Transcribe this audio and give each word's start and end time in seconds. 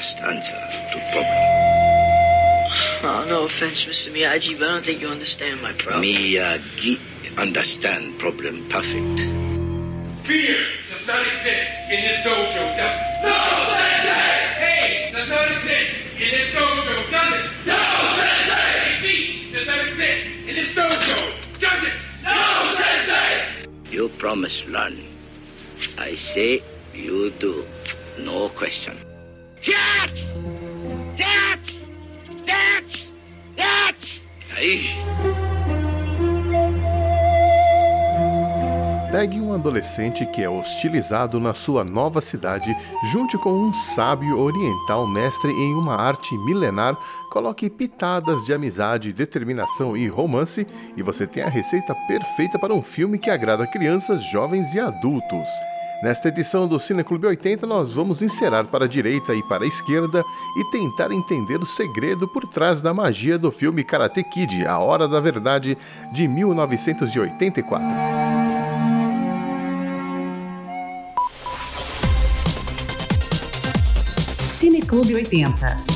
just 0.00 0.20
answer 0.20 0.56
to 0.92 0.98
problem. 1.12 1.40
Oh, 3.04 3.26
no 3.28 3.44
offense, 3.44 3.84
Mr. 3.84 4.10
Miyagi, 4.10 4.58
but 4.58 4.68
I 4.68 4.72
don't 4.72 4.84
think 4.86 5.02
you 5.02 5.08
understand 5.08 5.60
my 5.60 5.74
problem. 5.74 6.04
Miyagi 6.04 6.98
understand 7.36 8.18
problem 8.18 8.66
perfect. 8.70 9.18
Fear 10.26 10.64
does 10.88 11.06
not 11.06 11.20
exist 11.26 11.70
in 11.92 12.00
this 12.00 12.18
dojo, 12.24 12.64
does 12.80 12.96
it? 12.96 13.24
No, 13.24 13.36
Sensei! 13.76 14.40
Hey, 14.64 15.12
does 15.12 15.28
not 15.28 15.50
exist 15.52 15.92
in 16.16 16.30
this 16.32 16.48
dojo, 16.56 17.10
does 17.10 17.32
it? 17.36 17.44
No, 17.66 17.80
Sensei! 18.16 19.02
Defeat 19.02 19.52
does 19.52 19.66
not 19.66 19.80
exist 19.86 20.26
in 20.48 20.54
this 20.56 20.70
dojo, 20.72 21.18
does 21.60 21.82
it? 21.82 21.96
No, 22.24 22.74
Sensei! 22.80 23.68
You 23.90 24.08
promise 24.16 24.64
learn. 24.64 24.96
I 25.98 26.14
say 26.14 26.62
you 26.94 27.30
do. 27.32 27.66
No 28.18 28.48
question. 28.48 28.96
Pegue 39.10 39.40
um 39.40 39.52
adolescente 39.52 40.24
que 40.24 40.40
é 40.40 40.48
hostilizado 40.48 41.40
na 41.40 41.52
sua 41.52 41.82
nova 41.82 42.20
cidade, 42.20 42.76
junte 43.10 43.36
com 43.38 43.50
um 43.50 43.74
sábio 43.74 44.38
oriental 44.38 45.04
mestre 45.04 45.50
em 45.50 45.74
uma 45.74 45.96
arte 45.96 46.38
milenar, 46.38 46.96
coloque 47.28 47.68
pitadas 47.68 48.46
de 48.46 48.52
amizade, 48.52 49.12
determinação 49.12 49.96
e 49.96 50.06
romance, 50.06 50.64
e 50.96 51.02
você 51.02 51.26
tem 51.26 51.42
a 51.42 51.48
receita 51.48 51.92
perfeita 52.06 52.56
para 52.56 52.72
um 52.72 52.80
filme 52.80 53.18
que 53.18 53.28
agrada 53.28 53.66
crianças, 53.66 54.22
jovens 54.22 54.72
e 54.74 54.78
adultos. 54.78 55.48
Nesta 56.04 56.28
edição 56.28 56.68
do 56.68 56.78
Cineclube 56.78 57.26
80, 57.26 57.66
nós 57.66 57.92
vamos 57.92 58.22
encerar 58.22 58.68
para 58.68 58.84
a 58.84 58.88
direita 58.88 59.34
e 59.34 59.42
para 59.42 59.64
a 59.64 59.68
esquerda 59.68 60.24
e 60.56 60.64
tentar 60.70 61.10
entender 61.10 61.56
o 61.56 61.66
segredo 61.66 62.28
por 62.28 62.46
trás 62.46 62.80
da 62.80 62.94
magia 62.94 63.36
do 63.36 63.50
filme 63.50 63.82
Karate 63.82 64.22
Kid, 64.22 64.64
A 64.66 64.78
Hora 64.78 65.08
da 65.08 65.18
Verdade, 65.18 65.76
de 66.12 66.28
1984. 66.28 68.49
Cineclube 74.60 75.24
80. 75.24 75.89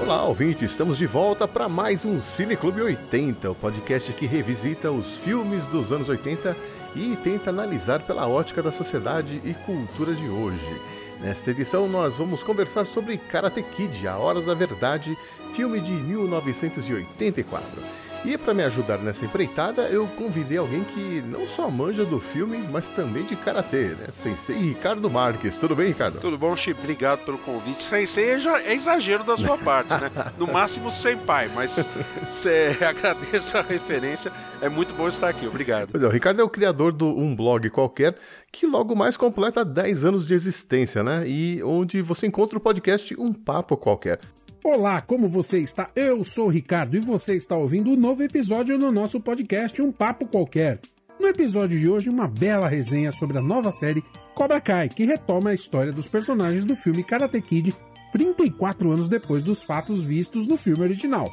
Olá, 0.00 0.24
ouvinte, 0.24 0.64
estamos 0.64 0.96
de 0.98 1.06
volta 1.06 1.48
para 1.48 1.68
mais 1.68 2.04
um 2.04 2.20
Cineclube 2.20 2.82
80, 2.82 3.50
o 3.50 3.54
podcast 3.54 4.12
que 4.12 4.26
revisita 4.26 4.90
os 4.90 5.18
filmes 5.18 5.66
dos 5.66 5.90
anos 5.90 6.08
80 6.08 6.56
e 6.94 7.16
tenta 7.16 7.50
analisar 7.50 8.02
pela 8.02 8.28
ótica 8.28 8.62
da 8.62 8.70
sociedade 8.70 9.40
e 9.44 9.54
cultura 9.54 10.14
de 10.14 10.28
hoje. 10.28 10.80
Nesta 11.22 11.52
edição, 11.52 11.88
nós 11.88 12.18
vamos 12.18 12.42
conversar 12.42 12.84
sobre 12.84 13.16
Karate 13.16 13.62
Kid, 13.62 14.08
A 14.08 14.18
Hora 14.18 14.40
da 14.40 14.54
Verdade, 14.54 15.16
filme 15.54 15.80
de 15.80 15.92
1984. 15.92 18.01
E 18.24 18.38
para 18.38 18.54
me 18.54 18.62
ajudar 18.62 18.98
nessa 18.98 19.24
empreitada, 19.24 19.82
eu 19.88 20.06
convidei 20.06 20.56
alguém 20.56 20.84
que 20.84 21.22
não 21.22 21.44
só 21.44 21.68
manja 21.68 22.04
do 22.04 22.20
filme, 22.20 22.56
mas 22.70 22.88
também 22.88 23.24
de 23.24 23.34
karatê, 23.34 23.96
né? 23.98 24.06
Sensei 24.12 24.56
Ricardo 24.56 25.10
Marques. 25.10 25.58
Tudo 25.58 25.74
bem, 25.74 25.88
Ricardo? 25.88 26.20
Tudo 26.20 26.38
bom, 26.38 26.56
Chip? 26.56 26.78
Obrigado 26.78 27.24
pelo 27.24 27.36
convite. 27.38 27.82
Sensei 27.82 28.30
é, 28.30 28.38
é 28.64 28.74
exagero 28.74 29.24
da 29.24 29.36
sua 29.36 29.58
parte, 29.58 29.88
né? 29.88 30.10
No 30.38 30.46
máximo 30.46 30.88
senpai, 30.92 31.50
mas 31.52 31.88
cê, 32.30 32.76
agradeço 32.86 33.58
a 33.58 33.62
referência. 33.62 34.32
É 34.60 34.68
muito 34.68 34.94
bom 34.94 35.08
estar 35.08 35.28
aqui. 35.28 35.44
Obrigado. 35.48 35.88
Pois 35.90 36.02
é, 36.02 36.06
o 36.06 36.10
Ricardo 36.10 36.40
é 36.40 36.44
o 36.44 36.48
criador 36.48 36.92
do 36.92 37.08
Um 37.08 37.34
Blog 37.34 37.68
Qualquer, 37.70 38.14
que 38.52 38.68
logo 38.68 38.94
mais 38.94 39.16
completa 39.16 39.64
10 39.64 40.04
anos 40.04 40.28
de 40.28 40.34
existência, 40.34 41.02
né? 41.02 41.24
E 41.26 41.60
onde 41.64 42.00
você 42.00 42.28
encontra 42.28 42.56
o 42.56 42.60
podcast 42.60 43.20
Um 43.20 43.32
Papo 43.32 43.76
Qualquer. 43.76 44.20
Olá, 44.64 45.00
como 45.00 45.28
você 45.28 45.58
está? 45.58 45.88
Eu 45.96 46.22
sou 46.22 46.46
o 46.46 46.48
Ricardo 46.48 46.96
e 46.96 47.00
você 47.00 47.34
está 47.34 47.56
ouvindo 47.56 47.90
um 47.90 47.96
novo 47.96 48.22
episódio 48.22 48.78
no 48.78 48.92
nosso 48.92 49.20
podcast 49.20 49.82
Um 49.82 49.90
Papo 49.90 50.24
Qualquer. 50.24 50.80
No 51.18 51.26
episódio 51.26 51.76
de 51.76 51.88
hoje, 51.88 52.08
uma 52.08 52.28
bela 52.28 52.68
resenha 52.68 53.10
sobre 53.10 53.36
a 53.36 53.42
nova 53.42 53.72
série 53.72 54.04
Cobra 54.36 54.60
Kai, 54.60 54.88
que 54.88 55.04
retoma 55.04 55.50
a 55.50 55.54
história 55.54 55.92
dos 55.92 56.06
personagens 56.06 56.64
do 56.64 56.76
filme 56.76 57.02
Karate 57.02 57.42
Kid 57.42 57.74
34 58.12 58.88
anos 58.88 59.08
depois 59.08 59.42
dos 59.42 59.64
fatos 59.64 60.00
vistos 60.00 60.46
no 60.46 60.56
filme 60.56 60.84
original. 60.84 61.28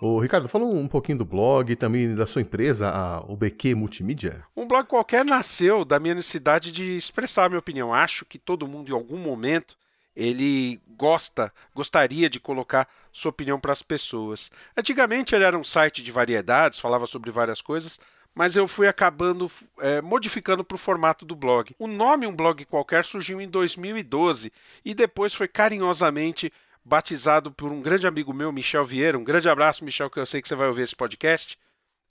Ô, 0.00 0.20
Ricardo, 0.20 0.48
fala 0.48 0.64
um 0.64 0.86
pouquinho 0.86 1.18
do 1.18 1.24
blog 1.24 1.72
e 1.72 1.76
também 1.76 2.14
da 2.14 2.26
sua 2.26 2.42
empresa, 2.42 2.88
a 2.90 3.24
UBQ 3.28 3.74
Multimídia. 3.74 4.44
Um 4.56 4.68
blog 4.68 4.86
qualquer 4.86 5.24
nasceu 5.24 5.84
da 5.84 5.98
minha 5.98 6.14
necessidade 6.14 6.70
de 6.70 6.96
expressar 6.96 7.48
minha 7.48 7.58
opinião. 7.58 7.92
Acho 7.92 8.24
que 8.24 8.38
todo 8.38 8.68
mundo, 8.68 8.88
em 8.88 8.94
algum 8.94 9.16
momento, 9.16 9.76
ele 10.14 10.80
gosta, 10.96 11.52
gostaria 11.74 12.28
de 12.28 12.38
colocar 12.38 12.88
sua 13.12 13.30
opinião 13.30 13.58
para 13.58 13.72
as 13.72 13.82
pessoas. 13.82 14.50
Antigamente 14.76 15.34
ele 15.34 15.44
era 15.44 15.58
um 15.58 15.64
site 15.64 16.02
de 16.02 16.12
variedades, 16.12 16.78
falava 16.78 17.06
sobre 17.06 17.30
várias 17.30 17.60
coisas, 17.60 17.98
mas 18.34 18.56
eu 18.56 18.66
fui 18.66 18.88
acabando 18.88 19.50
é, 19.78 20.00
modificando 20.00 20.64
para 20.64 20.74
o 20.74 20.78
formato 20.78 21.24
do 21.24 21.36
blog. 21.36 21.74
O 21.78 21.86
nome 21.86 22.26
Um 22.26 22.34
Blog 22.34 22.64
Qualquer 22.64 23.04
surgiu 23.04 23.40
em 23.40 23.48
2012 23.48 24.52
e 24.84 24.94
depois 24.94 25.34
foi 25.34 25.48
carinhosamente 25.48 26.52
batizado 26.84 27.52
por 27.52 27.70
um 27.70 27.80
grande 27.80 28.06
amigo 28.06 28.32
meu, 28.32 28.50
Michel 28.50 28.84
Vieira. 28.84 29.18
Um 29.18 29.24
grande 29.24 29.48
abraço, 29.48 29.84
Michel, 29.84 30.10
que 30.10 30.18
eu 30.18 30.26
sei 30.26 30.42
que 30.42 30.48
você 30.48 30.54
vai 30.54 30.68
ouvir 30.68 30.82
esse 30.82 30.96
podcast. 30.96 31.58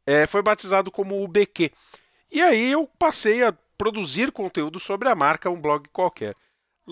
É, 0.05 0.25
foi 0.25 0.41
batizado 0.41 0.91
como 0.91 1.23
UBQ. 1.23 1.71
E 2.31 2.41
aí 2.41 2.71
eu 2.71 2.87
passei 2.97 3.43
a 3.43 3.53
produzir 3.77 4.31
conteúdo 4.31 4.79
sobre 4.79 5.09
a 5.09 5.15
marca 5.15 5.49
Um 5.49 5.59
Blog 5.59 5.89
Qualquer. 5.89 6.35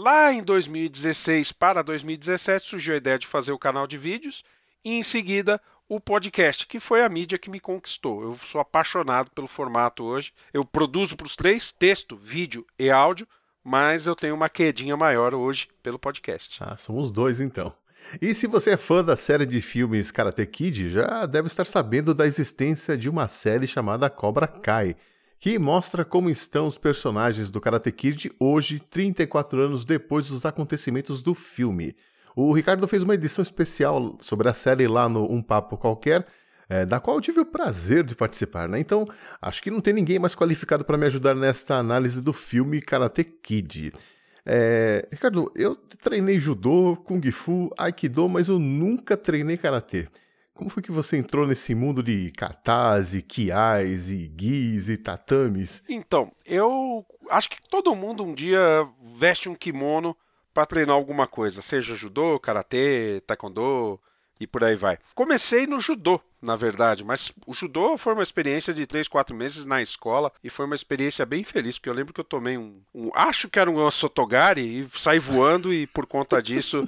Lá 0.02 0.32
em 0.32 0.42
2016 0.42 1.52
para 1.52 1.84
2017 1.84 2.66
surgiu 2.66 2.94
a 2.94 2.98
ideia 2.98 3.20
de 3.20 3.28
fazer 3.28 3.52
o 3.52 3.60
canal 3.60 3.86
de 3.86 3.98
vídeos 3.98 4.46
e 4.82 4.94
em 4.94 5.04
seguida 5.04 5.60
o 5.90 6.00
podcast, 6.00 6.66
que 6.66 6.80
foi 6.80 7.04
a 7.04 7.10
mídia 7.10 7.38
que 7.38 7.50
me 7.50 7.60
conquistou. 7.60 8.24
Eu 8.24 8.38
sou 8.38 8.62
apaixonado 8.62 9.30
pelo 9.32 9.46
formato 9.46 10.06
hoje. 10.06 10.32
Eu 10.54 10.64
produzo 10.64 11.18
para 11.18 11.26
os 11.26 11.36
três, 11.36 11.74
texto, 11.74 12.16
vídeo 12.16 12.66
e 12.80 12.90
áudio, 12.90 13.28
mas 13.62 14.08
eu 14.08 14.16
tenho 14.16 14.36
uma 14.36 14.48
quedinha 14.48 14.96
maior 14.96 15.36
hoje 15.36 15.68
pelo 15.84 16.00
podcast. 16.00 16.60
Ah, 16.62 16.78
somos 16.78 17.12
dois 17.12 17.42
então. 17.42 17.74
E 18.22 18.34
se 18.34 18.48
você 18.48 18.70
é 18.70 18.78
fã 18.78 19.04
da 19.04 19.18
série 19.18 19.46
de 19.46 19.60
filmes 19.60 20.12
Karate 20.12 20.46
Kid, 20.46 20.92
já 20.92 21.26
deve 21.26 21.48
estar 21.48 21.68
sabendo 21.68 22.14
da 22.14 22.26
existência 22.26 22.98
de 22.98 23.10
uma 23.10 23.28
série 23.28 23.68
chamada 23.68 24.10
Cobra 24.10 24.48
Kai, 24.48 24.96
que 25.40 25.58
mostra 25.58 26.04
como 26.04 26.30
estão 26.30 26.68
os 26.68 26.78
personagens 26.78 27.50
do 27.50 27.62
Karate 27.62 27.92
Kid 27.92 28.32
hoje, 28.40 28.80
34 28.80 29.62
anos 29.62 29.86
depois 29.86 30.28
dos 30.28 30.46
acontecimentos 30.46 31.22
do 31.22 31.34
filme. 31.34 31.96
O 32.36 32.52
Ricardo 32.52 32.88
fez 32.88 33.04
uma 33.04 33.14
edição 33.14 33.42
especial 33.42 34.18
sobre 34.20 34.50
a 34.50 34.54
série 34.54 34.88
lá 34.88 35.08
no 35.08 35.32
Um 35.32 35.42
Papo 35.42 35.78
Qualquer, 35.78 36.26
é, 36.68 36.86
da 36.86 37.00
qual 37.00 37.18
eu 37.18 37.22
tive 37.22 37.40
o 37.40 37.46
prazer 37.46 38.04
de 38.04 38.16
participar, 38.16 38.68
né? 38.68 38.80
Então, 38.80 39.08
acho 39.42 39.64
que 39.64 39.72
não 39.72 39.82
tem 39.82 39.94
ninguém 39.94 40.20
mais 40.20 40.36
qualificado 40.36 40.84
para 40.84 40.98
me 40.98 41.06
ajudar 41.06 41.34
nesta 41.34 41.76
análise 41.76 42.22
do 42.22 42.34
filme 42.34 42.82
Karate 42.82 43.24
Kid. 43.24 43.94
É, 44.46 45.08
Ricardo, 45.12 45.52
eu 45.56 45.76
treinei 45.76 46.40
judô, 46.40 46.96
kung 46.98 47.22
fu, 47.32 47.72
aikido, 47.78 48.28
mas 48.28 48.50
eu 48.50 48.60
nunca 48.60 49.16
treinei 49.16 49.58
karatê. 49.58 50.08
Como 50.60 50.70
foi 50.70 50.84
que 50.84 50.92
você 50.92 51.16
entrou 51.16 51.48
nesse 51.48 51.74
mundo 51.74 52.04
de 52.04 52.32
katas 52.32 53.14
e 53.14 53.22
kiais 53.22 54.10
e 54.10 54.30
gis 54.38 54.90
e 54.90 54.98
tatames? 54.98 55.82
Então, 55.88 56.34
eu 56.46 57.06
acho 57.30 57.50
que 57.50 57.66
todo 57.70 57.96
mundo 57.96 58.26
um 58.26 58.36
dia 58.36 58.86
veste 59.18 59.48
um 59.48 59.56
kimono 59.56 60.14
para 60.54 60.66
treinar 60.66 60.98
alguma 60.98 61.26
coisa, 61.26 61.62
seja 61.62 61.96
judô, 61.96 62.38
karatê, 62.38 63.24
taekwondo 63.26 63.98
e 64.38 64.46
por 64.46 64.62
aí 64.62 64.76
vai. 64.76 64.98
Comecei 65.16 65.66
no 65.66 65.80
judô, 65.80 66.20
na 66.42 66.58
verdade, 66.58 67.06
mas 67.06 67.32
o 67.48 67.54
judô 67.54 67.98
foi 67.98 68.12
uma 68.12 68.22
experiência 68.22 68.74
de 68.74 68.86
3, 68.86 69.08
4 69.08 69.34
meses 69.34 69.66
na 69.66 69.82
escola 69.82 70.30
e 70.44 70.50
foi 70.50 70.66
uma 70.66 70.76
experiência 70.76 71.26
bem 71.26 71.46
feliz, 71.46 71.78
porque 71.78 71.90
eu 71.90 71.94
lembro 71.94 72.14
que 72.14 72.20
eu 72.20 72.26
tomei 72.26 72.58
um, 72.58 72.82
um 72.94 73.12
acho 73.16 73.48
que 73.48 73.60
era 73.60 73.72
um 73.72 73.90
sotogari 73.90 74.82
e 74.82 74.90
saí 75.00 75.20
voando 75.20 75.74
e 75.74 75.88
por 75.88 76.06
conta 76.06 76.44
disso 76.44 76.86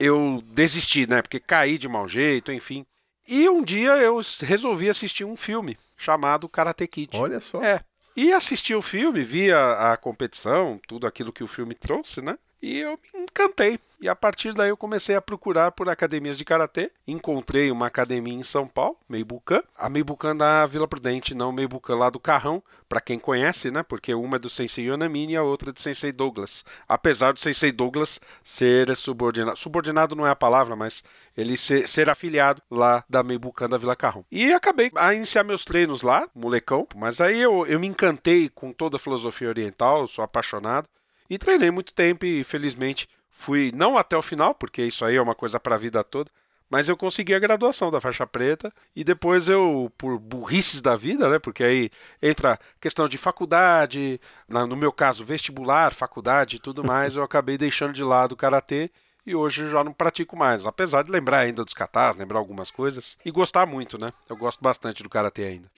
eu 0.00 0.42
desisti, 0.54 1.06
né? 1.06 1.20
Porque 1.20 1.38
caí 1.38 1.76
de 1.76 1.86
mau 1.86 2.08
jeito, 2.08 2.50
enfim. 2.50 2.86
E 3.30 3.48
um 3.48 3.62
dia 3.62 3.90
eu 3.98 4.20
resolvi 4.40 4.90
assistir 4.90 5.24
um 5.24 5.36
filme 5.36 5.78
chamado 5.96 6.48
Karate 6.48 6.84
Kid. 6.88 7.16
Olha 7.16 7.38
só. 7.38 7.62
É. 7.62 7.80
E 8.16 8.32
assisti 8.32 8.74
o 8.74 8.82
filme, 8.82 9.22
vi 9.22 9.52
a, 9.52 9.92
a 9.92 9.96
competição, 9.96 10.80
tudo 10.88 11.06
aquilo 11.06 11.32
que 11.32 11.44
o 11.44 11.46
filme 11.46 11.76
trouxe, 11.76 12.20
né? 12.20 12.36
E 12.62 12.78
eu 12.78 12.98
me 13.14 13.22
encantei. 13.22 13.78
E 14.00 14.08
a 14.08 14.14
partir 14.14 14.52
daí 14.52 14.68
eu 14.68 14.76
comecei 14.76 15.14
a 15.14 15.20
procurar 15.22 15.72
por 15.72 15.88
academias 15.88 16.36
de 16.36 16.44
karatê. 16.44 16.90
Encontrei 17.06 17.70
uma 17.70 17.86
academia 17.86 18.34
em 18.34 18.42
São 18.42 18.66
Paulo, 18.66 18.98
Meibucan. 19.08 19.62
A 19.76 19.88
Meibucan 19.88 20.36
da 20.36 20.66
Vila 20.66 20.86
Prudente, 20.86 21.34
não 21.34 21.52
Meibucan 21.52 21.96
lá 21.96 22.10
do 22.10 22.20
Carrão, 22.20 22.62
para 22.88 23.00
quem 23.00 23.18
conhece, 23.18 23.70
né? 23.70 23.82
Porque 23.82 24.12
uma 24.12 24.36
é 24.36 24.38
do 24.38 24.50
Sensei 24.50 24.88
Yonamine 24.88 25.34
e 25.34 25.36
a 25.36 25.42
outra 25.42 25.70
é 25.70 25.72
do 25.72 25.80
Sensei 25.80 26.12
Douglas. 26.12 26.64
Apesar 26.88 27.32
do 27.32 27.40
Sensei 27.40 27.72
Douglas 27.72 28.20
ser 28.42 28.94
subordinado, 28.96 29.56
subordinado 29.56 30.14
não 30.14 30.26
é 30.26 30.30
a 30.30 30.36
palavra, 30.36 30.76
mas 30.76 31.02
ele 31.40 31.56
ser, 31.56 31.88
ser 31.88 32.10
afiliado 32.10 32.62
lá 32.70 33.04
da 33.08 33.22
Meibucan 33.22 33.68
da 33.68 33.78
Vila 33.78 33.96
Carrão. 33.96 34.24
E 34.30 34.52
acabei 34.52 34.90
a 34.94 35.14
iniciar 35.14 35.42
meus 35.42 35.64
treinos 35.64 36.02
lá, 36.02 36.28
molecão, 36.34 36.86
mas 36.94 37.20
aí 37.20 37.40
eu, 37.40 37.66
eu 37.66 37.80
me 37.80 37.86
encantei 37.86 38.48
com 38.48 38.72
toda 38.72 38.96
a 38.96 39.00
filosofia 39.00 39.48
oriental, 39.48 40.06
sou 40.06 40.22
apaixonado. 40.22 40.88
E 41.28 41.38
treinei 41.38 41.70
muito 41.70 41.94
tempo 41.94 42.26
e 42.26 42.42
felizmente 42.44 43.08
fui 43.30 43.72
não 43.74 43.96
até 43.96 44.16
o 44.16 44.22
final, 44.22 44.54
porque 44.54 44.82
isso 44.82 45.04
aí 45.04 45.16
é 45.16 45.22
uma 45.22 45.34
coisa 45.34 45.58
para 45.58 45.76
a 45.76 45.78
vida 45.78 46.04
toda, 46.04 46.30
mas 46.68 46.88
eu 46.88 46.96
consegui 46.96 47.34
a 47.34 47.38
graduação 47.38 47.90
da 47.90 48.00
faixa 48.00 48.26
preta 48.26 48.72
e 48.94 49.02
depois 49.02 49.48
eu, 49.48 49.92
por 49.96 50.18
burrices 50.18 50.80
da 50.80 50.94
vida, 50.94 51.28
né, 51.28 51.38
porque 51.38 51.64
aí 51.64 51.90
entra 52.22 52.60
questão 52.80 53.08
de 53.08 53.18
faculdade, 53.18 54.20
no 54.48 54.76
meu 54.76 54.92
caso 54.92 55.24
vestibular, 55.24 55.94
faculdade 55.94 56.56
e 56.56 56.60
tudo 56.60 56.84
mais, 56.84 57.16
eu 57.16 57.22
acabei 57.22 57.56
deixando 57.58 57.92
de 57.92 58.04
lado 58.04 58.32
o 58.32 58.36
karatê 58.36 58.90
e 59.30 59.34
hoje 59.34 59.70
já 59.70 59.82
não 59.84 59.92
pratico 59.92 60.36
mais, 60.36 60.66
apesar 60.66 61.02
de 61.02 61.10
lembrar 61.10 61.38
ainda 61.40 61.64
dos 61.64 61.74
katas, 61.74 62.16
lembrar 62.16 62.38
algumas 62.38 62.70
coisas 62.70 63.16
e 63.24 63.30
gostar 63.30 63.64
muito, 63.64 63.96
né? 63.98 64.12
Eu 64.28 64.36
gosto 64.36 64.60
bastante 64.60 65.02
do 65.02 65.08
karatê 65.08 65.44
ainda. 65.44 65.70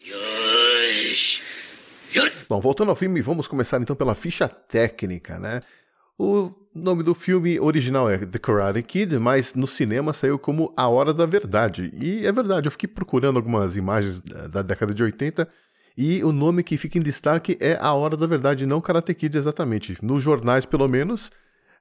Bom, 2.49 2.61
voltando 2.61 2.91
ao 2.91 2.97
filme, 2.97 3.21
vamos 3.21 3.47
começar 3.47 3.81
então 3.81 3.95
pela 3.95 4.15
ficha 4.15 4.49
técnica, 4.49 5.39
né? 5.39 5.61
O 6.19 6.53
nome 6.75 7.03
do 7.03 7.15
filme 7.15 7.59
original 7.59 8.09
é 8.09 8.19
The 8.19 8.39
Karate 8.39 8.83
Kid, 8.83 9.19
mas 9.19 9.55
no 9.55 9.67
cinema 9.67 10.13
saiu 10.13 10.39
como 10.39 10.73
A 10.77 10.89
Hora 10.89 11.13
da 11.13 11.27
Verdade. 11.27 11.93
E 11.95 12.27
é 12.27 12.33
verdade, 12.33 12.67
eu 12.67 12.73
fiquei 12.73 12.89
procurando 12.89 13.37
algumas 13.37 13.77
imagens 13.77 14.21
da 14.21 14.63
década 14.63 14.95
de 14.95 15.03
80 15.03 15.49
e 15.97 16.23
o 16.25 16.33
nome 16.33 16.63
que 16.63 16.77
fica 16.77 16.99
em 16.99 17.03
destaque 17.03 17.57
é 17.61 17.77
A 17.81 17.93
Hora 17.93 18.17
da 18.17 18.27
Verdade, 18.27 18.67
não 18.67 18.81
Karate 18.81 19.15
Kid 19.15 19.37
exatamente. 19.37 19.99
Nos 20.03 20.23
jornais, 20.23 20.65
pelo 20.65 20.89
menos, 20.89 21.31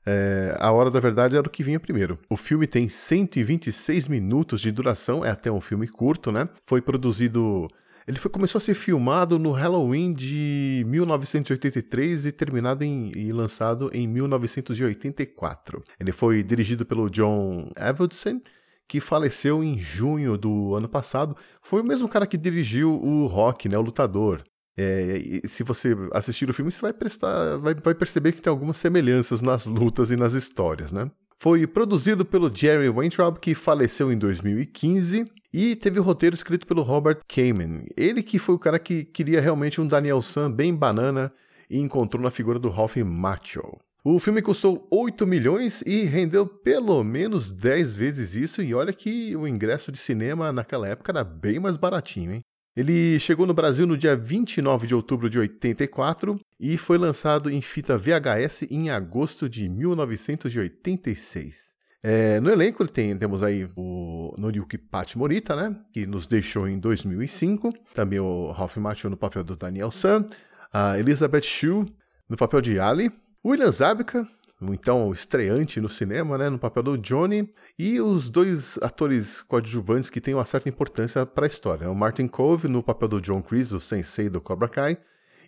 é, 0.06 0.56
A 0.60 0.72
Hora 0.72 0.90
da 0.90 1.00
Verdade 1.00 1.38
era 1.38 1.48
o 1.48 1.50
que 1.50 1.64
vinha 1.64 1.80
primeiro. 1.80 2.18
O 2.30 2.38
filme 2.38 2.68
tem 2.68 2.88
126 2.90 4.08
minutos 4.08 4.62
de 4.62 4.72
duração, 4.72 5.24
é 5.24 5.30
até 5.30 5.52
um 5.52 5.62
filme 5.62 5.88
curto, 5.88 6.32
né? 6.32 6.48
Foi 6.66 6.82
produzido 6.82 7.68
ele 8.08 8.18
foi, 8.18 8.32
começou 8.32 8.58
a 8.58 8.62
ser 8.62 8.74
filmado 8.74 9.38
no 9.38 9.52
Halloween 9.52 10.12
de 10.12 10.84
1983 10.88 12.26
e 12.26 12.32
terminado 12.32 12.84
em, 12.84 13.12
e 13.16 13.32
lançado 13.32 13.92
em 13.94 14.08
1984. 14.08 15.84
Ele 16.00 16.12
foi 16.12 16.42
dirigido 16.42 16.86
pelo 16.86 17.10
John 17.10 17.72
Avildsen, 17.76 18.42
que 18.88 19.00
faleceu 19.00 19.64
em 19.64 19.78
junho 19.78 20.38
do 20.38 20.76
ano 20.76 20.90
passado. 20.90 21.38
Foi 21.62 21.82
o 21.82 21.86
mesmo 21.86 22.10
cara 22.10 22.26
que 22.26 22.38
dirigiu 22.38 23.00
o 23.02 23.28
Rock, 23.28 23.70
né, 23.70 23.78
o 23.78 23.82
Lutador. 23.82 24.44
É, 24.78 25.42
se 25.46 25.64
você 25.64 25.96
assistir 26.14 26.50
o 26.50 26.54
filme, 26.54 26.72
você 26.72 26.82
vai, 26.82 26.94
prestar, 26.94 27.58
vai, 27.58 27.76
vai 27.76 27.94
perceber 27.94 28.32
que 28.32 28.42
tem 28.42 28.50
algumas 28.50 28.78
semelhanças 28.78 29.42
nas 29.42 29.66
lutas 29.66 30.12
e 30.12 30.16
nas 30.16 30.34
histórias, 30.34 30.92
né? 30.92 31.10
Foi 31.40 31.66
produzido 31.66 32.24
pelo 32.24 32.54
Jerry 32.54 32.88
Weintraub, 32.88 33.40
que 33.40 33.56
faleceu 33.56 34.12
em 34.12 34.18
2015, 34.18 35.26
e 35.52 35.76
teve 35.76 36.00
o 36.00 36.04
roteiro 36.04 36.36
escrito 36.36 36.68
pelo 36.68 36.84
Robert 36.84 37.20
Kamen. 37.28 37.86
Ele 37.98 38.22
que 38.22 38.38
foi 38.38 38.56
o 38.56 38.60
cara 38.60 38.78
que 38.78 39.04
queria 39.04 39.42
realmente 39.42 39.82
um 39.82 39.88
Daniel 39.88 40.22
San 40.22 40.52
bem 40.52 40.74
banana 40.74 41.34
e 41.70 41.80
encontrou 41.80 42.22
na 42.22 42.30
figura 42.30 42.60
do 42.60 42.70
Ralph 42.70 42.98
Macchio. 42.98 43.80
O 44.04 44.20
filme 44.20 44.42
custou 44.42 44.88
8 44.92 45.28
milhões 45.28 45.84
e 45.86 46.04
rendeu 46.04 46.46
pelo 46.46 47.04
menos 47.04 47.52
10 47.52 47.96
vezes 47.96 48.36
isso, 48.36 48.62
e 48.62 48.74
olha 48.74 48.94
que 48.94 49.36
o 49.36 49.48
ingresso 49.48 49.92
de 49.92 49.98
cinema 49.98 50.52
naquela 50.52 50.88
época 50.88 51.12
era 51.12 51.24
bem 51.24 51.60
mais 51.60 51.78
baratinho, 51.78 52.34
hein? 52.34 52.42
Ele 52.76 53.20
chegou 53.20 53.46
no 53.46 53.54
Brasil 53.54 53.86
no 53.86 53.98
dia 53.98 54.16
29 54.16 54.88
de 54.88 54.96
outubro 54.96 55.30
de 55.30 55.38
84 55.38 56.40
e 56.60 56.78
foi 56.78 56.98
lançado 56.98 57.52
em 57.52 57.62
fita 57.62 57.98
VHS 57.98 58.64
em 58.70 58.90
agosto 58.90 59.50
de 59.50 59.68
1986. 59.68 61.72
É, 62.04 62.40
no 62.40 62.50
elenco 62.50 62.82
ele 62.82 62.90
tem, 62.90 63.16
temos 63.16 63.44
aí 63.44 63.70
o 63.76 64.34
Noriyuki 64.38 64.78
Pat 64.78 65.16
Morita, 65.16 65.56
né, 65.56 65.76
que 65.94 66.08
nos 66.08 66.26
deixou 66.26 66.68
em 66.68 66.80
2005, 66.80 67.72
também 67.94 68.20
o 68.20 68.50
Ralph 68.52 68.78
Macchio 68.78 69.10
no 69.10 69.18
papel 69.18 69.44
do 69.44 69.56
Daniel 69.56 69.92
San, 69.92 70.26
a 70.74 70.98
Elizabeth 70.98 71.44
Shue 71.44 71.86
no 72.28 72.38
papel 72.38 72.62
de 72.62 72.80
Ali, 72.80 73.12
William 73.46 73.72
Zabka 73.72 74.28
então 74.70 75.12
estreante 75.12 75.82
no 75.82 75.90
cinema, 75.90 76.38
né, 76.38 76.50
no 76.50 76.60
papel 76.60 76.84
do 76.84 76.98
Johnny, 76.98 77.52
e 77.78 78.00
os 78.00 78.30
dois 78.30 78.78
atores 78.82 79.42
coadjuvantes 79.42 80.10
que 80.10 80.22
têm 80.22 80.36
uma 80.36 80.46
certa 80.46 80.70
importância 80.70 81.26
para 81.26 81.46
a 81.46 81.48
história. 81.48 81.90
O 81.90 81.96
Martin 81.96 82.28
Cove 82.28 82.68
no 82.68 82.84
papel 82.84 83.08
do 83.08 83.22
John 83.22 83.42
Kreese, 83.42 83.76
o 83.76 83.80
sensei 83.80 84.30
do 84.30 84.40
Cobra 84.40 84.70
Kai, 84.70 84.98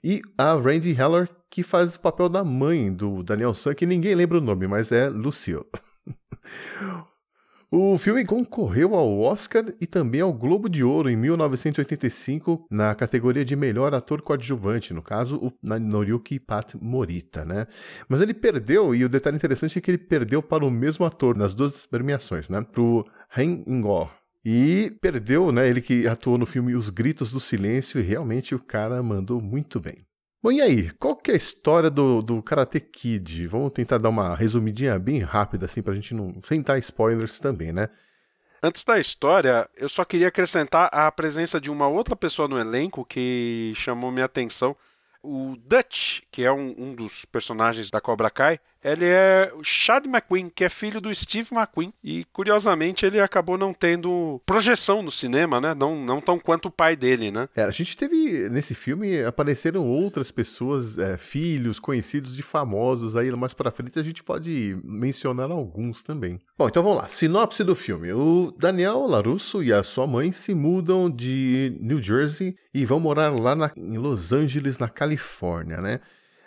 e 0.04 0.22
a 0.38 0.54
Randy 0.54 1.00
Heller, 1.00 1.30
que 1.50 1.64
faz 1.64 1.96
o 1.96 2.00
papel 2.00 2.28
da 2.28 2.44
mãe 2.44 2.92
do 2.92 3.22
Daniel 3.22 3.54
San, 3.54 3.76
que 3.76 3.86
ninguém 3.86 4.16
lembra 4.16 4.40
o 4.40 4.42
nome, 4.42 4.68
mas 4.68 4.92
é 4.92 5.08
Lucille. 5.10 5.66
O 7.76 7.98
filme 7.98 8.24
concorreu 8.24 8.94
ao 8.94 9.20
Oscar 9.20 9.66
e 9.82 9.88
também 9.88 10.22
ao 10.22 10.32
Globo 10.32 10.70
de 10.70 10.84
Ouro 10.84 11.10
em 11.10 11.18
1985 11.18 12.68
na 12.70 12.94
categoria 12.94 13.44
de 13.44 13.56
melhor 13.56 13.96
ator 13.96 14.22
coadjuvante, 14.22 14.94
no 14.94 15.02
caso 15.02 15.38
o 15.38 15.52
Noriyuki 15.60 16.40
Pat 16.40 16.76
Morita, 16.80 17.44
né? 17.44 17.66
Mas 18.08 18.22
ele 18.22 18.32
perdeu 18.32 18.94
e 18.94 19.04
o 19.04 19.10
detalhe 19.10 19.38
interessante 19.38 19.80
é 19.80 19.82
que 19.82 19.90
ele 19.90 19.98
perdeu 19.98 20.44
para 20.44 20.64
o 20.64 20.70
mesmo 20.70 21.04
ator 21.04 21.36
nas 21.36 21.56
duas 21.56 21.88
premiações, 21.88 22.48
né? 22.48 22.62
Pro 22.62 23.08
Han 23.36 23.64
Ingor. 23.66 24.12
E 24.46 24.96
perdeu, 25.02 25.52
né? 25.52 25.68
Ele 25.68 25.82
que 25.82 26.06
atuou 26.06 26.38
no 26.38 26.46
filme 26.46 26.76
Os 26.76 26.92
Gritos 26.92 27.32
do 27.32 27.40
Silêncio 27.40 28.00
e 28.00 28.04
realmente 28.04 28.54
o 28.54 28.60
cara 28.60 29.02
mandou 29.02 29.42
muito 29.42 29.80
bem. 29.80 30.06
Bom, 30.44 30.52
e 30.52 30.62
aí? 30.62 30.92
Qual 31.00 31.16
que 31.16 31.32
é 31.32 31.36
a 31.36 31.38
história 31.38 31.90
do, 31.90 32.22
do 32.22 32.44
Karate 32.44 32.82
Kid? 32.82 33.48
Vamos 33.48 33.72
tentar 33.72 33.98
dar 33.98 34.10
uma 34.10 34.36
resumidinha 34.36 35.00
bem 35.00 35.20
rápida, 35.20 35.68
assim, 35.68 35.82
pra 35.82 35.94
gente 35.94 36.14
não. 36.14 36.36
sem 36.42 36.62
dar 36.62 36.78
spoilers 36.80 37.40
também, 37.40 37.72
né? 37.72 37.88
Antes 38.62 38.84
da 38.84 39.00
história, 39.00 39.70
eu 39.74 39.88
só 39.88 40.04
queria 40.04 40.28
acrescentar 40.28 40.90
a 40.92 41.10
presença 41.10 41.62
de 41.62 41.72
uma 41.72 41.88
outra 41.88 42.14
pessoa 42.14 42.50
no 42.50 42.60
elenco 42.60 43.06
que 43.06 43.72
chamou 43.74 44.12
minha 44.12 44.26
atenção. 44.26 44.76
O 45.22 45.56
Dutch, 45.66 46.24
que 46.30 46.44
é 46.44 46.52
um, 46.52 46.76
um 46.78 46.94
dos 46.94 47.24
personagens 47.24 47.90
da 47.90 48.02
Cobra 48.02 48.30
Kai, 48.30 48.60
ele 48.84 49.06
é 49.06 49.52
o 49.56 49.64
Chad 49.64 50.06
McQueen, 50.06 50.50
que 50.50 50.64
é 50.64 50.70
filho 50.70 51.00
do 51.00 51.14
Steve 51.14 51.50
McQueen. 51.52 51.94
E 52.04 52.26
curiosamente 52.26 53.06
ele 53.06 53.20
acabou 53.20 53.58
não 53.58 53.74
tendo 53.74 54.42
projeção 54.46 55.02
no 55.02 55.12
cinema, 55.12 55.62
né? 55.62 55.74
Não, 55.74 55.96
não 55.96 56.20
tão 56.20 56.38
quanto 56.38 56.68
o 56.68 56.72
pai 56.72 56.96
dele, 56.96 57.32
né? 57.32 57.48
É, 57.56 57.64
a 57.64 57.72
gente 57.72 57.96
teve 57.96 58.50
nesse 58.50 58.76
filme 58.76 59.24
apareceram 59.24 59.88
outras 59.88 60.32
pessoas, 60.32 60.98
é, 60.98 61.18
filhos, 61.18 61.80
conhecidos 61.80 62.36
de 62.36 62.44
famosos. 62.44 63.16
Aí 63.16 63.32
mais 63.32 63.54
pra 63.54 63.72
frente 63.72 63.98
a 64.00 64.04
gente 64.04 64.24
pode 64.24 64.78
mencionar 64.84 65.52
alguns 65.52 66.04
também. 66.04 66.40
Bom, 66.58 66.68
então 66.68 66.84
vamos 66.84 66.98
lá. 66.98 67.08
Sinopse 67.08 67.64
do 67.64 67.76
filme: 67.76 68.12
o 68.12 68.54
Daniel 68.58 69.08
Larusso 69.08 69.64
e 69.64 69.72
a 69.72 69.84
sua 69.84 70.06
mãe 70.06 70.32
se 70.32 70.54
mudam 70.54 71.10
de 71.10 71.78
New 71.80 72.02
Jersey 72.02 72.56
e 72.74 72.86
vão 72.86 73.00
morar 73.00 73.34
lá 73.34 73.56
na, 73.56 73.72
em 73.76 73.98
Los 73.98 74.32
Angeles, 74.32 74.78
na 74.78 74.90
Califórnia, 74.90 75.78
né? 75.82 76.00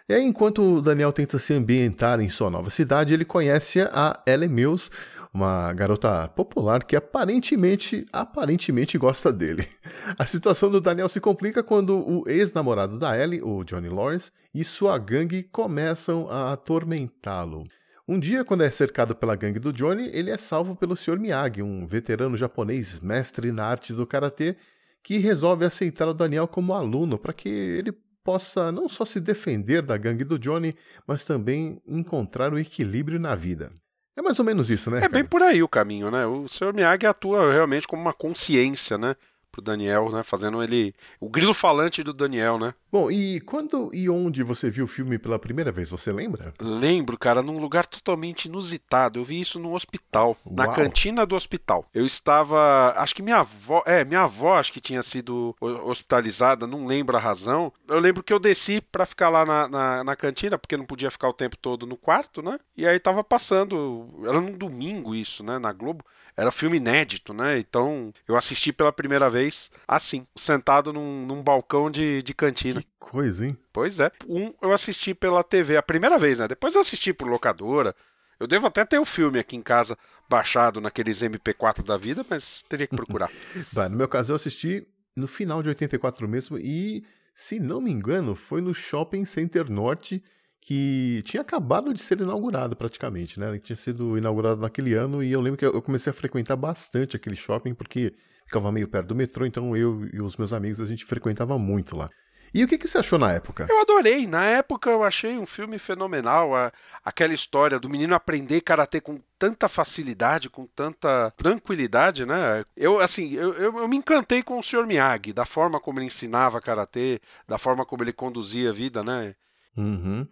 E 0.09 0.15
aí, 0.15 0.23
enquanto 0.23 0.81
Daniel 0.81 1.13
tenta 1.13 1.37
se 1.37 1.53
ambientar 1.53 2.21
em 2.21 2.29
sua 2.29 2.49
nova 2.49 2.71
cidade, 2.71 3.13
ele 3.13 3.25
conhece 3.25 3.81
a 3.81 4.23
Ellie 4.25 4.49
Mills, 4.49 4.89
uma 5.35 5.73
garota 5.73 6.29
popular 6.29 6.85
que 6.85 6.95
aparentemente, 6.95 8.07
aparentemente 8.13 8.97
gosta 8.99 9.33
dele. 9.33 9.69
A 10.17 10.25
situação 10.25 10.71
do 10.71 10.81
Daniel 10.81 11.09
se 11.09 11.21
complica 11.21 11.61
quando 11.61 12.09
o 12.09 12.23
ex-namorado 12.29 13.01
da 13.01 13.19
Ellie, 13.19 13.43
o 13.43 13.65
Johnny 13.65 13.89
Lawrence, 13.89 14.31
e 14.55 14.63
sua 14.63 14.97
gangue 14.97 15.43
começam 15.43 16.31
a 16.31 16.53
atormentá-lo. 16.53 17.65
Um 18.07 18.21
dia, 18.21 18.45
quando 18.45 18.63
é 18.63 18.71
cercado 18.71 19.17
pela 19.17 19.35
gangue 19.35 19.59
do 19.59 19.73
Johnny, 19.73 20.09
ele 20.13 20.31
é 20.31 20.39
salvo 20.39 20.77
pelo 20.77 20.97
Sr. 20.97 21.19
Miyagi, 21.19 21.63
um 21.63 21.85
veterano 21.85 22.37
japonês 22.37 23.01
mestre 23.01 23.51
na 23.51 23.65
arte 23.65 23.93
do 23.93 24.07
karatê, 24.07 24.55
que 25.03 25.19
resolve 25.19 25.65
aceitar 25.65 26.07
o 26.07 26.15
Daniel 26.15 26.47
como 26.47 26.75
aluno 26.75 27.19
para 27.19 27.33
que 27.33 27.49
ele 27.49 27.93
possa 28.27 28.73
não 28.73 28.89
só 28.89 29.05
se 29.05 29.21
defender 29.21 29.83
da 29.83 29.97
gangue 29.97 30.25
do 30.25 30.37
Johnny, 30.37 30.75
mas 31.07 31.25
também 31.25 31.81
encontrar 31.87 32.53
o 32.53 32.59
equilíbrio 32.59 33.21
na 33.21 33.37
vida. 33.37 33.71
É 34.17 34.23
mais 34.23 34.39
ou 34.41 34.45
menos 34.45 34.69
isso, 34.69 34.91
né? 34.91 35.05
É 35.05 35.09
bem 35.09 35.25
por 35.25 35.43
aí 35.43 35.63
o 35.63 35.69
caminho, 35.69 36.11
né? 36.11 36.27
O 36.27 36.49
Sr. 36.49 36.75
Miyagi 36.75 37.07
atua 37.07 37.53
realmente 37.53 37.87
como 37.87 38.03
uma 38.03 38.13
consciência, 38.13 38.99
né? 38.99 39.15
Pro 39.57 39.63
Daniel, 39.63 40.11
né? 40.11 40.23
Fazendo 40.23 40.63
ele. 40.63 40.95
O 41.19 41.31
grilo 41.31 41.55
falante 41.55 42.03
do 42.03 42.13
Daniel, 42.13 42.59
né? 42.59 42.75
Bom, 42.93 43.11
e 43.11 43.41
quando 43.41 43.91
e 43.93 44.09
onde 44.09 44.43
você 44.43 44.71
viu 44.71 44.85
o 44.85 44.89
filme 44.89 45.19
pela 45.19 45.39
primeira 45.39 45.73
vez? 45.73 45.91
Você 45.91 46.13
lembra? 46.13 46.53
Lembro, 46.61 47.19
cara, 47.19 47.43
num 47.43 47.59
lugar 47.59 47.87
totalmente 47.87 48.45
inusitado. 48.47 49.19
Eu 49.19 49.25
vi 49.25 49.41
isso 49.41 49.59
num 49.59 49.75
hospital, 49.75 50.37
Uau. 50.45 50.55
na 50.55 50.69
cantina 50.69 51.25
do 51.25 51.35
hospital. 51.35 51.87
Eu 51.95 52.05
estava. 52.05 52.93
Acho 52.97 53.15
que 53.15 53.23
minha 53.23 53.39
avó. 53.39 53.83
É, 53.87 54.05
minha 54.05 54.23
avó 54.23 54.55
acho 54.55 54.73
que 54.73 54.81
tinha 54.81 55.03
sido 55.03 55.57
hospitalizada, 55.61 56.67
não 56.67 56.87
lembro 56.87 57.17
a 57.17 57.21
razão. 57.21 57.73
Eu 57.89 57.99
lembro 57.99 58.23
que 58.23 58.33
eu 58.33 58.39
desci 58.39 58.81
para 58.81 59.07
ficar 59.07 59.31
lá 59.31 59.45
na, 59.45 59.69
na, 59.69 60.05
na, 60.05 60.17
cantina, 60.17 60.59
porque 60.59 60.77
não 60.77 60.85
podia 60.85 61.11
ficar 61.11 61.29
o 61.29 61.35
tempo 61.35 61.57
todo 61.57 61.87
no 61.87 61.97
quarto, 61.97 62.43
né? 62.43 62.59
E 62.77 62.87
aí 62.87 62.99
tava 63.01 63.25
passando. 63.25 64.09
Era 64.23 64.41
num 64.41 64.57
domingo 64.57 65.15
isso, 65.15 65.43
né? 65.43 65.59
Na 65.59 65.73
Globo. 65.73 66.05
Era 66.37 66.53
filme 66.53 66.77
inédito, 66.77 67.33
né? 67.33 67.59
Então 67.59 68.13
eu 68.29 68.37
assisti 68.37 68.73
pela 68.73 68.93
primeira 68.93 69.31
vez 69.31 69.71
assim, 69.89 70.27
sentado 70.37 70.93
num, 70.93 71.25
num 71.25 71.43
balcão 71.43 71.91
de, 71.91 72.23
de 72.23 72.35
cantina. 72.35 72.83
Que 72.83 72.89
coisa, 72.99 73.47
hein? 73.47 73.57
Pois 73.73 74.01
é. 74.01 74.11
Um 74.29 74.53
eu 74.61 74.73
assisti 74.73 75.15
pela 75.15 75.43
TV 75.43 75.77
a 75.77 75.83
primeira 75.83 76.19
vez, 76.19 76.39
né? 76.39 76.47
Depois 76.47 76.75
eu 76.75 76.81
assisti 76.83 77.13
por 77.13 77.27
locadora. 77.27 77.95
Eu 78.39 78.47
devo 78.47 78.67
até 78.67 78.85
ter 78.85 78.99
o 78.99 79.05
filme 79.05 79.39
aqui 79.39 79.57
em 79.57 79.63
casa 79.63 79.97
baixado 80.29 80.79
naqueles 80.81 81.23
MP4 81.23 81.83
da 81.83 81.97
vida, 81.97 82.25
mas 82.29 82.63
teria 82.63 82.87
que 82.87 82.95
procurar. 82.95 83.31
bah, 83.73 83.89
no 83.89 83.97
meu 83.97 84.09
caso, 84.09 84.33
eu 84.33 84.37
assisti 84.37 84.87
no 85.15 85.27
final 85.27 85.63
de 85.63 85.71
84 85.71 86.29
mesmo 86.29 86.59
e, 86.59 87.03
se 87.35 87.59
não 87.59 87.81
me 87.81 87.91
engano, 87.91 88.35
foi 88.35 88.61
no 88.61 88.75
Shopping 88.75 89.25
Center 89.25 89.71
Norte 89.71 90.23
que 90.67 91.23
tinha 91.25 91.43
acabado 91.43 91.95
de 91.95 92.01
ser 92.01 92.21
inaugurado 92.21 92.75
praticamente, 92.75 93.39
né? 93.39 93.51
Ele 93.51 93.61
tinha 93.61 93.77
sido 93.77 94.19
inaugurado 94.19 94.61
naquele 94.61 94.95
ano 94.95 95.23
e 95.23 95.31
eu 95.31 95.41
lembro 95.41 95.57
que 95.57 95.65
eu 95.65 95.81
comecei 95.81 96.11
a 96.11 96.15
frequentar 96.15 96.57
bastante 96.57 97.15
aquele 97.15 97.37
shopping 97.37 97.73
porque 97.73 98.13
ficava 98.45 98.73
meio 98.73 98.89
perto 98.89 99.07
do 99.07 99.15
metrô, 99.15 99.47
então 99.47 99.77
eu 99.77 100.05
e 100.13 100.21
os 100.21 100.37
meus 100.37 100.53
amigos 100.53 100.81
a 100.81 100.87
gente 100.87 101.05
frequentava 101.05 101.57
muito 101.57 101.97
lá. 101.97 102.09
E 102.53 102.65
o 102.65 102.67
que, 102.67 102.79
que 102.79 102.89
você 102.89 102.99
achou 102.99 103.17
na 103.17 103.33
época? 103.33 103.67
Eu 103.69 103.81
adorei. 103.81 104.27
Na 104.27 104.45
época 104.45 104.91
eu 104.91 105.05
achei 105.05 105.37
um 105.37 105.47
filme 105.47 105.79
fenomenal. 105.79 106.57
A, 106.57 106.73
aquela 107.05 107.35
história 107.35 107.79
do 107.79 107.89
menino 107.89 108.15
aprender 108.17 108.61
karatê 108.61 109.01
com 109.01 109.21
tanta 109.39 109.69
facilidade, 109.69 110.51
com 110.51 110.67
tanta 110.67 111.31
tranquilidade, 111.37 112.27
né? 112.27 112.65
Eu, 112.77 112.99
assim, 112.99 113.35
eu, 113.35 113.53
eu, 113.55 113.79
eu 113.79 113.89
me 113.89 113.97
encantei 113.97 114.43
com 114.43 114.59
o 114.59 114.63
Sr. 114.63 114.85
Miyagi, 114.85 115.33
da 115.33 115.45
forma 115.45 115.79
como 115.79 116.01
ele 116.01 116.07
ensinava 116.07 116.61
karatê, 116.61 117.21
da 117.47 117.57
forma 117.57 117.87
como 117.87 118.03
ele 118.03 118.13
conduzia 118.13 118.71
a 118.71 118.73
vida, 118.73 119.05
né? 119.05 119.35
Uhum. 119.77 120.27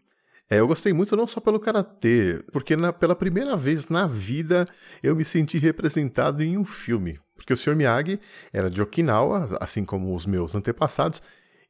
É, 0.49 0.61
eu 0.61 0.67
gostei 0.67 0.93
muito 0.93 1.17
não 1.17 1.27
só 1.27 1.41
pelo 1.41 1.59
karatê, 1.59 2.45
porque 2.53 2.77
na, 2.77 2.93
pela 2.93 3.17
primeira 3.17 3.57
vez 3.57 3.89
na 3.89 4.07
vida 4.07 4.67
eu 5.03 5.17
me 5.17 5.25
senti 5.25 5.57
representado 5.59 6.43
em 6.43 6.59
um 6.59 6.65
filme. 6.65 7.19
Porque 7.35 7.53
o 7.53 7.57
Sr. 7.57 7.75
Miyagi 7.75 8.21
era 8.53 8.71
de 8.71 8.81
Okinawa, 8.81 9.47
assim 9.61 9.85
como 9.85 10.15
os 10.15 10.27
meus 10.27 10.55
antepassados, 10.55 11.23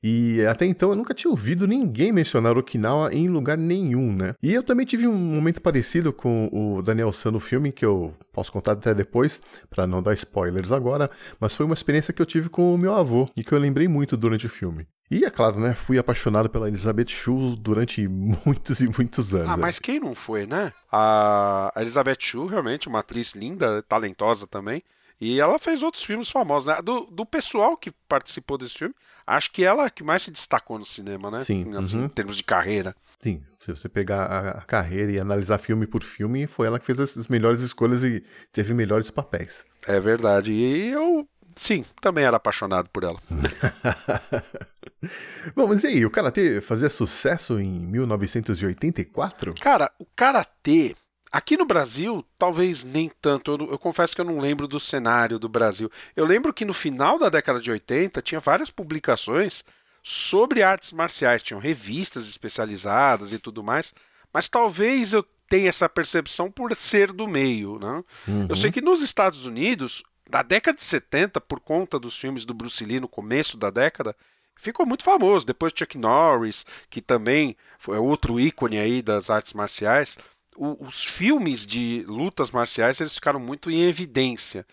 e 0.07 0.45
até 0.45 0.67
então 0.67 0.91
eu 0.91 0.97
nunca 0.97 1.15
tinha 1.15 1.31
ouvido 1.31 1.67
ninguém 1.67 2.13
mencionar 2.13 2.59
Okinawa 2.59 3.11
em 3.15 3.27
lugar 3.27 3.57
nenhum, 3.57 4.13
né? 4.15 4.35
E 4.43 4.53
eu 4.53 4.63
também 4.63 4.85
tive 4.85 5.09
um 5.09 5.17
momento 5.17 5.63
parecido 5.63 6.13
com 6.13 6.51
o 6.53 6.83
Daniel 6.83 7.11
San 7.11 7.31
no 7.31 7.41
filme, 7.41 7.73
que 7.73 7.87
eu 7.87 8.15
posso 8.31 8.53
contar 8.53 8.73
até 8.73 8.93
depois, 8.93 9.41
para 9.71 9.87
não 9.87 10.03
dar 10.03 10.13
spoilers 10.13 10.73
agora, 10.73 11.11
mas 11.41 11.57
foi 11.57 11.65
uma 11.65 11.75
experiência 11.75 12.13
que 12.13 12.21
eu 12.21 12.27
tive 12.27 12.51
com 12.51 12.75
o 12.75 12.77
meu 12.77 12.93
avô 12.93 13.27
e 13.35 13.43
que 13.43 13.53
eu 13.53 13.59
lembrei 13.59 13.89
muito 13.89 14.15
durante 14.15 14.45
o 14.45 14.51
filme. 14.51 14.87
E 15.11 15.25
é 15.25 15.31
claro, 15.31 15.59
né? 15.59 15.75
Fui 15.75 15.97
apaixonado 15.97 16.51
pela 16.51 16.69
Elizabeth 16.69 17.09
Shue 17.09 17.57
durante 17.57 18.07
muitos 18.09 18.81
e 18.81 18.89
muitos 18.89 19.35
anos. 19.35 19.49
Ah, 19.49 19.57
mas 19.57 19.79
quem 19.79 20.01
não 20.01 20.15
foi, 20.15 20.47
né? 20.47 20.71
A 20.93 21.73
Elizabeth 21.77 22.19
Shue, 22.21 22.47
realmente, 22.47 22.89
uma 22.89 22.99
atriz 23.01 23.33
linda, 23.33 23.83
talentosa 23.83 24.47
também. 24.47 24.83
E 25.21 25.41
ela 25.41 25.59
fez 25.59 25.83
outros 25.83 26.03
filmes 26.03 26.29
famosos, 26.29 26.67
né? 26.67 26.81
Do, 26.83 27.07
do 27.07 27.25
pessoal 27.25 27.77
que 27.77 27.93
participou 28.09 28.59
desse 28.59 28.79
filme, 28.79 28.95
acho 29.27 29.51
que 29.53 29.65
ela 29.65 29.89
que 29.89 30.03
mais 30.03 30.23
se 30.23 30.31
destacou 30.31 30.79
no 30.79 30.85
cinema, 30.85 31.31
né? 31.31 31.41
Sim. 31.41 31.75
Assim, 31.77 31.99
uhum. 31.99 32.05
Em 32.07 32.09
termos 32.09 32.37
de 32.37 32.43
carreira. 32.43 32.95
Sim, 33.21 33.43
se 33.59 33.71
você 33.71 33.89
pegar 33.89 34.25
a, 34.25 34.63
carreira 34.63 35.13
e 35.13 35.19
analisar 35.19 35.59
filme 35.59 35.87
por 35.87 36.03
filme, 36.03 36.47
foi 36.47 36.67
ela 36.67 36.79
que 36.79 36.87
fez 36.87 37.01
as 37.01 37.29
melhores 37.29 37.61
escolhas 37.61 38.05
e 38.05 38.23
teve 38.53 38.75
melhores 38.75 39.11
papéis. 39.11 39.65
É 39.87 39.99
verdade. 39.99 40.53
E 40.53 40.89
eu, 40.89 41.27
sim, 41.55 41.85
também 42.01 42.25
era 42.25 42.37
apaixonado 42.37 42.89
por 42.91 43.05
ela. 43.05 43.21
Bom, 45.55 45.69
mas 45.69 45.85
e 45.85 45.89
aí, 45.89 46.07
o 46.07 46.11
Karatê 46.11 46.61
fazia 46.61 46.89
sucesso 46.89 47.61
em 47.61 47.79
1984? 47.79 49.55
Cara, 49.61 49.91
o 49.99 50.07
Karatê 50.17 50.95
Aqui 51.35 51.57
no 51.57 51.67
Brasil, 51.67 52.25
talvez 52.39 52.85
nem 52.85 53.11
tanto. 53.21 53.51
Eu, 53.51 53.73
eu, 53.73 53.77
confesso 53.77 54.15
que 54.15 54.21
eu 54.21 54.25
não 54.25 54.39
lembro 54.39 54.69
do 54.69 54.79
cenário 54.79 55.37
do 55.37 55.49
Brasil. 55.49 55.91
Eu 56.15 56.25
lembro 56.25 56.55
que 56.55 56.65
no 56.65 56.73
final 56.73 57.19
da 57.19 57.29
década 57.29 57.59
de 57.59 57.73
80 57.73 58.23
tinha 58.23 58.39
várias 58.39 58.71
publicações 58.71 59.65
sobre 60.01 60.63
artes 60.63 60.93
marciais, 60.93 61.43
tinham 61.43 61.59
revistas 61.59 62.29
especializadas 62.29 63.33
e 63.33 63.39
tudo 63.41 63.65
mais, 63.65 63.93
mas 64.33 64.49
talvez 64.49 65.13
eu 65.13 65.27
tenha 65.49 65.69
essa 65.69 65.89
percepção 65.89 66.53
por 66.53 66.73
ser 66.77 67.11
do 67.11 67.27
meio. 67.27 67.81
Né? 67.81 68.05
Uhum. 68.29 68.47
Eu 68.49 68.55
sei 68.55 68.71
que 68.71 68.81
nos 68.81 69.03
Estados 69.03 69.45
Unidos, 69.45 70.05
da 70.31 70.41
década 70.41 70.77
de 70.77 70.85
70, 70.85 71.41
por 71.41 71.59
conta 71.59 71.99
dos 71.99 72.17
filmes 72.17 72.45
do 72.45 72.55
Bruce 72.55 72.85
Lee 72.85 73.01
no 73.01 73.09
começo 73.09 73.57
da 73.57 73.71
década, 73.71 74.15
ficou 74.55 74.87
muito 74.87 75.03
famoso. 75.03 75.45
Depois 75.45 75.73
Chuck 75.75 75.99
Norris, 75.99 76.65
que 76.89 77.01
também 77.01 77.57
foi 77.77 77.99
outro 77.99 78.39
ícone 78.39 78.79
aí 78.79 79.03
das 79.03 79.31
artes 79.31 79.53
marciais 79.53 80.17
o, 80.57 80.85
os 80.85 81.05
filmes 81.05 81.67
de 81.67 82.05
lutas 82.07 82.51
marciais 82.51 83.01
eles 83.01 83.15
ficaram 83.15 83.41
muito 83.41 83.71
em 83.71 83.83
evidência. 83.83 84.67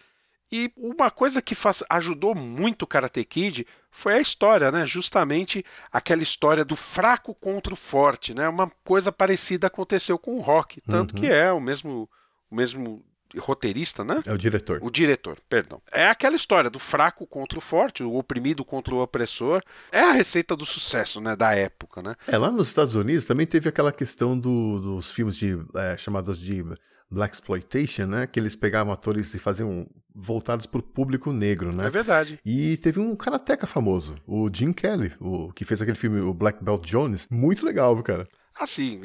E 0.52 0.72
uma 0.76 1.10
coisa 1.10 1.42
que 1.42 1.56
faz, 1.56 1.82
ajudou 1.90 2.36
muito 2.36 2.84
o 2.84 2.88
Karate 2.88 3.24
Kid 3.24 3.66
foi 3.90 4.16
a 4.16 4.20
história, 4.20 4.70
né? 4.70 4.86
Justamente 4.86 5.64
aquela 5.92 6.22
história 6.22 6.66
do 6.66 6.76
fraco 6.76 7.34
contra 7.34 7.74
o 7.74 7.78
forte, 7.78 8.34
né? 8.34 8.50
Uma 8.50 8.70
coisa 8.84 9.14
parecida 9.14 9.68
aconteceu 9.68 10.20
com 10.20 10.36
o 10.36 10.42
Rock, 10.42 10.82
tanto 10.82 11.16
uhum. 11.16 11.22
que 11.22 11.28
é 11.28 11.52
o 11.54 11.62
mesmo 11.62 12.10
o 12.50 12.56
mesmo 12.56 13.02
roteirista, 13.38 14.04
né? 14.04 14.22
É 14.26 14.34
o 14.34 14.38
diretor. 14.38 14.80
O 14.82 14.90
diretor, 14.90 15.38
perdão. 15.50 15.82
É 15.92 16.08
aquela 16.08 16.36
história 16.36 16.70
do 16.70 16.80
fraco 16.80 17.26
contra 17.26 17.58
o 17.58 17.62
forte, 17.62 18.04
o 18.04 18.16
oprimido 18.16 18.64
contra 18.64 18.94
o 18.94 19.02
opressor. 19.02 19.62
É 19.92 20.02
a 20.02 20.12
receita 20.12 20.56
do 20.56 20.66
sucesso, 20.66 21.22
né? 21.22 21.36
Da 21.36 21.54
época, 21.54 22.02
né? 22.02 22.16
É, 22.28 22.38
lá 22.38 22.52
nos 22.52 22.68
Estados 22.68 22.96
Unidos 22.96 23.26
também 23.26 23.46
teve 23.46 23.70
aquela 23.70 23.92
questão 23.92 24.38
do, 24.38 24.80
dos 24.80 25.12
filmes 25.12 25.36
de 25.36 25.58
é, 25.76 25.98
chamados 25.98 26.40
de 26.40 26.64
Black 27.10 27.36
Exploitation, 27.36 28.06
né? 28.06 28.28
Que 28.28 28.40
eles 28.40 28.56
pegavam 28.56 28.94
atores 28.94 29.34
e 29.34 29.40
faziam 29.40 29.88
voltados 30.14 30.66
para 30.66 30.80
o 30.80 30.84
público 30.84 31.32
negro, 31.32 31.76
né? 31.76 31.88
É 31.88 31.90
verdade. 31.90 32.40
E 32.46 32.78
teve 32.78 33.00
um 33.00 33.16
karateca 33.16 33.66
famoso, 33.66 34.16
o 34.28 34.50
Jim 34.54 34.74
Kelly, 34.74 35.14
o 35.20 35.52
que 35.54 35.66
fez 35.66 35.82
aquele 35.82 35.98
filme, 35.98 36.20
o 36.20 36.34
Black 36.34 36.64
Belt 36.64 36.86
Jones. 36.86 37.28
Muito 37.30 37.66
legal, 37.66 37.96
viu, 37.96 38.04
cara? 38.04 38.28
Assim, 38.54 39.00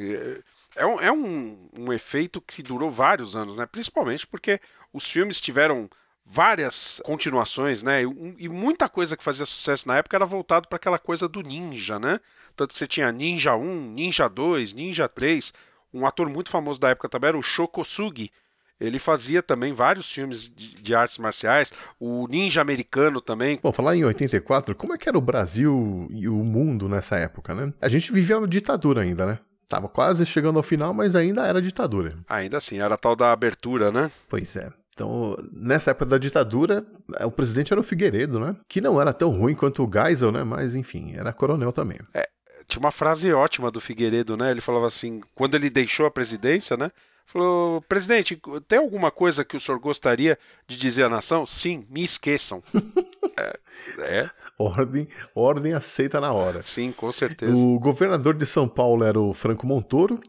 é 0.76 0.86
um, 0.86 1.00
é 1.00 1.10
um, 1.10 1.68
um 1.78 1.92
efeito 1.92 2.40
que 2.40 2.62
durou 2.62 2.90
vários 2.90 3.34
anos, 3.34 3.56
né? 3.56 3.66
Principalmente 3.66 4.26
porque 4.26 4.60
os 4.92 5.10
filmes 5.10 5.40
tiveram 5.40 5.90
várias 6.24 7.00
continuações, 7.04 7.82
né? 7.82 8.02
E, 8.02 8.48
muita 8.48 8.88
coisa 8.88 9.16
que 9.16 9.24
fazia 9.24 9.46
sucesso 9.46 9.86
na 9.88 9.96
época 9.96 10.16
era 10.16 10.26
voltado 10.26 10.68
para 10.68 10.76
aquela 10.76 10.98
coisa 10.98 11.28
do 11.28 11.42
ninja, 11.42 11.98
né? 11.98 12.20
Tanto 12.54 12.72
que 12.72 12.78
você 12.78 12.86
tinha 12.86 13.12
Ninja 13.12 13.54
1, 13.54 13.92
Ninja 13.92 14.28
2, 14.28 14.72
Ninja 14.72 15.08
3. 15.08 15.52
Um 15.92 16.06
ator 16.06 16.28
muito 16.28 16.50
famoso 16.50 16.80
da 16.80 16.90
época 16.90 17.08
também 17.08 17.28
era 17.28 17.38
o 17.38 17.42
Shokosugi. 17.42 18.30
Ele 18.78 18.98
fazia 18.98 19.42
também 19.42 19.72
vários 19.72 20.10
filmes 20.10 20.50
de, 20.54 20.74
de 20.74 20.94
artes 20.94 21.16
marciais, 21.16 21.72
o 21.98 22.26
Ninja 22.28 22.60
Americano 22.60 23.20
também. 23.22 23.58
Bom, 23.62 23.72
falar 23.72 23.96
em 23.96 24.04
84, 24.04 24.74
como 24.74 24.92
é 24.92 24.98
que 24.98 25.08
era 25.08 25.16
o 25.16 25.22
Brasil 25.22 26.06
e 26.10 26.28
o 26.28 26.36
mundo 26.36 26.88
nessa 26.88 27.16
época, 27.16 27.54
né? 27.54 27.72
A 27.80 27.88
gente 27.88 28.12
vivia 28.12 28.36
uma 28.36 28.48
ditadura 28.48 29.00
ainda, 29.00 29.24
né? 29.24 29.38
Tava 29.68 29.88
quase 29.88 30.24
chegando 30.24 30.58
ao 30.58 30.62
final, 30.62 30.94
mas 30.94 31.16
ainda 31.16 31.46
era 31.46 31.60
ditadura. 31.60 32.16
Ainda 32.28 32.58
assim, 32.58 32.78
era 32.78 32.94
a 32.94 32.98
tal 32.98 33.16
da 33.16 33.32
abertura, 33.32 33.90
né? 33.90 34.10
Pois 34.28 34.54
é. 34.56 34.70
Então, 34.94 35.36
nessa 35.52 35.90
época 35.90 36.06
da 36.06 36.18
ditadura, 36.18 36.86
o 37.22 37.30
presidente 37.30 37.70
era 37.72 37.80
o 37.80 37.84
Figueiredo, 37.84 38.40
né? 38.40 38.56
Que 38.66 38.80
não 38.80 38.98
era 38.98 39.12
tão 39.12 39.28
ruim 39.28 39.54
quanto 39.54 39.84
o 39.84 39.90
Geisel, 39.92 40.32
né? 40.32 40.42
Mas, 40.42 40.74
enfim, 40.74 41.12
era 41.14 41.34
coronel 41.34 41.70
também. 41.70 41.98
É, 42.14 42.26
tinha 42.66 42.80
uma 42.80 42.90
frase 42.90 43.30
ótima 43.32 43.70
do 43.70 43.80
Figueiredo, 43.80 44.36
né? 44.36 44.50
Ele 44.50 44.62
falava 44.62 44.86
assim, 44.86 45.20
quando 45.34 45.54
ele 45.54 45.68
deixou 45.68 46.06
a 46.06 46.10
presidência, 46.10 46.76
né? 46.76 46.90
Falou, 47.26 47.82
presidente, 47.82 48.40
tem 48.68 48.78
alguma 48.78 49.10
coisa 49.10 49.44
que 49.44 49.56
o 49.56 49.60
senhor 49.60 49.80
gostaria 49.80 50.38
de 50.66 50.78
dizer 50.78 51.04
à 51.04 51.08
nação? 51.08 51.44
Sim, 51.44 51.84
me 51.90 52.04
esqueçam. 52.04 52.62
é, 53.36 53.58
é. 53.98 54.30
Ordem, 54.58 55.08
ordem 55.34 55.74
aceita 55.74 56.20
na 56.20 56.32
hora. 56.32 56.62
Sim, 56.62 56.92
com 56.92 57.10
certeza. 57.12 57.52
O 57.54 57.78
governador 57.78 58.34
de 58.34 58.46
São 58.46 58.68
Paulo 58.68 59.04
era 59.04 59.20
o 59.20 59.34
Franco 59.34 59.66
Montoro 59.66 60.20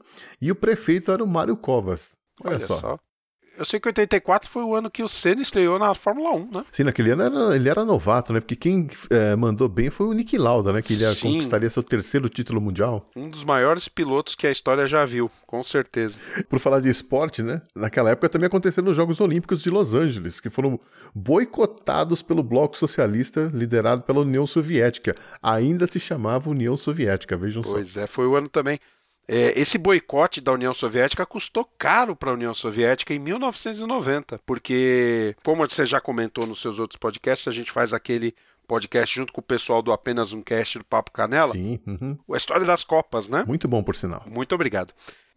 e 0.42 0.52
o 0.52 0.56
prefeito 0.56 1.12
era 1.12 1.24
o 1.24 1.28
Mário 1.28 1.56
Covas. 1.56 2.16
Olha, 2.44 2.56
Olha 2.58 2.66
só. 2.66 2.76
só. 2.78 3.00
Eu 3.58 3.66
sei 3.66 3.80
que 3.80 3.88
84 3.88 4.50
foi 4.50 4.64
o 4.64 4.76
ano 4.76 4.90
que 4.90 5.02
o 5.02 5.08
Senna 5.08 5.42
estreou 5.42 5.80
na 5.80 5.94
Fórmula 5.96 6.32
1, 6.32 6.52
né? 6.52 6.66
Sim, 6.72 6.84
naquele 6.84 7.12
ano 7.12 7.24
era, 7.24 7.56
ele 7.56 7.68
era 7.68 7.84
novato, 7.84 8.32
né? 8.32 8.40
Porque 8.40 8.56
quem 8.56 8.88
é, 9.10 9.36
mandou 9.36 9.68
bem 9.68 9.90
foi 9.90 10.06
o 10.06 10.14
Nick 10.14 10.38
Lauda, 10.38 10.72
né? 10.72 10.82
Que 10.82 10.94
ele 10.94 11.06
Sim. 11.08 11.34
conquistaria 11.34 11.70
seu 11.70 11.82
terceiro 11.82 12.30
título 12.30 12.62
mundial. 12.62 13.10
Um 13.16 13.30
dos 13.30 13.44
maiores 13.44 13.90
pilotos 13.90 14.36
que 14.36 14.46
a 14.46 14.52
história 14.52 14.86
já 14.86 15.04
viu, 15.06 15.32
com 15.48 15.64
certeza. 15.64 16.20
Por 16.48 16.60
falar 16.60 16.80
de 16.82 16.90
esporte, 16.90 17.42
né? 17.42 17.62
Naquela 17.76 18.12
época 18.12 18.30
também 18.30 18.46
aconteceram 18.46 18.90
os 18.90 18.96
Jogos 18.96 19.20
Olímpicos 19.20 19.64
de 19.64 19.72
Los 19.72 19.96
Angeles, 19.96 20.40
que 20.40 20.52
foram 20.52 20.80
boicotados 21.16 22.22
pelo 22.22 22.44
Bloco 22.44 22.78
Socialista, 22.78 23.50
liderado 23.54 24.04
pela 24.04 24.20
União 24.20 24.46
Soviética. 24.46 25.16
Ainda 25.42 25.88
se 25.88 26.00
chamava 26.00 26.50
União 26.50 26.78
Soviética, 26.78 27.36
vejam 27.36 27.64
só. 27.64 27.72
Pois 27.72 27.98
é, 27.98 28.06
foi 28.06 28.28
o 28.28 28.36
ano 28.36 28.48
também. 28.48 28.80
É, 29.28 29.60
esse 29.60 29.78
boicote 29.78 30.40
da 30.40 30.54
União 30.54 30.74
Soviética 30.74 31.26
custou 31.26 31.66
caro 31.78 32.16
para 32.16 32.32
a 32.32 32.34
União 32.34 32.54
Soviética 32.54 33.14
em 33.14 33.20
1990, 33.20 34.40
porque, 34.46 35.36
como 35.44 35.68
você 35.68 35.86
já 35.86 36.00
comentou 36.00 36.48
nos 36.48 36.62
seus 36.62 36.80
outros 36.80 36.98
podcasts, 36.98 37.48
a 37.48 37.52
gente 37.52 37.72
faz 37.72 37.94
aquele 37.94 38.34
podcast 38.66 39.14
junto 39.14 39.34
com 39.34 39.42
o 39.42 39.44
pessoal 39.44 39.82
do 39.82 39.92
Apenas 39.92 40.32
Um 40.32 40.42
Cast 40.42 40.80
do 40.80 40.86
Papo 40.86 41.12
Canela, 41.12 41.52
Sim, 41.52 41.80
uhum. 41.86 42.18
a 42.32 42.38
história 42.38 42.66
das 42.66 42.84
Copas, 42.84 43.28
né? 43.28 43.44
muito 43.46 43.68
bom 43.68 43.84
por 43.84 43.96
sinal. 43.96 44.24
Muito 44.26 44.56
obrigado. 44.56 44.94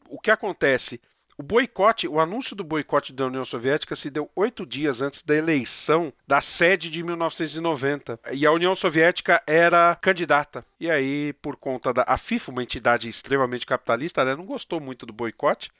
O 0.08 0.20
que 0.20 0.30
acontece? 0.30 1.00
O 1.40 1.42
boicote, 1.42 2.06
o 2.06 2.20
anúncio 2.20 2.54
do 2.54 2.62
boicote 2.62 3.14
da 3.14 3.24
União 3.24 3.46
Soviética 3.46 3.96
se 3.96 4.10
deu 4.10 4.30
oito 4.36 4.66
dias 4.66 5.00
antes 5.00 5.22
da 5.22 5.34
eleição 5.34 6.12
da 6.26 6.42
sede 6.42 6.90
de 6.90 7.02
1990. 7.02 8.20
E 8.30 8.44
a 8.44 8.52
União 8.52 8.76
Soviética 8.76 9.42
era 9.46 9.96
candidata. 9.96 10.62
E 10.78 10.90
aí, 10.90 11.32
por 11.40 11.56
conta 11.56 11.94
da 11.94 12.04
a 12.06 12.18
FIFA, 12.18 12.52
uma 12.52 12.62
entidade 12.62 13.08
extremamente 13.08 13.64
capitalista, 13.64 14.22
né, 14.22 14.36
não 14.36 14.44
gostou 14.44 14.82
muito 14.82 15.06
do 15.06 15.14
boicote, 15.14 15.70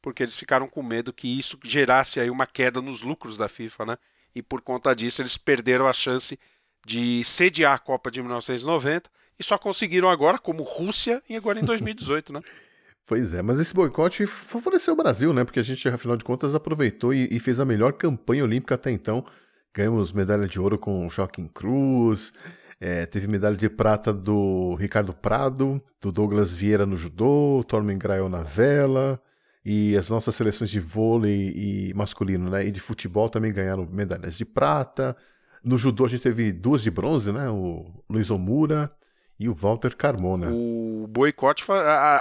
porque 0.00 0.22
eles 0.22 0.34
ficaram 0.34 0.66
com 0.66 0.82
medo 0.82 1.12
que 1.12 1.28
isso 1.28 1.60
gerasse 1.62 2.18
aí 2.18 2.30
uma 2.30 2.46
queda 2.46 2.80
nos 2.80 3.02
lucros 3.02 3.36
da 3.36 3.50
FIFA, 3.50 3.84
né? 3.84 3.98
E 4.34 4.40
por 4.40 4.62
conta 4.62 4.96
disso, 4.96 5.20
eles 5.20 5.36
perderam 5.36 5.86
a 5.86 5.92
chance 5.92 6.40
de 6.86 7.22
sediar 7.22 7.74
a 7.74 7.78
Copa 7.78 8.10
de 8.10 8.22
1990 8.22 9.10
e 9.38 9.44
só 9.44 9.58
conseguiram 9.58 10.08
agora, 10.08 10.38
como 10.38 10.62
Rússia, 10.62 11.22
e 11.28 11.36
agora 11.36 11.60
em 11.60 11.64
2018, 11.68 12.32
né? 12.32 12.40
Pois 13.06 13.34
é, 13.34 13.42
mas 13.42 13.60
esse 13.60 13.74
boicote 13.74 14.26
favoreceu 14.26 14.94
o 14.94 14.96
Brasil, 14.96 15.32
né? 15.32 15.44
Porque 15.44 15.58
a 15.60 15.62
gente, 15.62 15.88
afinal 15.88 16.16
de 16.16 16.24
contas, 16.24 16.54
aproveitou 16.54 17.12
e, 17.12 17.28
e 17.30 17.40
fez 17.40 17.58
a 17.58 17.64
melhor 17.64 17.92
campanha 17.94 18.44
olímpica 18.44 18.76
até 18.76 18.90
então. 18.90 19.24
Ganhamos 19.74 20.12
medalha 20.12 20.46
de 20.46 20.60
ouro 20.60 20.78
com 20.78 21.04
o 21.06 21.08
Joaquim 21.08 21.48
Cruz, 21.48 22.32
é, 22.80 23.06
teve 23.06 23.26
medalha 23.26 23.56
de 23.56 23.68
prata 23.68 24.12
do 24.12 24.74
Ricardo 24.74 25.12
Prado, 25.12 25.82
do 26.00 26.12
Douglas 26.12 26.52
Vieira 26.52 26.84
no 26.84 26.96
judô, 26.96 27.64
Tormen 27.66 27.98
Grael 27.98 28.28
na 28.28 28.42
vela, 28.42 29.20
e 29.64 29.96
as 29.96 30.08
nossas 30.08 30.34
seleções 30.34 30.70
de 30.70 30.78
vôlei 30.78 31.52
e 31.54 31.94
masculino, 31.94 32.50
né? 32.50 32.66
E 32.66 32.70
de 32.70 32.80
futebol 32.80 33.28
também 33.28 33.52
ganharam 33.52 33.86
medalhas 33.90 34.36
de 34.36 34.44
prata. 34.44 35.16
No 35.64 35.78
judô 35.78 36.04
a 36.04 36.08
gente 36.08 36.22
teve 36.22 36.52
duas 36.52 36.82
de 36.82 36.90
bronze, 36.90 37.32
né? 37.32 37.48
O 37.48 37.86
Luiz 38.08 38.30
Omura 38.30 38.90
e 39.38 39.48
o 39.48 39.54
Walter 39.54 39.96
Carmona. 39.96 40.50
O 40.50 41.06
boicote 41.08 41.64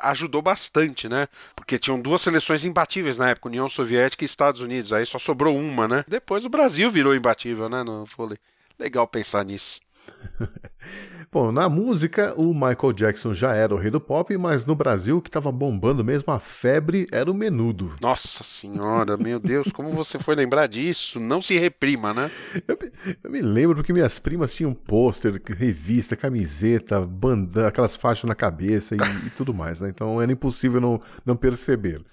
ajudou 0.01 0.41
bastante, 0.41 1.07
né? 1.07 1.27
Porque 1.55 1.77
tinham 1.77 1.99
duas 1.99 2.21
seleções 2.21 2.65
imbatíveis 2.65 3.17
na 3.17 3.29
época, 3.29 3.49
União 3.49 3.69
Soviética 3.69 4.23
e 4.23 4.25
Estados 4.25 4.61
Unidos. 4.61 4.91
Aí 4.91 5.05
só 5.05 5.19
sobrou 5.19 5.55
uma, 5.55 5.87
né? 5.87 6.03
Depois 6.07 6.45
o 6.45 6.49
Brasil 6.49 6.89
virou 6.89 7.15
imbatível, 7.15 7.69
né? 7.69 7.83
No 7.83 8.05
vôlei. 8.05 8.37
Legal 8.79 9.07
pensar 9.07 9.45
nisso. 9.45 9.79
Bom, 11.31 11.51
na 11.51 11.69
música, 11.69 12.33
o 12.35 12.53
Michael 12.53 12.93
Jackson 12.93 13.33
já 13.33 13.55
era 13.55 13.73
o 13.73 13.77
rei 13.77 13.89
do 13.89 14.01
pop, 14.01 14.35
mas 14.37 14.65
no 14.65 14.75
Brasil 14.75 15.17
o 15.17 15.21
que 15.21 15.29
estava 15.29 15.51
bombando 15.51 16.03
mesmo 16.03 16.31
a 16.33 16.39
febre 16.39 17.07
era 17.11 17.31
o 17.31 17.33
menudo. 17.33 17.95
Nossa 18.01 18.43
senhora, 18.43 19.15
meu 19.15 19.39
Deus, 19.39 19.71
como 19.71 19.89
você 19.91 20.19
foi 20.19 20.35
lembrar 20.35 20.67
disso? 20.67 21.19
Não 21.19 21.41
se 21.41 21.57
reprima, 21.57 22.13
né? 22.13 22.29
Eu 22.67 22.77
me, 22.81 22.91
eu 23.23 23.31
me 23.31 23.41
lembro 23.41 23.77
porque 23.77 23.93
minhas 23.93 24.19
primas 24.19 24.53
tinham 24.53 24.73
pôster, 24.73 25.41
revista, 25.57 26.17
camiseta, 26.17 26.99
bandana, 27.05 27.69
aquelas 27.69 27.95
faixas 27.95 28.27
na 28.27 28.35
cabeça 28.35 28.95
e, 28.95 29.27
e 29.27 29.29
tudo 29.29 29.53
mais, 29.53 29.79
né? 29.79 29.89
Então 29.89 30.21
era 30.21 30.31
impossível 30.31 30.81
não, 30.81 30.99
não 31.25 31.35
perceber. 31.35 32.03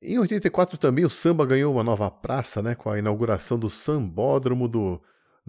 Em 0.00 0.18
84 0.18 0.78
também 0.78 1.04
o 1.04 1.10
samba 1.10 1.44
ganhou 1.44 1.74
uma 1.74 1.82
nova 1.82 2.10
praça, 2.10 2.62
né? 2.62 2.74
Com 2.74 2.90
a 2.90 2.98
inauguração 2.98 3.58
do 3.58 3.68
sambódromo 3.68 4.68
do, 4.68 5.00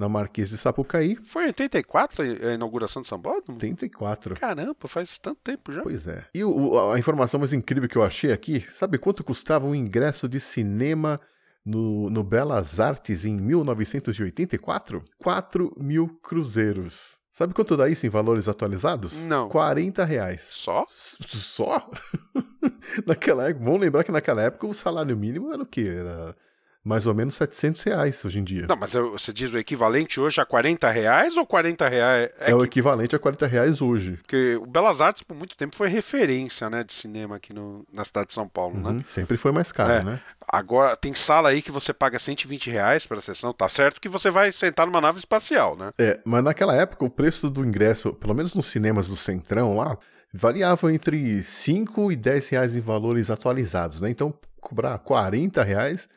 na 0.02 0.10
Marquês 0.10 0.50
de 0.50 0.58
Sapucaí. 0.58 1.16
Foi 1.28 1.44
em 1.44 1.48
84 1.48 2.24
a 2.24 2.54
inauguração 2.54 3.02
do 3.02 3.08
Sambódromo? 3.08 3.54
84. 3.58 4.36
Caramba, 4.36 4.76
faz 4.88 5.18
tanto 5.18 5.40
tempo 5.44 5.72
já. 5.72 5.82
Pois 5.84 6.08
é. 6.08 6.26
E 6.36 6.44
o- 6.44 6.92
a 6.92 7.00
informação 7.00 7.40
mais 7.40 7.54
incrível 7.54 7.88
que 7.88 7.98
eu 7.98 8.04
achei 8.04 8.32
aqui, 8.34 8.66
sabe 8.74 8.98
quanto 8.98 9.24
custava 9.24 9.66
um 9.66 9.74
ingresso 9.76 10.28
de 10.28 10.40
cinema 10.40 11.20
no, 11.66 12.10
no 12.10 12.24
Belas 12.24 12.80
Artes 12.80 13.24
em 13.24 13.36
1984? 13.38 15.04
4 15.18 15.74
mil 15.78 16.08
cruzeiros. 16.22 17.20
Sabe 17.32 17.54
quanto 17.54 17.78
dá 17.78 17.88
isso 17.88 18.06
em 18.06 18.10
valores 18.10 18.50
atualizados? 18.50 19.22
Não. 19.24 19.48
40 19.48 20.04
reais. 20.04 20.42
Só? 20.42 20.84
S- 20.84 21.16
Só? 21.28 21.90
naquela 23.08 23.48
época, 23.50 23.64
vamos 23.66 23.80
lembrar 23.82 24.04
que 24.04 24.12
naquela 24.12 24.42
época 24.42 24.68
o 24.68 24.74
salário 24.74 25.16
mínimo 25.16 25.54
era 25.54 25.64
o 25.64 25.66
quê? 25.66 25.88
Era 25.98 26.36
mais 26.84 27.06
ou 27.06 27.14
menos 27.14 27.36
700 27.36 27.84
reais 27.84 28.26
hoje 28.26 28.40
em 28.40 28.44
dia. 28.44 28.66
Não, 28.68 28.76
mas 28.76 28.94
você 28.94 29.32
diz 29.32 29.54
o 29.54 29.58
equivalente 29.58 30.20
hoje 30.20 30.42
a 30.42 30.46
40 30.46 30.90
reais 30.90 31.38
ou 31.38 31.46
40 31.46 31.88
reais? 31.88 32.30
é 32.40 32.56
o 32.56 32.60
que- 32.60 32.66
equivalente 32.66 33.16
a 33.16 33.20
40 33.20 33.46
reais 33.46 33.82
hoje. 33.82 34.14
Porque 34.18 34.56
o 34.56 34.66
Belas 34.66 35.00
Artes 35.00 35.22
por 35.22 35.36
muito 35.36 35.56
tempo 35.56 35.76
foi 35.76 35.90
referência 35.90 36.70
né, 36.70 36.84
de 36.84 36.94
cinema 36.94 37.36
aqui 37.36 37.54
no- 37.54 37.86
na 37.94 38.04
cidade 38.04 38.30
de 38.30 38.34
São 38.34 38.48
Paulo, 38.48 38.80
né? 38.80 38.90
Uhum, 38.92 39.00
Sempre 39.06 39.38
foi 39.38 39.52
mais 39.52 39.72
caro, 39.72 39.92
É. 39.94 40.04
né? 40.04 40.20
Agora 40.48 40.96
tem 40.96 41.14
sala 41.14 41.50
aí 41.50 41.62
que 41.62 41.72
você 41.72 41.94
paga 41.94 42.18
120 42.18 42.70
reais 42.70 43.06
para 43.06 43.18
a 43.18 43.22
sessão, 43.22 43.54
tá 43.54 43.70
certo 43.70 44.02
que 44.02 44.10
você 44.10 44.32
vai 44.32 44.52
sentar 44.52 44.86
numa 44.88 45.00
nave 45.00 45.20
espacial, 45.20 45.76
né? 45.78 45.92
É, 46.00 46.20
mas 46.26 46.44
naquela 46.44 46.76
época 46.76 47.06
o 47.06 47.10
preço 47.10 47.50
do 47.50 47.64
ingresso, 47.64 48.12
pelo 48.14 48.34
menos 48.34 48.56
nos 48.56 48.66
cinemas 48.66 49.08
do 49.08 49.16
Centrão 49.16 49.76
lá, 49.78 49.98
variava 50.34 50.92
entre 50.94 51.44
5 51.44 52.12
e 52.12 52.16
10 52.16 52.50
reais 52.50 52.76
em 52.76 52.82
valores 52.82 53.30
atualizados, 53.30 54.02
né? 54.02 54.10
Então, 54.10 54.34
cobrar 54.60 54.98
40 55.00 55.62
reais 55.64 56.08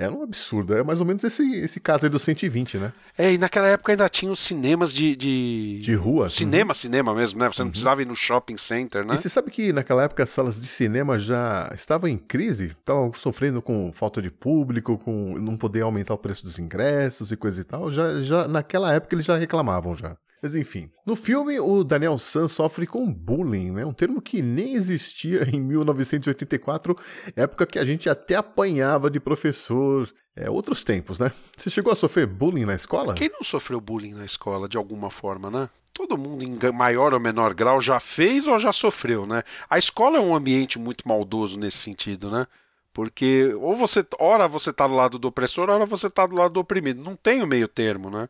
era 0.00 0.12
um 0.12 0.22
absurdo. 0.22 0.74
É 0.74 0.82
mais 0.82 1.00
ou 1.00 1.06
menos 1.06 1.22
esse, 1.22 1.42
esse 1.56 1.78
caso 1.78 2.06
aí 2.06 2.10
do 2.10 2.18
120, 2.18 2.78
né? 2.78 2.92
É, 3.18 3.32
e 3.32 3.38
naquela 3.38 3.68
época 3.68 3.92
ainda 3.92 4.08
tinha 4.08 4.32
os 4.32 4.40
cinemas 4.40 4.92
de. 4.92 5.14
De, 5.14 5.78
De 5.80 5.94
rua. 5.94 6.26
assim. 6.26 6.38
Cinema, 6.38 6.74
cinema 6.74 7.14
mesmo, 7.14 7.38
né? 7.38 7.48
Você 7.48 7.62
não 7.62 7.70
precisava 7.70 8.00
ir 8.02 8.06
no 8.06 8.16
shopping 8.16 8.56
center, 8.56 9.04
né? 9.04 9.14
E 9.14 9.18
você 9.18 9.28
sabe 9.28 9.50
que 9.50 9.72
naquela 9.72 10.04
época 10.04 10.22
as 10.22 10.30
salas 10.30 10.60
de 10.60 10.66
cinema 10.66 11.18
já 11.18 11.70
estavam 11.74 12.08
em 12.08 12.16
crise, 12.16 12.68
estavam 12.78 13.12
sofrendo 13.12 13.60
com 13.60 13.92
falta 13.92 14.22
de 14.22 14.30
público, 14.30 14.96
com 14.98 15.38
não 15.38 15.56
poder 15.56 15.82
aumentar 15.82 16.14
o 16.14 16.18
preço 16.18 16.44
dos 16.44 16.58
ingressos 16.58 17.30
e 17.30 17.36
coisa 17.36 17.60
e 17.60 17.64
tal. 17.64 17.90
Já, 17.90 18.20
já 18.20 18.48
naquela 18.48 18.92
época 18.94 19.14
eles 19.14 19.26
já 19.26 19.36
reclamavam 19.36 19.96
já. 19.96 20.16
Mas 20.42 20.54
enfim, 20.54 20.90
no 21.04 21.14
filme 21.14 21.60
o 21.60 21.84
Daniel 21.84 22.16
San 22.16 22.48
sofre 22.48 22.86
com 22.86 23.12
bullying, 23.12 23.72
né? 23.72 23.84
Um 23.84 23.92
termo 23.92 24.22
que 24.22 24.40
nem 24.40 24.74
existia 24.74 25.46
em 25.54 25.60
1984, 25.60 26.96
época 27.36 27.66
que 27.66 27.78
a 27.78 27.84
gente 27.84 28.08
até 28.08 28.36
apanhava 28.36 29.10
de 29.10 29.20
professor. 29.20 30.08
É 30.34 30.48
outros 30.48 30.82
tempos, 30.84 31.18
né? 31.18 31.32
Você 31.56 31.68
chegou 31.68 31.92
a 31.92 31.96
sofrer 31.96 32.26
bullying 32.26 32.64
na 32.64 32.74
escola? 32.74 33.14
Quem 33.14 33.28
não 33.28 33.42
sofreu 33.42 33.80
bullying 33.80 34.14
na 34.14 34.24
escola 34.24 34.68
de 34.68 34.76
alguma 34.76 35.10
forma, 35.10 35.50
né? 35.50 35.68
Todo 35.92 36.16
mundo 36.16 36.44
em 36.44 36.72
maior 36.72 37.12
ou 37.12 37.20
menor 37.20 37.52
grau 37.52 37.80
já 37.80 37.98
fez 37.98 38.46
ou 38.46 38.58
já 38.58 38.72
sofreu, 38.72 39.26
né? 39.26 39.42
A 39.68 39.76
escola 39.76 40.16
é 40.16 40.20
um 40.20 40.34
ambiente 40.34 40.78
muito 40.78 41.06
maldoso 41.06 41.58
nesse 41.58 41.78
sentido, 41.78 42.30
né? 42.30 42.46
Porque 42.92 43.52
ou 43.60 43.76
você, 43.76 44.06
ora 44.18 44.48
você 44.48 44.72
tá 44.72 44.86
do 44.86 44.94
lado 44.94 45.18
do 45.18 45.28
opressor, 45.28 45.68
ora 45.68 45.84
você 45.84 46.08
tá 46.08 46.26
do 46.26 46.36
lado 46.36 46.54
do 46.54 46.60
oprimido. 46.60 47.02
Não 47.02 47.16
tem 47.16 47.42
o 47.42 47.46
meio 47.46 47.68
termo, 47.68 48.08
né? 48.08 48.28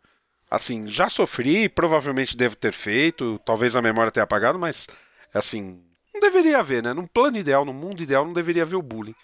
Assim, 0.50 0.88
já 0.88 1.08
sofri, 1.08 1.68
provavelmente 1.68 2.36
devo 2.36 2.56
ter 2.56 2.72
feito, 2.72 3.40
talvez 3.44 3.76
a 3.76 3.82
memória 3.82 4.10
tenha 4.10 4.24
apagado, 4.24 4.58
mas 4.58 4.88
assim, 5.32 5.80
não 6.12 6.20
deveria 6.20 6.58
haver, 6.58 6.82
né? 6.82 6.92
Num 6.92 7.06
plano 7.06 7.38
ideal, 7.38 7.64
num 7.64 7.72
mundo 7.72 8.02
ideal, 8.02 8.24
não 8.24 8.32
deveria 8.32 8.62
haver 8.62 8.76
o 8.76 8.82
bullying. 8.82 9.14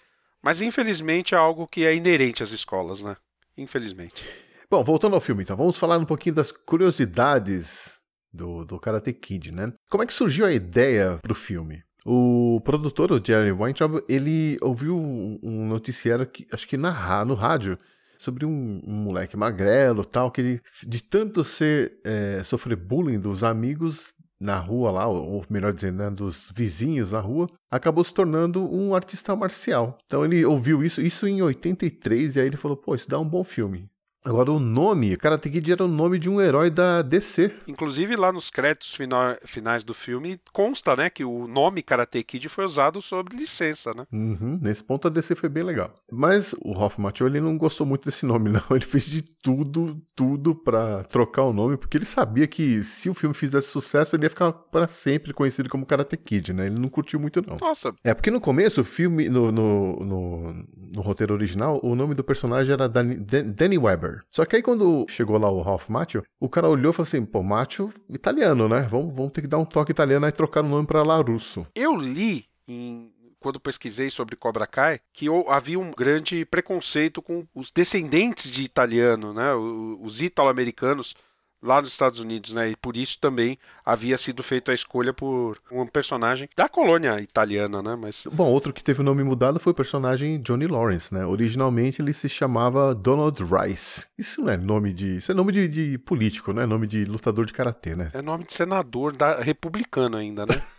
Mas 0.41 0.61
infelizmente 0.61 1.35
é 1.35 1.37
algo 1.37 1.67
que 1.67 1.83
é 1.83 1.93
inerente 1.93 2.41
às 2.41 2.51
escolas, 2.51 3.01
né? 3.01 3.17
Infelizmente. 3.57 4.23
Bom, 4.69 4.83
voltando 4.83 5.15
ao 5.15 5.21
filme, 5.21 5.43
então, 5.43 5.57
vamos 5.57 5.77
falar 5.77 5.97
um 5.97 6.05
pouquinho 6.05 6.35
das 6.35 6.51
curiosidades 6.51 7.99
do, 8.31 8.63
do 8.63 8.79
Karate 8.79 9.11
Kid, 9.11 9.51
né? 9.51 9.73
Como 9.89 10.03
é 10.03 10.05
que 10.05 10.13
surgiu 10.13 10.45
a 10.45 10.51
ideia 10.51 11.19
pro 11.21 11.35
filme? 11.35 11.83
O 12.05 12.61
produtor, 12.63 13.11
o 13.11 13.21
Jerry 13.23 13.51
Weintraub, 13.51 14.01
ele 14.07 14.57
ouviu 14.61 14.97
um 14.97 15.67
noticiário, 15.67 16.25
que, 16.25 16.47
acho 16.53 16.65
que 16.65 16.77
na, 16.77 17.25
no 17.25 17.33
rádio, 17.33 17.77
sobre 18.17 18.45
um, 18.45 18.81
um 18.85 18.93
moleque 18.93 19.37
magrelo 19.37 20.03
tal, 20.05 20.31
que 20.31 20.41
ele, 20.41 20.61
de 20.85 21.01
tanto 21.01 21.43
ser, 21.43 21.99
é, 22.03 22.41
sofrer 22.43 22.75
bullying 22.75 23.19
dos 23.19 23.43
amigos 23.43 24.13
na 24.39 24.57
rua 24.59 24.91
lá, 24.91 25.07
ou 25.07 25.43
melhor 25.49 25.73
dizendo, 25.73 25.97
né, 25.97 26.09
dos 26.09 26.51
vizinhos 26.55 27.11
na 27.11 27.19
rua, 27.19 27.47
acabou 27.71 28.03
se 28.03 28.13
tornando 28.13 28.71
um 28.71 28.93
artista 28.93 29.35
marcial. 29.35 29.97
Então 30.05 30.23
ele 30.23 30.45
ouviu 30.45 30.83
isso, 30.83 31.01
isso 31.01 31.27
em 31.27 31.41
83, 31.41 32.35
e 32.35 32.39
aí 32.39 32.47
ele 32.47 32.57
falou, 32.57 32.77
pô, 32.77 32.93
isso 32.93 33.09
dá 33.09 33.19
um 33.19 33.27
bom 33.27 33.43
filme. 33.43 33.89
Agora, 34.23 34.51
o 34.51 34.59
nome, 34.59 35.15
Karate 35.15 35.49
Kid 35.49 35.71
era 35.71 35.85
o 35.85 35.87
nome 35.87 36.19
de 36.19 36.29
um 36.29 36.41
herói 36.41 36.69
da 36.69 37.01
DC. 37.01 37.53
Inclusive, 37.67 38.15
lá 38.15 38.31
nos 38.31 38.49
créditos 38.49 38.93
fina 38.93 39.37
finais 39.45 39.83
do 39.83 39.93
filme, 39.93 40.39
consta, 40.51 40.95
né, 40.95 41.09
que 41.09 41.23
o 41.23 41.47
nome 41.47 41.81
Karate 41.81 42.23
Kid 42.23 42.49
foi 42.49 42.65
usado 42.65 43.01
sob 43.01 43.35
licença, 43.35 43.93
né? 43.93 44.05
Uhum, 44.11 44.59
nesse 44.61 44.83
ponto, 44.83 45.07
a 45.07 45.11
DC 45.11 45.35
foi 45.35 45.47
bem 45.47 45.63
legal. 45.63 45.93
Mas 46.11 46.53
o 46.59 46.73
Ralph 46.73 46.97
Macchio, 46.97 47.27
ele 47.27 47.39
não 47.39 47.57
gostou 47.57 47.87
muito 47.87 48.05
desse 48.05 48.25
nome, 48.25 48.49
não. 48.51 48.63
Ele 48.71 48.85
fez 48.85 49.05
de 49.09 49.21
tudo, 49.21 50.01
tudo 50.15 50.53
para 50.53 51.03
trocar 51.05 51.43
o 51.43 51.53
nome, 51.53 51.77
porque 51.77 51.97
ele 51.97 52.05
sabia 52.05 52.47
que 52.47 52.83
se 52.83 53.09
o 53.09 53.13
filme 53.13 53.33
fizesse 53.33 53.69
sucesso, 53.69 54.15
ele 54.15 54.25
ia 54.25 54.29
ficar 54.29 54.51
para 54.51 54.87
sempre 54.87 55.33
conhecido 55.33 55.69
como 55.69 55.85
Karate 55.85 56.17
Kid, 56.17 56.53
né? 56.53 56.65
Ele 56.65 56.77
não 56.77 56.89
curtiu 56.89 57.19
muito, 57.19 57.41
não. 57.47 57.57
Nossa. 57.57 57.93
É, 58.03 58.13
porque 58.13 58.31
no 58.31 58.41
começo, 58.41 58.81
o 58.81 58.83
filme, 58.83 59.29
no, 59.29 59.51
no, 59.51 59.95
no, 59.97 60.65
no 60.95 61.01
roteiro 61.01 61.33
original, 61.33 61.79
o 61.83 61.95
nome 61.95 62.13
do 62.13 62.23
personagem 62.23 62.73
era 62.73 62.89
Danny, 62.89 63.15
Danny 63.15 63.77
Weber. 63.77 64.06
Só 64.31 64.45
que 64.45 64.55
aí 64.55 64.61
quando 64.61 65.05
chegou 65.09 65.37
lá 65.37 65.49
o 65.49 65.61
Ralph 65.61 65.89
Macchio, 65.89 66.23
o 66.39 66.49
cara 66.49 66.69
olhou 66.69 66.91
e 66.91 66.93
falou 66.93 67.07
assim, 67.07 67.25
pô, 67.25 67.43
Macchio, 67.43 67.93
italiano, 68.09 68.67
né? 68.67 68.81
Vamos, 68.89 69.15
vamos 69.15 69.31
ter 69.31 69.41
que 69.41 69.47
dar 69.47 69.57
um 69.57 69.65
toque 69.65 69.91
italiano 69.91 70.27
e 70.27 70.31
trocar 70.31 70.63
o 70.63 70.67
nome 70.67 70.87
para 70.87 71.03
Larusso. 71.03 71.65
Eu 71.75 71.95
li 71.95 72.45
em 72.67 73.11
quando 73.39 73.59
pesquisei 73.59 74.09
sobre 74.09 74.35
Cobra 74.35 74.65
Kai, 74.65 74.99
que 75.13 75.27
havia 75.47 75.79
um 75.79 75.91
grande 75.91 76.43
preconceito 76.45 77.21
com 77.21 77.45
os 77.53 77.71
descendentes 77.71 78.51
de 78.51 78.63
italiano, 78.63 79.33
né? 79.33 79.53
Os 79.53 80.21
italo-americanos 80.21 81.15
lá 81.61 81.81
nos 81.81 81.91
Estados 81.91 82.19
Unidos, 82.19 82.53
né? 82.53 82.69
E 82.69 82.75
por 82.75 82.95
isso 82.95 83.19
também 83.19 83.57
havia 83.85 84.17
sido 84.17 84.43
feita 84.43 84.71
a 84.71 84.75
escolha 84.75 85.13
por 85.13 85.59
um 85.71 85.85
personagem 85.87 86.49
da 86.55 86.69
colônia 86.69 87.19
italiana, 87.19 87.81
né? 87.81 87.95
Mas 87.95 88.27
bom, 88.31 88.45
outro 88.51 88.73
que 88.73 88.83
teve 88.83 89.01
o 89.01 89.03
nome 89.03 89.23
mudado 89.23 89.59
foi 89.59 89.71
o 89.71 89.75
personagem 89.75 90.41
Johnny 90.41 90.67
Lawrence, 90.67 91.13
né? 91.13 91.25
Originalmente 91.25 92.01
ele 92.01 92.13
se 92.13 92.29
chamava 92.29 92.93
Donald 92.93 93.43
Rice. 93.43 94.05
Isso 94.17 94.41
não 94.41 94.51
é 94.51 94.57
nome 94.57 94.93
de, 94.93 95.17
isso 95.17 95.31
é 95.31 95.35
nome 95.35 95.51
de, 95.51 95.67
de 95.67 95.97
político, 95.97 96.53
não 96.53 96.61
é 96.61 96.65
nome 96.65 96.87
de 96.87 97.05
lutador 97.05 97.45
de 97.45 97.53
karatê, 97.53 97.95
né? 97.95 98.11
É 98.13 98.21
nome 98.21 98.45
de 98.45 98.53
senador 98.53 99.15
da 99.15 99.41
republicano 99.41 100.17
ainda, 100.17 100.45
né? 100.45 100.61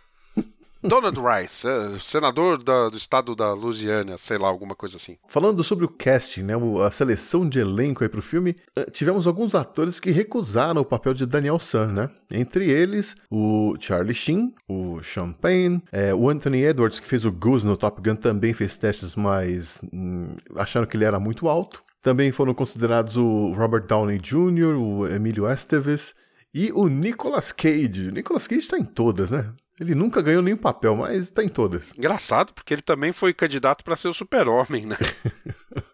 Donald 0.81 1.19
Rice, 1.19 1.67
é, 1.67 1.99
senador 1.99 2.63
da, 2.63 2.87
do 2.87 2.95
estado 2.95 3.35
da 3.35 3.51
Louisiana, 3.53 4.17
sei 4.17 4.37
lá, 4.37 4.47
alguma 4.47 4.73
coisa 4.73 4.95
assim. 4.95 5.17
Falando 5.27 5.61
sobre 5.61 5.83
o 5.83 5.89
casting, 5.89 6.43
né, 6.43 6.53
a 6.85 6.89
seleção 6.89 7.47
de 7.47 7.59
elenco 7.59 8.01
aí 8.01 8.09
pro 8.09 8.21
filme, 8.21 8.55
eh, 8.75 8.85
tivemos 8.85 9.27
alguns 9.27 9.55
atores 9.55 9.99
que 9.99 10.09
recusaram 10.09 10.79
o 10.79 10.85
papel 10.85 11.13
de 11.13 11.25
Daniel 11.25 11.59
San, 11.59 11.87
né? 11.87 12.09
Entre 12.31 12.71
eles, 12.71 13.17
o 13.29 13.75
Charlie 13.77 14.15
Sheen, 14.15 14.53
o 14.69 15.03
Sean 15.03 15.33
Payne, 15.33 15.83
é, 15.91 16.13
o 16.15 16.29
Anthony 16.29 16.63
Edwards, 16.63 17.01
que 17.01 17.07
fez 17.07 17.25
o 17.25 17.31
Goose 17.31 17.65
no 17.65 17.75
Top 17.75 18.01
Gun, 18.01 18.15
também 18.15 18.53
fez 18.53 18.77
testes, 18.77 19.17
mas 19.17 19.81
hum, 19.93 20.35
acharam 20.55 20.87
que 20.87 20.95
ele 20.95 21.03
era 21.03 21.19
muito 21.19 21.49
alto. 21.49 21.83
Também 22.01 22.31
foram 22.31 22.53
considerados 22.53 23.17
o 23.17 23.51
Robert 23.51 23.85
Downey 23.85 24.17
Jr., 24.17 24.77
o 24.77 25.05
Emilio 25.07 25.49
Estevez 25.49 26.15
e 26.53 26.71
o 26.71 26.87
Nicolas 26.87 27.51
Cage. 27.51 28.11
Nicolas 28.11 28.47
Cage 28.47 28.61
está 28.61 28.77
em 28.77 28.85
todas, 28.85 29.31
né? 29.31 29.51
Ele 29.79 29.95
nunca 29.95 30.21
ganhou 30.21 30.41
nenhum 30.41 30.57
papel, 30.57 30.95
mas 30.95 31.29
tá 31.29 31.43
em 31.43 31.49
todas. 31.49 31.93
Engraçado, 31.97 32.53
porque 32.53 32.73
ele 32.73 32.81
também 32.81 33.11
foi 33.11 33.33
candidato 33.33 33.83
para 33.83 33.95
ser 33.95 34.09
o 34.09 34.13
super-homem, 34.13 34.85
né? 34.85 34.97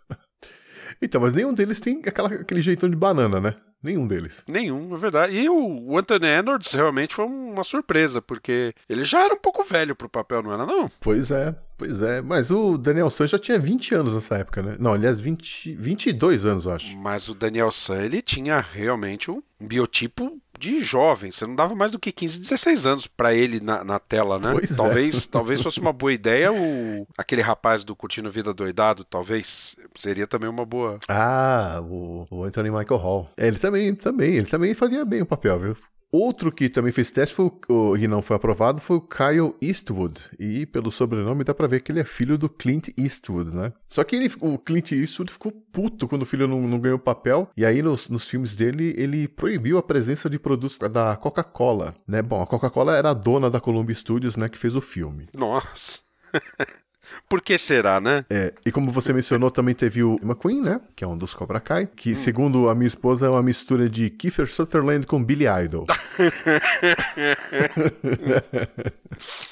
então, 1.01 1.21
mas 1.21 1.33
nenhum 1.33 1.53
deles 1.53 1.79
tem 1.79 2.01
aquela, 2.05 2.29
aquele 2.29 2.61
jeitão 2.61 2.89
de 2.89 2.95
banana, 2.95 3.39
né? 3.39 3.55
Nenhum 3.85 4.07
deles. 4.07 4.43
Nenhum, 4.47 4.95
é 4.95 4.97
verdade. 4.97 5.37
E 5.37 5.47
o 5.47 5.95
Anthony 5.95 6.25
Edwards 6.25 6.71
realmente 6.71 7.13
foi 7.13 7.25
uma 7.25 7.63
surpresa, 7.63 8.19
porque 8.19 8.73
ele 8.89 9.05
já 9.05 9.23
era 9.23 9.35
um 9.35 9.39
pouco 9.39 9.63
velho 9.63 9.95
pro 9.95 10.09
papel, 10.09 10.41
não 10.41 10.51
era 10.51 10.65
não? 10.65 10.89
Pois 10.99 11.29
é, 11.29 11.55
pois 11.77 12.01
é. 12.01 12.19
Mas 12.19 12.49
o 12.49 12.79
Daniel 12.79 13.11
San 13.11 13.27
já 13.27 13.37
tinha 13.37 13.59
20 13.59 13.93
anos 13.93 14.15
nessa 14.15 14.37
época, 14.37 14.63
né? 14.63 14.75
Não, 14.79 14.93
aliás, 14.93 15.21
20, 15.21 15.75
22 15.75 16.47
anos, 16.47 16.65
eu 16.65 16.73
acho. 16.73 16.97
Mas 16.97 17.29
o 17.29 17.35
Daniel 17.35 17.71
San, 17.71 18.01
ele 18.01 18.23
tinha 18.23 18.59
realmente 18.59 19.29
um 19.29 19.43
biotipo 19.61 20.35
de 20.59 20.83
jovem. 20.83 21.31
Você 21.31 21.45
não 21.45 21.55
dava 21.55 21.75
mais 21.75 21.91
do 21.91 21.99
que 21.99 22.11
15, 22.11 22.39
16 22.39 22.85
anos 22.85 23.07
para 23.07 23.33
ele 23.33 23.59
na, 23.59 23.83
na, 23.83 23.99
tela, 23.99 24.39
né? 24.39 24.51
Pois 24.51 24.75
talvez, 24.75 25.25
é. 25.25 25.29
talvez 25.31 25.61
fosse 25.61 25.79
uma 25.79 25.93
boa 25.93 26.13
ideia 26.13 26.51
o 26.51 27.07
aquele 27.17 27.41
rapaz 27.41 27.83
do 27.83 27.95
Curtindo 27.95 28.31
Vida 28.31 28.53
Doidado, 28.53 29.03
talvez 29.03 29.75
seria 29.97 30.27
também 30.27 30.49
uma 30.49 30.65
boa. 30.65 30.99
Ah, 31.07 31.79
o, 31.83 32.27
o 32.29 32.43
Anthony 32.43 32.69
Michael 32.69 32.99
Hall. 32.99 33.29
É, 33.37 33.47
ele 33.47 33.59
também, 33.59 33.93
também, 33.95 34.35
ele 34.35 34.47
também 34.47 34.73
faria 34.73 35.05
bem 35.05 35.21
o 35.21 35.25
papel, 35.25 35.59
viu? 35.59 35.77
Outro 36.15 36.49
que 36.49 36.69
também 36.69 36.93
fez 36.93 37.11
teste 37.11 37.35
foi 37.35 37.51
e 37.99 38.07
não 38.07 38.21
foi 38.21 38.37
aprovado 38.37 38.79
foi 38.79 38.95
o 38.97 39.01
Kyle 39.01 39.53
Eastwood. 39.61 40.21
E 40.39 40.65
pelo 40.65 40.89
sobrenome 40.89 41.43
dá 41.43 41.53
pra 41.53 41.67
ver 41.67 41.81
que 41.81 41.91
ele 41.91 41.99
é 41.99 42.05
filho 42.05 42.37
do 42.37 42.47
Clint 42.47 42.89
Eastwood, 42.97 43.53
né? 43.53 43.73
Só 43.87 44.01
que 44.03 44.15
ele, 44.15 44.31
o 44.39 44.57
Clint 44.57 44.93
Eastwood 44.93 45.31
ficou 45.31 45.51
puto 45.51 46.07
quando 46.07 46.21
o 46.21 46.25
filho 46.25 46.47
não, 46.47 46.61
não 46.61 46.79
ganhou 46.79 46.97
papel. 46.97 47.49
E 47.57 47.65
aí 47.65 47.81
nos, 47.81 48.07
nos 48.07 48.29
filmes 48.29 48.55
dele 48.55 48.93
ele 48.97 49.27
proibiu 49.27 49.77
a 49.77 49.83
presença 49.83 50.29
de 50.29 50.39
produtos 50.39 50.79
da 50.79 51.17
Coca-Cola, 51.17 51.93
né? 52.07 52.21
Bom, 52.21 52.41
a 52.41 52.47
Coca-Cola 52.47 52.95
era 52.95 53.09
a 53.09 53.13
dona 53.13 53.49
da 53.49 53.59
Columbia 53.59 53.95
Studios, 53.95 54.37
né? 54.37 54.47
Que 54.47 54.57
fez 54.57 54.75
o 54.75 54.81
filme. 54.81 55.27
Nossa. 55.33 55.99
Por 57.27 57.41
que 57.41 57.57
será, 57.57 57.99
né? 57.99 58.23
É, 58.29 58.53
e 58.65 58.71
como 58.71 58.91
você 58.91 59.11
mencionou, 59.11 59.49
também 59.49 59.73
teve 59.73 60.03
o 60.03 60.19
McQueen, 60.21 60.61
né? 60.61 60.79
Que 60.95 61.03
é 61.03 61.07
um 61.07 61.17
dos 61.17 61.33
Cobra 61.33 61.59
Kai, 61.59 61.87
que, 61.87 62.11
hum. 62.11 62.15
segundo 62.15 62.69
a 62.69 62.75
minha 62.75 62.87
esposa, 62.87 63.25
é 63.25 63.29
uma 63.29 63.41
mistura 63.41 63.89
de 63.89 64.09
Kiefer 64.09 64.47
Sutherland 64.47 65.07
com 65.07 65.23
Billy 65.23 65.45
Idol. 65.47 65.85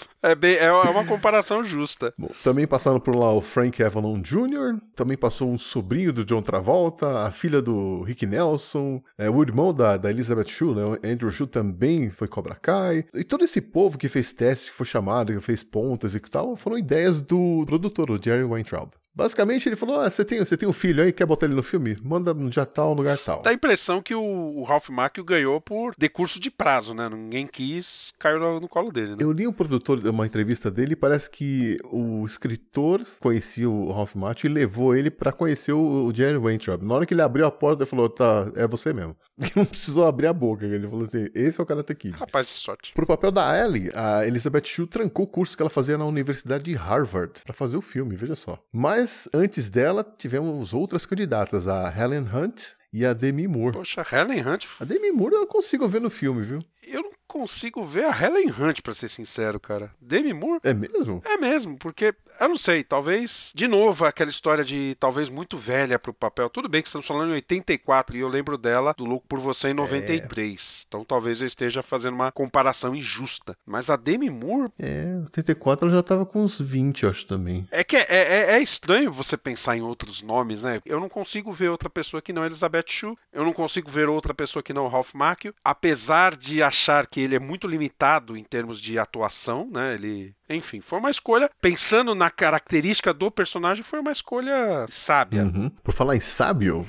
É, 0.23 0.33
bem, 0.33 0.55
é 0.55 0.71
uma 0.71 1.03
comparação 1.03 1.65
justa. 1.65 2.13
Bom, 2.17 2.29
também 2.41 2.65
passaram 2.65 2.97
por 2.97 3.13
lá 3.13 3.33
o 3.33 3.41
Frank 3.41 3.83
Avalon 3.83 4.21
Jr., 4.21 4.79
também 4.95 5.17
passou 5.17 5.51
um 5.51 5.57
sobrinho 5.57 6.13
do 6.13 6.23
John 6.23 6.41
Travolta, 6.41 7.25
a 7.25 7.31
filha 7.31 7.61
do 7.61 8.03
Rick 8.03 8.25
Nelson, 8.25 9.03
é, 9.17 9.29
o 9.29 9.41
irmão 9.41 9.73
da, 9.73 9.97
da 9.97 10.09
Elizabeth 10.09 10.47
Shue, 10.47 10.73
né? 10.73 10.83
O 10.85 10.93
Andrew 11.05 11.29
Shue 11.29 11.45
também 11.45 12.09
foi 12.09 12.29
Cobra 12.29 12.55
Kai. 12.55 13.05
E 13.13 13.23
todo 13.25 13.43
esse 13.43 13.59
povo 13.59 13.97
que 13.97 14.07
fez 14.07 14.33
testes, 14.33 14.69
que 14.69 14.75
foi 14.75 14.85
chamado, 14.85 15.33
que 15.33 15.39
fez 15.41 15.61
pontas 15.61 16.15
e 16.15 16.19
tal, 16.21 16.55
foram 16.55 16.77
ideias 16.77 17.19
do 17.19 17.65
produtor, 17.65 18.09
o 18.09 18.23
Jerry 18.23 18.45
Weintraub. 18.45 18.91
Basicamente, 19.15 19.69
ele 19.69 19.75
falou: 19.75 19.99
ah, 19.99 20.09
você 20.09 20.25
tem, 20.25 20.39
você 20.39 20.57
tem 20.57 20.67
um 20.67 20.73
filho 20.73 21.03
aí, 21.03 21.13
quer 21.13 21.25
botar 21.25 21.45
ele 21.45 21.55
no 21.55 21.63
filme? 21.63 21.97
Manda 22.03 22.33
no 22.33 22.49
dia 22.49 22.65
tal, 22.65 22.93
lugar 22.93 23.17
tal. 23.17 23.41
Dá 23.41 23.51
a 23.51 23.53
impressão 23.53 24.01
que 24.01 24.15
o, 24.15 24.23
o 24.23 24.63
Ralph 24.63 24.89
Macchio 24.89 25.23
ganhou 25.23 25.61
por 25.61 25.93
decurso 25.97 26.39
de 26.39 26.49
prazo, 26.49 26.93
né? 26.93 27.07
Ninguém 27.09 27.45
quis, 27.45 28.13
caiu 28.17 28.39
no, 28.39 28.59
no 28.59 28.67
colo 28.67 28.91
dele, 28.91 29.11
né? 29.11 29.17
Eu 29.19 29.31
li 29.31 29.47
um 29.47 29.53
produtor, 29.53 29.99
uma 30.07 30.25
entrevista 30.25 30.71
dele, 30.71 30.93
e 30.93 30.95
parece 30.95 31.29
que 31.29 31.77
o 31.85 32.25
escritor 32.25 33.01
conhecia 33.19 33.69
o 33.69 33.91
Ralph 33.91 34.15
Macchio 34.15 34.47
e 34.47 34.53
levou 34.53 34.95
ele 34.95 35.11
para 35.11 35.31
conhecer 35.31 35.73
o, 35.73 36.07
o 36.07 36.15
Jerry 36.15 36.37
Weintraub. 36.37 36.83
Na 36.83 36.95
hora 36.95 37.05
que 37.05 37.13
ele 37.13 37.21
abriu 37.21 37.45
a 37.45 37.51
porta, 37.51 37.83
ele 37.83 37.89
falou: 37.89 38.09
tá, 38.09 38.51
é 38.55 38.67
você 38.67 38.93
mesmo. 38.93 39.15
Não 39.55 39.65
precisou 39.65 40.05
abrir 40.05 40.27
a 40.27 40.33
boca. 40.33 40.65
Ele 40.65 40.87
falou 40.87 41.03
assim: 41.03 41.27
esse 41.33 41.59
é 41.59 41.63
o 41.63 41.65
Karate 41.65 41.93
Kid. 41.95 42.17
Rapaz 42.17 42.47
de 42.47 42.53
sorte. 42.53 42.93
Pro 42.93 43.05
papel 43.05 43.31
da 43.31 43.57
Ellie, 43.63 43.91
a 43.93 44.25
Elizabeth 44.25 44.65
Shue 44.65 44.87
trancou 44.87 45.25
o 45.25 45.27
curso 45.27 45.55
que 45.55 45.61
ela 45.61 45.69
fazia 45.69 45.97
na 45.97 46.05
Universidade 46.05 46.63
de 46.63 46.73
Harvard 46.73 47.41
para 47.43 47.53
fazer 47.53 47.77
o 47.77 47.81
filme, 47.81 48.15
veja 48.15 48.35
só. 48.35 48.59
Mas 48.71 49.02
antes 49.33 49.69
dela, 49.69 49.93
dela, 49.93 50.15
tivemos 50.17 50.73
outras 50.73 51.05
candidatas, 51.05 51.67
a 51.67 51.93
Helen 51.95 52.25
Hunt 52.33 52.69
e 52.91 53.05
a 53.05 53.13
Demi 53.13 53.47
Moore. 53.47 53.77
Poxa, 53.77 54.05
Helen 54.11 54.41
Hunt. 54.41 54.65
A 54.79 54.85
Demi 54.85 55.11
Moore 55.11 55.35
eu 55.35 55.45
consigo 55.45 55.87
ver 55.87 56.01
no 56.01 56.09
filme, 56.09 56.41
viu? 56.41 56.59
Eu 56.81 57.01
não 57.01 57.11
consigo 57.33 57.83
ver 57.83 58.05
a 58.05 58.11
Helen 58.11 58.51
Hunt, 58.51 58.81
pra 58.81 58.93
ser 58.93 59.09
sincero, 59.09 59.59
cara. 59.59 59.91
Demi 59.99 60.33
Moore? 60.33 60.59
É 60.63 60.71
mesmo? 60.71 61.19
É 61.25 61.35
mesmo, 61.35 61.75
porque 61.79 62.13
eu 62.39 62.49
não 62.49 62.57
sei, 62.57 62.83
talvez, 62.83 63.51
de 63.55 63.67
novo, 63.67 64.05
aquela 64.05 64.29
história 64.29 64.63
de 64.63 64.95
talvez 64.99 65.29
muito 65.29 65.57
velha 65.57 65.97
pro 65.97 66.13
papel. 66.13 66.49
Tudo 66.49 66.69
bem 66.69 66.81
que 66.81 66.87
estamos 66.87 67.07
falando 67.07 67.31
em 67.31 67.35
84 67.35 68.15
e 68.15 68.19
eu 68.19 68.27
lembro 68.27 68.57
dela 68.57 68.93
do 68.95 69.05
Louco 69.05 69.25
por 69.27 69.39
Você 69.39 69.69
em 69.69 69.73
93. 69.73 70.85
Então 70.87 71.03
talvez 71.03 71.41
eu 71.41 71.47
esteja 71.47 71.81
fazendo 71.81 72.15
uma 72.15 72.31
comparação 72.31 72.95
injusta. 72.95 73.57
Mas 73.65 73.89
a 73.89 73.95
Demi 73.95 74.29
Moore. 74.29 74.71
É, 74.77 75.19
84 75.23 75.87
ela 75.87 75.97
já 75.97 76.03
tava 76.03 76.25
com 76.25 76.43
uns 76.43 76.59
20, 76.59 77.03
eu 77.03 77.09
acho 77.09 77.25
também. 77.25 77.67
É 77.71 77.83
que 77.83 77.95
é, 77.95 78.05
é, 78.09 78.51
é 78.51 78.61
estranho 78.61 79.11
você 79.11 79.37
pensar 79.37 79.77
em 79.77 79.81
outros 79.81 80.21
nomes, 80.21 80.61
né? 80.61 80.81
Eu 80.85 80.99
não 80.99 81.09
consigo 81.09 81.51
ver 81.51 81.69
outra 81.69 81.89
pessoa 81.89 82.21
que 82.21 82.33
não 82.33 82.45
Elizabeth 82.45 82.85
Shue. 82.87 83.17
Eu 83.31 83.43
não 83.43 83.53
consigo 83.53 83.89
ver 83.89 84.09
outra 84.09 84.33
pessoa 84.33 84.61
que 84.61 84.73
não 84.73 84.87
Ralph 84.87 85.13
Macchio. 85.13 85.53
Apesar 85.63 86.35
de 86.35 86.61
achar 86.61 87.07
que 87.07 87.21
ele 87.23 87.35
é 87.35 87.39
muito 87.39 87.67
limitado 87.67 88.35
em 88.37 88.43
termos 88.43 88.79
de 88.81 88.97
atuação, 88.99 89.69
né? 89.71 89.93
Ele 89.95 90.33
enfim, 90.49 90.81
foi 90.81 90.99
uma 90.99 91.09
escolha, 91.09 91.49
pensando 91.61 92.13
na 92.13 92.29
característica 92.29 93.13
do 93.13 93.31
personagem, 93.31 93.83
foi 93.83 93.99
uma 93.99 94.11
escolha 94.11 94.85
sábia. 94.89 95.43
Uhum. 95.43 95.69
Por 95.83 95.93
falar 95.93 96.15
em 96.15 96.19
sábio, 96.19 96.85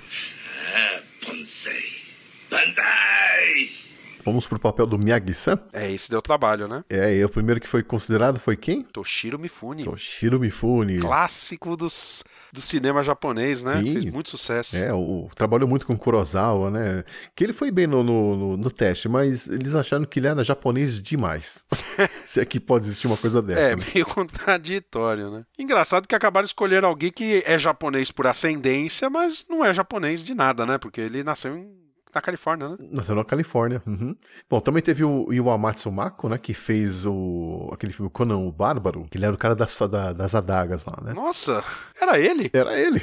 Ah, 0.75 1.01
Pansei. 1.25 1.95
Pansei! 2.51 3.84
Vamos 4.25 4.47
pro 4.47 4.59
papel 4.59 4.87
do 4.87 4.99
Miyagi-san. 4.99 5.59
É, 5.73 5.91
esse 5.91 6.11
deu 6.11 6.23
trabalho, 6.23 6.67
né? 6.69 6.85
É, 6.89 7.15
e 7.15 7.25
o 7.25 7.29
primeiro 7.29 7.61
que 7.61 7.69
foi 7.69 7.83
considerado 7.83 8.39
foi 8.39 8.57
quem? 8.57 8.83
Toshiro 8.83 9.39
Mifune. 9.39 9.85
Toshiro 9.85 10.41
Mifune. 10.41 10.99
Clássico 10.99 11.77
dos, 11.77 12.25
do 12.53 12.61
cinema 12.61 13.03
japonês, 13.03 13.63
né? 13.63 13.83
Sim. 13.83 13.93
Fez 13.93 14.05
muito 14.07 14.31
sucesso. 14.31 14.77
É, 14.77 14.93
o, 14.93 15.29
trabalhou 15.35 15.69
muito 15.69 15.87
com 15.87 15.97
Kurosawa, 15.97 16.71
né? 16.71 17.05
Que 17.35 17.45
ele 17.45 17.53
foi 17.53 17.71
bem 17.71 17.87
no, 17.87 18.03
no, 18.03 18.57
no- 18.57 18.71
teste, 18.71 19.09
mas 19.09 19.47
eles 19.49 19.75
acharam 19.75 20.05
que 20.05 20.19
ele 20.19 20.27
era 20.27 20.43
japonês 20.43 21.01
demais. 21.01 21.65
Se 22.25 22.41
é 22.41 22.45
que 22.45 22.59
pode 22.59 22.87
existir 22.87 23.07
uma 23.07 23.17
coisa 23.17 23.41
dessa. 23.41 23.61
É, 23.73 23.77
né? 23.77 23.85
meio 23.95 24.07
contraditório, 24.13 25.31
né? 25.31 25.45
Engraçado 25.59 26.09
que 26.09 26.15
acabaram 26.15 26.45
escolhendo 26.45 26.87
alguém 26.87 27.13
que 27.13 27.43
é 27.47 27.59
japonês 27.59 28.11
por 28.11 28.27
ascendência, 28.27 29.09
mas 29.11 29.45
não 29.49 29.65
é 29.65 29.73
japonês 29.73 30.25
de 30.25 30.35
nada, 30.35 30.67
né? 30.67 30.79
Porque 30.79 31.01
ele 31.01 31.23
nasceu 31.23 31.57
em- 31.57 31.84
na 32.15 32.21
Califórnia, 32.23 32.69
né? 32.71 32.77
Nasceu 32.91 33.15
na 33.15 33.25
Califórnia. 33.25 33.83
uhum. 33.87 34.15
Bom, 34.49 34.61
também 34.61 34.83
teve 34.83 35.05
o 35.05 35.33
Iwamatsu 35.33 35.91
Mako, 35.91 36.29
né? 36.29 36.39
Que 36.39 36.55
fez 36.55 37.05
o 37.07 37.69
aquele 37.73 37.93
filme 37.93 38.11
Conan 38.11 38.39
o 38.39 38.53
Bárbaro, 38.53 39.07
que 39.11 39.19
ele 39.19 39.25
era 39.27 39.35
o 39.35 39.39
cara 39.39 39.55
das, 39.55 39.77
da- 39.91 40.13
das 40.13 40.35
adagas 40.35 40.85
lá, 40.85 40.99
né? 41.03 41.13
Nossa, 41.13 41.63
era 42.01 42.19
ele? 42.19 42.51
Era 42.53 42.79
ele. 42.79 43.03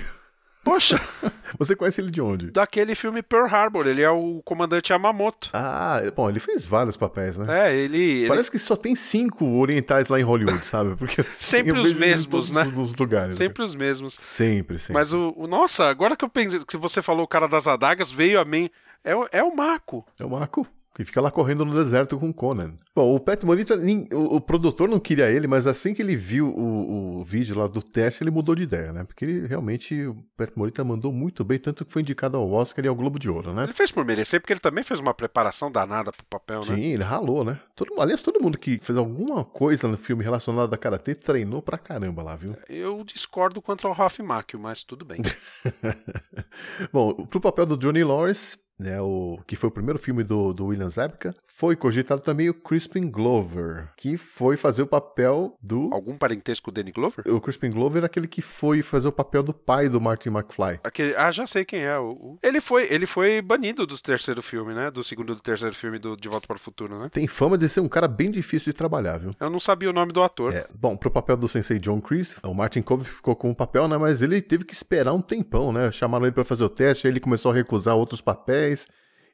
Poxa, 0.63 1.01
Você 1.57 1.75
conhece 1.75 1.99
ele 2.01 2.11
de 2.11 2.21
onde? 2.21 2.51
daquele 2.51 2.93
filme 2.93 3.23
Pearl 3.23 3.47
Harbor, 3.47 3.87
ele 3.87 4.03
é 4.03 4.09
o 4.11 4.43
comandante 4.45 4.91
Yamamoto. 4.93 5.49
Ah, 5.53 5.99
bom, 6.15 6.29
ele 6.29 6.39
fez 6.39 6.67
vários 6.67 6.95
papéis, 6.95 7.35
né? 7.35 7.67
É, 7.71 7.75
ele. 7.75 7.97
ele- 7.97 8.27
Parece 8.27 8.51
que 8.51 8.59
só 8.59 8.75
tem 8.75 8.95
cinco 8.95 9.43
orientais 9.57 10.07
lá 10.07 10.19
em 10.19 10.23
Hollywood, 10.23 10.63
sabe? 10.63 10.95
Porque 10.95 11.21
assim, 11.21 11.31
Sempre 11.63 11.79
os 11.79 11.93
mesmos, 11.93 12.51
né? 12.51 12.61
os- 12.75 12.91
os 12.91 12.95
lugares. 12.95 13.39
né? 13.39 13.45
Sempre 13.47 13.63
os 13.63 13.73
mesmos. 13.73 14.13
Sempre, 14.13 14.77
sempre. 14.77 14.93
Mas 14.93 15.11
o, 15.11 15.33
o- 15.35 15.47
Nossa, 15.47 15.85
agora 15.89 16.15
que 16.15 16.23
eu 16.23 16.29
pensei 16.29 16.63
que 16.63 16.77
você 16.77 17.01
falou 17.01 17.23
o 17.23 17.27
cara 17.27 17.47
das 17.47 17.65
adagas, 17.65 18.11
veio 18.11 18.39
a 18.39 18.45
mim. 18.45 18.69
É, 19.03 19.15
o- 19.15 19.27
é 19.31 19.43
o 19.43 19.55
Mako. 19.55 20.05
É 20.19 20.23
o 20.25 20.29
Marco, 20.29 20.67
que 20.95 21.03
fica 21.05 21.21
lá 21.21 21.31
correndo 21.31 21.65
no 21.65 21.73
deserto 21.73 22.19
com 22.19 22.29
o 22.29 22.33
Conan. 22.33 22.73
Bom, 22.93 23.15
o 23.15 23.19
Pat 23.19 23.41
Morita, 23.43 23.75
o, 24.13 24.35
o 24.35 24.41
produtor 24.41 24.89
não 24.89 24.99
queria 24.99 25.31
ele, 25.31 25.47
mas 25.47 25.65
assim 25.65 25.93
que 25.93 26.01
ele 26.01 26.15
viu 26.15 26.49
o, 26.49 27.19
o 27.19 27.23
vídeo 27.23 27.57
lá 27.57 27.65
do 27.65 27.81
teste, 27.81 28.21
ele 28.21 28.29
mudou 28.29 28.53
de 28.53 28.63
ideia, 28.63 28.91
né? 28.91 29.03
Porque 29.05 29.23
ele 29.23 29.47
realmente, 29.47 30.05
o 30.05 30.15
Pat 30.35 30.51
Morita 30.55 30.83
mandou 30.83 31.11
muito 31.13 31.43
bem, 31.45 31.57
tanto 31.57 31.85
que 31.85 31.91
foi 31.93 32.01
indicado 32.01 32.35
ao 32.37 32.51
Oscar 32.51 32.83
e 32.83 32.87
ao 32.89 32.93
Globo 32.95 33.17
de 33.17 33.29
Ouro, 33.29 33.53
né? 33.53 33.63
Ele 33.63 33.73
fez 33.73 33.89
por 33.91 34.03
merecer, 34.05 34.41
porque 34.41 34.51
ele 34.53 34.59
também 34.59 34.83
fez 34.83 34.99
uma 34.99 35.13
preparação 35.13 35.71
danada 35.71 36.11
pro 36.11 36.25
papel, 36.25 36.59
né? 36.59 36.75
Sim, 36.75 36.81
ele 36.93 37.03
ralou, 37.03 37.43
né? 37.45 37.57
Todo, 37.75 37.99
aliás, 37.99 38.21
todo 38.21 38.41
mundo 38.41 38.57
que 38.59 38.77
fez 38.83 38.97
alguma 38.97 39.45
coisa 39.45 39.87
no 39.87 39.97
filme 39.97 40.23
relacionado 40.23 40.71
a 40.73 40.77
Karatê 40.77 41.15
treinou 41.15 41.61
pra 41.61 41.77
caramba 41.77 42.21
lá, 42.21 42.35
viu? 42.35 42.55
Eu 42.69 43.03
discordo 43.05 43.61
contra 43.61 43.87
o 43.87 43.93
Ralph 43.93 44.19
Macchio, 44.19 44.59
mas 44.59 44.83
tudo 44.83 45.05
bem. 45.05 45.21
Bom, 46.91 47.25
pro 47.25 47.39
papel 47.41 47.65
do 47.65 47.77
Johnny 47.77 48.03
Lawrence, 48.03 48.57
né, 48.81 48.99
o, 49.01 49.39
que 49.47 49.55
foi 49.55 49.69
o 49.69 49.71
primeiro 49.71 49.99
filme 49.99 50.23
do, 50.23 50.53
do 50.53 50.67
William 50.67 50.89
Zabka, 50.89 51.35
foi 51.47 51.75
cogitado 51.75 52.21
também 52.21 52.49
o 52.49 52.53
Crispin 52.53 53.09
Glover, 53.09 53.89
que 53.95 54.17
foi 54.17 54.57
fazer 54.57 54.81
o 54.81 54.87
papel 54.87 55.55
do... 55.61 55.89
Algum 55.93 56.17
parentesco 56.17 56.65
com 56.65 56.71
o 56.71 56.73
Danny 56.73 56.91
Glover? 56.91 57.23
O 57.27 57.39
Crispin 57.41 57.69
Glover 57.71 58.03
é 58.03 58.05
aquele 58.05 58.27
que 58.27 58.41
foi 58.41 58.81
fazer 58.81 59.07
o 59.07 59.11
papel 59.11 59.43
do 59.43 59.53
pai 59.53 59.87
do 59.89 59.99
Martin 60.01 60.29
McFly. 60.29 60.79
Aquele, 60.83 61.15
ah, 61.15 61.31
já 61.31 61.47
sei 61.47 61.63
quem 61.65 61.81
é. 61.83 61.97
O, 61.97 62.09
o- 62.11 62.37
ele, 62.43 62.59
foi, 62.61 62.87
ele 62.91 63.05
foi 63.05 63.41
banido 63.41 63.85
do 63.87 63.97
terceiro 63.99 64.41
filme, 64.41 64.73
né? 64.73 64.91
Do 64.91 65.03
segundo 65.03 65.33
e 65.33 65.35
do 65.35 65.41
terceiro 65.41 65.75
filme 65.75 65.97
do 65.99 66.15
De 66.17 66.27
Volta 66.27 66.47
para 66.47 66.55
o 66.57 66.59
Futuro, 66.59 66.99
né? 66.99 67.09
Tem 67.11 67.27
fama 67.27 67.57
de 67.57 67.67
ser 67.69 67.79
um 67.79 67.87
cara 67.89 68.07
bem 68.07 68.29
difícil 68.31 68.71
de 68.71 68.77
trabalhar, 68.77 69.17
viu? 69.17 69.31
Eu 69.39 69.49
não 69.49 69.59
sabia 69.59 69.89
o 69.89 69.93
nome 69.93 70.11
do 70.11 70.21
ator. 70.23 70.53
É, 70.53 70.67
bom, 70.73 70.95
pro 70.97 71.09
papel 71.11 71.37
do 71.37 71.47
sensei 71.47 71.79
John 71.79 71.99
Kreese, 72.01 72.35
o 72.43 72.53
Martin 72.53 72.81
Cove 72.81 73.05
ficou 73.05 73.35
com 73.35 73.49
o 73.51 73.55
papel, 73.55 73.87
né? 73.87 73.97
Mas 73.97 74.21
ele 74.21 74.41
teve 74.41 74.63
que 74.63 74.73
esperar 74.73 75.13
um 75.13 75.21
tempão, 75.21 75.71
né? 75.71 75.91
Chamaram 75.91 76.25
ele 76.25 76.33
pra 76.33 76.45
fazer 76.45 76.63
o 76.63 76.69
teste, 76.69 77.07
aí 77.07 77.13
ele 77.13 77.19
começou 77.19 77.51
a 77.51 77.55
recusar 77.55 77.95
outros 77.95 78.21
papéis. 78.21 78.70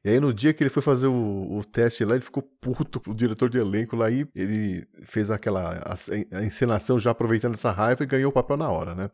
E 0.05 0.09
aí 0.09 0.19
no 0.19 0.33
dia 0.33 0.53
que 0.53 0.63
ele 0.63 0.69
foi 0.69 0.81
fazer 0.81 1.07
o, 1.07 1.57
o 1.57 1.65
teste 1.65 2.05
lá, 2.05 2.15
ele 2.15 2.23
ficou 2.23 2.41
puto 2.41 3.01
o 3.07 3.13
diretor 3.13 3.49
de 3.49 3.57
elenco 3.57 3.95
lá 3.95 4.09
e 4.09 4.27
ele 4.35 4.87
fez 5.03 5.29
aquela 5.29 5.73
a, 5.79 6.37
a 6.37 6.43
encenação 6.43 6.97
já 6.97 7.11
aproveitando 7.11 7.55
essa 7.55 7.71
raiva 7.71 8.03
e 8.03 8.07
ganhou 8.07 8.29
o 8.29 8.33
papel 8.33 8.57
na 8.57 8.69
hora, 8.69 8.95
né? 8.95 9.09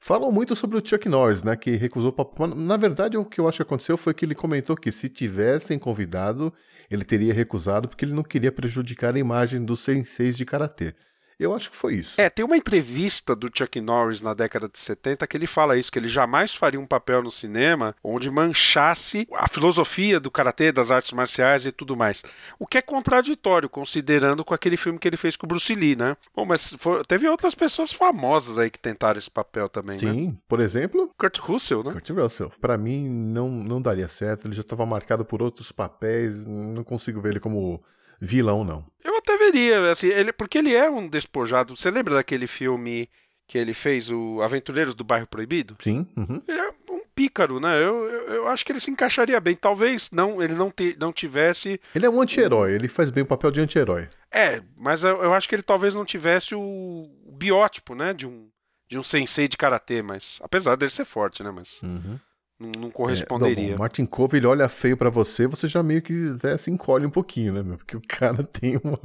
Falam 0.00 0.30
muito 0.30 0.54
sobre 0.54 0.78
o 0.78 0.82
Chuck 0.86 1.08
Norris, 1.08 1.42
né? 1.42 1.56
Que 1.56 1.72
recusou 1.72 2.10
o 2.10 2.12
papel. 2.12 2.46
Na 2.54 2.76
verdade, 2.76 3.16
o 3.16 3.24
que 3.24 3.40
eu 3.40 3.48
acho 3.48 3.56
que 3.56 3.62
aconteceu 3.62 3.96
foi 3.96 4.14
que 4.14 4.24
ele 4.24 4.34
comentou 4.34 4.76
que 4.76 4.92
se 4.92 5.08
tivessem 5.08 5.76
convidado, 5.78 6.52
ele 6.88 7.04
teria 7.04 7.34
recusado 7.34 7.88
porque 7.88 8.04
ele 8.04 8.14
não 8.14 8.22
queria 8.22 8.52
prejudicar 8.52 9.14
a 9.14 9.18
imagem 9.18 9.64
dos 9.64 9.80
senseis 9.80 10.36
de 10.36 10.44
karatê. 10.44 10.94
Eu 11.38 11.54
acho 11.54 11.70
que 11.70 11.76
foi 11.76 11.94
isso. 11.94 12.20
É, 12.20 12.28
tem 12.28 12.44
uma 12.44 12.56
entrevista 12.56 13.34
do 13.36 13.48
Chuck 13.52 13.80
Norris 13.80 14.20
na 14.20 14.34
década 14.34 14.68
de 14.68 14.78
70 14.78 15.26
que 15.26 15.36
ele 15.36 15.46
fala 15.46 15.76
isso, 15.78 15.90
que 15.92 15.98
ele 15.98 16.08
jamais 16.08 16.52
faria 16.54 16.80
um 16.80 16.86
papel 16.86 17.22
no 17.22 17.30
cinema 17.30 17.94
onde 18.02 18.28
manchasse 18.30 19.26
a 19.32 19.48
filosofia 19.48 20.18
do 20.18 20.30
karatê, 20.30 20.72
das 20.72 20.90
artes 20.90 21.12
marciais 21.12 21.64
e 21.64 21.70
tudo 21.72 21.96
mais. 21.96 22.24
O 22.58 22.66
que 22.66 22.78
é 22.78 22.82
contraditório, 22.82 23.68
considerando 23.68 24.44
com 24.44 24.52
aquele 24.52 24.76
filme 24.76 24.98
que 24.98 25.06
ele 25.06 25.16
fez 25.16 25.36
com 25.36 25.46
o 25.46 25.48
Bruce 25.48 25.74
Lee, 25.74 25.94
né? 25.94 26.16
Bom, 26.34 26.44
mas 26.44 26.74
for- 26.78 27.04
teve 27.06 27.28
outras 27.28 27.54
pessoas 27.54 27.92
famosas 27.92 28.58
aí 28.58 28.68
que 28.70 28.78
tentaram 28.78 29.18
esse 29.18 29.30
papel 29.30 29.68
também, 29.68 29.96
né? 30.02 30.12
Sim, 30.12 30.38
por 30.48 30.58
exemplo, 30.60 31.12
Kurt 31.16 31.38
Russell, 31.38 31.84
né? 31.84 31.92
Kurt 31.92 32.10
Russell. 32.10 32.50
Pra 32.60 32.76
mim, 32.76 33.08
não, 33.08 33.48
não 33.48 33.80
daria 33.80 34.08
certo. 34.08 34.46
Ele 34.48 34.54
já 34.54 34.62
estava 34.62 34.84
marcado 34.84 35.24
por 35.24 35.40
outros 35.42 35.70
papéis. 35.70 36.44
Não 36.46 36.82
consigo 36.82 37.20
ver 37.20 37.30
ele 37.30 37.40
como 37.40 37.82
vilão, 38.20 38.64
não. 38.64 38.84
Eu 39.04 39.16
até 39.16 39.36
veria, 39.36 39.90
assim, 39.90 40.08
ele, 40.08 40.32
porque 40.32 40.58
ele 40.58 40.74
é 40.74 40.90
um 40.90 41.08
despojado. 41.08 41.76
Você 41.76 41.90
lembra 41.90 42.14
daquele 42.14 42.46
filme 42.46 43.08
que 43.46 43.56
ele 43.56 43.72
fez, 43.72 44.10
o 44.10 44.42
Aventureiros 44.42 44.94
do 44.94 45.02
Bairro 45.04 45.26
Proibido? 45.26 45.76
Sim, 45.82 46.06
uhum. 46.16 46.42
Ele 46.46 46.58
é 46.60 46.70
um 46.90 47.00
pícaro, 47.14 47.58
né? 47.58 47.76
Eu, 47.76 48.04
eu, 48.04 48.28
eu 48.34 48.48
acho 48.48 48.64
que 48.64 48.70
ele 48.70 48.80
se 48.80 48.90
encaixaria 48.90 49.40
bem. 49.40 49.56
Talvez 49.56 50.10
não, 50.10 50.42
ele 50.42 50.54
não, 50.54 50.70
te, 50.70 50.94
não 51.00 51.12
tivesse. 51.12 51.80
ele 51.94 52.04
é 52.04 52.10
um 52.10 52.20
anti-herói. 52.20 52.72
Ele 52.72 52.88
faz 52.88 53.10
bem 53.10 53.22
o 53.22 53.26
papel 53.26 53.50
de 53.50 53.60
anti-herói. 53.60 54.08
É, 54.30 54.62
mas 54.78 55.02
eu, 55.02 55.22
eu 55.22 55.32
acho 55.32 55.48
que 55.48 55.54
ele 55.54 55.62
talvez 55.62 55.94
não 55.94 56.04
tivesse 56.04 56.54
o, 56.54 56.60
o 56.60 57.32
biótipo, 57.32 57.94
né? 57.94 58.12
De 58.12 58.26
um, 58.26 58.48
de 58.86 58.98
um 58.98 59.02
sensei 59.02 59.48
de 59.48 59.56
karatê, 59.56 60.02
mas. 60.02 60.38
Apesar 60.42 60.76
dele 60.76 60.90
ser 60.90 61.06
forte, 61.06 61.42
né? 61.42 61.50
Mas 61.50 61.82
Uhum. 61.82 62.18
Não, 62.58 62.70
não 62.82 62.88
É, 62.88 62.92
corresponderia. 62.92 63.64
não, 63.70 63.72
bom, 63.72 63.78
Martin 63.78 64.06
Cove, 64.06 64.36
ele 64.36 64.46
olha 64.46 64.68
feio 64.68 64.96
pra 64.96 65.10
você, 65.10 65.46
você 65.46 65.68
já 65.68 65.82
meio 65.82 66.02
que 66.02 66.32
até 66.34 66.56
se 66.56 66.70
encolhe 66.70 67.06
um 67.06 67.10
pouquinho, 67.10 67.52
né, 67.52 67.62
meu? 67.62 67.76
Porque 67.78 67.96
o 67.96 68.02
cara 68.06 68.42
tem 68.44 68.80
uma, 68.82 68.98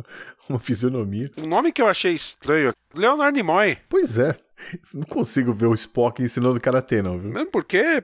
uma 0.49 0.59
fisionomia. 0.59 1.29
O 1.37 1.45
nome 1.45 1.71
que 1.71 1.81
eu 1.81 1.87
achei 1.87 2.13
estranho, 2.13 2.73
Leonard 2.95 3.35
Nimoy. 3.35 3.77
Pois 3.89 4.17
é. 4.17 4.35
Não 4.93 5.01
consigo 5.03 5.51
ver 5.53 5.65
o 5.65 5.73
Spock 5.73 6.23
ensinando 6.23 6.59
karatê, 6.59 7.01
não, 7.01 7.19
viu? 7.19 7.29
Mesmo 7.31 7.51
porque, 7.51 8.01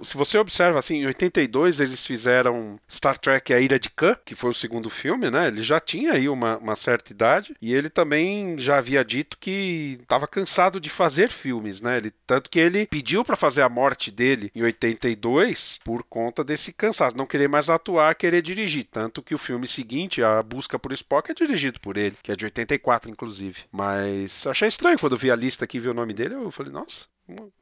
o- 0.00 0.04
se 0.04 0.16
você 0.16 0.38
observa, 0.38 0.78
assim, 0.78 0.96
em 1.02 1.06
82 1.06 1.80
eles 1.80 2.04
fizeram 2.06 2.78
Star 2.90 3.18
Trek 3.18 3.52
A 3.52 3.60
Ira 3.60 3.78
de 3.78 3.90
Khan, 3.90 4.16
que 4.24 4.34
foi 4.34 4.50
o 4.50 4.54
segundo 4.54 4.88
filme, 4.90 5.30
né? 5.30 5.48
Ele 5.48 5.62
já 5.62 5.78
tinha 5.80 6.12
aí 6.12 6.28
uma, 6.28 6.56
uma 6.58 6.76
certa 6.76 7.12
idade 7.12 7.54
e 7.60 7.74
ele 7.74 7.88
também 7.90 8.58
já 8.58 8.78
havia 8.78 9.04
dito 9.04 9.36
que 9.38 9.98
estava 10.02 10.26
cansado 10.26 10.80
de 10.80 10.88
fazer 10.90 11.30
filmes, 11.30 11.80
né? 11.80 11.96
Ele, 11.98 12.12
tanto 12.26 12.48
que 12.50 12.58
ele 12.58 12.86
pediu 12.86 13.24
para 13.24 13.36
fazer 13.36 13.62
a 13.62 13.68
morte 13.68 14.10
dele 14.10 14.50
em 14.54 14.62
82 14.62 15.80
por 15.84 16.02
conta 16.04 16.42
desse 16.44 16.72
cansaço, 16.72 17.16
não 17.16 17.26
querer 17.26 17.48
mais 17.48 17.68
atuar, 17.70 18.14
querer 18.14 18.42
dirigir. 18.42 18.86
Tanto 18.90 19.22
que 19.22 19.34
o 19.34 19.38
filme 19.38 19.66
seguinte, 19.66 20.22
A 20.22 20.42
Busca 20.42 20.78
por 20.78 20.92
Spock, 20.92 21.30
é 21.30 21.34
dirigido 21.34 21.80
por 21.80 21.96
ele, 21.96 22.16
que 22.22 22.32
é 22.32 22.36
de 22.36 22.44
84, 22.44 23.10
inclusive. 23.10 23.60
Mas 23.72 24.46
achei 24.46 24.68
estranho 24.68 24.98
quando 24.98 25.16
vi 25.16 25.30
a 25.30 25.36
lista 25.36 25.64
aqui 25.64 25.76
e 25.78 25.80
vi 25.80 25.88
o 25.88 25.94
nome 25.94 26.12
dele, 26.14 26.34
eu 26.34 26.50
falei, 26.50 26.72
nossa, 26.72 27.06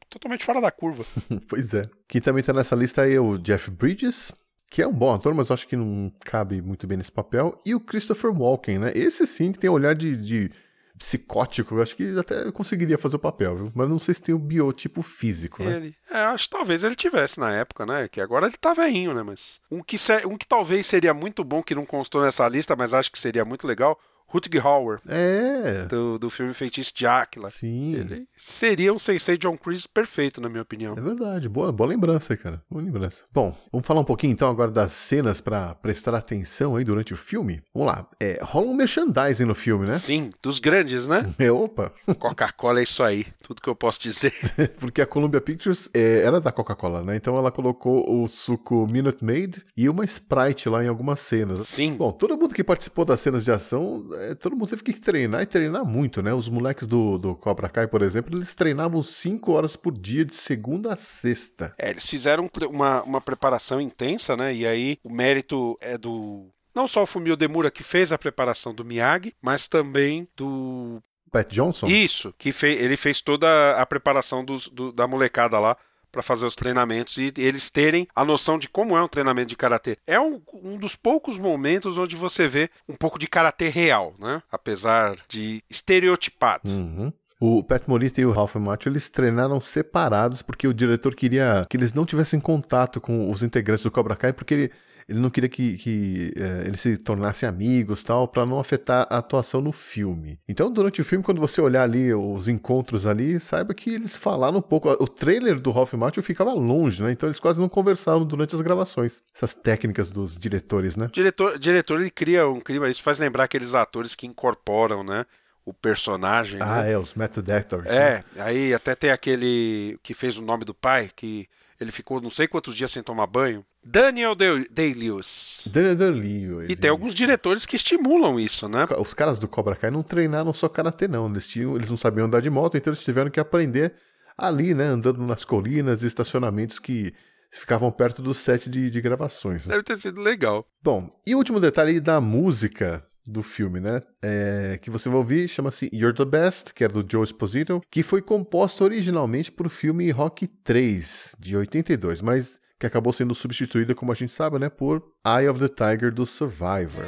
totalmente 0.08 0.44
fora 0.44 0.60
da 0.60 0.70
curva. 0.70 1.04
Pois 1.48 1.74
é. 1.74 1.82
Quem 2.08 2.20
também 2.20 2.42
tá 2.42 2.52
nessa 2.52 2.74
lista 2.74 3.02
aí 3.02 3.14
é 3.14 3.20
o 3.20 3.38
Jeff 3.38 3.70
Bridges, 3.70 4.32
que 4.70 4.82
é 4.82 4.86
um 4.86 4.92
bom 4.92 5.12
ator, 5.12 5.34
mas 5.34 5.50
acho 5.50 5.68
que 5.68 5.76
não 5.76 6.12
cabe 6.24 6.60
muito 6.60 6.86
bem 6.86 6.98
nesse 6.98 7.12
papel. 7.12 7.60
E 7.64 7.74
o 7.74 7.80
Christopher 7.80 8.30
Walken, 8.30 8.78
né? 8.78 8.92
Esse 8.94 9.26
sim 9.26 9.52
que 9.52 9.58
tem 9.58 9.70
olhar 9.70 9.94
de, 9.94 10.16
de 10.16 10.50
psicótico, 10.98 11.74
eu 11.74 11.82
acho 11.82 11.96
que 11.96 12.18
até 12.18 12.50
conseguiria 12.52 12.96
fazer 12.96 13.16
o 13.16 13.20
papel, 13.20 13.56
viu? 13.56 13.72
Mas 13.74 13.88
não 13.88 13.98
sei 13.98 14.14
se 14.14 14.22
tem 14.22 14.34
o 14.34 14.38
biotipo 14.38 15.02
físico, 15.02 15.62
né? 15.62 15.76
Ele, 15.76 15.96
é, 16.10 16.18
acho 16.24 16.48
que 16.48 16.56
talvez 16.56 16.84
ele 16.84 16.94
tivesse 16.94 17.40
na 17.40 17.52
época, 17.52 17.84
né? 17.84 18.08
Que 18.08 18.20
agora 18.20 18.46
ele 18.46 18.56
tá 18.56 18.72
velhinho, 18.72 19.12
né? 19.12 19.22
Mas 19.22 19.60
um 19.70 19.82
que, 19.82 19.96
um 20.26 20.36
que 20.36 20.46
talvez 20.46 20.86
seria 20.86 21.12
muito 21.12 21.42
bom, 21.42 21.62
que 21.62 21.74
não 21.74 21.84
constou 21.84 22.22
nessa 22.22 22.48
lista, 22.48 22.76
mas 22.76 22.94
acho 22.94 23.10
que 23.10 23.18
seria 23.18 23.44
muito 23.44 23.66
legal, 23.66 23.98
Rutger 24.34 24.66
Hauer, 24.66 24.98
É. 25.06 25.86
do, 25.86 26.18
do 26.18 26.28
filme 26.28 26.52
Feitiço 26.52 26.92
de 26.96 27.06
Áquila. 27.06 27.50
Sim. 27.50 27.94
Ele 27.94 28.26
seria 28.36 28.92
um 28.92 28.98
Sensei 28.98 29.38
John 29.38 29.56
Chris 29.56 29.86
perfeito, 29.86 30.40
na 30.40 30.48
minha 30.48 30.62
opinião. 30.62 30.94
É 30.98 31.00
verdade, 31.00 31.48
boa, 31.48 31.70
boa 31.70 31.88
lembrança, 31.88 32.36
cara. 32.36 32.60
Boa 32.68 32.82
lembrança. 32.82 33.22
Bom, 33.32 33.56
vamos 33.70 33.86
falar 33.86 34.00
um 34.00 34.04
pouquinho 34.04 34.32
então 34.32 34.50
agora 34.50 34.72
das 34.72 34.92
cenas 34.92 35.40
pra 35.40 35.74
prestar 35.76 36.14
atenção 36.16 36.74
aí 36.74 36.82
durante 36.84 37.12
o 37.12 37.16
filme. 37.16 37.62
Vamos 37.72 37.88
lá. 37.92 38.08
É, 38.18 38.40
rola 38.42 38.66
um 38.66 38.74
merchandising 38.74 39.44
no 39.44 39.54
filme, 39.54 39.86
né? 39.86 39.98
Sim, 39.98 40.32
dos 40.42 40.58
grandes, 40.58 41.06
né? 41.06 41.32
É, 41.38 41.52
opa. 41.52 41.92
Coca-Cola 42.18 42.80
é 42.80 42.82
isso 42.82 43.02
aí, 43.04 43.26
tudo 43.46 43.62
que 43.62 43.68
eu 43.68 43.76
posso 43.76 44.00
dizer. 44.00 44.32
Porque 44.80 45.00
a 45.00 45.06
Columbia 45.06 45.40
Pictures 45.40 45.88
é, 45.94 46.22
era 46.22 46.40
da 46.40 46.50
Coca-Cola, 46.50 47.02
né? 47.02 47.14
Então 47.16 47.36
ela 47.36 47.52
colocou 47.52 48.22
o 48.22 48.26
suco 48.26 48.86
Minute 48.88 49.24
Maid 49.24 49.64
e 49.76 49.88
uma 49.88 50.04
Sprite 50.04 50.68
lá 50.68 50.82
em 50.84 50.88
algumas 50.88 51.20
cenas. 51.20 51.68
Sim. 51.68 51.94
Bom, 51.96 52.10
todo 52.10 52.36
mundo 52.36 52.54
que 52.54 52.64
participou 52.64 53.04
das 53.04 53.20
cenas 53.20 53.44
de 53.44 53.52
ação, 53.52 54.06
é, 54.30 54.34
todo 54.34 54.56
mundo 54.56 54.68
teve 54.70 54.82
que 54.82 54.98
treinar 55.00 55.42
e 55.42 55.46
treinar 55.46 55.84
muito, 55.84 56.22
né? 56.22 56.32
Os 56.32 56.48
moleques 56.48 56.86
do, 56.86 57.18
do 57.18 57.34
Cobra 57.34 57.68
Kai, 57.68 57.86
por 57.86 58.02
exemplo, 58.02 58.36
eles 58.36 58.54
treinavam 58.54 59.02
5 59.02 59.52
horas 59.52 59.76
por 59.76 59.92
dia, 59.96 60.24
de 60.24 60.34
segunda 60.34 60.94
a 60.94 60.96
sexta. 60.96 61.74
É, 61.78 61.90
eles 61.90 62.06
fizeram 62.06 62.44
um 62.44 62.66
uma, 62.66 63.02
uma 63.02 63.20
preparação 63.20 63.80
intensa, 63.80 64.36
né? 64.36 64.54
E 64.54 64.66
aí 64.66 64.98
o 65.02 65.12
mérito 65.12 65.76
é 65.80 65.96
do. 65.98 66.48
Não 66.74 66.88
só 66.88 67.02
o 67.02 67.06
Fumio 67.06 67.36
Demura 67.36 67.70
que 67.70 67.82
fez 67.84 68.10
a 68.12 68.18
preparação 68.18 68.74
do 68.74 68.84
Miyagi, 68.84 69.32
mas 69.40 69.68
também 69.68 70.26
do. 70.36 71.00
Pat 71.30 71.50
Johnson? 71.50 71.88
Isso, 71.88 72.32
que 72.38 72.54
ele 72.64 72.96
fez 72.96 73.20
toda 73.20 73.72
a 73.76 73.84
preparação 73.84 74.44
dos, 74.44 74.68
do- 74.68 74.92
da 74.92 75.06
molecada 75.06 75.58
lá 75.58 75.76
para 76.14 76.22
fazer 76.22 76.46
os 76.46 76.54
treinamentos 76.54 77.18
e 77.18 77.32
eles 77.36 77.68
terem 77.68 78.06
a 78.14 78.24
noção 78.24 78.56
de 78.56 78.68
como 78.68 78.96
é 78.96 79.02
um 79.02 79.08
treinamento 79.08 79.48
de 79.48 79.56
karatê. 79.56 79.98
É 80.06 80.18
um, 80.20 80.40
um 80.54 80.78
dos 80.78 80.94
poucos 80.94 81.38
momentos 81.38 81.98
onde 81.98 82.14
você 82.14 82.46
vê 82.46 82.70
um 82.88 82.94
pouco 82.94 83.18
de 83.18 83.26
karatê 83.26 83.68
real, 83.68 84.14
né? 84.18 84.40
Apesar 84.50 85.16
de 85.28 85.62
estereotipado. 85.68 86.70
Uhum. 86.70 87.12
O 87.40 87.64
Pat 87.64 87.82
Morita 87.88 88.20
e 88.20 88.24
o 88.24 88.30
Ralph 88.30 88.54
Macchio, 88.54 88.88
eles 88.88 89.10
treinaram 89.10 89.60
separados 89.60 90.40
porque 90.40 90.68
o 90.68 90.72
diretor 90.72 91.14
queria 91.14 91.66
que 91.68 91.76
eles 91.76 91.92
não 91.92 92.06
tivessem 92.06 92.38
contato 92.38 93.00
com 93.00 93.28
os 93.28 93.42
integrantes 93.42 93.82
do 93.82 93.90
Cobra 93.90 94.14
Kai, 94.14 94.32
porque 94.32 94.54
ele, 94.54 94.72
ele 95.08 95.18
não 95.18 95.30
queria 95.30 95.48
que, 95.48 95.76
que 95.76 96.32
eh, 96.36 96.64
eles 96.66 96.80
se 96.80 96.96
tornassem 96.96 97.48
amigos 97.48 98.02
tal, 98.02 98.26
para 98.26 98.46
não 98.46 98.58
afetar 98.58 99.06
a 99.10 99.18
atuação 99.18 99.60
no 99.60 99.72
filme. 99.72 100.38
Então, 100.48 100.70
durante 100.70 101.00
o 101.00 101.04
filme, 101.04 101.24
quando 101.24 101.40
você 101.40 101.60
olhar 101.60 101.82
ali 101.82 102.12
os 102.14 102.48
encontros 102.48 103.06
ali, 103.06 103.38
saiba 103.38 103.74
que 103.74 103.90
eles 103.90 104.16
falaram 104.16 104.58
um 104.58 104.62
pouco. 104.62 104.90
O 104.90 105.08
trailer 105.08 105.60
do 105.60 105.70
Ralph 105.70 105.92
Macchio 105.94 106.22
ficava 106.22 106.52
longe, 106.52 107.02
né? 107.02 107.12
Então 107.12 107.28
eles 107.28 107.40
quase 107.40 107.60
não 107.60 107.68
conversavam 107.68 108.24
durante 108.24 108.54
as 108.54 108.60
gravações. 108.60 109.22
Essas 109.34 109.54
técnicas 109.54 110.10
dos 110.10 110.36
diretores, 110.36 110.96
né? 110.96 111.08
Diretor, 111.12 111.58
diretor 111.58 112.00
ele 112.00 112.10
cria 112.10 112.48
um 112.48 112.60
clima, 112.60 112.88
isso 112.88 113.02
faz 113.02 113.18
lembrar 113.18 113.44
aqueles 113.44 113.74
atores 113.74 114.14
que 114.14 114.26
incorporam, 114.26 115.04
né? 115.04 115.26
O 115.64 115.72
personagem. 115.72 116.60
Ah, 116.60 116.82
né? 116.82 116.92
é, 116.92 116.98
os 116.98 117.14
method 117.14 117.50
actors. 117.50 117.84
né? 117.84 117.96
É, 117.96 118.24
aí 118.38 118.74
até 118.74 118.94
tem 118.94 119.10
aquele 119.10 119.98
que 120.02 120.12
fez 120.12 120.36
o 120.36 120.42
nome 120.42 120.64
do 120.64 120.74
pai, 120.74 121.10
que 121.14 121.48
ele 121.80 121.90
ficou 121.90 122.20
não 122.20 122.30
sei 122.30 122.46
quantos 122.46 122.74
dias 122.74 122.92
sem 122.92 123.02
tomar 123.02 123.26
banho. 123.26 123.64
Daniel 123.84 124.34
Day-Lewis. 124.34 125.62
Daniel 125.70 125.96
Day-Lewis, 125.96 126.70
E 126.70 126.76
tem 126.76 126.90
alguns 126.90 127.14
diretores 127.14 127.66
que 127.66 127.76
estimulam 127.76 128.40
isso, 128.40 128.68
né? 128.68 128.86
Os 128.98 129.12
caras 129.12 129.38
do 129.38 129.46
Cobra 129.46 129.76
Kai 129.76 129.90
não 129.90 130.02
treinaram 130.02 130.52
só 130.52 130.68
karatê, 130.68 131.06
não. 131.06 131.28
Eles, 131.30 131.46
tinham, 131.46 131.76
eles 131.76 131.90
não 131.90 131.96
sabiam 131.96 132.26
andar 132.26 132.40
de 132.40 132.50
moto, 132.50 132.76
então 132.76 132.92
eles 132.92 133.04
tiveram 133.04 133.30
que 133.30 133.40
aprender 133.40 133.94
ali, 134.36 134.74
né? 134.74 134.84
Andando 134.86 135.22
nas 135.26 135.44
colinas 135.44 136.02
e 136.02 136.06
estacionamentos 136.06 136.78
que 136.78 137.12
ficavam 137.50 137.90
perto 137.92 138.20
do 138.20 138.34
set 138.34 138.68
de, 138.68 138.90
de 138.90 139.00
gravações. 139.00 139.66
né? 139.66 139.72
Deve 139.72 139.84
ter 139.84 139.96
sido 139.98 140.20
legal. 140.20 140.66
Bom, 140.82 141.08
e 141.26 141.34
o 141.34 141.38
último 141.38 141.60
detalhe 141.60 142.00
da 142.00 142.20
música 142.20 143.04
do 143.26 143.42
filme, 143.42 143.80
né? 143.80 144.02
É, 144.22 144.78
que 144.82 144.90
você 144.90 145.08
vai 145.08 145.18
ouvir 145.18 145.48
chama-se 145.48 145.88
You're 145.92 146.16
the 146.16 146.24
Best, 146.24 146.74
que 146.74 146.84
é 146.84 146.88
do 146.88 147.04
Joe 147.08 147.24
Esposito, 147.24 147.80
que 147.90 148.02
foi 148.02 148.20
composto 148.20 148.84
originalmente 148.84 149.52
para 149.52 149.66
o 149.66 149.70
filme 149.70 150.10
Rock 150.10 150.46
3, 150.46 151.36
de 151.38 151.56
82, 151.56 152.20
mas 152.20 152.60
que 152.84 152.88
acabou 152.88 153.14
sendo 153.14 153.34
substituída, 153.34 153.94
como 153.94 154.12
a 154.12 154.14
gente 154.14 154.32
sabe, 154.32 154.58
né, 154.58 154.68
por 154.68 155.02
Eye 155.26 155.48
of 155.48 155.58
the 155.58 155.68
Tiger 155.68 156.12
do 156.12 156.26
Survivor. 156.26 157.06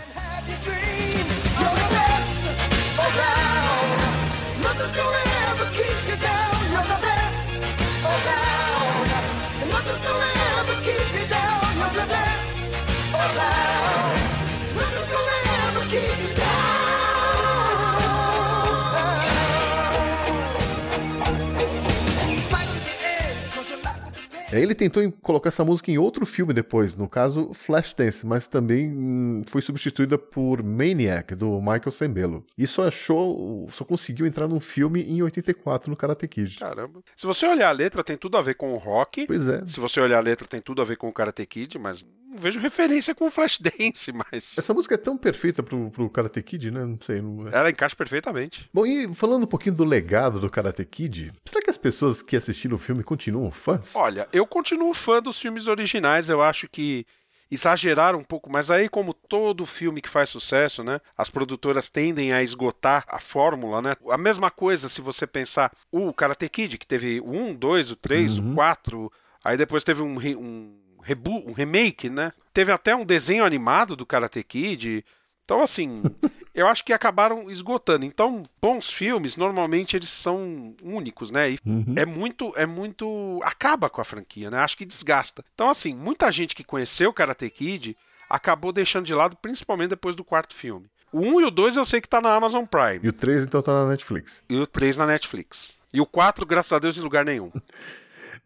Ele 24.63 24.75
tentou 24.75 25.11
colocar 25.23 25.49
essa 25.49 25.65
música 25.65 25.91
em 25.91 25.99
outro 25.99 26.25
filme 26.27 26.53
depois, 26.53 26.95
no 26.95 27.09
caso 27.09 27.53
Flashdance, 27.53 28.25
mas 28.25 28.47
também 28.47 28.91
hum, 28.91 29.43
foi 29.49 29.63
substituída 29.63 30.17
por 30.19 30.63
Maniac, 30.63 31.35
do 31.35 31.61
Michael 31.61 31.91
Sembello. 31.91 32.45
E 32.57 32.67
só 32.67 32.89
achou, 32.89 33.67
só 33.71 33.85
conseguiu 33.85 34.27
entrar 34.27 34.49
num 34.49 34.61
filme 34.61 35.03
em 35.03 35.23
84 35.23 35.91
no 35.91 35.97
Karate 35.97 36.29
Kid. 36.29 36.59
Caramba. 36.59 37.01
Se 37.17 37.27
você 37.27 37.47
olhar 37.47 37.69
a 37.69 37.73
letra, 37.73 38.05
tem 38.05 38.17
tudo 38.17 38.37
a 38.37 38.43
ver 38.43 38.55
com 38.55 38.73
o 38.73 38.77
rock. 38.77 39.27
Pois 39.27 39.49
é. 39.49 39.67
Se 39.67 39.81
você 39.81 40.01
olhar 40.01 40.19
a 40.19 40.23
letra, 40.23 40.47
tem 40.47 40.61
tudo 40.61 40.83
a 40.83 40.85
ver 40.85 40.97
com 40.97 41.09
o 41.09 41.13
Karate 41.13 41.45
Kid, 41.47 41.79
mas 41.79 42.05
vejo 42.37 42.61
referência 42.61 43.15
com 43.15 43.27
o 43.27 43.31
Flashdance, 43.31 44.13
mas. 44.13 44.57
Essa 44.57 44.75
música 44.75 44.95
é 44.95 44.99
tão 44.99 45.17
perfeita 45.17 45.63
pro, 45.63 45.91
pro 45.91 46.11
Karate 46.11 46.43
Kid, 46.43 46.71
né? 46.71 46.85
Não 46.85 46.99
sei. 47.01 47.21
Não... 47.21 47.49
Ela 47.49 47.71
encaixa 47.71 47.97
perfeitamente. 47.97 48.69
Bom, 48.73 48.87
e 48.87 49.13
falando 49.15 49.45
um 49.45 49.49
pouquinho 49.49 49.75
do 49.75 49.85
legado 49.85 50.39
do 50.39 50.51
Karate 50.51 50.85
Kid, 50.85 51.33
será 51.45 51.63
que 51.63 51.71
as 51.71 51.79
pessoas 51.79 52.23
que 52.23 52.37
assistiram 52.37 52.77
o 52.77 52.79
filme 52.79 53.03
continuam 53.03 53.51
fãs? 53.51 53.95
Olha, 53.97 54.29
eu 54.33 54.47
continuo 54.47 54.93
fã 54.95 55.21
dos 55.21 55.41
filmes 55.41 55.69
originais, 55.69 56.29
eu 56.29 56.43
acho 56.43 56.69
que 56.69 57.07
exageraram 57.51 58.19
um 58.19 58.25
pouco, 58.25 58.51
mas 58.51 58.71
aí 58.71 58.89
como 58.89 59.15
todo 59.15 59.65
filme 59.65 60.01
que 60.01 60.09
faz 60.09 60.31
sucesso, 60.31 60.83
né, 60.83 61.01
as 61.17 61.31
produtoras 61.31 61.89
tendem 61.89 62.33
a 62.33 62.43
esgotar 62.43 63.05
a 63.09 63.21
fórmula, 63.21 63.81
né? 63.81 63.97
A 64.11 64.19
mesma 64.19 64.51
coisa 64.51 64.89
se 64.89 65.01
você 65.01 65.27
pensar 65.27 65.73
o 65.91 66.13
Karate 66.13 66.49
Kid, 66.49 66.79
que 66.79 66.87
teve 66.87 67.21
o 67.21 67.31
1, 67.31 67.55
2, 67.55 67.91
o 67.93 67.97
3, 67.97 68.39
o 68.39 68.55
4, 68.55 69.13
aí 69.45 69.57
depois 69.57 69.85
teve 69.85 70.03
um, 70.03 70.19
um, 70.19 70.79
rebu- 71.07 71.45
um 71.49 71.53
remake, 71.53 72.11
né? 72.11 72.33
Teve 72.53 72.73
até 72.73 72.95
um 72.97 73.05
desenho 73.05 73.45
animado 73.45 73.95
do 73.95 74.05
Karate 74.05 74.43
Kid. 74.43 75.05
Então, 75.45 75.63
assim, 75.63 76.03
eu 76.53 76.67
acho 76.67 76.85
que 76.85 76.93
acabaram 76.93 77.49
esgotando. 77.51 78.05
Então, 78.05 78.43
bons 78.61 78.93
filmes, 78.93 79.37
normalmente 79.37 79.97
eles 79.97 80.09
são 80.11 80.75
únicos, 80.83 81.31
né? 81.31 81.53
E 81.53 81.59
é 81.95 82.05
muito, 82.05 82.53
é 82.57 82.67
muito. 82.67 83.41
acaba 83.45 83.89
com 83.89 84.01
a 84.01 84.05
franquia, 84.05 84.51
né? 84.51 84.59
Acho 84.59 84.77
que 84.77 84.85
desgasta. 84.85 85.45
Então, 85.55 85.71
assim, 85.71 85.95
muita 85.95 86.31
gente 86.33 86.55
que 86.57 86.65
conheceu 86.65 87.11
o 87.11 87.15
Karate 87.15 87.49
Kid 87.49 87.97
acabou 88.29 88.73
deixando 88.73 89.07
de 89.07 89.15
lado, 89.15 89.37
principalmente 89.37 89.91
depois 89.91 90.17
do 90.17 90.25
quarto 90.25 90.55
filme. 90.55 90.87
O 91.13 91.21
1 91.21 91.41
e 91.43 91.45
o 91.45 91.51
2 91.53 91.77
eu 91.77 91.85
sei 91.85 92.01
que 92.01 92.09
tá 92.09 92.21
na 92.21 92.35
Amazon 92.35 92.65
Prime. 92.65 92.99
E 93.03 93.09
o 93.09 93.13
3 93.13 93.45
então 93.45 93.63
tá 93.63 93.73
na 93.73 93.89
Netflix. 93.89 94.43
E 94.49 94.57
o 94.57 94.67
3 94.67 94.97
na 94.97 95.07
Netflix. 95.07 95.79
E 95.95 96.01
o 96.01 96.05
4, 96.07 96.45
graças 96.45 96.73
a 96.73 96.79
Deus, 96.81 96.99
em 96.99 97.01
lugar 97.01 97.25
nenhum. 97.25 97.53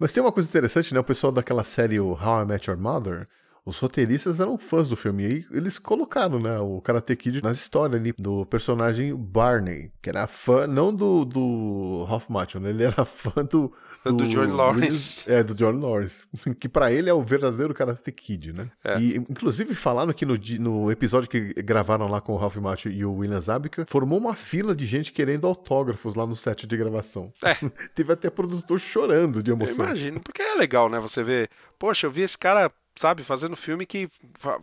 Mas 0.00 0.14
tem 0.14 0.22
uma 0.22 0.32
coisa 0.32 0.48
interessante, 0.48 0.94
né? 0.94 0.98
O 0.98 1.04
pessoal 1.04 1.30
daquela 1.30 1.62
série 1.62 2.00
How 2.00 2.40
I 2.40 2.46
Met 2.46 2.70
Your 2.70 2.80
Mother, 2.80 3.28
os 3.66 3.78
roteiristas 3.78 4.40
eram 4.40 4.56
fãs 4.56 4.88
do 4.88 4.96
filme. 4.96 5.24
E 5.24 5.46
eles 5.50 5.78
colocaram, 5.78 6.40
né, 6.40 6.58
o 6.58 6.80
Karate 6.80 7.14
Kid 7.14 7.42
nas 7.42 7.58
histórias 7.58 8.00
ali 8.00 8.14
do 8.18 8.46
personagem 8.46 9.14
Barney, 9.14 9.92
que 10.00 10.08
era 10.08 10.26
fã, 10.26 10.66
não 10.66 10.94
do, 10.94 11.26
do 11.26 12.04
Ralph 12.04 12.30
Macchio, 12.30 12.60
né? 12.60 12.70
Ele 12.70 12.84
era 12.84 13.04
fã 13.04 13.44
do... 13.44 13.70
Do 14.04 14.26
Johnny 14.26 14.50
Lawrence. 14.52 15.24
Williams- 15.26 15.28
é, 15.28 15.42
do 15.42 15.54
John 15.54 15.72
Lawrence. 15.78 16.26
Que 16.58 16.68
pra 16.68 16.90
ele 16.90 17.10
é 17.10 17.14
o 17.14 17.22
verdadeiro 17.22 17.74
Karate 17.74 18.10
Kid, 18.10 18.52
né? 18.52 18.70
É. 18.82 18.98
E 18.98 19.16
inclusive 19.16 19.74
falaram 19.74 20.12
que 20.12 20.24
no, 20.24 20.34
no 20.58 20.90
episódio 20.90 21.28
que 21.28 21.52
gravaram 21.62 22.08
lá 22.08 22.20
com 22.20 22.32
o 22.32 22.36
Ralph 22.36 22.56
Macchio 22.56 22.90
e 22.90 23.04
o 23.04 23.12
William 23.14 23.40
Zabka, 23.40 23.84
formou 23.88 24.18
uma 24.18 24.34
fila 24.34 24.74
de 24.74 24.86
gente 24.86 25.12
querendo 25.12 25.46
autógrafos 25.46 26.14
lá 26.14 26.26
no 26.26 26.34
set 26.34 26.66
de 26.66 26.76
gravação. 26.76 27.32
É. 27.44 27.54
Teve 27.94 28.12
até 28.12 28.30
produtor 28.30 28.78
chorando 28.80 29.42
de 29.42 29.50
Eu 29.50 29.56
emoção. 29.56 29.84
imagino, 29.84 30.20
porque 30.20 30.40
é 30.42 30.54
legal, 30.54 30.88
né? 30.88 30.98
Você 31.00 31.22
vê, 31.22 31.48
poxa, 31.78 32.06
eu 32.06 32.10
vi 32.10 32.22
esse 32.22 32.38
cara, 32.38 32.70
sabe, 32.94 33.24
fazendo 33.24 33.57
filme 33.57 33.87
que 33.87 34.09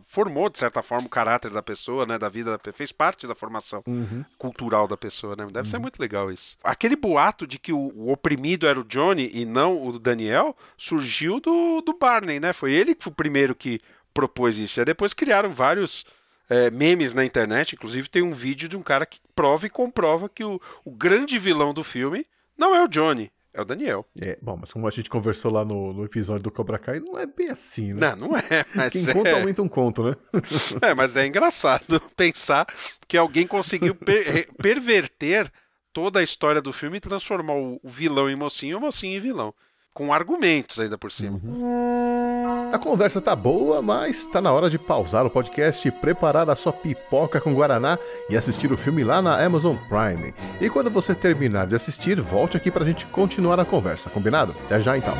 formou, 0.04 0.48
de 0.48 0.58
certa 0.58 0.82
forma, 0.82 1.06
o 1.06 1.10
caráter 1.10 1.50
da 1.50 1.62
pessoa, 1.62 2.06
né? 2.06 2.18
Da 2.18 2.28
vida, 2.28 2.58
da 2.58 2.72
fez 2.72 2.92
parte 2.92 3.26
da 3.26 3.34
formação 3.34 3.82
cultural 4.36 4.86
da 4.86 4.96
pessoa, 4.96 5.34
né? 5.36 5.46
Deve 5.50 5.68
ser 5.68 5.78
muito 5.78 5.98
legal 5.98 6.30
isso. 6.30 6.56
Aquele 6.62 6.96
boato 6.96 7.46
de 7.46 7.58
que 7.58 7.72
o, 7.72 7.92
o 7.94 8.12
oprimido 8.12 8.66
era 8.66 8.78
o 8.78 8.84
Johnny 8.84 9.30
e 9.32 9.44
não 9.44 9.86
o 9.86 9.98
Daniel 9.98 10.56
surgiu 10.76 11.40
do, 11.40 11.80
do 11.80 11.96
Barney, 11.98 12.38
né? 12.38 12.52
Foi 12.52 12.72
ele 12.72 12.94
que 12.94 13.04
foi 13.04 13.12
o 13.12 13.16
primeiro 13.16 13.54
que 13.54 13.80
propôs 14.12 14.58
isso. 14.58 14.80
E 14.80 14.84
depois 14.84 15.14
criaram 15.14 15.50
vários 15.50 16.04
é, 16.48 16.70
memes 16.70 17.14
na 17.14 17.24
internet. 17.24 17.74
Inclusive, 17.74 18.08
tem 18.08 18.22
um 18.22 18.32
vídeo 18.32 18.68
de 18.68 18.76
um 18.76 18.82
cara 18.82 19.06
que 19.06 19.20
prova 19.34 19.66
e 19.66 19.70
comprova 19.70 20.28
que 20.28 20.44
o, 20.44 20.60
o 20.84 20.90
grande 20.90 21.38
vilão 21.38 21.72
do 21.72 21.84
filme 21.84 22.24
não 22.56 22.74
é 22.74 22.82
o 22.82 22.88
Johnny, 22.88 23.30
é 23.58 23.62
o 23.62 23.64
Daniel. 23.64 24.06
É, 24.20 24.38
bom, 24.40 24.56
mas 24.56 24.72
como 24.72 24.86
a 24.86 24.90
gente 24.90 25.10
conversou 25.10 25.52
lá 25.52 25.64
no, 25.64 25.92
no 25.92 26.04
episódio 26.04 26.44
do 26.44 26.50
Cobra 26.50 26.78
Kai, 26.78 27.00
não 27.00 27.18
é 27.18 27.26
bem 27.26 27.50
assim, 27.50 27.92
né? 27.92 28.14
Não, 28.14 28.28
não 28.28 28.36
é. 28.36 28.64
Quem 28.90 29.08
é, 29.08 29.12
conta 29.12 29.32
aumenta 29.32 29.62
um 29.62 29.68
conto, 29.68 30.02
né? 30.04 30.16
é, 30.80 30.94
mas 30.94 31.16
é 31.16 31.26
engraçado 31.26 32.00
pensar 32.16 32.66
que 33.08 33.16
alguém 33.16 33.46
conseguiu 33.46 33.94
per- 33.96 34.48
perverter 34.56 35.50
toda 35.92 36.20
a 36.20 36.22
história 36.22 36.62
do 36.62 36.72
filme 36.72 36.98
e 36.98 37.00
transformar 37.00 37.54
o, 37.54 37.80
o 37.82 37.88
vilão 37.88 38.30
em 38.30 38.36
mocinho 38.36 38.72
e 38.72 38.74
o 38.76 38.80
mocinho 38.80 39.16
em 39.16 39.20
vilão. 39.20 39.52
Com 39.98 40.12
argumentos 40.12 40.78
ainda 40.78 40.96
por 40.96 41.10
cima. 41.10 41.40
A 42.72 42.78
conversa 42.78 43.20
tá 43.20 43.34
boa, 43.34 43.82
mas 43.82 44.24
tá 44.26 44.40
na 44.40 44.52
hora 44.52 44.70
de 44.70 44.78
pausar 44.78 45.26
o 45.26 45.30
podcast, 45.30 45.90
preparar 45.90 46.48
a 46.48 46.54
sua 46.54 46.72
pipoca 46.72 47.40
com 47.40 47.52
guaraná 47.52 47.98
e 48.30 48.36
assistir 48.36 48.70
o 48.70 48.76
filme 48.76 49.02
lá 49.02 49.20
na 49.20 49.44
Amazon 49.44 49.74
Prime. 49.88 50.32
E 50.60 50.70
quando 50.70 50.88
você 50.88 51.16
terminar 51.16 51.66
de 51.66 51.74
assistir, 51.74 52.20
volte 52.20 52.56
aqui 52.56 52.70
pra 52.70 52.84
gente 52.84 53.06
continuar 53.06 53.58
a 53.58 53.64
conversa, 53.64 54.08
combinado? 54.08 54.54
Até 54.66 54.78
já 54.80 54.96
então. 54.96 55.14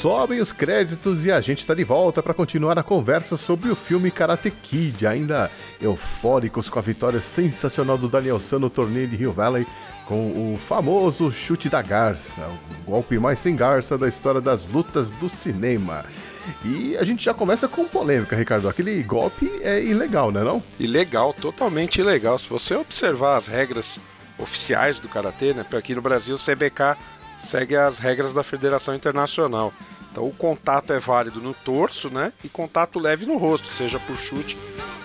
Sobem 0.00 0.40
os 0.40 0.50
créditos 0.50 1.26
e 1.26 1.30
a 1.30 1.42
gente 1.42 1.66
tá 1.66 1.74
de 1.74 1.84
volta 1.84 2.22
para 2.22 2.32
continuar 2.32 2.78
a 2.78 2.82
conversa 2.82 3.36
sobre 3.36 3.68
o 3.68 3.76
filme 3.76 4.10
Karate 4.10 4.50
Kid, 4.50 5.06
ainda 5.06 5.50
eufóricos 5.78 6.70
com 6.70 6.78
a 6.78 6.82
vitória 6.82 7.20
sensacional 7.20 7.98
do 7.98 8.08
Daniel 8.08 8.40
San 8.40 8.60
no 8.60 8.70
torneio 8.70 9.06
de 9.06 9.16
Rio 9.16 9.30
Valley, 9.30 9.66
com 10.06 10.54
o 10.54 10.56
famoso 10.56 11.30
chute 11.30 11.68
da 11.68 11.82
garça, 11.82 12.48
o 12.86 12.90
golpe 12.92 13.18
mais 13.18 13.40
sem 13.40 13.54
garça 13.54 13.98
da 13.98 14.08
história 14.08 14.40
das 14.40 14.66
lutas 14.66 15.10
do 15.10 15.28
cinema. 15.28 16.06
E 16.64 16.96
a 16.96 17.04
gente 17.04 17.22
já 17.22 17.34
começa 17.34 17.68
com 17.68 17.84
polêmica, 17.84 18.34
Ricardo. 18.34 18.70
Aquele 18.70 19.02
golpe 19.02 19.52
é 19.60 19.84
ilegal, 19.84 20.32
né 20.32 20.42
não? 20.42 20.62
Ilegal, 20.78 21.34
totalmente 21.34 22.00
ilegal. 22.00 22.38
Se 22.38 22.48
você 22.48 22.74
observar 22.74 23.36
as 23.36 23.46
regras 23.46 24.00
oficiais 24.38 24.98
do 24.98 25.10
karatê, 25.10 25.52
né? 25.52 25.62
porque 25.62 25.76
Aqui 25.76 25.94
no 25.94 26.00
Brasil, 26.00 26.36
o 26.36 26.38
CBK 26.38 26.96
segue 27.40 27.76
as 27.76 27.98
regras 27.98 28.32
da 28.32 28.42
Federação 28.42 28.94
Internacional. 28.94 29.72
Então 30.10 30.26
o 30.26 30.32
contato 30.32 30.92
é 30.92 30.98
válido 30.98 31.40
no 31.40 31.54
torso, 31.54 32.10
né? 32.10 32.32
E 32.44 32.48
contato 32.48 32.98
leve 32.98 33.26
no 33.26 33.36
rosto, 33.36 33.68
seja 33.68 33.98
por 33.98 34.16
chute 34.16 34.56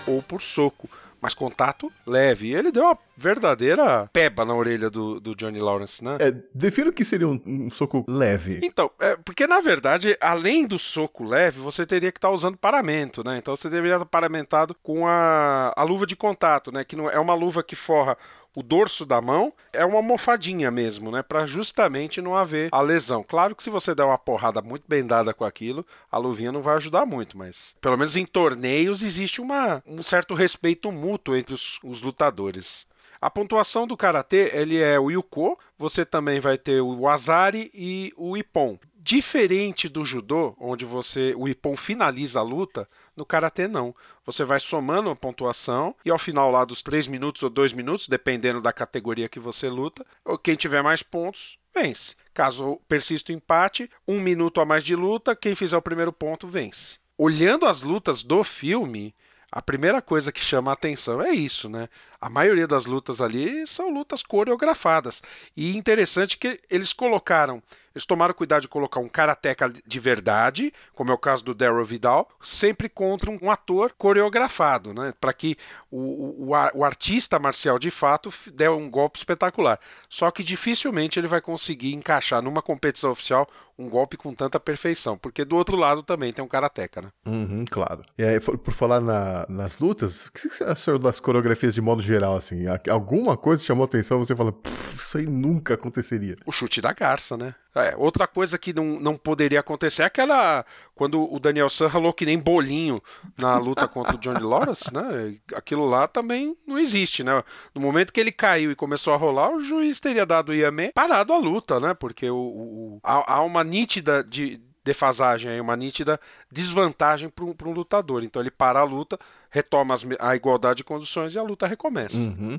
ou 0.06 0.22
por 0.22 0.42
soco. 0.42 0.88
Mas 1.20 1.32
contato 1.32 1.90
leve. 2.06 2.48
E 2.48 2.54
ele 2.54 2.70
deu 2.70 2.84
uma 2.84 2.98
verdadeira 3.16 4.08
peba 4.12 4.44
na 4.44 4.54
orelha 4.54 4.90
do, 4.90 5.18
do 5.18 5.34
Johnny 5.34 5.58
Lawrence, 5.58 6.04
né? 6.04 6.18
É, 6.20 6.30
defino 6.54 6.92
que 6.92 7.04
seria 7.04 7.26
um, 7.26 7.40
um 7.46 7.70
soco 7.70 8.04
leve. 8.06 8.60
Então, 8.62 8.90
é, 9.00 9.16
porque 9.16 9.46
na 9.46 9.60
verdade, 9.60 10.16
além 10.20 10.66
do 10.66 10.78
soco 10.78 11.24
leve, 11.24 11.58
você 11.58 11.86
teria 11.86 12.12
que 12.12 12.18
estar 12.18 12.30
usando 12.30 12.58
paramento, 12.58 13.24
né? 13.24 13.38
Então 13.38 13.56
você 13.56 13.70
deveria 13.70 13.94
estar 13.94 14.06
paramentado 14.06 14.76
com 14.82 15.06
a, 15.06 15.72
a 15.74 15.82
luva 15.82 16.06
de 16.06 16.14
contato, 16.14 16.70
né? 16.70 16.84
Que 16.84 16.94
não 16.94 17.08
é 17.08 17.18
uma 17.18 17.34
luva 17.34 17.62
que 17.62 17.74
forra 17.74 18.16
o 18.56 18.62
dorso 18.62 19.04
da 19.04 19.20
mão, 19.20 19.52
é 19.70 19.84
uma 19.84 19.98
almofadinha 19.98 20.70
mesmo, 20.70 21.10
né? 21.10 21.22
Para 21.22 21.44
justamente 21.44 22.22
não 22.22 22.34
haver 22.34 22.70
a 22.72 22.80
lesão. 22.80 23.22
Claro 23.22 23.54
que 23.54 23.62
se 23.62 23.68
você 23.68 23.94
der 23.94 24.04
uma 24.04 24.16
porrada 24.16 24.62
muito 24.62 24.84
bem 24.88 25.06
dada 25.06 25.34
com 25.34 25.44
aquilo, 25.44 25.84
a 26.10 26.16
luvinha 26.16 26.50
não 26.50 26.62
vai 26.62 26.76
ajudar 26.76 27.04
muito, 27.04 27.36
mas 27.36 27.76
pelo 27.82 27.98
menos 27.98 28.16
em 28.16 28.24
torneios 28.24 29.02
existe 29.02 29.42
uma, 29.42 29.82
um 29.86 30.02
certo 30.02 30.34
respeito 30.34 30.90
mútuo 30.90 31.36
entre 31.36 31.52
os, 31.52 31.78
os 31.84 32.00
lutadores. 32.00 32.86
A 33.20 33.30
pontuação 33.30 33.86
do 33.86 33.96
karatê, 33.96 34.50
ele 34.54 34.78
é 34.78 34.98
o 34.98 35.10
Yuko, 35.10 35.58
você 35.78 36.06
também 36.06 36.40
vai 36.40 36.56
ter 36.56 36.80
o 36.80 37.00
Wazari 37.02 37.70
e 37.74 38.12
o 38.16 38.38
Ippon. 38.38 38.78
Diferente 39.06 39.88
do 39.88 40.04
judô, 40.04 40.56
onde 40.58 40.84
você 40.84 41.32
o 41.36 41.46
Ippon 41.46 41.76
finaliza 41.76 42.40
a 42.40 42.42
luta, 42.42 42.88
no 43.16 43.24
karatê 43.24 43.68
não. 43.68 43.94
Você 44.24 44.44
vai 44.44 44.58
somando 44.58 45.08
a 45.08 45.14
pontuação 45.14 45.94
e 46.04 46.10
ao 46.10 46.18
final 46.18 46.50
lá 46.50 46.64
dos 46.64 46.82
3 46.82 47.06
minutos 47.06 47.40
ou 47.44 47.48
2 47.48 47.72
minutos, 47.72 48.08
dependendo 48.08 48.60
da 48.60 48.72
categoria 48.72 49.28
que 49.28 49.38
você 49.38 49.68
luta, 49.68 50.04
quem 50.42 50.56
tiver 50.56 50.82
mais 50.82 51.04
pontos 51.04 51.56
vence. 51.72 52.16
Caso 52.34 52.80
persista 52.88 53.30
o 53.30 53.34
empate, 53.36 53.88
um 54.08 54.18
minuto 54.20 54.60
a 54.60 54.64
mais 54.64 54.82
de 54.82 54.96
luta, 54.96 55.36
quem 55.36 55.54
fizer 55.54 55.76
o 55.76 55.82
primeiro 55.82 56.12
ponto 56.12 56.48
vence. 56.48 56.98
Olhando 57.16 57.64
as 57.64 57.82
lutas 57.82 58.24
do 58.24 58.42
filme, 58.42 59.14
a 59.52 59.62
primeira 59.62 60.02
coisa 60.02 60.32
que 60.32 60.40
chama 60.40 60.72
a 60.72 60.74
atenção 60.74 61.22
é 61.22 61.30
isso, 61.30 61.68
né? 61.68 61.88
A 62.20 62.28
maioria 62.28 62.66
das 62.66 62.86
lutas 62.86 63.20
ali 63.20 63.68
são 63.68 63.88
lutas 63.88 64.24
coreografadas. 64.24 65.22
E 65.56 65.76
interessante 65.76 66.36
que 66.36 66.60
eles 66.68 66.92
colocaram, 66.92 67.62
eles 67.96 68.04
tomaram 68.04 68.34
cuidado 68.34 68.60
de 68.60 68.68
colocar 68.68 69.00
um 69.00 69.08
karateca 69.08 69.72
de 69.86 69.98
verdade, 69.98 70.70
como 70.94 71.10
é 71.10 71.14
o 71.14 71.18
caso 71.18 71.42
do 71.42 71.54
Daryl 71.54 71.82
Vidal, 71.82 72.28
sempre 72.42 72.90
contra 72.90 73.30
um 73.30 73.50
ator 73.50 73.94
coreografado, 73.96 74.92
né? 74.92 75.14
Para 75.18 75.32
que 75.32 75.56
o, 75.98 76.52
o, 76.52 76.78
o 76.80 76.84
artista 76.84 77.38
marcial 77.38 77.78
de 77.78 77.90
fato 77.90 78.32
dê 78.52 78.68
um 78.68 78.90
golpe 78.90 79.18
espetacular. 79.18 79.78
Só 80.08 80.30
que 80.30 80.44
dificilmente 80.44 81.18
ele 81.18 81.26
vai 81.28 81.40
conseguir 81.40 81.94
encaixar 81.94 82.42
numa 82.42 82.60
competição 82.62 83.10
oficial 83.12 83.48
um 83.78 83.88
golpe 83.90 84.16
com 84.16 84.32
tanta 84.34 84.58
perfeição, 84.58 85.18
porque 85.18 85.44
do 85.44 85.54
outro 85.54 85.76
lado 85.76 86.02
também 86.02 86.32
tem 86.32 86.42
um 86.42 86.48
karateca, 86.48 87.02
né? 87.02 87.08
Uhum, 87.26 87.62
claro. 87.70 88.02
E 88.16 88.24
aí, 88.24 88.40
por 88.40 88.72
falar 88.72 89.00
na- 89.00 89.44
nas 89.50 89.78
lutas, 89.78 90.26
o 90.26 90.32
que 90.32 90.48
você 90.48 90.64
achou 90.64 90.98
das 90.98 91.20
coreografias 91.20 91.74
de 91.74 91.82
modo 91.82 92.00
geral, 92.00 92.36
assim? 92.36 92.64
Alguma 92.90 93.36
coisa 93.36 93.62
chamou 93.62 93.84
a 93.84 93.86
atenção 93.86 94.18
você 94.18 94.34
fala, 94.34 94.50
"Pff, 94.52 94.96
isso 94.96 95.18
aí 95.18 95.26
nunca 95.26 95.74
aconteceria. 95.74 96.36
O 96.46 96.52
chute 96.52 96.80
da 96.80 96.92
garça, 96.94 97.36
né? 97.36 97.54
É, 97.74 97.94
outra 97.98 98.26
coisa 98.26 98.56
que 98.56 98.72
não, 98.72 98.98
não 98.98 99.14
poderia 99.18 99.60
acontecer 99.60 100.02
é 100.02 100.06
aquela. 100.06 100.64
Quando 100.96 101.22
o 101.30 101.38
Daniel 101.38 101.68
San 101.68 101.88
ralou 101.88 102.10
que 102.12 102.24
nem 102.24 102.38
bolinho 102.38 103.02
na 103.38 103.58
luta 103.58 103.86
contra 103.86 104.16
o 104.16 104.18
Johnny 104.18 104.40
Lawrence, 104.40 104.92
né? 104.92 105.36
Aquilo 105.54 105.84
lá 105.86 106.08
também 106.08 106.56
não 106.66 106.78
existe, 106.78 107.22
né? 107.22 107.44
No 107.74 107.82
momento 107.82 108.12
que 108.14 108.18
ele 108.18 108.32
caiu 108.32 108.70
e 108.72 108.74
começou 108.74 109.12
a 109.12 109.16
rolar, 109.18 109.50
o 109.50 109.60
juiz 109.60 110.00
teria 110.00 110.24
dado 110.24 110.48
o 110.48 110.54
Iame 110.54 110.90
parado 110.94 111.34
a 111.34 111.38
luta, 111.38 111.78
né? 111.78 111.92
Porque 111.92 112.30
o, 112.30 112.34
o- 112.34 112.94
o- 112.96 113.00
há, 113.02 113.42
uma 113.42 113.62
nítida 113.62 114.24
de 114.24 114.58
defasagem 114.82 115.50
uma 115.60 115.76
nítida 115.76 116.18
desvantagem 116.50 117.28
para 117.28 117.44
um, 117.44 117.54
um 117.66 117.72
lutador. 117.72 118.24
Então 118.24 118.40
ele 118.40 118.50
para 118.50 118.80
a 118.80 118.84
luta, 118.84 119.18
retoma 119.50 119.92
as 119.94 120.06
a 120.18 120.34
igualdade 120.34 120.78
de 120.78 120.84
condições 120.84 121.34
e 121.34 121.38
a 121.38 121.42
luta 121.42 121.66
recomeça. 121.66 122.16
Uhum. 122.16 122.58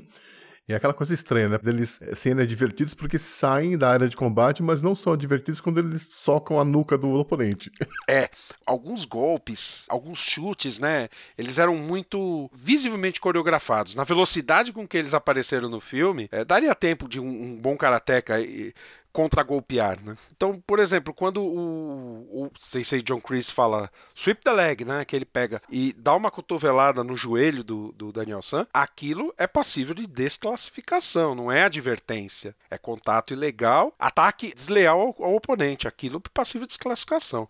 E 0.68 0.74
é 0.74 0.76
aquela 0.76 0.92
coisa 0.92 1.14
estranha, 1.14 1.48
né? 1.48 1.58
Eles 1.64 1.98
eh, 2.02 2.14
sendo 2.14 2.46
divertidos 2.46 2.92
porque 2.92 3.18
saem 3.18 3.78
da 3.78 3.88
área 3.88 4.06
de 4.06 4.16
combate, 4.16 4.62
mas 4.62 4.82
não 4.82 4.94
são 4.94 5.16
divertidos 5.16 5.62
quando 5.62 5.78
eles 5.78 6.08
socam 6.10 6.60
a 6.60 6.64
nuca 6.64 6.98
do 6.98 7.10
oponente. 7.14 7.72
É, 8.10 8.30
alguns 8.64 9.04
golpes, 9.04 9.84
alguns 9.86 10.18
chutes, 10.18 10.78
né? 10.78 11.10
Eles 11.36 11.58
eram 11.58 11.76
muito 11.76 12.50
visivelmente 12.54 13.20
coreografados. 13.20 13.94
Na 13.94 14.02
velocidade 14.02 14.72
com 14.72 14.88
que 14.88 14.96
eles 14.96 15.12
apareceram 15.12 15.68
no 15.68 15.78
filme, 15.78 16.26
é, 16.32 16.42
daria 16.42 16.74
tempo 16.74 17.06
de 17.06 17.20
um, 17.20 17.28
um 17.28 17.60
bom 17.60 17.76
karateca 17.76 18.40
contra-golpear, 19.12 20.02
né? 20.02 20.16
Então, 20.34 20.62
por 20.66 20.78
exemplo, 20.78 21.12
quando 21.12 21.42
o, 21.42 22.44
o 22.44 22.50
Sensei 22.58 23.02
John 23.02 23.20
Chris 23.20 23.50
fala 23.50 23.90
sweep 24.14 24.42
the 24.42 24.52
leg, 24.52 24.84
né? 24.84 25.04
Que 25.04 25.16
ele 25.16 25.24
pega 25.24 25.60
e 25.68 25.92
dá 25.92 26.14
uma 26.14 26.30
cotovelada 26.30 27.02
no 27.02 27.16
joelho 27.16 27.64
do, 27.64 27.92
do 27.92 28.12
Daniel 28.12 28.42
San, 28.42 28.66
aquilo 28.72 29.34
é 29.36 29.46
passível 29.46 29.94
de 29.94 30.06
desclassificação, 30.06 31.34
não 31.34 31.50
é 31.50 31.64
advertência. 31.64 32.54
É 32.70 32.78
contato 32.78 33.32
ilegal, 33.32 33.94
ataque 33.98 34.52
desleal 34.54 35.00
ao, 35.00 35.24
ao 35.24 35.34
oponente, 35.34 35.88
aquilo 35.88 36.22
é 36.24 36.28
passível 36.32 36.66
de 36.66 36.72
desclassificação. 36.72 37.48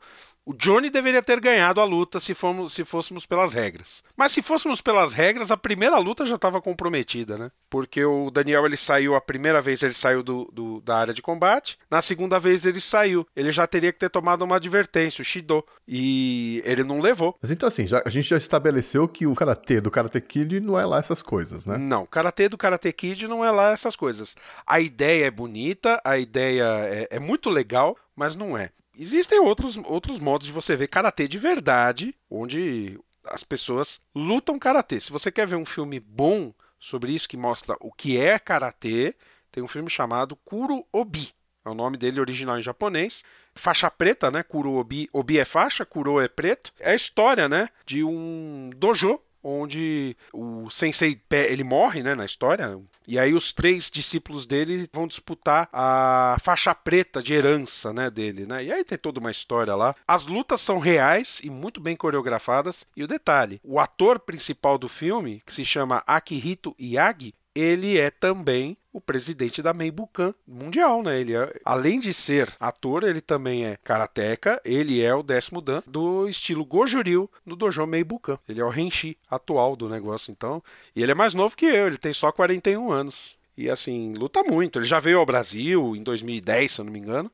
O 0.51 0.55
Johnny 0.55 0.89
deveria 0.89 1.23
ter 1.23 1.41
ganhado 1.41 1.79
a 1.79 1.85
luta 1.85 2.19
se, 2.19 2.33
fomos, 2.33 2.73
se 2.73 2.83
fôssemos 2.83 3.27
pelas 3.27 3.53
regras. 3.53 4.03
Mas 4.17 4.33
se 4.33 4.41
fôssemos 4.41 4.81
pelas 4.81 5.13
regras, 5.13 5.51
a 5.51 5.59
primeira 5.59 5.99
luta 5.99 6.25
já 6.25 6.37
estava 6.37 6.59
comprometida, 6.63 7.37
né? 7.37 7.51
Porque 7.69 8.03
o 8.03 8.31
Daniel 8.31 8.65
ele 8.65 8.77
saiu 8.79 9.15
a 9.15 9.21
primeira 9.21 9.61
vez 9.61 9.83
ele 9.83 9.93
saiu 9.93 10.23
do, 10.23 10.51
do- 10.51 10.81
da 10.81 10.97
área 10.97 11.13
de 11.13 11.21
combate, 11.21 11.79
na 11.91 12.01
segunda 12.01 12.41
vez 12.41 12.65
ele 12.65 12.81
saiu. 12.81 13.27
Ele 13.37 13.53
já 13.53 13.67
teria 13.67 13.93
que 13.93 13.99
ter 13.99 14.09
tomado 14.09 14.41
uma 14.41 14.57
advertência, 14.57 15.21
o 15.21 15.25
Shido, 15.25 15.63
e 15.87 16.63
ele 16.65 16.83
não 16.83 16.99
levou. 16.99 17.37
Mas 17.43 17.51
então, 17.51 17.67
assim, 17.69 17.87
já- 17.87 18.03
a 18.07 18.09
gente 18.09 18.29
já 18.31 18.39
estabeleceu 18.39 19.07
que 19.07 19.27
o 19.27 19.35
karatê 19.35 19.83
do 19.83 19.91
Karate 19.91 20.19
Kid 20.23 20.61
não 20.61 20.81
é 20.81 20.87
lá 20.87 20.99
essas 20.99 21.23
coisas, 21.23 21.67
né? 21.67 21.77
Não, 21.77 22.07
karatê 22.07 22.49
do 22.49 22.57
Karate 22.57 22.91
Kid 22.93 23.29
não 23.29 23.45
é 23.45 23.51
lá 23.51 23.73
essas 23.73 23.95
coisas. 23.95 24.35
A 24.67 24.81
ideia 24.81 25.27
é 25.27 25.31
bonita, 25.31 26.01
a 26.03 26.17
ideia 26.17 26.65
é, 26.89 27.09
é 27.11 27.19
muito 27.19 27.51
legal, 27.51 27.95
mas 28.17 28.35
não 28.35 28.57
é. 28.57 28.71
Existem 28.99 29.39
outros, 29.39 29.77
outros 29.85 30.19
modos 30.19 30.47
de 30.49 30.53
você 30.53 30.75
ver 30.75 30.89
karatê 30.89 31.29
de 31.29 31.39
verdade, 31.39 32.15
onde 32.29 32.99
as 33.25 33.45
pessoas 33.45 34.03
lutam 34.13 34.59
karatê. 34.59 34.99
Se 34.99 35.13
você 35.13 35.31
quer 35.31 35.47
ver 35.47 35.55
um 35.55 35.65
filme 35.65 36.01
bom 36.01 36.53
sobre 36.81 37.13
isso 37.13 37.29
que 37.29 37.37
mostra 37.37 37.77
o 37.81 37.93
que 37.93 38.19
é 38.19 38.39
karatê, 38.39 39.15
tem 39.53 39.63
um 39.63 39.69
filme 39.69 39.89
chamado 39.89 40.35
Kuro 40.37 40.85
Obi. 40.93 41.33
É 41.65 41.71
o 41.71 41.75
nome 41.75 41.97
dele 41.97 42.21
original 42.21 42.59
em 42.59 42.63
japonês. 42.63 43.23
Faixa 43.55 43.91
preta, 43.91 44.31
né? 44.31 44.43
Kuro 44.43 44.73
Obi. 44.73 45.09
Obi 45.13 45.39
é 45.39 45.45
faixa, 45.45 45.85
Kuro 45.85 46.21
é 46.21 46.27
preto. 46.27 46.73
É 46.81 46.93
a 46.93 46.97
história, 46.97 47.49
né? 47.49 47.69
De 47.85 48.03
um 48.03 48.71
dojo 48.77 49.21
onde 49.49 50.17
o 50.33 50.69
sensei 50.71 51.21
ele 51.31 51.65
morre, 51.65 52.03
né, 52.03 52.15
na 52.15 52.25
história. 52.25 52.79
E 53.07 53.19
aí 53.19 53.33
os 53.33 53.53
três 53.53 53.91
discípulos 53.91 54.47
dele 54.47 54.89
vão 54.93 55.07
disputar 55.07 55.69
a 55.73 56.37
faixa 56.43 56.75
preta 56.75 57.23
de 57.23 57.33
herança, 57.33 57.93
né, 57.93 58.11
dele, 58.11 58.47
né? 58.47 58.65
E 58.65 58.73
aí 58.73 58.85
tem 58.85 58.99
toda 58.99 59.21
uma 59.21 59.31
história 59.31 59.75
lá. 59.75 59.95
As 60.07 60.27
lutas 60.27 60.61
são 60.61 60.79
reais 60.79 61.41
e 61.43 61.51
muito 61.51 61.81
bem 61.81 61.97
coreografadas. 61.97 62.87
E 62.97 63.03
o 63.03 63.07
detalhe, 63.07 63.61
o 63.65 63.79
ator 63.81 64.19
principal 64.19 64.79
do 64.79 64.89
filme, 64.89 65.43
que 65.45 65.53
se 65.53 65.65
chama 65.65 66.03
Akihito 66.07 66.75
Yagi, 66.81 67.35
ele 67.61 67.99
é 67.99 68.09
também 68.09 68.77
o 68.93 69.01
presidente 69.01 69.61
da 69.61 69.75
Meibukan 69.75 70.33
mundial, 70.47 71.03
né? 71.03 71.21
Ele 71.21 71.35
é, 71.35 71.61
além 71.65 71.99
de 71.99 72.13
ser 72.13 72.55
ator, 72.61 73.03
ele 73.03 73.21
também 73.21 73.67
é 73.67 73.77
karateca, 73.83 74.61
ele 74.65 75.03
é 75.03 75.13
o 75.13 75.25
décimo 75.25 75.61
dan 75.61 75.83
do 75.87 76.29
estilo 76.29 76.65
Goju-ryu 76.65 77.29
no 77.45 77.57
dojo 77.57 77.85
Meibukan. 77.85 78.39
Ele 78.49 78.61
é 78.61 78.65
o 78.65 78.69
Renshi 78.69 79.19
atual 79.29 79.75
do 79.75 79.89
negócio, 79.89 80.31
então. 80.31 80.63
E 80.95 81.03
ele 81.03 81.11
é 81.13 81.15
mais 81.17 81.35
novo 81.35 81.57
que 81.57 81.67
eu, 81.67 81.89
ele 81.89 81.99
tem 81.99 82.13
só 82.13 82.31
41 82.31 82.93
anos. 82.93 83.37
E 83.57 83.69
assim, 83.69 84.13
luta 84.17 84.45
muito. 84.45 84.79
Ele 84.79 84.87
já 84.87 85.01
veio 85.01 85.19
ao 85.19 85.27
Brasil 85.27 85.97
em 85.97 86.03
2010, 86.05 86.71
se 86.71 86.81
eu 86.81 86.85
não 86.85 86.93
me 86.93 87.01
engano. 87.01 87.31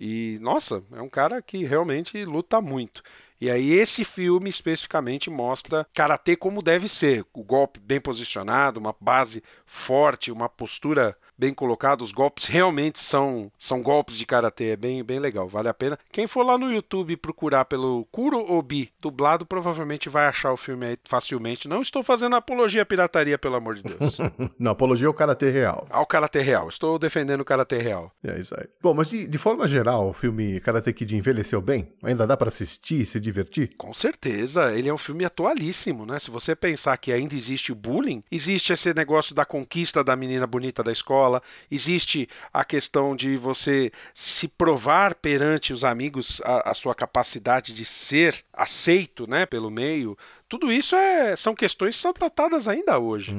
E, 0.00 0.36
nossa, 0.40 0.82
é 0.92 1.00
um 1.00 1.08
cara 1.08 1.40
que 1.40 1.64
realmente 1.64 2.24
luta 2.24 2.60
muito. 2.60 3.04
E 3.40 3.50
aí 3.50 3.72
esse 3.72 4.04
filme 4.04 4.50
especificamente 4.50 5.30
mostra 5.30 5.86
karatê 5.94 6.36
como 6.36 6.60
deve 6.62 6.88
ser, 6.88 7.24
o 7.32 7.42
golpe 7.42 7.80
bem 7.80 7.98
posicionado, 7.98 8.78
uma 8.78 8.94
base 9.00 9.42
forte, 9.64 10.30
uma 10.30 10.48
postura 10.48 11.16
bem 11.40 11.54
colocada, 11.54 12.04
os 12.04 12.12
golpes 12.12 12.44
realmente 12.44 12.98
são 12.98 13.50
são 13.58 13.80
golpes 13.80 14.16
de 14.16 14.26
karatê, 14.26 14.72
é 14.72 14.76
bem 14.76 15.02
bem 15.02 15.18
legal, 15.18 15.48
vale 15.48 15.68
a 15.68 15.74
pena. 15.74 15.98
Quem 16.12 16.26
for 16.26 16.44
lá 16.44 16.58
no 16.58 16.70
YouTube 16.70 17.16
procurar 17.16 17.64
pelo 17.64 18.06
Kuro 18.12 18.38
Obi 18.52 18.92
dublado, 19.00 19.46
provavelmente 19.46 20.10
vai 20.10 20.26
achar 20.26 20.52
o 20.52 20.56
filme 20.56 20.86
aí 20.86 20.98
facilmente. 21.04 21.66
Não 21.66 21.80
estou 21.80 22.02
fazendo 22.02 22.36
apologia 22.36 22.82
à 22.82 22.86
pirataria, 22.86 23.38
pelo 23.38 23.56
amor 23.56 23.76
de 23.76 23.82
Deus. 23.82 24.18
Não, 24.58 24.72
apologia 24.72 25.08
ao 25.08 25.14
karatê 25.14 25.50
real. 25.50 25.86
Ao 25.88 26.04
karatê 26.04 26.40
real, 26.40 26.68
estou 26.68 26.98
defendendo 26.98 27.40
o 27.40 27.44
karatê 27.44 27.78
real. 27.78 28.12
É 28.22 28.38
isso 28.38 28.54
aí. 28.58 28.66
Bom, 28.82 28.92
mas 28.92 29.08
de, 29.08 29.26
de 29.26 29.38
forma 29.38 29.66
geral, 29.66 30.10
o 30.10 30.12
filme 30.12 30.60
Karate 30.60 30.92
Kid 30.92 31.16
envelheceu 31.16 31.60
bem? 31.60 31.92
Ainda 32.02 32.26
dá 32.26 32.36
pra 32.36 32.48
assistir 32.48 33.00
e 33.00 33.06
se 33.06 33.18
divertir? 33.18 33.70
Com 33.78 33.94
certeza, 33.94 34.72
ele 34.72 34.88
é 34.88 34.94
um 34.94 34.98
filme 34.98 35.24
atualíssimo, 35.24 36.04
né? 36.04 36.18
Se 36.18 36.30
você 36.30 36.54
pensar 36.54 36.96
que 36.96 37.12
ainda 37.12 37.34
existe 37.34 37.72
o 37.72 37.74
bullying, 37.74 38.22
existe 38.30 38.72
esse 38.72 38.92
negócio 38.92 39.34
da 39.34 39.44
conquista 39.44 40.02
da 40.02 40.16
menina 40.16 40.46
bonita 40.46 40.82
da 40.82 40.92
escola, 40.92 41.29
existe 41.70 42.28
a 42.52 42.64
questão 42.64 43.14
de 43.14 43.36
você 43.36 43.92
se 44.14 44.48
provar 44.48 45.14
perante 45.14 45.72
os 45.72 45.84
amigos 45.84 46.40
a, 46.44 46.70
a 46.70 46.74
sua 46.74 46.94
capacidade 46.94 47.72
de 47.74 47.84
ser 47.84 48.42
aceito, 48.52 49.26
né, 49.28 49.46
pelo 49.46 49.70
meio. 49.70 50.16
Tudo 50.48 50.72
isso 50.72 50.96
é, 50.96 51.36
são 51.36 51.54
questões 51.54 51.94
que 51.96 52.02
são 52.02 52.12
tratadas 52.12 52.66
ainda 52.66 52.98
hoje. 52.98 53.32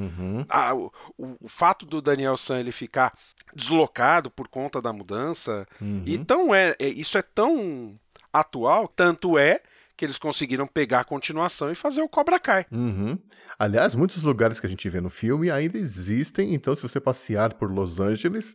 Ah, 0.48 0.74
o, 0.74 0.92
o- 1.18 1.36
o 1.42 1.48
fato 1.48 1.84
do 1.84 2.00
Daniel 2.00 2.36
San 2.36 2.58
ele 2.60 2.72
ficar 2.72 3.12
deslocado 3.54 4.30
por 4.30 4.48
conta 4.48 4.80
da 4.80 4.92
mudança, 4.92 5.66
então 6.06 6.54
é, 6.54 6.74
é- 6.78 6.88
isso 6.88 7.18
é 7.18 7.22
tão 7.22 7.94
atual, 8.32 8.88
tanto 8.88 9.36
é 9.36 9.60
que 9.96 10.04
eles 10.04 10.18
conseguiram 10.18 10.66
pegar 10.66 11.00
a 11.00 11.04
continuação 11.04 11.70
e 11.70 11.74
fazer 11.74 12.02
o 12.02 12.08
Cobra 12.08 12.40
Kai. 12.40 12.66
Uhum. 12.70 13.18
Aliás, 13.58 13.94
muitos 13.94 14.22
lugares 14.22 14.58
que 14.58 14.66
a 14.66 14.70
gente 14.70 14.88
vê 14.88 15.00
no 15.00 15.10
filme 15.10 15.50
ainda 15.50 15.78
existem, 15.78 16.54
então 16.54 16.74
se 16.74 16.82
você 16.82 17.00
passear 17.00 17.54
por 17.54 17.70
Los 17.70 18.00
Angeles, 18.00 18.54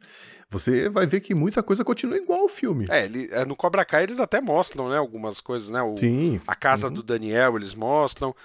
você 0.50 0.90
vai 0.90 1.06
ver 1.06 1.22
que 1.22 1.36
muita 1.36 1.62
coisa 1.62 1.84
continua 1.84 2.18
igual 2.18 2.42
ao 2.42 2.50
filme. 2.50 2.88
É, 2.90 3.06
ele, 3.06 3.30
é, 3.32 3.46
no 3.46 3.56
Cobra 3.56 3.86
Kai 3.86 4.04
eles 4.04 4.20
até 4.20 4.42
mostram, 4.42 4.90
né, 4.90 4.98
algumas 4.98 5.40
coisas, 5.40 5.70
né? 5.70 5.82
O, 5.82 5.98
Sim. 5.98 6.42
A 6.48 6.56
casa 6.56 6.90
do 6.90 7.04
Daniel 7.04 7.56
eles 7.56 7.74
mostram. 7.74 8.36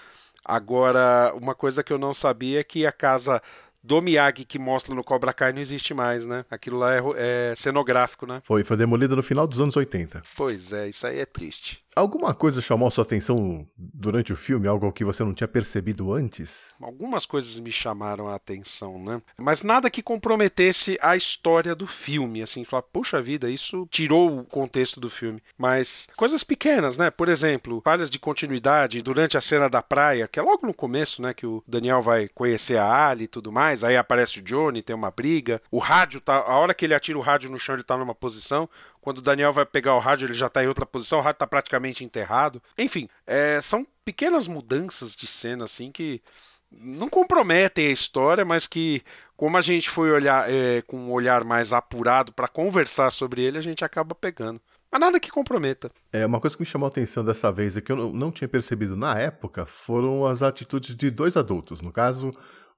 Agora, 0.44 1.32
uma 1.40 1.54
coisa 1.54 1.84
que 1.84 1.92
eu 1.92 1.98
não 1.98 2.12
sabia 2.12 2.60
é 2.60 2.64
que 2.64 2.84
a 2.84 2.92
casa 2.92 3.40
do 3.82 4.00
Miyagi 4.00 4.44
que 4.44 4.58
mostra 4.58 4.94
no 4.94 5.02
Cobra 5.02 5.32
Kai 5.32 5.52
não 5.52 5.60
existe 5.60 5.92
mais, 5.92 6.24
né? 6.24 6.44
Aquilo 6.50 6.78
lá 6.78 6.94
é, 6.94 7.02
é 7.16 7.54
cenográfico, 7.56 8.26
né? 8.26 8.40
Foi, 8.44 8.62
foi 8.62 8.76
demolida 8.76 9.16
no 9.16 9.22
final 9.22 9.46
dos 9.46 9.60
anos 9.60 9.76
80. 9.76 10.22
Pois 10.36 10.72
é, 10.72 10.88
isso 10.88 11.06
aí 11.06 11.18
é 11.18 11.26
triste. 11.26 11.81
Alguma 11.94 12.32
coisa 12.32 12.62
chamou 12.62 12.90
sua 12.90 13.04
atenção 13.04 13.66
durante 13.76 14.32
o 14.32 14.36
filme? 14.36 14.66
Algo 14.66 14.90
que 14.92 15.04
você 15.04 15.22
não 15.22 15.34
tinha 15.34 15.46
percebido 15.46 16.12
antes? 16.12 16.74
Algumas 16.80 17.26
coisas 17.26 17.58
me 17.58 17.70
chamaram 17.70 18.28
a 18.28 18.34
atenção, 18.34 18.98
né? 19.02 19.20
Mas 19.38 19.62
nada 19.62 19.90
que 19.90 20.02
comprometesse 20.02 20.98
a 21.02 21.14
história 21.16 21.74
do 21.74 21.86
filme, 21.86 22.42
assim, 22.42 22.64
falar, 22.64 22.82
puxa 22.82 23.20
vida, 23.20 23.50
isso 23.50 23.86
tirou 23.90 24.38
o 24.38 24.44
contexto 24.44 25.00
do 25.00 25.10
filme. 25.10 25.42
Mas 25.58 26.08
coisas 26.16 26.42
pequenas, 26.42 26.96
né? 26.96 27.10
Por 27.10 27.28
exemplo, 27.28 27.82
falhas 27.84 28.08
de 28.08 28.18
continuidade 28.18 29.02
durante 29.02 29.36
a 29.36 29.42
cena 29.42 29.68
da 29.68 29.82
praia, 29.82 30.26
que 30.26 30.38
é 30.38 30.42
logo 30.42 30.66
no 30.66 30.72
começo, 30.72 31.20
né? 31.20 31.34
Que 31.34 31.46
o 31.46 31.62
Daniel 31.68 32.00
vai 32.00 32.28
conhecer 32.28 32.78
a 32.78 33.08
Ali 33.08 33.24
e 33.24 33.28
tudo 33.28 33.52
mais, 33.52 33.84
aí 33.84 33.96
aparece 33.96 34.40
o 34.40 34.42
Johnny, 34.42 34.82
tem 34.82 34.96
uma 34.96 35.10
briga. 35.10 35.60
O 35.70 35.78
rádio 35.78 36.20
tá. 36.20 36.36
A 36.36 36.56
hora 36.56 36.72
que 36.72 36.84
ele 36.84 36.94
atira 36.94 37.18
o 37.18 37.22
rádio 37.22 37.50
no 37.50 37.58
chão, 37.58 37.74
ele 37.74 37.84
tá 37.84 37.96
numa 37.96 38.14
posição. 38.14 38.68
Quando 39.02 39.18
o 39.18 39.22
Daniel 39.22 39.52
vai 39.52 39.66
pegar 39.66 39.96
o 39.96 39.98
rádio, 39.98 40.26
ele 40.26 40.32
já 40.32 40.48
tá 40.48 40.62
em 40.62 40.68
outra 40.68 40.86
posição, 40.86 41.18
o 41.18 41.22
rádio 41.22 41.40
tá 41.40 41.46
praticamente 41.46 42.04
enterrado. 42.04 42.62
Enfim, 42.78 43.08
é, 43.26 43.60
são 43.60 43.84
pequenas 44.04 44.46
mudanças 44.46 45.16
de 45.16 45.26
cena, 45.26 45.64
assim, 45.64 45.90
que 45.90 46.22
não 46.70 47.08
comprometem 47.08 47.88
a 47.88 47.92
história, 47.92 48.44
mas 48.44 48.68
que, 48.68 49.02
como 49.36 49.56
a 49.56 49.60
gente 49.60 49.90
foi 49.90 50.12
olhar 50.12 50.48
é, 50.48 50.82
com 50.82 50.96
um 50.96 51.10
olhar 51.10 51.42
mais 51.42 51.72
apurado 51.72 52.32
para 52.32 52.46
conversar 52.46 53.10
sobre 53.10 53.42
ele, 53.42 53.58
a 53.58 53.62
gente 53.62 53.84
acaba 53.84 54.14
pegando. 54.14 54.60
Mas 54.90 55.00
nada 55.00 55.18
que 55.18 55.32
comprometa. 55.32 55.90
É, 56.12 56.24
uma 56.24 56.38
coisa 56.38 56.54
que 56.54 56.62
me 56.62 56.66
chamou 56.66 56.86
a 56.86 56.88
atenção 56.88 57.24
dessa 57.24 57.50
vez 57.50 57.76
e 57.76 57.82
que 57.82 57.90
eu 57.90 58.12
não, 58.12 58.30
tinha 58.30 58.46
percebido 58.46 58.96
na 58.96 59.18
época 59.18 59.66
foram 59.66 60.24
as 60.26 60.42
atitudes 60.42 60.94
de 60.94 61.10
dois 61.10 61.36
adultos, 61.36 61.82
no 61.82 61.90
caso 61.90 62.32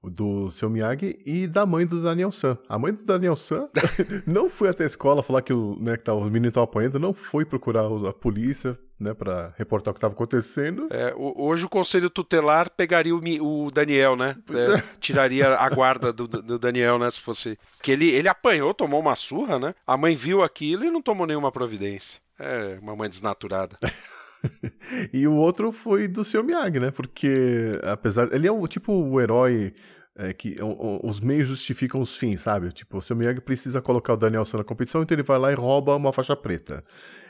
do 0.09 0.49
seu 0.51 0.69
Miyagi 0.69 1.17
e 1.25 1.47
da 1.47 1.65
mãe 1.65 1.85
do 1.85 2.01
Daniel 2.01 2.31
San. 2.31 2.57
A 2.67 2.77
mãe 2.77 2.93
do 2.93 3.03
Daniel 3.03 3.35
San 3.35 3.69
não 4.25 4.49
foi 4.49 4.69
até 4.69 4.83
a 4.83 4.87
escola 4.87 5.23
falar 5.23 5.41
que, 5.41 5.53
o, 5.53 5.77
né, 5.79 5.97
que 5.97 6.03
tá, 6.03 6.13
os 6.13 6.25
meninos 6.25 6.49
estavam 6.49 6.69
apanhando, 6.69 6.99
não 6.99 7.13
foi 7.13 7.45
procurar 7.45 7.85
a 7.85 8.13
polícia 8.13 8.77
né, 8.99 9.13
para 9.13 9.53
reportar 9.57 9.91
o 9.91 9.93
que 9.93 9.97
estava 9.97 10.13
acontecendo. 10.13 10.87
É, 10.89 11.13
hoje 11.15 11.65
o 11.65 11.69
conselho 11.69 12.09
tutelar 12.09 12.69
pegaria 12.69 13.15
o, 13.15 13.65
o 13.65 13.71
Daniel, 13.71 14.15
né? 14.15 14.35
É, 14.51 14.81
Tiraria 14.99 15.55
a 15.55 15.69
guarda 15.69 16.13
do, 16.13 16.27
do 16.27 16.57
Daniel, 16.57 16.97
né? 16.97 17.09
Se 17.11 17.19
fosse. 17.19 17.57
Que 17.81 17.91
ele, 17.91 18.09
ele 18.09 18.29
apanhou, 18.29 18.73
tomou 18.73 18.99
uma 18.99 19.15
surra, 19.15 19.59
né? 19.59 19.75
A 19.85 19.97
mãe 19.97 20.15
viu 20.15 20.41
aquilo 20.41 20.85
e 20.85 20.91
não 20.91 21.01
tomou 21.01 21.27
nenhuma 21.27 21.51
providência. 21.51 22.19
É, 22.39 22.77
uma 22.81 22.95
mãe 22.95 23.09
desnaturada. 23.09 23.77
E 25.13 25.27
o 25.27 25.33
outro 25.33 25.71
foi 25.71 26.07
do 26.07 26.23
seu 26.23 26.43
Miyagi, 26.43 26.79
né? 26.79 26.91
Porque, 26.91 27.71
apesar. 27.83 28.33
Ele 28.33 28.47
é 28.47 28.51
o 28.51 28.67
tipo 28.67 28.93
o 28.93 29.19
herói 29.19 29.73
é, 30.17 30.33
que 30.33 30.57
os 31.03 31.19
meios 31.19 31.47
justificam 31.47 31.99
os 31.99 32.17
fins, 32.17 32.41
sabe? 32.41 32.71
Tipo, 32.71 32.97
o 32.97 33.01
seu 33.01 33.15
Miyagi 33.15 33.41
precisa 33.41 33.81
colocar 33.81 34.13
o 34.13 34.17
Danielson 34.17 34.57
na 34.57 34.63
competição, 34.63 35.01
então 35.01 35.15
ele 35.15 35.23
vai 35.23 35.37
lá 35.37 35.51
e 35.51 35.55
rouba 35.55 35.95
uma 35.95 36.13
faixa 36.13 36.35
preta. 36.35 36.81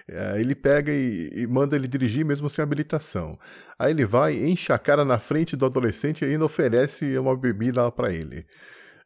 É, 0.07 0.39
ele 0.39 0.53
pega 0.53 0.93
e, 0.93 1.31
e 1.33 1.47
manda 1.47 1.75
ele 1.75 1.87
dirigir 1.87 2.23
mesmo 2.23 2.47
sem 2.47 2.61
habilitação. 2.61 3.39
Aí 3.79 3.91
ele 3.91 4.05
vai, 4.05 4.35
enche 4.35 4.71
a 4.71 4.77
cara 4.77 5.03
na 5.03 5.17
frente 5.17 5.55
do 5.55 5.65
adolescente 5.65 6.23
e 6.23 6.27
ainda 6.27 6.45
oferece 6.45 7.17
uma 7.17 7.35
bebida 7.35 7.91
pra 7.91 8.13
ele. 8.13 8.45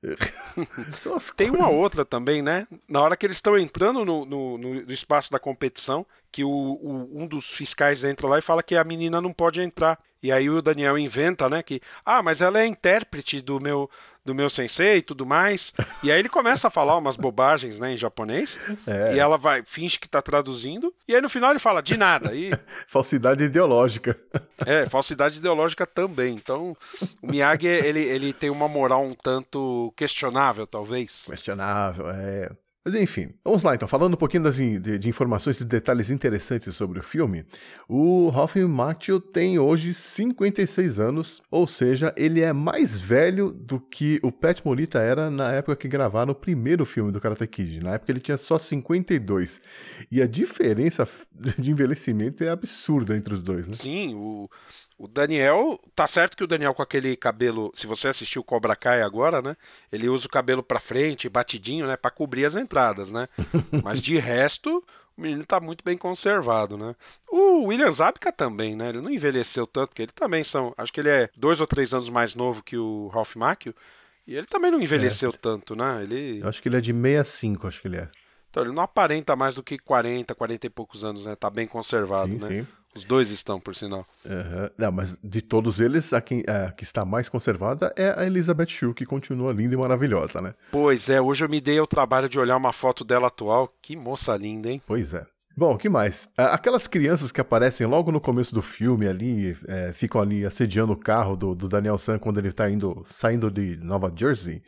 Tem 1.35 1.49
uma 1.49 1.69
outra 1.69 2.05
também, 2.05 2.41
né? 2.41 2.67
Na 2.87 3.01
hora 3.01 3.17
que 3.17 3.25
eles 3.25 3.37
estão 3.37 3.57
entrando 3.57 4.05
no, 4.05 4.25
no- 4.25 4.57
no- 4.57 4.73
no 4.85 4.91
espaço 4.91 5.31
da 5.31 5.39
competição, 5.39 6.05
que 6.31 6.43
o, 6.43 6.49
o- 6.49 7.21
um 7.21 7.27
dos 7.27 7.49
fiscais 7.49 8.03
entra 8.03 8.27
lá 8.27 8.39
e 8.39 8.41
fala 8.41 8.63
que 8.63 8.75
a 8.75 8.83
menina 8.83 9.19
não 9.21 9.33
pode 9.33 9.61
entrar. 9.61 9.99
E 10.21 10.31
aí 10.31 10.49
o 10.49 10.61
Daniel 10.61 10.97
inventa, 10.97 11.49
né? 11.49 11.63
Que, 11.63 11.81
ah, 12.05 12.21
mas 12.21 12.41
ela 12.41 12.59
é 12.59 12.65
intérprete 12.65 13.41
do 13.41 13.59
meu, 13.59 13.89
do 14.29 14.35
meu 14.35 14.49
sensei 14.49 14.97
e 14.97 15.01
tudo 15.01 15.25
mais. 15.25 15.73
E 16.03 16.11
aí 16.11 16.19
ele 16.19 16.29
começa 16.29 16.67
a 16.67 16.71
falar 16.71 16.95
umas 16.95 17.15
bobagens, 17.15 17.79
né, 17.79 17.93
em 17.93 17.97
japonês. 17.97 18.59
É. 18.85 19.15
E 19.15 19.19
ela 19.19 19.37
vai, 19.37 19.63
finge 19.65 19.97
que 19.97 20.07
tá 20.07 20.21
traduzindo. 20.21 20.93
E 21.07 21.15
aí 21.15 21.21
no 21.21 21.29
final 21.29 21.49
ele 21.49 21.59
fala, 21.59 21.81
de 21.81 21.97
nada. 21.97 22.35
E 22.35 22.51
Falsidade 22.87 23.43
ideológica. 23.43 24.15
é, 24.67 24.85
falsidade 24.85 25.39
ideológica 25.39 25.87
também. 25.87 26.35
Então, 26.35 26.77
o 27.23 27.27
Miyagi, 27.27 27.65
ele, 27.65 28.01
ele 28.01 28.31
tem 28.31 28.51
uma 28.51 28.67
moral 28.67 29.03
um 29.03 29.15
tanto 29.15 29.91
questionável, 29.97 30.67
talvez. 30.67 31.25
Questionável, 31.27 32.09
é. 32.11 32.51
Mas 32.89 32.99
enfim, 32.99 33.29
vamos 33.43 33.61
lá 33.61 33.75
então. 33.75 33.87
Falando 33.87 34.15
um 34.15 34.17
pouquinho 34.17 34.41
das, 34.41 34.55
de, 34.55 34.97
de 34.97 35.09
informações 35.09 35.61
e 35.61 35.65
detalhes 35.65 36.09
interessantes 36.09 36.75
sobre 36.75 36.97
o 36.97 37.03
filme, 37.03 37.43
o 37.87 38.29
Ralph 38.29 38.55
Macchio 38.55 39.19
tem 39.19 39.59
hoje 39.59 39.93
56 39.93 40.99
anos, 40.99 41.39
ou 41.51 41.67
seja, 41.67 42.11
ele 42.17 42.41
é 42.41 42.51
mais 42.51 42.99
velho 42.99 43.51
do 43.51 43.79
que 43.79 44.19
o 44.23 44.31
Pat 44.31 44.61
Morita 44.65 44.97
era 44.97 45.29
na 45.29 45.51
época 45.51 45.75
que 45.75 45.87
gravaram 45.87 46.31
o 46.31 46.35
primeiro 46.35 46.83
filme 46.83 47.11
do 47.11 47.21
Karate 47.21 47.45
Kid. 47.45 47.83
Na 47.83 47.91
época 47.91 48.11
ele 48.11 48.19
tinha 48.19 48.37
só 48.37 48.57
52. 48.57 49.61
E 50.11 50.19
a 50.19 50.25
diferença 50.25 51.07
de 51.59 51.69
envelhecimento 51.69 52.43
é 52.43 52.49
absurda 52.49 53.15
entre 53.15 53.35
os 53.35 53.43
dois, 53.43 53.67
né? 53.67 53.73
Sim, 53.73 54.15
o, 54.15 54.49
o 54.99 55.07
Daniel. 55.07 55.79
Tá 55.95 56.07
certo 56.07 56.35
que 56.37 56.43
o 56.43 56.47
Daniel 56.47 56.73
com 56.75 56.81
aquele 56.83 57.15
cabelo. 57.15 57.71
Se 57.73 57.87
você 57.87 58.09
assistiu 58.09 58.43
Cobra 58.43 58.75
Kai 58.75 59.01
agora, 59.01 59.41
né? 59.41 59.55
Ele 59.91 60.09
usa 60.09 60.27
o 60.27 60.29
cabelo 60.29 60.61
pra 60.61 60.79
frente, 60.79 61.29
batidinho, 61.29 61.87
né? 61.87 61.95
Pra 61.95 62.11
cobrir 62.11 62.43
as 62.45 62.55
entradas, 62.55 63.09
né? 63.09 63.27
Mas 63.83 64.01
de 64.01 64.17
resto. 64.19 64.83
o 65.17 65.21
menino 65.21 65.45
tá 65.45 65.59
muito 65.59 65.83
bem 65.83 65.97
conservado, 65.97 66.77
né? 66.77 66.93
O 67.29 67.63
William 67.67 67.91
Zabka 67.91 68.31
também, 68.31 68.75
né? 68.75 68.89
Ele 68.89 69.01
não 69.01 69.09
envelheceu 69.09 69.65
tanto, 69.65 69.89
porque 69.89 70.01
ele 70.03 70.11
também 70.11 70.43
são. 70.43 70.73
Acho 70.77 70.91
que 70.91 70.99
ele 70.99 71.09
é 71.09 71.29
dois 71.37 71.61
ou 71.61 71.65
três 71.67 71.93
anos 71.93 72.09
mais 72.09 72.35
novo 72.35 72.61
que 72.61 72.77
o 72.77 73.07
Ralph 73.07 73.35
Macchio. 73.37 73.73
E 74.27 74.35
ele 74.35 74.45
também 74.45 74.69
não 74.69 74.81
envelheceu 74.81 75.31
tanto, 75.33 75.75
né? 75.75 76.01
Ele. 76.03 76.39
Eu 76.41 76.49
acho 76.49 76.61
que 76.61 76.67
ele 76.69 76.77
é 76.77 76.81
de 76.81 76.91
65, 76.93 77.67
acho 77.67 77.81
que 77.81 77.87
ele 77.87 77.97
é. 77.97 78.09
Então 78.49 78.63
ele 78.63 78.73
não 78.73 78.83
aparenta 78.83 79.35
mais 79.35 79.55
do 79.55 79.63
que 79.63 79.77
40, 79.77 80.33
40 80.35 80.67
e 80.67 80.69
poucos 80.69 81.03
anos, 81.05 81.25
né? 81.25 81.35
Tá 81.35 81.49
bem 81.49 81.67
conservado, 81.67 82.31
Sim, 82.31 82.37
né? 82.37 82.47
sim. 82.47 82.67
Os 82.95 83.03
dois 83.03 83.29
estão, 83.29 83.59
por 83.59 83.75
sinal. 83.75 84.05
Aham. 84.25 84.69
Não, 84.77 84.91
mas 84.91 85.17
de 85.23 85.41
todos 85.41 85.79
eles, 85.79 86.11
a, 86.11 86.21
quem, 86.21 86.43
a 86.47 86.71
que 86.71 86.83
está 86.83 87.05
mais 87.05 87.29
conservada 87.29 87.93
é 87.95 88.13
a 88.17 88.25
Elizabeth 88.25 88.67
Shue, 88.67 88.93
que 88.93 89.05
continua 89.05 89.53
linda 89.53 89.75
e 89.75 89.77
maravilhosa, 89.77 90.41
né? 90.41 90.55
Pois 90.71 91.09
é, 91.09 91.21
hoje 91.21 91.45
eu 91.45 91.49
me 91.49 91.61
dei 91.61 91.77
ao 91.77 91.85
trabalho 91.87 92.27
de 92.27 92.39
olhar 92.39 92.57
uma 92.57 92.73
foto 92.73 93.03
dela 93.03 93.27
atual. 93.27 93.71
Que 93.81 93.95
moça 93.95 94.35
linda, 94.35 94.69
hein? 94.69 94.81
Pois 94.87 95.13
é. 95.13 95.25
Bom, 95.55 95.73
o 95.73 95.77
que 95.77 95.89
mais? 95.89 96.29
Aquelas 96.37 96.87
crianças 96.87 97.33
que 97.33 97.41
aparecem 97.41 97.85
logo 97.85 98.11
no 98.11 98.21
começo 98.21 98.55
do 98.55 98.61
filme 98.61 99.07
ali, 99.07 99.57
é, 99.67 99.91
ficam 99.91 100.21
ali 100.21 100.45
assediando 100.45 100.93
o 100.93 100.97
carro 100.97 101.35
do, 101.35 101.53
do 101.53 101.67
Daniel 101.67 101.97
San 101.97 102.17
quando 102.17 102.37
ele 102.37 102.51
tá 102.51 102.69
indo, 102.69 103.03
saindo 103.05 103.51
de 103.51 103.75
Nova 103.77 104.09
Jersey. 104.15 104.63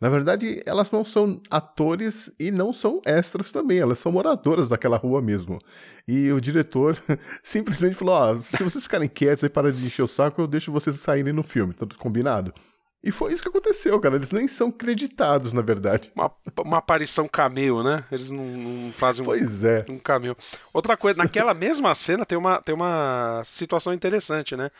Na 0.00 0.08
verdade, 0.08 0.62
elas 0.64 0.90
não 0.90 1.04
são 1.04 1.42
atores 1.50 2.32
e 2.38 2.50
não 2.50 2.72
são 2.72 3.02
extras 3.04 3.52
também, 3.52 3.78
elas 3.78 3.98
são 3.98 4.10
moradoras 4.10 4.68
daquela 4.68 4.96
rua 4.96 5.20
mesmo. 5.20 5.58
E 6.08 6.32
o 6.32 6.40
diretor 6.40 6.96
simplesmente 7.44 7.94
falou: 7.94 8.14
Ó, 8.14 8.36
se 8.36 8.62
vocês 8.64 8.84
ficarem 8.84 9.08
quietos 9.08 9.42
e 9.42 9.48
pararem 9.50 9.78
de 9.78 9.86
encher 9.86 10.02
o 10.02 10.08
saco, 10.08 10.40
eu 10.40 10.46
deixo 10.46 10.72
vocês 10.72 10.96
saírem 10.96 11.34
no 11.34 11.42
filme, 11.42 11.74
tá 11.74 11.80
tudo 11.80 11.98
combinado? 11.98 12.54
E 13.02 13.10
foi 13.10 13.32
isso 13.32 13.42
que 13.42 13.48
aconteceu, 13.48 13.98
cara. 13.98 14.16
Eles 14.16 14.30
nem 14.30 14.46
são 14.46 14.70
creditados, 14.70 15.54
na 15.54 15.62
verdade. 15.62 16.12
Uma, 16.14 16.30
uma 16.58 16.76
aparição 16.78 17.26
cameo, 17.26 17.82
né? 17.82 18.04
Eles 18.12 18.30
não, 18.30 18.44
não 18.44 18.92
fazem 18.92 19.22
um, 19.22 19.26
Pois 19.26 19.64
é. 19.64 19.86
um 19.88 19.98
cameo. 19.98 20.36
Outra 20.72 20.96
coisa, 20.98 21.22
naquela 21.22 21.54
mesma 21.54 21.94
cena 21.94 22.26
tem 22.26 22.36
uma, 22.36 22.60
tem 22.60 22.74
uma 22.74 23.42
situação 23.44 23.94
interessante, 23.94 24.54
né? 24.54 24.70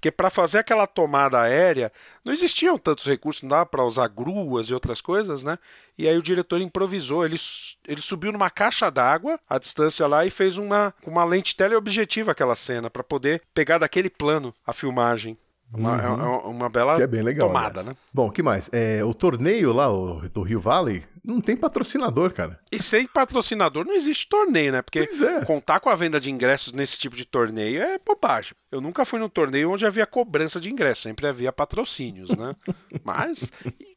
Porque 0.00 0.10
para 0.10 0.30
fazer 0.30 0.56
aquela 0.60 0.86
tomada 0.86 1.38
aérea, 1.42 1.92
não 2.24 2.32
existiam 2.32 2.78
tantos 2.78 3.04
recursos, 3.04 3.42
não 3.42 3.50
dava 3.50 3.66
para 3.66 3.84
usar 3.84 4.08
gruas 4.08 4.68
e 4.70 4.72
outras 4.72 4.98
coisas, 4.98 5.44
né? 5.44 5.58
E 5.98 6.08
aí 6.08 6.16
o 6.16 6.22
diretor 6.22 6.58
improvisou, 6.58 7.22
ele, 7.22 7.36
ele 7.86 8.00
subiu 8.00 8.32
numa 8.32 8.48
caixa 8.48 8.90
d'água, 8.90 9.38
a 9.46 9.58
distância 9.58 10.06
lá, 10.06 10.24
e 10.24 10.30
fez 10.30 10.56
uma, 10.56 10.94
uma 11.06 11.22
lente 11.22 11.54
teleobjetiva 11.54 12.32
aquela 12.32 12.56
cena, 12.56 12.88
para 12.88 13.04
poder 13.04 13.42
pegar 13.52 13.76
daquele 13.76 14.08
plano 14.08 14.54
a 14.66 14.72
filmagem. 14.72 15.36
Uma, 15.72 16.00
é- 16.02 16.06
é 16.06 16.08
uma 16.48 16.68
bela 16.70 16.92
Uhum. 16.92 16.96
Que 16.96 17.02
é 17.04 17.06
bem 17.06 17.22
legal. 17.22 17.46
tomada, 17.48 17.80
aliás. 17.80 17.86
né? 17.86 17.96
Bom, 18.12 18.28
o 18.28 18.32
que 18.32 18.42
mais? 18.42 18.70
É, 18.72 19.04
o 19.04 19.12
torneio 19.12 19.70
lá, 19.74 19.92
o, 19.92 20.26
do 20.30 20.40
Rio 20.42 20.58
Valley, 20.58 21.04
não 21.24 21.40
tem 21.40 21.56
patrocinador, 21.56 22.32
cara. 22.32 22.58
E 22.72 22.80
sem 22.80 23.06
patrocinador 23.06 23.84
não 23.84 23.94
existe 23.94 24.28
torneio, 24.28 24.72
né? 24.72 24.82
Porque 24.82 25.00
é. 25.00 25.44
contar 25.44 25.80
com 25.80 25.90
a 25.90 25.94
venda 25.94 26.20
de 26.20 26.30
ingressos 26.30 26.72
nesse 26.72 26.98
tipo 26.98 27.16
de 27.16 27.24
torneio 27.24 27.82
é 27.82 27.98
bobagem. 27.98 28.52
Eu 28.70 28.80
nunca 28.80 29.04
fui 29.04 29.18
num 29.18 29.28
torneio 29.28 29.70
onde 29.70 29.86
havia 29.86 30.06
cobrança 30.06 30.60
de 30.60 30.70
ingresso, 30.70 31.02
sempre 31.02 31.26
havia 31.26 31.52
patrocínios, 31.52 32.30
né? 32.30 32.52
Mas, 33.04 33.52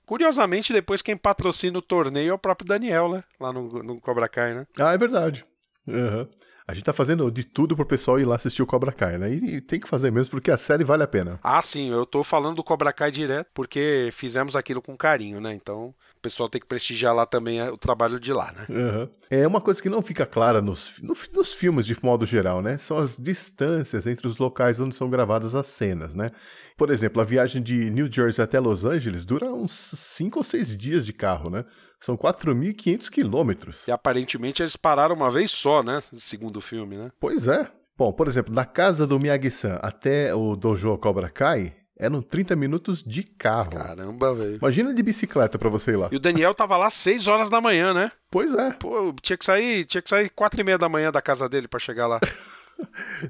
curiosamente, 0.06 0.74
depois 0.74 1.02
quem 1.02 1.16
patrocina 1.16 1.78
o 1.78 1.82
torneio 1.82 2.32
é 2.32 2.34
o 2.34 2.40
próprio 2.40 2.68
Daniel, 2.68 3.10
né? 3.10 3.24
Lá 3.40 3.54
no, 3.54 3.84
no 3.84 4.02
Cobra 4.02 4.28
Kai, 4.28 4.54
né? 4.54 4.68
Ah, 4.78 4.94
é 4.94 4.98
verdade. 4.98 5.46
Aham. 5.88 6.28
A 6.66 6.74
gente 6.74 6.86
tá 6.86 6.94
fazendo 6.94 7.30
de 7.30 7.44
tudo 7.44 7.76
pro 7.76 7.86
pessoal 7.86 8.20
ir 8.20 8.26
lá 8.26 8.36
assistir 8.36 8.64
o 8.64 8.66
Cobra 8.66 8.92
Kai, 8.92 9.18
né? 9.18 9.34
E, 9.34 9.60
tem 9.60 9.80
que 9.80 9.88
fazer 9.88 10.12
mesmo, 10.12 10.32
porque 10.32 10.50
a 10.50 10.58
série 10.58 10.84
vale 10.84 11.04
a 11.04 11.08
pena. 11.08 11.38
Ah, 11.44 11.62
sim, 11.62 11.92
eu 11.92 12.06
tô 12.06 12.24
falando 12.24 12.56
do 12.56 12.64
Cobra 12.64 12.94
Kai 12.94 13.12
direto 13.12 13.50
porque 13.54 14.10
fizemos 14.14 14.56
aquilo 14.56 14.82
com 14.82 14.96
carinho, 14.96 15.42
né? 15.42 15.54
Então, 15.54 15.94
pessoal 16.24 16.50
tem 16.50 16.60
que 16.62 16.68
prestigiar 16.68 17.14
lá 17.14 17.26
também 17.26 17.62
o 17.70 17.78
trabalho 17.78 18.20
de 18.20 18.32
lá, 18.34 18.52
né? 18.52 18.66
Aham. 18.70 19.10
É 19.30 19.46
uma 19.46 19.62
coisa 19.62 19.82
que 19.82 19.90
não 19.90 20.02
fica 20.02 20.26
clara 20.26 20.62
nos, 20.62 20.96
no- 21.02 21.14
nos 21.34 21.54
filmes 21.54 21.86
de 21.86 21.96
modo 22.04 22.26
geral, 22.26 22.62
né? 22.62 22.78
São 22.78 22.98
as 22.98 23.18
distâncias 23.20 24.08
entre 24.08 24.26
os 24.28 24.38
locais 24.38 24.80
onde 24.80 24.96
são 24.96 25.10
gravadas 25.10 25.54
as 25.54 25.68
cenas, 25.68 26.16
né? 26.16 26.32
Por 26.78 26.90
exemplo, 26.90 27.22
a 27.22 27.26
viagem 27.26 27.62
de 27.62 27.90
New 27.92 28.12
Jersey 28.12 28.44
até 28.44 28.60
Los 28.60 28.84
Angeles 28.86 29.24
dura 29.26 29.52
uns 29.54 29.72
5 29.74 30.40
ou 30.40 30.44
6 30.44 30.76
dias 30.78 31.06
de 31.06 31.14
carro, 31.14 31.50
né? 31.50 31.66
São 32.00 32.18
4.500 32.18 33.10
quilômetros. 33.10 33.88
E 33.88 33.92
aparentemente 33.92 34.62
eles 34.64 34.76
pararam 34.76 35.16
uma 35.16 35.30
vez 35.30 35.52
só, 35.52 35.84
né? 35.84 36.02
Segundo 36.14 36.58
o 36.58 36.62
filme, 36.62 36.98
né? 36.98 37.12
Pois 37.20 37.48
é. 37.48 37.70
Bom, 37.96 38.12
por 38.12 38.28
exemplo, 38.28 38.52
da 38.54 38.66
casa 38.66 39.06
do 39.06 39.20
Miyagi-san 39.20 39.76
até 39.82 40.34
o 40.34 40.56
dojo 40.56 40.98
Cobra 40.98 41.30
Kai, 41.30 41.76
eram 42.04 42.22
30 42.22 42.56
minutos 42.56 43.04
de 43.04 43.24
carro. 43.24 43.72
Caramba, 43.72 44.34
velho. 44.34 44.58
Imagina 44.58 44.94
de 44.94 45.02
bicicleta 45.02 45.58
pra 45.58 45.70
você 45.70 45.92
ir 45.92 45.98
lá. 45.98 46.10
E 46.12 46.16
o 46.16 46.20
Daniel 46.20 46.54
tava 46.54 46.76
lá 46.78 46.90
6 46.90 47.28
horas 47.28 47.50
da 47.50 47.62
manhã, 47.62 47.94
né? 47.94 48.12
Pois 48.30 48.54
é. 48.54 48.72
Pô, 48.72 49.14
tinha 49.22 49.38
que 49.38 49.46
sair, 49.46 49.86
tinha 49.86 50.02
que 50.02 50.10
sair 50.10 50.30
quatro 50.30 50.60
e 50.60 50.64
meia 50.64 50.78
da 50.78 50.90
manhã 50.90 51.12
da 51.12 51.22
casa 51.22 51.48
dele 51.48 51.68
pra 51.68 51.80
chegar 51.80 52.08
lá. 52.08 52.20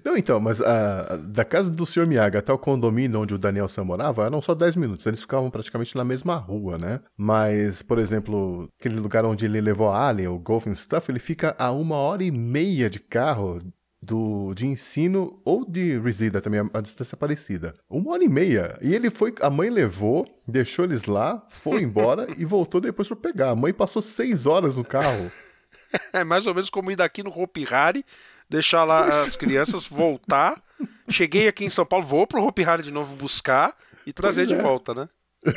Não, 0.03 0.17
então, 0.17 0.39
mas 0.39 0.61
ah, 0.61 1.19
da 1.21 1.45
casa 1.45 1.69
do 1.69 1.86
Sr. 1.86 2.07
Miyagi 2.07 2.38
até 2.38 2.51
o 2.51 2.57
condomínio 2.57 3.19
onde 3.19 3.34
o 3.34 3.38
Daniel 3.38 3.67
San 3.67 3.84
morava 3.84 4.26
eram 4.26 4.41
só 4.41 4.55
10 4.55 4.76
minutos. 4.76 5.05
Eles 5.05 5.21
ficavam 5.21 5.49
praticamente 5.51 5.95
na 5.95 6.03
mesma 6.03 6.36
rua, 6.36 6.78
né? 6.78 6.99
Mas, 7.15 7.82
por 7.82 7.99
exemplo, 7.99 8.67
aquele 8.80 8.99
lugar 8.99 9.26
onde 9.26 9.45
ele 9.45 9.61
levou 9.61 9.89
a 9.89 10.07
Alien, 10.07 10.30
o 10.30 10.39
Golfing 10.39 10.76
Stuff, 10.76 11.11
ele 11.11 11.19
fica 11.19 11.55
a 11.59 11.71
uma 11.71 11.97
hora 11.97 12.24
e 12.24 12.32
meia 12.32 12.89
de 12.89 12.99
carro 12.99 13.59
do, 14.03 14.53
de 14.53 14.67
ensino 14.67 15.39
ou 15.45 15.65
de 15.65 15.97
Resida 15.97 16.41
também, 16.41 16.59
a, 16.59 16.77
a 16.77 16.81
distância 16.81 17.15
parecida. 17.15 17.73
Uma 17.89 18.11
hora 18.11 18.23
e 18.23 18.29
meia. 18.29 18.77
E 18.81 18.93
ele 18.93 19.09
foi, 19.09 19.33
a 19.41 19.49
mãe 19.49 19.69
levou, 19.69 20.27
deixou 20.47 20.83
eles 20.83 21.05
lá, 21.05 21.45
foi 21.49 21.81
embora 21.81 22.27
e 22.37 22.43
voltou 22.43 22.81
depois 22.81 23.07
pra 23.07 23.15
pegar. 23.15 23.51
A 23.51 23.55
mãe 23.55 23.73
passou 23.73 24.01
seis 24.01 24.45
horas 24.45 24.75
no 24.75 24.83
carro. 24.83 25.31
É 26.11 26.23
mais 26.23 26.47
ou 26.47 26.55
menos 26.55 26.71
como 26.71 26.89
ir 26.89 26.95
daqui 26.95 27.21
no 27.21 27.29
Hopi 27.29 27.71
Hari, 27.71 28.03
deixar 28.49 28.83
lá 28.83 29.05
as 29.09 29.35
crianças, 29.35 29.85
voltar. 29.85 30.59
Cheguei 31.07 31.47
aqui 31.47 31.65
em 31.65 31.69
São 31.69 31.85
Paulo, 31.85 32.03
vou 32.03 32.25
pro 32.25 32.43
Hopi 32.43 32.63
Hari 32.63 32.81
de 32.81 32.89
novo 32.89 33.15
buscar 33.15 33.77
e 34.03 34.11
trazer 34.11 34.47
Pois 34.47 34.47
de 34.47 34.55
é. 34.55 34.61
volta, 34.63 34.95
né? 34.95 35.07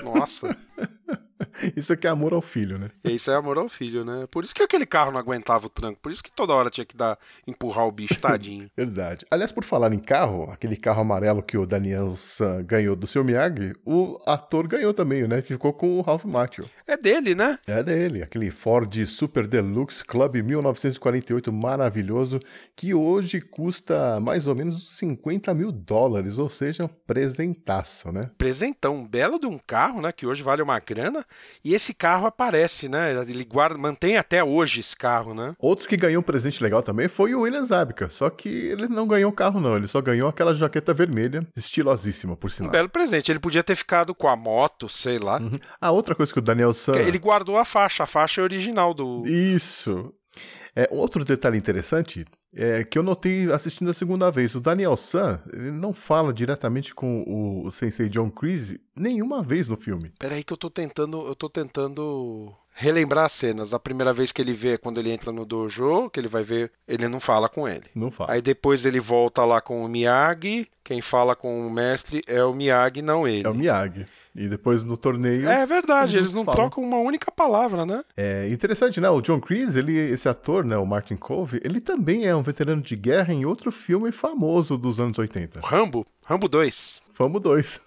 Nossa. 0.05 0.55
Isso 1.77 1.93
aqui 1.93 2.07
é 2.07 2.11
amor 2.11 2.33
ao 2.33 2.41
filho, 2.41 2.79
né? 2.79 2.91
E 3.05 3.15
isso 3.15 3.31
é 3.31 3.35
amor 3.35 3.59
ao 3.59 3.69
filho, 3.69 4.05
né? 4.05 4.27
Por 4.31 4.45
isso 4.45 4.55
que 4.55 4.63
aquele 4.63 4.87
carro 4.87 5.11
não 5.11 5.19
aguentava 5.19 5.67
o 5.67 5.71
tranco. 5.71 5.99
Por 6.01 6.13
isso 6.13 6.23
que 6.23 6.31
toda 6.31 6.53
hora 6.53 6.71
tinha 6.71 6.85
que 6.85 6.97
dar, 6.97 7.19
empurrar 7.47 7.87
o 7.87 7.93
bicho, 7.93 8.19
tadinho. 8.21 8.71
Verdade. 8.77 9.27
Aliás, 9.31 9.53
por 9.53 9.65
falar 9.65 9.93
em 9.93 9.99
carro, 9.99 10.51
aquele 10.51 10.77
carro 10.77 11.03
amarelo 11.03 11.43
que 11.43 11.57
o 11.57 11.67
Daniel 11.67 12.17
San 12.17 12.63
ganhou 12.63 12.97
do 12.97 13.07
seu 13.07 13.25
Miyagi, 13.25 13.75
o 13.85 14.19
ator 14.27 14.67
ganhou 14.67 14.93
também, 14.93 15.27
né? 15.27 15.43
Ficou 15.43 15.73
com 15.73 15.99
o 15.99 16.03
Ralph 16.03 16.25
Macchio. 16.25 16.65
É 16.87 16.97
dele, 16.97 17.35
né? 17.35 17.59
É 17.67 17.83
dele, 17.83 18.23
aquele 18.23 18.51
Ford 18.51 18.95
Super 19.07 19.47
Deluxe 19.47 20.05
Club 20.05 20.37
1948 20.37 21.53
maravilhoso, 21.53 22.41
que 22.75 22.95
hoje 22.95 23.41
custa 23.41 24.21
mais 24.21 24.47
ou 24.47 24.55
menos 24.55 24.97
50 24.97 25.53
mil 25.55 25.73
dólares, 25.73 26.39
ou 26.39 26.49
seja, 26.49 26.85
um 26.85 26.89
presentaço, 26.89 28.11
né? 28.13 28.31
Presentão, 28.37 28.97
um 28.97 29.07
belo 29.07 29.39
de 29.39 29.47
um 29.47 29.59
carro, 29.59 30.01
né? 30.01 30.13
Que 30.13 30.27
hoje 30.27 30.43
vale 30.43 30.63
uma 30.63 30.79
grana. 30.79 31.25
E 31.65 31.75
esse 31.75 31.93
carro 31.93 32.27
aparece, 32.27 32.89
né? 32.89 33.13
Ele 33.29 33.45
guarda, 33.45 33.77
mantém 33.77 34.17
até 34.17 34.43
hoje 34.45 34.81
esse 34.81 34.97
carro, 34.97 35.35
né? 35.35 35.55
Outro 35.59 35.89
que 35.89 35.97
ganhou 35.97 36.21
um 36.21 36.25
presente 36.25 36.63
legal 36.63 36.83
também 36.83 37.09
foi 37.09 37.35
o 37.35 37.41
William 37.41 37.63
Zabka, 37.65 38.09
só 38.09 38.31
que 38.31 38.49
ele 38.49 38.87
não 38.89 39.07
ganhou 39.07 39.31
o 39.31 39.35
carro 39.35 39.61
não, 39.61 39.77
ele 39.77 39.89
só 39.89 40.01
ganhou 40.01 40.29
aquela 40.29 40.55
jaqueta 40.55 40.95
vermelha, 40.95 41.47
estilosíssima, 41.57 42.37
por 42.37 42.47
Um 42.47 42.51
sinal. 42.51 42.71
belo 42.71 42.89
presente. 42.89 43.33
Ele 43.33 43.41
podia 43.41 43.63
ter 43.65 43.75
ficado 43.75 44.15
com 44.15 44.29
a 44.29 44.37
moto, 44.37 44.89
sei 44.89 45.19
lá. 45.19 45.41
A 45.81 45.91
outra 45.91 46.15
coisa 46.15 46.33
que 46.33 46.39
o 46.39 46.43
Daniel 46.43 46.73
San... 46.73 46.95
Ele 46.97 47.19
guardou 47.19 47.57
a 47.57 47.65
faixa, 47.65 48.05
a 48.05 48.07
faixa 48.07 48.41
é 48.41 48.45
original 48.45 48.95
do. 48.95 49.25
Isso. 49.27 50.13
É, 50.75 50.87
outro 50.91 51.25
detalhe 51.25 51.57
interessante 51.57 52.27
é 52.55 52.85
que 52.85 52.99
eu 52.99 53.03
notei 53.03 53.51
assistindo 53.51 53.91
a 53.91 53.95
segunda 53.95 54.31
vez. 54.31 54.55
O 54.55 54.61
Daniel 54.61 54.97
San, 54.97 55.41
ele 55.53 55.71
não 55.71 55.93
fala 55.93 56.33
diretamente 56.33 56.95
com 56.95 57.23
o, 57.23 57.67
o 57.67 57.71
sensei 57.71 58.09
John 58.09 58.31
Creasy 58.31 58.81
nenhuma 58.95 59.43
vez 59.43 59.69
no 59.69 59.77
filme. 59.77 60.13
Peraí 60.19 60.43
que 60.43 60.53
eu 60.53 60.57
tô 60.57 60.71
tentando. 60.71 61.27
Eu 61.27 61.35
tô 61.35 61.49
tentando 61.49 62.55
relembrar 62.77 63.25
as 63.25 63.33
cenas. 63.33 63.73
A 63.73 63.79
primeira 63.79 64.13
vez 64.13 64.31
que 64.31 64.41
ele 64.41 64.53
vê 64.53 64.77
quando 64.77 65.01
ele 65.01 65.11
entra 65.11 65.33
no 65.33 65.45
dojo, 65.45 66.11
que 66.11 66.21
ele 66.21 66.29
vai 66.29 66.43
ver, 66.43 66.71
ele 66.87 67.09
não 67.09 67.19
fala 67.19 67.49
com 67.49 67.67
ele. 67.67 67.87
Não 67.95 68.11
fala. 68.11 68.33
Aí 68.33 68.43
depois 68.43 68.85
ele 68.85 69.01
volta 69.01 69.45
lá 69.45 69.61
com 69.61 69.85
o 69.85 69.89
Miyagi. 69.89 70.69
Quem 70.85 71.01
fala 71.01 71.35
com 71.35 71.67
o 71.67 71.71
mestre 71.71 72.23
é 72.27 72.45
o 72.45 72.53
Miyagi, 72.53 73.03
não 73.03 73.27
ele. 73.27 73.47
É 73.47 73.51
o 73.51 73.55
Miyagi. 73.55 74.07
E 74.39 74.49
depois 74.49 74.85
no 74.85 74.97
torneio. 74.97 75.49
É 75.49 75.65
verdade, 75.67 76.17
eles 76.17 76.33
não 76.33 76.45
falam. 76.45 76.69
trocam 76.69 76.83
uma 76.85 76.99
única 76.99 77.31
palavra, 77.31 77.87
né? 77.87 78.05
É 78.17 78.49
interessante, 78.49 79.01
né? 79.01 79.09
O 79.11 79.21
John 79.21 79.41
Creasy, 79.41 79.79
ele, 79.79 79.97
esse 79.99 80.29
ator, 80.29 80.65
né? 80.65 80.77
O 80.77 80.85
Martin 80.87 81.17
Cove, 81.17 81.61
ele 81.65 81.81
também 81.81 82.27
é 82.27 82.35
um 82.37 82.43
veterano 82.43 82.83
de 82.83 82.95
guerra 82.97 83.33
em 83.33 83.45
outro 83.45 83.73
filme 83.73 84.13
famoso 84.13 84.77
dos 84.77 85.01
anos 85.01 85.19
80. 85.19 85.61
Rambo, 85.63 86.07
Rambo 86.25 86.49
2. 86.49 87.03
Famo 87.13 87.41
2. 87.41 87.81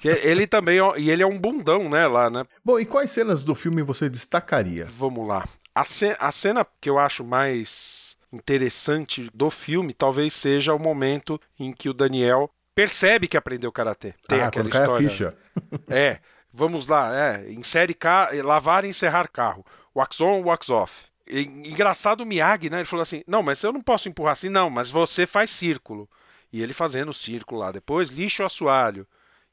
Que 0.00 0.08
ele 0.08 0.46
também, 0.46 0.78
ó, 0.80 0.94
e 0.96 1.10
ele 1.10 1.22
é 1.22 1.26
um 1.26 1.38
bundão, 1.38 1.88
né, 1.88 2.06
lá, 2.06 2.28
né? 2.28 2.44
Bom, 2.62 2.78
e 2.78 2.84
quais 2.84 3.10
cenas 3.10 3.42
do 3.42 3.54
filme 3.54 3.82
você 3.82 4.10
destacaria? 4.10 4.86
Vamos 4.98 5.26
lá. 5.26 5.48
A, 5.74 5.84
ce- 5.84 6.14
a 6.20 6.30
cena 6.30 6.66
que 6.80 6.90
eu 6.90 6.98
acho 6.98 7.24
mais 7.24 8.14
interessante 8.32 9.30
do 9.32 9.50
filme 9.50 9.94
talvez 9.94 10.34
seja 10.34 10.74
o 10.74 10.78
momento 10.78 11.40
em 11.58 11.72
que 11.72 11.88
o 11.88 11.94
Daniel 11.94 12.50
percebe 12.74 13.28
que 13.28 13.36
aprendeu 13.36 13.70
karatê. 13.72 14.14
Tem 14.26 14.40
ah, 14.40 14.48
aquela 14.48 14.64
quando 14.64 14.72
cai 14.72 14.82
a 14.82 14.84
história. 14.84 15.10
ficha. 15.10 15.36
É, 15.88 16.18
vamos 16.52 16.86
lá, 16.88 17.14
é, 17.14 17.52
insere 17.52 17.94
carro, 17.94 18.42
lavar 18.42 18.84
e 18.84 18.88
encerrar 18.88 19.28
carro. 19.28 19.64
Wax 19.94 20.20
on, 20.20 20.42
wax 20.42 20.68
off. 20.70 20.92
E- 21.26 21.42
Engraçado 21.42 22.22
o 22.22 22.26
Miyagi, 22.26 22.68
né? 22.68 22.78
Ele 22.78 22.84
falou 22.86 23.02
assim: 23.02 23.22
Não, 23.26 23.42
mas 23.42 23.62
eu 23.62 23.72
não 23.72 23.80
posso 23.80 24.08
empurrar 24.08 24.32
assim, 24.32 24.48
não, 24.48 24.68
mas 24.68 24.90
você 24.90 25.26
faz 25.26 25.50
círculo. 25.50 26.08
E 26.52 26.62
ele 26.62 26.72
fazendo 26.72 27.10
o 27.10 27.14
círculo 27.14 27.60
lá. 27.60 27.72
Depois, 27.72 28.10
lixo 28.10 28.42
o 28.42 28.46
assoalho. 28.46 29.06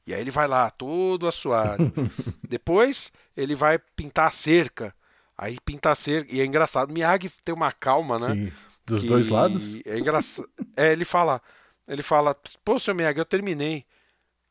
E 0.06 0.12
aí 0.14 0.20
ele 0.20 0.30
vai 0.30 0.46
lá, 0.48 0.68
todo 0.70 1.26
assoalho. 1.28 1.92
Depois, 2.48 3.12
ele 3.36 3.54
vai 3.54 3.78
pintar 3.78 4.28
a 4.28 4.32
cerca. 4.32 4.94
Aí 5.38 5.58
pinta 5.64 5.90
a 5.90 5.94
cerca. 5.94 6.32
E 6.34 6.40
é 6.40 6.44
engraçado. 6.44 6.92
Miyagi 6.92 7.30
tem 7.44 7.54
uma 7.54 7.72
calma, 7.72 8.18
né? 8.18 8.34
Sim. 8.34 8.52
Dos 8.84 9.02
que 9.02 9.08
dois 9.08 9.28
lados? 9.28 9.76
É 9.84 9.98
engraçado. 9.98 10.48
É, 10.76 10.92
ele 10.92 11.04
fala, 11.04 11.40
ele 11.88 12.02
fala, 12.02 12.36
pô, 12.64 12.78
seu 12.78 12.94
Miyagi, 12.94 13.18
eu 13.18 13.24
terminei. 13.24 13.84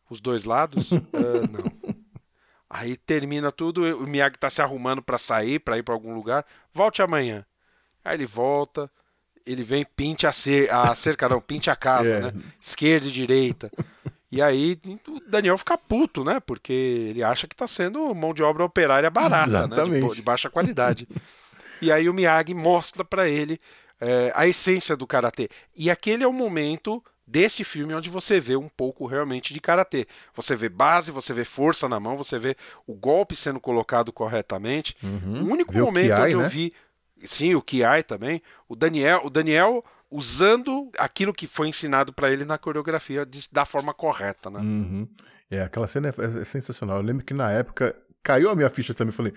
Os 0.10 0.20
dois 0.20 0.44
lados? 0.44 0.90
Ah, 1.14 1.48
não. 1.52 1.96
Aí 2.70 2.96
termina 2.96 3.52
tudo, 3.52 3.84
o 3.98 4.08
Miyagi 4.08 4.38
tá 4.38 4.50
se 4.50 4.62
arrumando 4.62 5.02
pra 5.02 5.18
sair, 5.18 5.60
pra 5.60 5.78
ir 5.78 5.84
pra 5.84 5.94
algum 5.94 6.14
lugar. 6.14 6.46
Volte 6.74 7.02
amanhã. 7.02 7.46
Aí 8.04 8.16
ele 8.16 8.26
volta, 8.26 8.90
ele 9.46 9.62
vem, 9.62 9.84
pinte 9.86 10.26
a, 10.26 10.32
cer 10.32 10.72
a 10.74 10.96
cerca, 10.96 11.28
não, 11.28 11.42
pinte 11.42 11.70
a 11.70 11.76
casa, 11.76 12.10
É. 12.14 12.20
né? 12.22 12.34
Esquerda 12.62 13.08
e 13.08 13.12
direita. 13.12 13.70
E 14.32 14.42
aí 14.42 14.80
o 15.06 15.20
Daniel 15.30 15.58
fica 15.58 15.78
puto, 15.78 16.24
né? 16.24 16.40
Porque 16.40 16.72
ele 16.72 17.22
acha 17.22 17.46
que 17.46 17.56
tá 17.56 17.68
sendo 17.68 18.16
mão 18.16 18.34
de 18.34 18.42
obra 18.42 18.64
operária 18.64 19.10
barata, 19.10 19.48
né? 19.48 19.68
De, 19.68 19.74
Exatamente. 19.74 20.16
de 20.16 20.22
baixa 20.22 20.50
qualidade. 20.50 21.10
E 21.82 21.92
aí 21.92 22.08
o 22.08 22.14
Miyagi 22.14 22.54
mostra 22.54 23.04
pra 23.04 23.28
ele 23.28 23.60
é, 24.00 24.32
a 24.34 24.48
essência 24.48 24.96
do 24.96 25.06
karatê. 25.06 25.50
E 25.76 25.92
aquele 25.92 26.24
é 26.24 26.28
o 26.28 26.32
momento 26.32 27.04
desse 27.32 27.64
filme 27.64 27.94
onde 27.94 28.10
você 28.10 28.40
vê 28.40 28.56
um 28.58 28.68
pouco 28.68 29.06
realmente 29.06 29.54
de 29.54 29.60
karatê. 29.62 30.06
Você 30.36 30.56
vê 30.56 30.68
base, 30.68 31.12
você 31.12 31.34
vê 31.34 31.46
força 31.46 31.88
na 31.88 32.00
mão, 32.00 32.18
você 32.18 32.38
vê 32.38 32.58
o 32.86 32.94
golpe 32.94 33.36
sendo 33.36 33.60
colocado 33.60 34.12
corretamente. 34.12 34.96
O 35.02 35.46
único 35.52 35.74
momento 35.74 36.08
Kiai, 36.08 36.24
onde 36.26 36.34
eu 36.36 36.42
né? 36.42 36.48
vi, 36.50 36.74
sim, 37.24 37.56
o 37.56 37.62
Kiai 37.62 38.04
também, 38.04 38.42
o 38.68 38.76
Daniel, 38.76 39.22
o 39.24 39.30
Daniel 39.30 39.84
usando 40.10 40.90
aquilo 40.98 41.34
que 41.34 41.48
foi 41.48 41.70
ensinado 41.70 42.12
pra 42.12 42.30
ele 42.30 42.44
na 42.44 42.58
coreografia 42.58 43.26
de- 43.26 43.48
da 43.52 43.64
forma 43.66 43.94
correta, 43.94 44.50
né? 44.50 44.60
Uhum. 44.60 45.08
É, 45.50 45.62
aquela 45.64 45.88
cena 45.88 46.10
é, 46.10 46.42
é 46.42 46.46
sensacional. 46.46 46.98
Eu 46.98 47.04
lembro 47.04 47.24
que 47.26 47.34
na 47.34 47.50
época 47.50 47.96
caiu 48.22 48.50
a 48.50 48.56
minha 48.56 48.70
ficha 48.70 48.94
também. 48.94 49.12
Falei, 49.14 49.34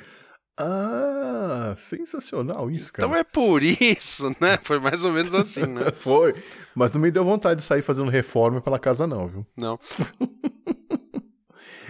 ah, 0.56 1.74
sensacional 1.76 2.70
isso, 2.70 2.92
cara. 2.92 3.06
Então 3.08 3.18
é 3.18 3.24
por 3.24 3.62
isso, 3.62 4.28
né? 4.40 4.58
Foi 4.62 4.78
mais 4.78 5.04
ou 5.04 5.12
menos 5.12 5.34
assim, 5.34 5.66
né? 5.66 5.90
Foi. 5.94 6.34
Mas 6.74 6.92
não 6.92 7.00
me 7.00 7.10
deu 7.10 7.24
vontade 7.24 7.58
de 7.60 7.64
sair 7.66 7.82
fazendo 7.82 8.10
reforma 8.10 8.60
pela 8.60 8.78
casa, 8.78 9.06
não, 9.06 9.26
viu? 9.28 9.46
Não. 9.56 9.78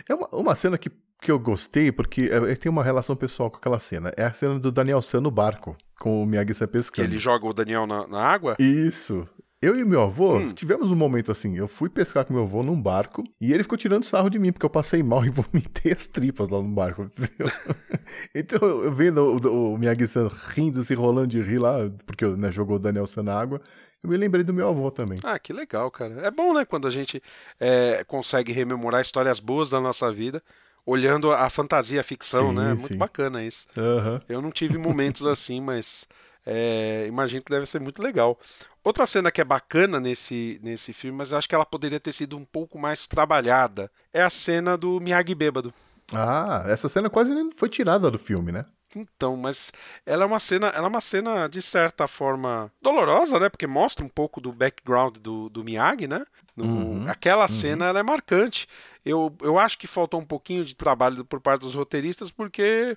É 0.07 0.15
uma, 0.15 0.29
uma 0.35 0.55
cena 0.55 0.77
que, 0.77 0.91
que 1.23 1.31
eu 1.31 1.39
gostei, 1.39 1.91
porque 1.91 2.29
é, 2.31 2.53
é- 2.53 2.57
tem 2.57 2.71
uma 2.71 2.85
relação 2.85 3.17
pessoal 3.17 3.51
com 3.51 3.57
aquela 3.57 3.81
cena. 3.81 4.13
É 4.19 4.25
a 4.25 4.35
cena 4.35 4.59
do 4.59 4.71
Daniel 4.71 5.01
San 5.01 5.23
no 5.23 5.31
barco, 5.31 5.75
com 5.99 6.23
o 6.23 6.27
Miyagi-san 6.27 6.67
Que 6.67 6.73
pescando. 6.73 7.09
ele 7.09 7.19
joga 7.19 7.47
o 7.47 7.55
Daniel 7.55 7.87
na, 7.87 8.07
na 8.07 8.21
água. 8.21 8.55
Isso. 8.59 9.27
Eu 9.65 9.75
e 9.79 9.85
meu 9.85 10.03
avô 10.03 10.37
Hum. 10.37 10.51
tivemos 10.53 10.91
um 10.91 10.95
momento 10.97 11.33
assim. 11.33 11.57
Eu 11.57 11.67
fui 11.67 11.89
pescar 11.89 12.25
com 12.27 12.35
meu 12.35 12.43
avô 12.43 12.63
num 12.63 12.79
barco 12.81 13.25
e 13.41 13.51
ele 13.51 13.63
ficou 13.63 13.79
tirando 13.79 14.05
sarro 14.05 14.29
de 14.29 14.39
mim, 14.39 14.53
porque 14.53 14.67
eu 14.67 14.71
passei 14.71 15.03
mal 15.03 15.25
e 15.25 15.31
vomitei 15.31 15.93
as 15.93 16.07
tripas 16.07 16.51
lá 16.51 16.61
no 16.61 16.69
barco. 16.69 17.03
entendeu? 17.05 17.47
então, 18.35 18.59
eu 18.61 18.93
vendo 18.93 19.19
o, 19.49 19.73
o 19.75 19.79
Miyagi-san 19.79 20.29
rindo, 20.55 20.83
se 20.83 20.93
rolando 20.95 21.29
de 21.29 21.41
rir 21.41 21.59
lá, 21.59 21.79
porque 22.05 22.27
né, 22.27 22.51
jogou 22.51 22.77
o 22.77 22.79
Daniel 22.79 23.07
San 23.07 23.23
na 23.23 23.35
água, 23.39 23.59
eu 24.03 24.11
me 24.11 24.19
lembrei 24.19 24.45
do 24.45 24.53
meu 24.53 24.69
avô 24.69 24.91
também. 24.91 25.19
Ah, 25.23 25.39
que 25.39 25.51
legal, 25.51 25.91
cara. 25.91 26.21
É 26.27 26.31
bom, 26.31 26.53
né, 26.53 26.67
quando 26.67 26.87
a 26.87 26.91
gente 26.91 27.23
é, 27.59 28.05
consegue 28.05 28.53
rememorar 28.53 29.01
histórias 29.01 29.41
boas 29.41 29.71
da 29.71 29.81
nossa 29.81 30.13
vida, 30.13 30.43
olhando 30.85 31.33
a 31.33 31.49
fantasia, 31.49 32.03
a 32.03 32.05
ficção, 32.05 32.51
Sim, 32.51 32.55
né? 32.57 32.69
Muito 32.75 32.89
sim. 32.89 32.99
bacana 32.99 33.43
isso. 33.43 33.67
Aham. 33.79 34.21
Eu 34.29 34.43
não 34.43 34.51
tive 34.51 34.77
momentos 34.77 35.25
assim, 35.25 35.59
mas 35.59 36.07
é, 36.47 37.07
imagino 37.09 37.43
que 37.43 37.51
deve 37.51 37.67
ser 37.67 37.81
muito 37.81 38.03
legal. 38.03 38.39
Outra 38.83 39.07
cena 39.07 39.31
que 39.31 39.41
é 39.41 39.45
bacana 39.45 39.99
nesse, 39.99 40.61
nesse 40.63 40.93
filme, 40.93 41.17
mas 41.17 41.33
acho 41.33 41.49
que 41.49 41.55
ela 41.55 41.65
poderia 41.67 41.99
ter 42.01 42.13
sido 42.13 42.37
um 42.37 42.45
pouco 42.45 42.79
mais 42.79 43.07
trabalhada, 43.07 43.91
é 44.13 44.23
a 44.23 44.31
cena 44.31 44.77
do 44.77 45.01
Miyagi 45.01 45.35
bêbado. 45.35 45.73
Ah, 46.13 46.65
essa 46.67 46.89
cena 46.89 47.09
quase 47.09 47.33
foi 47.57 47.69
tirada 47.69 48.11
do 48.11 48.19
filme, 48.19 48.53
né? 48.53 48.67
Então, 48.97 49.37
mas 49.37 49.73
ela 50.07 50.23
é 50.23 50.27
uma 50.27 50.39
cena, 50.39 50.69
ela 50.69 50.87
é 50.87 50.89
uma 50.89 51.01
cena 51.01 51.49
de 51.49 51.61
certa 51.61 52.07
forma 52.07 52.71
dolorosa, 52.81 53.41
né? 53.41 53.49
Porque 53.49 53.67
mostra 53.67 54.05
um 54.05 54.09
pouco 54.09 54.41
do 54.41 54.53
background 54.53 55.17
do, 55.17 55.49
do 55.49 55.65
Miyagi, 55.65 56.07
né? 56.07 56.25
No- 56.57 56.65
Uhum, 56.67 57.09
Aquela 57.09 57.49
cena 57.49 57.87
ela 57.87 57.99
é 57.99 58.03
marcante. 58.05 58.69
Eu, 59.05 59.35
eu 59.43 59.59
acho 59.59 59.77
que 59.79 59.89
faltou 59.89 60.21
um 60.21 60.25
pouquinho 60.25 60.65
de 60.65 60.77
trabalho 60.77 61.25
por 61.25 61.41
parte 61.41 61.63
dos 61.63 61.75
roteiristas, 61.75 62.31
porque 62.31 62.97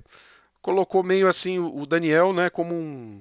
colocou 0.62 1.02
meio 1.02 1.28
assim 1.28 1.58
o 1.58 1.76
o 1.82 1.86
Daniel, 1.88 2.32
né? 2.34 2.50
Como 2.50 2.76
um 2.76 3.20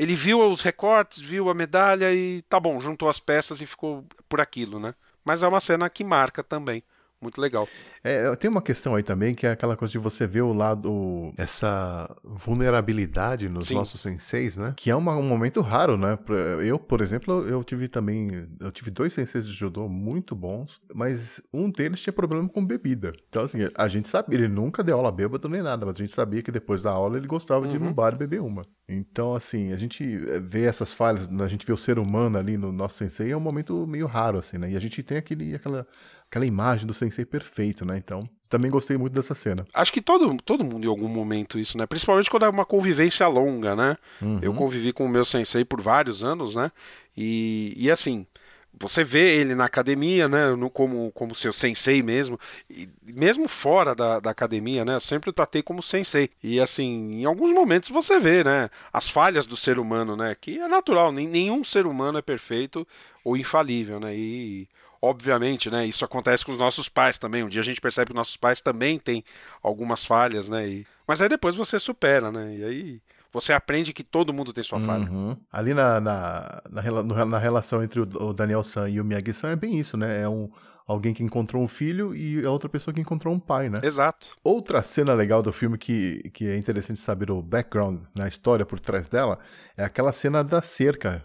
ele 0.00 0.14
viu 0.14 0.40
os 0.50 0.62
recortes, 0.62 1.20
viu 1.20 1.50
a 1.50 1.54
medalha 1.54 2.10
e 2.14 2.40
tá 2.48 2.58
bom, 2.58 2.80
juntou 2.80 3.06
as 3.06 3.20
peças 3.20 3.60
e 3.60 3.66
ficou 3.66 4.02
por 4.30 4.40
aquilo, 4.40 4.80
né? 4.80 4.94
Mas 5.22 5.42
é 5.42 5.46
uma 5.46 5.60
cena 5.60 5.90
que 5.90 6.02
marca 6.02 6.42
também. 6.42 6.82
Muito 7.22 7.38
legal. 7.40 7.68
É, 8.02 8.34
tem 8.36 8.48
uma 8.50 8.62
questão 8.62 8.94
aí 8.94 9.02
também 9.02 9.34
que 9.34 9.46
é 9.46 9.50
aquela 9.50 9.76
coisa 9.76 9.92
de 9.92 9.98
você 9.98 10.26
ver 10.26 10.40
o 10.40 10.54
lado, 10.54 11.32
essa 11.36 12.08
vulnerabilidade 12.24 13.48
nos 13.48 13.66
Sim. 13.66 13.74
nossos 13.74 14.00
senseis, 14.00 14.56
né? 14.56 14.72
Que 14.76 14.90
é 14.90 14.96
uma- 14.96 15.16
um 15.16 15.22
momento 15.22 15.60
raro, 15.60 15.96
né? 15.98 16.18
Eu, 16.64 16.78
por 16.78 17.00
exemplo, 17.00 17.46
eu 17.46 17.62
tive 17.62 17.88
também, 17.88 18.48
eu 18.58 18.70
tive 18.70 18.90
dois 18.90 19.12
senseis 19.12 19.46
de 19.46 19.52
judô 19.52 19.88
muito 19.88 20.34
bons, 20.34 20.80
mas 20.94 21.42
um 21.52 21.70
deles 21.70 22.00
tinha 22.00 22.12
problema 22.12 22.48
com 22.48 22.64
bebida. 22.64 23.12
Então, 23.28 23.42
assim, 23.42 23.58
a 23.74 23.88
gente 23.88 24.08
sabia, 24.08 24.38
ele 24.38 24.48
nunca 24.48 24.82
deu 24.82 24.96
aula 24.96 25.12
bêbado 25.12 25.48
nem 25.48 25.62
nada, 25.62 25.84
mas 25.86 25.96
a 25.96 25.98
gente 25.98 26.12
sabia 26.14 26.42
que 26.42 26.50
depois 26.50 26.82
da 26.84 26.90
aula 26.90 27.16
ele 27.18 27.26
gostava 27.26 27.66
de 27.68 27.76
ir 27.76 27.80
Uhum. 27.80 27.88
no 27.88 27.94
bar 27.94 28.14
e 28.14 28.16
beber 28.18 28.40
uma. 28.40 28.62
Então, 28.88 29.34
assim, 29.34 29.72
a 29.72 29.76
gente 29.76 30.02
eh, 30.02 30.40
vê 30.40 30.62
essas 30.64 30.92
falhas, 30.94 31.28
a 31.28 31.48
gente 31.48 31.64
vê 31.66 31.72
o 31.72 31.76
ser 31.76 31.98
humano 31.98 32.38
ali 32.38 32.56
no 32.56 32.72
nosso 32.72 32.96
sensei, 32.98 33.30
é 33.30 33.36
um 33.36 33.40
momento 33.40 33.86
meio 33.86 34.06
raro, 34.06 34.38
assim, 34.38 34.58
né? 34.58 34.70
E 34.72 34.76
a 34.76 34.80
gente 34.80 35.02
tem 35.02 35.16
aquele, 35.18 35.54
aquela, 35.54 35.86
aquela 36.30 36.46
imagem 36.46 36.86
do 36.86 36.94
sensei 36.94 37.24
perfeito, 37.24 37.84
né? 37.84 37.98
Então, 37.98 38.28
também 38.48 38.70
gostei 38.70 38.96
muito 38.96 39.12
dessa 39.12 39.34
cena. 39.34 39.66
Acho 39.74 39.92
que 39.92 40.00
todo, 40.00 40.36
todo 40.44 40.64
mundo 40.64 40.84
em 40.84 40.88
algum 40.88 41.08
momento 41.08 41.58
isso, 41.58 41.76
né? 41.76 41.86
Principalmente 41.86 42.30
quando 42.30 42.44
é 42.44 42.48
uma 42.48 42.64
convivência 42.64 43.26
longa, 43.26 43.74
né? 43.74 43.96
Eu 44.40 44.54
convivi 44.54 44.92
com 44.92 45.04
o 45.04 45.08
meu 45.08 45.24
sensei 45.24 45.64
por 45.64 45.80
vários 45.80 46.22
anos, 46.22 46.54
né? 46.54 46.70
E, 47.16 47.74
e 47.76 47.90
assim, 47.90 48.24
você 48.78 49.02
vê 49.02 49.40
ele 49.40 49.56
na 49.56 49.64
academia, 49.64 50.28
né? 50.28 50.54
No, 50.54 50.70
como, 50.70 51.10
como 51.12 51.34
seu 51.34 51.52
sensei 51.52 52.00
mesmo. 52.00 52.38
E 52.70 52.88
mesmo 53.02 53.48
fora 53.48 53.92
da, 53.92 54.20
da 54.20 54.30
academia, 54.30 54.84
né? 54.84 54.94
Eu 54.94 55.00
sempre 55.00 55.30
o 55.30 55.32
tratei 55.32 55.64
como 55.64 55.82
sensei. 55.82 56.30
E 56.42 56.60
assim, 56.60 57.20
em 57.20 57.24
alguns 57.24 57.52
momentos 57.52 57.88
você 57.88 58.20
vê, 58.20 58.44
né? 58.44 58.70
As 58.92 59.08
falhas 59.08 59.46
do 59.46 59.56
ser 59.56 59.80
humano, 59.80 60.16
né? 60.16 60.36
Que 60.40 60.60
é 60.60 60.68
natural, 60.68 61.10
nem, 61.10 61.26
nenhum 61.26 61.64
ser 61.64 61.86
humano 61.86 62.18
é 62.18 62.22
perfeito 62.22 62.86
ou 63.24 63.36
infalível, 63.36 63.98
né? 63.98 64.14
E 64.14 64.68
obviamente, 65.02 65.70
né? 65.70 65.86
Isso 65.86 66.04
acontece 66.04 66.44
com 66.44 66.52
os 66.52 66.58
nossos 66.58 66.88
pais 66.88 67.18
também. 67.18 67.42
Um 67.42 67.48
dia 67.48 67.60
a 67.60 67.64
gente 67.64 67.80
percebe 67.80 68.10
que 68.10 68.16
nossos 68.16 68.36
pais 68.36 68.60
também 68.60 68.98
têm 68.98 69.24
algumas 69.62 70.04
falhas, 70.04 70.48
né? 70.48 70.68
E... 70.68 70.86
Mas 71.06 71.22
aí 71.22 71.28
depois 71.28 71.56
você 71.56 71.78
supera, 71.78 72.30
né? 72.30 72.56
E 72.56 72.64
aí 72.64 73.02
você 73.32 73.52
aprende 73.52 73.92
que 73.92 74.02
todo 74.02 74.32
mundo 74.32 74.52
tem 74.52 74.62
sua 74.62 74.80
falha. 74.80 75.08
Uhum. 75.08 75.36
Ali 75.52 75.72
na, 75.72 76.00
na, 76.00 76.62
na, 76.68 77.24
na 77.24 77.38
relação 77.38 77.82
entre 77.82 78.00
o, 78.00 78.32
Daniel 78.32 78.64
San 78.64 78.88
e 78.88 79.00
o 79.00 79.04
Miyagi-san 79.04 79.50
é 79.50 79.56
bem 79.56 79.78
isso, 79.78 79.96
né? 79.96 80.22
É 80.22 80.28
um, 80.28 80.50
alguém 80.86 81.14
que 81.14 81.22
encontrou 81.22 81.62
um 81.62 81.68
filho 81.68 82.14
e 82.14 82.44
a 82.44 82.50
outra 82.50 82.68
pessoa 82.68 82.92
que 82.92 83.00
encontrou 83.00 83.32
um 83.32 83.38
pai, 83.38 83.68
né? 83.70 83.78
Exato. 83.82 84.36
Outra 84.42 84.82
cena 84.82 85.14
legal 85.14 85.42
do 85.42 85.52
filme 85.52 85.78
que, 85.78 86.28
que 86.34 86.48
é 86.48 86.56
interessante 86.56 86.98
saber 86.98 87.30
o 87.30 87.40
background, 87.40 88.00
na 88.16 88.26
história 88.26 88.66
por 88.66 88.80
trás 88.80 89.06
dela, 89.06 89.38
é 89.76 89.84
aquela 89.84 90.12
cena 90.12 90.42
da 90.42 90.60
cerca, 90.60 91.24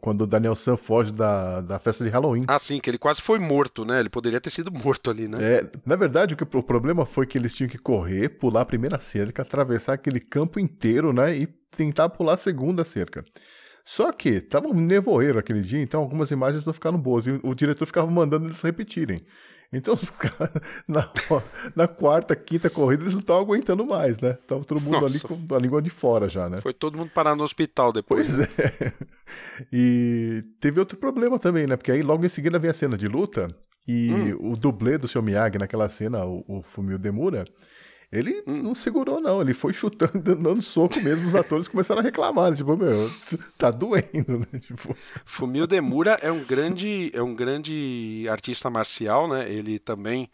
quando 0.00 0.22
o 0.22 0.26
Daniel 0.26 0.56
San 0.56 0.76
foge 0.76 1.12
da, 1.12 1.60
da 1.60 1.78
festa 1.78 2.04
de 2.04 2.10
Halloween. 2.10 2.44
Ah, 2.48 2.58
sim, 2.58 2.80
que 2.80 2.90
ele 2.90 2.98
quase 2.98 3.20
foi 3.20 3.38
morto, 3.38 3.84
né? 3.84 4.00
Ele 4.00 4.08
poderia 4.08 4.40
ter 4.40 4.50
sido 4.50 4.72
morto 4.72 5.10
ali, 5.10 5.28
né? 5.28 5.36
É, 5.40 5.70
na 5.84 5.96
verdade, 5.96 6.34
o, 6.34 6.36
que, 6.36 6.44
o 6.56 6.62
problema 6.62 7.04
foi 7.04 7.26
que 7.26 7.36
eles 7.36 7.54
tinham 7.54 7.68
que 7.68 7.78
correr, 7.78 8.28
pular 8.30 8.62
a 8.62 8.66
primeira 8.66 8.98
cerca, 8.98 9.42
atravessar 9.42 9.94
aquele 9.94 10.20
campo 10.20 10.58
inteiro, 10.58 11.12
né? 11.12 11.36
E 11.36 11.46
tentar 11.70 12.08
pular 12.08 12.34
a 12.34 12.38
segunda 12.38 12.84
cerca. 12.84 13.24
Só 13.84 14.12
que 14.12 14.40
tava 14.40 14.68
um 14.68 14.74
nevoeiro 14.74 15.38
aquele 15.38 15.62
dia, 15.62 15.80
então 15.80 16.00
algumas 16.00 16.30
imagens 16.30 16.66
não 16.66 16.72
ficaram 16.72 16.98
boas. 16.98 17.26
E 17.26 17.30
o, 17.30 17.40
o 17.42 17.54
diretor 17.54 17.86
ficava 17.86 18.10
mandando 18.10 18.46
eles 18.46 18.60
repetirem. 18.60 19.24
Então 19.72 19.94
os 19.94 20.08
caras, 20.08 20.50
na, 20.88 21.06
na 21.76 21.86
quarta, 21.86 22.34
quinta 22.34 22.70
corrida, 22.70 23.02
eles 23.02 23.12
não 23.12 23.20
estavam 23.20 23.42
aguentando 23.42 23.84
mais, 23.84 24.18
né? 24.18 24.32
Tava 24.46 24.64
todo 24.64 24.80
mundo 24.80 25.04
ali 25.04 25.14
Nossa. 25.14 25.28
com 25.28 25.54
a 25.54 25.58
língua 25.58 25.82
de 25.82 25.90
fora 25.90 26.28
já, 26.28 26.48
né? 26.48 26.60
Foi 26.60 26.72
todo 26.72 26.96
mundo 26.96 27.10
parar 27.14 27.34
no 27.36 27.42
hospital 27.44 27.92
depois. 27.92 28.34
Pois 28.36 28.48
é. 28.48 28.92
E 29.72 30.42
teve 30.60 30.80
outro 30.80 30.96
problema 30.96 31.38
também, 31.38 31.66
né? 31.66 31.76
Porque 31.76 31.92
aí 31.92 32.00
logo 32.02 32.24
em 32.24 32.28
seguida 32.30 32.58
vem 32.58 32.70
a 32.70 32.74
cena 32.74 32.96
de 32.96 33.06
luta 33.06 33.48
e 33.86 34.10
Hum. 34.10 34.52
o 34.52 34.56
dublê 34.56 34.96
do 34.98 35.08
seu 35.08 35.22
Miyagi 35.22 35.58
naquela 35.58 35.88
cena, 35.88 36.24
o, 36.24 36.44
o 36.48 36.62
Fumio 36.62 36.98
Demura, 36.98 37.44
ele 38.10 38.42
Hum. 38.46 38.62
não 38.62 38.74
segurou, 38.74 39.20
não. 39.20 39.40
Ele 39.40 39.52
foi 39.54 39.72
chutando, 39.72 40.12
dando 40.36 40.62
soco 40.62 41.00
mesmo. 41.00 41.26
Os 41.26 41.34
atores 41.34 41.68
começaram 41.68 42.00
a 42.00 42.02
reclamar. 42.04 42.54
Tipo, 42.54 42.76
meu, 42.76 43.10
tá 43.58 43.70
doendo, 43.70 44.38
né? 44.40 44.46
Tipo, 44.60 44.96
Fumio 45.24 45.66
Demura 45.66 46.18
é 46.22 46.30
um 46.32 46.42
grande, 46.44 47.10
é 47.14 47.22
um 47.22 47.34
grande 47.34 48.26
artista 48.30 48.70
marcial, 48.70 49.28
né? 49.28 49.50
Ele 49.50 49.78
também, 49.78 50.30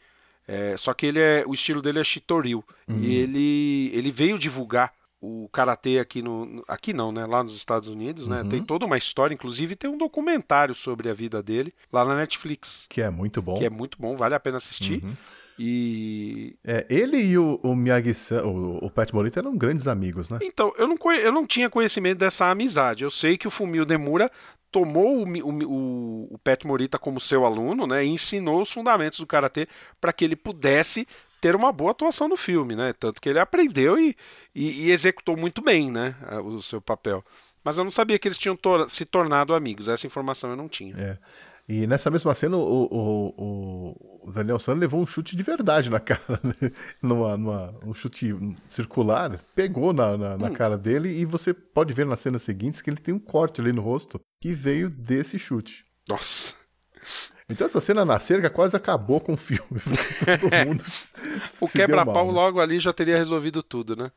é, 0.47 0.77
só 0.77 0.95
que 0.95 1.07
ele 1.07 1.19
é, 1.19 1.45
o 1.47 1.53
estilo 1.53 1.83
dele 1.83 1.99
é 2.01 2.05
Shitoryu 2.05 2.63
Uhum. 2.87 2.99
e 2.99 3.15
ele, 3.17 3.91
ele 3.95 4.11
veio 4.11 4.39
divulgar 4.39 4.93
o 5.27 5.49
karatê 5.51 5.99
aqui 5.99 6.21
no 6.21 6.45
no- 6.45 6.65
aqui 6.69 6.93
não, 6.93 7.11
né? 7.11 7.25
Lá 7.25 7.43
nos 7.43 7.57
Estados 7.57 7.89
Unidos, 7.89 8.29
né? 8.29 8.43
Uhum. 8.43 8.49
Tem 8.51 8.63
toda 8.63 8.85
uma 8.85 8.99
história, 8.99 9.33
inclusive 9.35 9.75
tem 9.75 9.89
um 9.89 9.97
documentário 9.97 10.75
sobre 10.75 11.09
a 11.09 11.15
vida 11.15 11.43
dele 11.43 11.73
lá 11.91 12.05
na 12.05 12.15
Netflix, 12.15 12.85
Que 12.91 13.01
é 13.01 13.09
muito 13.09 13.41
bom. 13.41 13.55
que 13.55 13.65
é 13.65 13.71
muito 13.71 13.97
bom, 13.99 14.17
vale 14.19 14.35
a 14.35 14.41
pena 14.41 14.59
assistir. 14.59 15.03
Uhum. 15.03 15.15
E 15.59 16.57
É, 16.67 16.85
ele 16.89 17.17
e 17.19 17.39
o, 17.39 17.61
o 17.63 17.75
Miyagi-san, 17.77 18.43
o, 18.45 18.85
o 18.85 18.91
Pat 18.91 19.13
Morita 19.13 19.41
eram 19.41 19.57
grandes 19.57 19.87
amigos, 19.87 20.29
né? 20.29 20.39
então, 20.43 20.73
eu 20.77 20.87
não, 20.89 20.97
eu 21.13 21.33
não 21.33 21.47
tinha 21.47 21.71
conhecimento 21.71 22.19
dessa 22.19 22.47
amizade. 22.47 23.05
Eu 23.05 23.11
sei 23.11 23.39
que 23.39 23.47
o 23.47 23.51
Fumio 23.51 23.85
Demura 23.85 24.31
tomou 24.71 25.25
o, 25.25 25.25
o, 25.25 26.35
o, 26.35 26.39
Pet 26.39 26.67
Morita 26.67 26.99
como 26.99 27.21
seu 27.21 27.45
aluno, 27.47 27.87
né, 27.87 28.05
e 28.05 28.09
ensinou 28.09 28.61
os 28.61 28.73
fundamentos 28.73 29.21
do 29.21 29.27
karatê 29.27 29.69
para 30.01 30.13
que 30.13 30.25
ele 30.25 30.35
pudesse 30.35 31.07
ter 31.41 31.55
uma 31.55 31.71
boa 31.71 31.93
atuação 31.93 32.27
no 32.27 32.37
filme, 32.37 32.75
né? 32.75 32.93
Tanto 32.99 33.21
que 33.21 33.29
ele 33.29 33.39
aprendeu 33.39 33.99
e, 33.99 34.17
e, 34.55 34.87
e 34.87 34.91
executou 34.91 35.37
muito 35.37 35.63
bem, 35.63 35.91
né, 35.91 36.17
o 36.43 36.61
seu 36.63 36.81
papel. 36.81 37.23
Mas 37.63 37.79
eu 37.79 37.85
não 37.85 37.91
sabia 37.91 38.19
que 38.19 38.27
eles 38.27 38.39
tinham 38.39 38.57
tor- 38.57 38.91
se 38.91 39.05
tornado 39.05 39.55
amigos. 39.55 39.87
Essa 39.89 40.07
informação 40.07 40.51
eu 40.51 40.57
não 40.57 40.69
tinha. 40.69 40.97
É. 40.97 41.19
E 41.69 41.87
nessa 41.87 42.11
mesma 42.11 42.35
cena, 42.35 42.57
o, 42.59 42.85
o, 42.91 44.25
o- 44.27 44.31
Daniel 44.33 44.59
San 44.59 44.75
levou 44.75 45.01
um 45.01 45.07
chute 45.07 45.35
de 45.37 45.43
verdade 45.43 45.89
na 45.91 45.99
cara, 46.01 46.41
né? 46.43 46.71
numa, 47.03 47.37
numa- 47.37 47.75
um 47.85 47.95
chute 47.95 48.35
circular, 48.69 49.39
pegou 49.55 49.93
na, 49.93 50.17
na, 50.17 50.37
na 50.37 50.51
cara 50.51 50.77
dele 50.77 51.09
e 51.11 51.25
você 51.25 51.55
pode 51.55 51.95
ver 51.95 52.05
nas 52.07 52.21
cenas 52.21 52.43
seguintes 52.43 52.83
que 52.83 52.91
ele 52.91 52.99
tem 52.99 53.15
um 53.15 53.19
corte 53.19 53.61
ali 53.61 53.73
no 53.73 53.81
rosto 53.83 54.21
que 54.41 54.53
veio 54.53 54.91
desse 54.91 55.39
chute. 55.39 55.85
Nossa. 56.09 56.55
Então 57.49 57.67
essa 57.67 57.81
cena 57.81 58.05
na 58.05 58.19
cerca 58.19 58.49
quase 58.51 58.75
acabou 58.77 59.21
com 59.21 59.35
o 59.35 59.37
filme, 59.37 59.81
todo 60.41 60.51
mundo 60.67 60.83
se 60.85 61.15
O 61.61 61.67
deu 61.67 61.69
quebra-pau 61.73 62.27
né? 62.29 62.33
logo 62.33 62.61
ali 62.61 62.79
já 62.79 62.93
teria 62.93 63.17
resolvido 63.19 63.63
tudo, 63.63 63.95
né? 63.95 64.11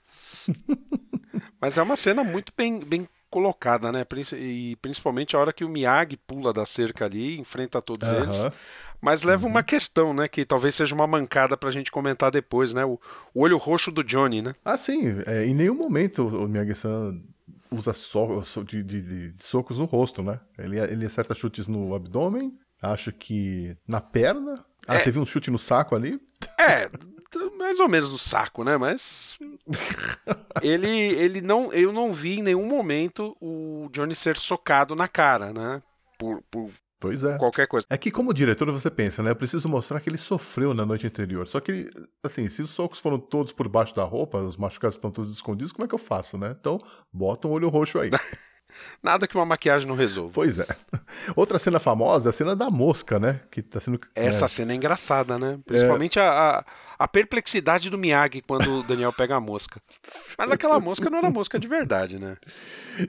Mas 1.59 1.77
é 1.77 1.81
uma 1.81 1.95
cena 1.95 2.23
muito 2.23 2.53
bem, 2.55 2.79
bem 2.79 3.07
colocada, 3.29 3.91
né? 3.91 4.05
E 4.37 4.75
principalmente 4.81 5.35
a 5.35 5.39
hora 5.39 5.53
que 5.53 5.63
o 5.65 5.69
Miyagi 5.69 6.17
pula 6.17 6.51
da 6.53 6.65
cerca 6.65 7.05
ali, 7.05 7.39
enfrenta 7.39 7.81
todos. 7.81 8.07
Uhum. 8.09 8.17
eles. 8.23 8.47
Mas 8.99 9.21
leva 9.21 9.45
uma 9.45 9.61
questão, 9.61 10.13
né? 10.13 10.27
Que 10.27 10.43
talvez 10.43 10.73
seja 10.73 10.95
uma 10.95 11.05
mancada 11.05 11.55
pra 11.55 11.69
gente 11.69 11.91
comentar 11.91 12.31
depois, 12.31 12.73
né? 12.73 12.83
O, 12.83 12.99
o 13.33 13.41
olho 13.41 13.57
roxo 13.57 13.91
do 13.91 14.03
Johnny, 14.03 14.41
né? 14.41 14.55
Ah, 14.65 14.75
sim. 14.77 15.21
É, 15.27 15.45
em 15.45 15.53
nenhum 15.53 15.75
momento 15.75 16.27
o 16.27 16.47
Miyagi-san 16.47 17.19
usa 17.71 17.93
so, 17.93 18.43
de- 18.63 18.81
de- 18.83 19.01
de 19.33 19.43
socos 19.43 19.77
no 19.77 19.85
rosto, 19.85 20.23
né? 20.23 20.39
Ele, 20.57 20.79
ele 20.79 21.05
acerta 21.05 21.35
chutes 21.35 21.67
no 21.67 21.93
abdômen, 21.93 22.57
acho 22.81 23.11
que 23.11 23.75
na 23.87 23.99
perna. 24.01 24.63
Ah, 24.87 24.95
É. 24.95 24.99
teve 24.99 25.19
um 25.19 25.25
chute 25.25 25.51
no 25.51 25.57
saco 25.57 25.95
ali. 25.95 26.19
É, 26.59 26.89
mais 27.57 27.79
ou 27.79 27.89
menos 27.89 28.09
no 28.11 28.17
saco, 28.17 28.63
né? 28.63 28.77
Mas 28.77 29.37
ele, 30.61 30.87
ele 30.89 31.41
não, 31.41 31.71
eu 31.73 31.91
não 31.91 32.11
vi 32.11 32.39
em 32.39 32.43
nenhum 32.43 32.65
momento 32.67 33.35
o 33.41 33.89
Johnny 33.91 34.15
ser 34.15 34.37
socado 34.37 34.95
na 34.95 35.07
cara, 35.07 35.51
né? 35.53 35.81
Por, 36.17 36.41
por 36.49 36.71
Pois 36.99 37.23
é. 37.23 37.37
qualquer 37.37 37.67
coisa. 37.67 37.85
É 37.91 37.97
que 37.97 38.09
como 38.09 38.33
diretor 38.33 38.71
você 38.71 38.89
pensa, 38.89 39.21
né? 39.21 39.29
Eu 39.29 39.35
preciso 39.35 39.69
mostrar 39.69 39.99
que 39.99 40.09
ele 40.09 40.17
sofreu 40.17 40.73
na 40.73 40.83
noite 40.83 41.05
anterior. 41.05 41.47
Só 41.47 41.59
que, 41.59 41.91
assim, 42.23 42.49
se 42.49 42.61
os 42.63 42.71
socos 42.71 42.99
foram 42.99 43.19
todos 43.19 43.53
por 43.53 43.67
baixo 43.69 43.95
da 43.95 44.03
roupa, 44.03 44.39
os 44.39 44.57
machucados 44.57 44.95
estão 44.95 45.11
todos 45.11 45.31
escondidos, 45.31 45.71
como 45.71 45.85
é 45.85 45.87
que 45.87 45.93
eu 45.93 45.99
faço, 45.99 46.39
né? 46.39 46.55
Então, 46.59 46.79
bota 47.13 47.47
um 47.47 47.51
olho 47.51 47.69
roxo 47.69 47.99
aí. 47.99 48.09
Nada 49.01 49.27
que 49.27 49.35
uma 49.35 49.45
maquiagem 49.45 49.87
não 49.87 49.95
resolva. 49.95 50.31
pois 50.33 50.59
é. 50.59 50.67
Outra 51.35 51.59
cena 51.59 51.79
famosa 51.79 52.29
é 52.29 52.31
a 52.31 52.33
cena 52.33 52.55
da 52.55 52.69
mosca, 52.69 53.19
né? 53.19 53.41
Que 53.51 53.61
tá 53.61 53.79
sendo... 53.79 53.99
Essa 54.15 54.45
é, 54.45 54.47
cena 54.47 54.73
é 54.73 54.75
engraçada, 54.75 55.37
né? 55.37 55.59
Principalmente 55.65 56.19
a, 56.19 56.59
a, 56.59 56.65
a 56.99 57.07
perplexidade 57.07 57.89
do 57.89 57.97
Miyagi 57.97 58.41
quando 58.41 58.79
o 58.79 58.83
Daniel 58.83 59.13
pega 59.13 59.35
a 59.35 59.39
mosca. 59.39 59.81
Mas 60.37 60.51
aquela 60.51 60.79
mosca 60.79 61.09
não 61.09 61.17
era 61.19 61.29
mosca 61.29 61.59
de 61.59 61.67
verdade, 61.67 62.17
né? 62.19 62.37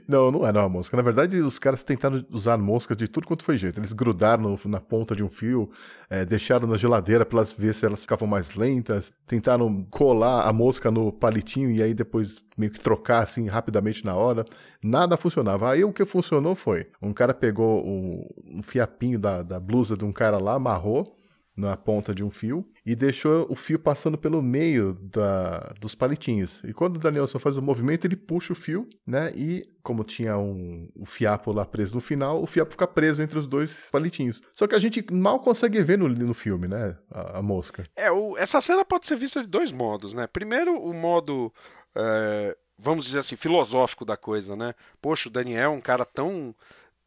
Não, 0.07 0.31
não 0.31 0.45
era 0.45 0.59
uma 0.61 0.69
mosca. 0.69 0.95
Na 0.95 1.03
verdade, 1.03 1.37
os 1.37 1.57
caras 1.57 1.83
tentaram 1.83 2.23
usar 2.29 2.57
moscas 2.57 2.95
de 2.97 3.07
tudo 3.07 3.25
quanto 3.27 3.43
foi 3.43 3.57
jeito. 3.57 3.79
Eles 3.79 3.93
grudaram 3.93 4.43
no- 4.43 4.59
na 4.71 4.79
ponta 4.79 5.15
de 5.15 5.23
um 5.23 5.29
fio, 5.29 5.69
eh, 6.09 6.25
deixaram 6.25 6.67
na 6.67 6.77
geladeira 6.77 7.25
para 7.25 7.39
elas 7.39 7.53
ver 7.53 7.73
se 7.73 7.85
elas 7.85 8.01
ficavam 8.01 8.27
mais 8.27 8.53
lentas, 8.55 9.11
tentaram 9.25 9.83
colar 9.89 10.47
a 10.47 10.53
mosca 10.53 10.91
no 10.91 11.11
palitinho 11.11 11.71
e 11.71 11.81
aí 11.81 11.93
depois 11.93 12.43
meio 12.57 12.71
que 12.71 12.79
trocar 12.79 13.23
assim 13.23 13.47
rapidamente 13.47 14.05
na 14.05 14.15
hora. 14.15 14.45
Nada 14.83 15.17
funcionava. 15.17 15.71
Aí 15.71 15.83
o 15.83 15.91
que 15.93 16.05
funcionou 16.05 16.55
foi: 16.55 16.87
um 17.01 17.13
cara 17.13 17.33
pegou 17.33 17.83
o- 17.85 18.27
um 18.59 18.61
fiapinho 18.63 19.17
da, 19.19 19.41
da 19.43 19.59
blusa 19.59 19.97
de 19.97 20.05
um 20.05 20.11
cara 20.11 20.37
lá, 20.37 20.53
amarrou 20.53 21.15
na 21.59 21.75
ponta 21.75 22.15
de 22.15 22.23
um 22.23 22.29
fio 22.31 22.65
e 22.85 22.95
deixou 22.95 23.45
o 23.49 23.55
fio 23.55 23.77
passando 23.77 24.17
pelo 24.17 24.41
meio 24.41 24.93
da, 24.93 25.73
dos 25.79 25.93
palitinhos. 25.93 26.61
E 26.63 26.73
quando 26.73 26.95
o 26.95 26.99
Danielson 26.99 27.37
faz 27.39 27.57
o 27.57 27.61
movimento, 27.61 28.05
ele 28.05 28.15
puxa 28.15 28.53
o 28.53 28.55
fio, 28.55 28.87
né? 29.05 29.31
E 29.35 29.63
como 29.83 30.03
tinha 30.03 30.37
um, 30.37 30.89
o 30.95 31.05
fiapo 31.05 31.51
lá 31.51 31.65
preso 31.65 31.95
no 31.95 32.01
final, 32.01 32.41
o 32.41 32.45
fiapo 32.47 32.71
fica 32.71 32.87
preso 32.87 33.21
entre 33.21 33.37
os 33.37 33.47
dois 33.47 33.89
palitinhos. 33.91 34.41
Só 34.53 34.67
que 34.67 34.75
a 34.75 34.79
gente 34.79 35.05
mal 35.11 35.39
consegue 35.39 35.81
ver 35.81 35.97
no, 35.97 36.07
no 36.07 36.33
filme, 36.33 36.67
né? 36.67 36.97
A, 37.11 37.39
a 37.39 37.41
mosca. 37.41 37.83
É, 37.95 38.11
o- 38.11 38.37
essa 38.37 38.61
cena 38.61 38.85
pode 38.85 39.05
ser 39.07 39.17
vista 39.17 39.41
de 39.41 39.47
dois 39.47 39.71
modos, 39.71 40.13
né? 40.13 40.27
Primeiro, 40.27 40.73
o 40.79 40.93
modo, 40.93 41.51
é, 41.95 42.55
vamos 42.77 43.05
dizer 43.05 43.19
assim, 43.19 43.35
filosófico 43.35 44.05
da 44.05 44.15
coisa, 44.15 44.55
né? 44.55 44.73
Poxa, 45.01 45.27
o 45.27 45.31
Daniel 45.31 45.63
é 45.71 45.75
um 45.75 45.81
cara 45.81 46.05
tão, 46.05 46.55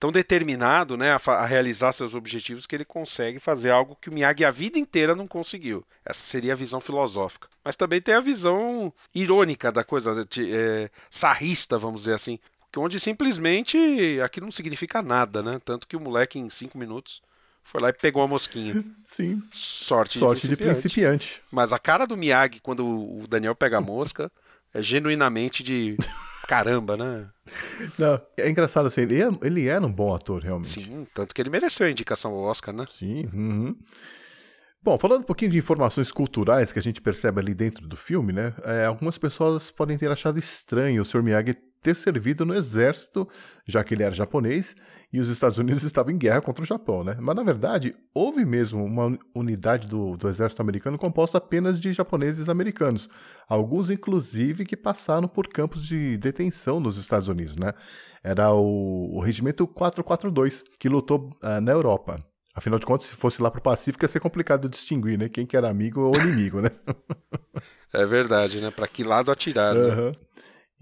tão 0.03 0.11
determinado, 0.11 0.97
né, 0.97 1.13
a, 1.13 1.31
a 1.31 1.47
realizar 1.47 1.93
seus 1.93 2.13
objetivos 2.13 2.67
que 2.67 2.75
ele 2.75 2.85
consegue 2.85 3.39
fazer 3.39 3.71
algo 3.71 3.97
que 4.01 4.11
o 4.11 4.13
Miyagi 4.13 4.45
a 4.45 4.51
vida 4.51 4.77
inteira 4.77 5.15
não 5.15 5.29
conseguiu. 5.29 5.85
Essa 6.05 6.23
seria 6.23 6.55
a 6.55 6.57
visão 6.57 6.81
filosófica. 6.81 7.47
Mas 7.65 7.77
também 7.77 8.01
tem 8.01 8.13
a 8.17 8.21
visão 8.21 8.93
irônica 9.15 9.71
da 9.71 9.85
coisa, 9.85 10.25
de- 10.29 10.53
é, 10.53 10.91
sarrista, 11.09 11.79
vamos 11.79 12.01
dizer 12.01 12.15
assim, 12.15 12.41
onde 12.77 12.99
simplesmente 12.99 13.79
aquilo 14.25 14.47
não 14.47 14.53
significa 14.53 15.01
nada, 15.01 15.41
né? 15.41 15.61
Tanto 15.65 15.87
que 15.87 15.95
o 15.97 16.01
moleque 16.01 16.37
em 16.37 16.51
cinco 16.51 16.77
minutos 16.77 17.23
foi 17.63 17.81
lá 17.81 17.91
e 17.91 17.93
pegou 17.93 18.25
a 18.25 18.27
mosquinha. 18.27 18.83
Sim. 19.07 19.41
Sorte, 19.53 20.19
Sorte 20.19 20.49
de 20.49 20.57
principiante. 20.57 20.81
principiante. 20.81 21.43
Mas 21.53 21.73
a 21.73 21.79
cara 21.79 22.07
do 22.09 22.17
Miyagi 22.17 22.59
quando 22.61 22.85
o 22.85 23.23
Daniel 23.29 23.55
pega 23.55 23.79
a 23.79 23.81
mosca 23.81 24.33
é 24.75 24.83
genuinamente 24.83 25.63
de 25.63 25.97
caramba, 26.53 26.97
né? 26.97 27.29
Não, 27.99 28.21
é 28.37 28.49
engraçado 28.51 28.87
assim, 28.87 29.03
ele, 29.03 29.23
é- 29.23 29.39
ele 29.43 29.67
era 29.69 29.85
um 29.87 29.93
bom 29.93 30.15
ator, 30.15 30.43
realmente. 30.43 30.69
Sim, 30.85 31.07
tanto 31.15 31.35
que 31.35 31.41
ele 31.41 31.49
mereceu 31.49 31.87
a 31.87 31.91
indicação 31.91 32.33
ao 32.33 32.41
Oscar, 32.43 32.75
né? 32.75 32.85
Sim. 32.89 33.29
uhum. 33.33 33.77
Bom, 34.83 34.99
falando 34.99 35.21
um 35.21 35.25
pouquinho 35.25 35.51
de 35.51 35.59
informações 35.59 36.11
culturais 36.11 36.73
que 36.73 36.79
a 36.79 36.83
gente 36.83 37.01
percebe 37.01 37.41
ali 37.41 37.55
dentro 37.55 37.87
do 37.87 37.97
filme, 37.97 38.33
né? 38.33 38.53
é, 38.65 38.85
algumas 38.85 39.17
pessoas 39.17 39.71
podem 39.71 39.97
ter 39.97 40.11
achado 40.11 40.39
estranho 40.41 41.01
o 41.03 41.05
Sr. 41.05 41.23
Miyagi 41.23 41.57
ter 41.83 41.95
servido 41.97 42.47
no 42.47 42.55
exército, 42.55 43.29
já 43.67 43.83
que 43.83 43.93
ele 43.93 44.05
era 44.05 44.15
japonês 44.15 44.77
e 45.13 45.21
os 45.21 45.29
Estados 45.29 45.59
Unidos 45.59 45.83
estavam 45.85 46.13
em 46.13 46.17
guerra 46.17 46.41
contra 46.41 46.63
o 46.63 46.67
Japão, 46.67 47.03
né? 47.03 47.17
Mas 47.21 47.35
na 47.35 47.43
verdade, 47.43 47.95
houve 48.15 48.45
mesmo 48.45 48.85
uma 48.85 49.07
uni- 49.07 49.19
unidade 49.35 49.87
do, 49.89 50.17
do 50.17 50.29
exército 50.29 50.63
americano 50.63 50.97
composta 50.97 51.39
apenas 51.39 51.81
de 51.81 51.93
japoneses 51.93 52.49
americanos. 52.49 53.09
Alguns, 53.49 53.91
inclusive, 53.91 54.65
que 54.65 54.77
passaram 54.77 55.27
por 55.27 55.49
campos 55.49 55.85
de 55.85 56.17
detenção 56.17 56.79
nos 56.79 56.97
Estados 56.97 57.29
Unidos, 57.29 57.57
né? 57.57 57.73
Era 58.23 58.53
o, 58.53 59.17
o 59.17 59.21
Regimento 59.21 59.67
442, 59.67 60.63
que 60.79 60.89
lutou 60.89 61.31
ah, 61.43 61.61
na 61.61 61.73
Europa. 61.73 62.25
Afinal 62.55 62.79
de 62.79 62.85
contas, 62.87 63.07
se 63.07 63.17
fosse 63.17 63.43
lá 63.43 63.51
pro 63.51 63.63
Pacífico, 63.63 64.05
ia 64.05 64.09
ser 64.09 64.21
complicado 64.21 64.69
distinguir, 64.69 65.19
né? 65.19 65.29
Quem 65.29 65.45
que 65.47 65.57
era 65.57 65.69
amigo 65.69 66.03
ou 66.03 66.15
inimigo, 66.17 66.61
né? 66.61 66.71
É 67.93 68.07
verdade, 68.07 68.59
né? 68.61 68.71
Pra 68.71 68.89
que 68.89 69.05
lado 69.05 69.31
atirar, 69.31 69.75
né? 69.75 70.13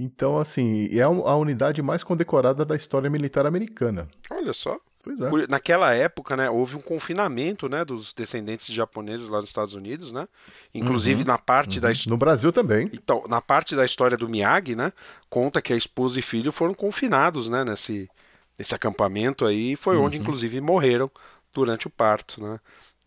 Então, 0.02 0.38
assim, 0.38 0.88
é 0.96 1.02
a 1.02 1.08
unidade 1.10 1.82
mais 1.82 2.02
condecorada 2.02 2.64
da 2.64 2.74
história 2.74 3.10
militar 3.10 3.44
americana. 3.44 4.08
Olha 4.30 4.52
só. 4.54 4.78
É. 5.06 5.46
Naquela 5.46 5.94
época, 5.94 6.36
né, 6.36 6.48
houve 6.50 6.76
um 6.76 6.80
confinamento, 6.80 7.68
né, 7.68 7.84
dos 7.84 8.12
descendentes 8.14 8.66
de 8.66 8.74
japoneses 8.74 9.28
lá 9.28 9.38
nos 9.40 9.48
Estados 9.48 9.74
Unidos, 9.74 10.12
né? 10.12 10.26
Inclusive 10.74 11.24
na 11.24 11.36
parte 11.38 11.80
da 11.80 11.90
his- 11.90 12.06
No 12.06 12.16
Brasil 12.18 12.50
também. 12.52 12.90
Então, 12.92 13.24
na 13.28 13.40
parte 13.42 13.74
da 13.76 13.84
história 13.84 14.16
do 14.16 14.28
Miyagi, 14.28 14.74
né, 14.74 14.92
conta 15.28 15.60
que 15.62 15.72
a 15.72 15.76
esposa 15.76 16.18
e 16.18 16.22
filho 16.22 16.52
foram 16.52 16.74
confinados, 16.74 17.48
né, 17.48 17.64
nesse, 17.64 18.08
nesse 18.58 18.74
acampamento 18.74 19.44
aí, 19.46 19.74
foi 19.76 19.96
onde 19.96 20.18
inclusive 20.18 20.60
morreram 20.60 21.10
durante 21.52 21.86
o 21.86 21.90
parto, 21.90 22.42
né? 22.42 22.58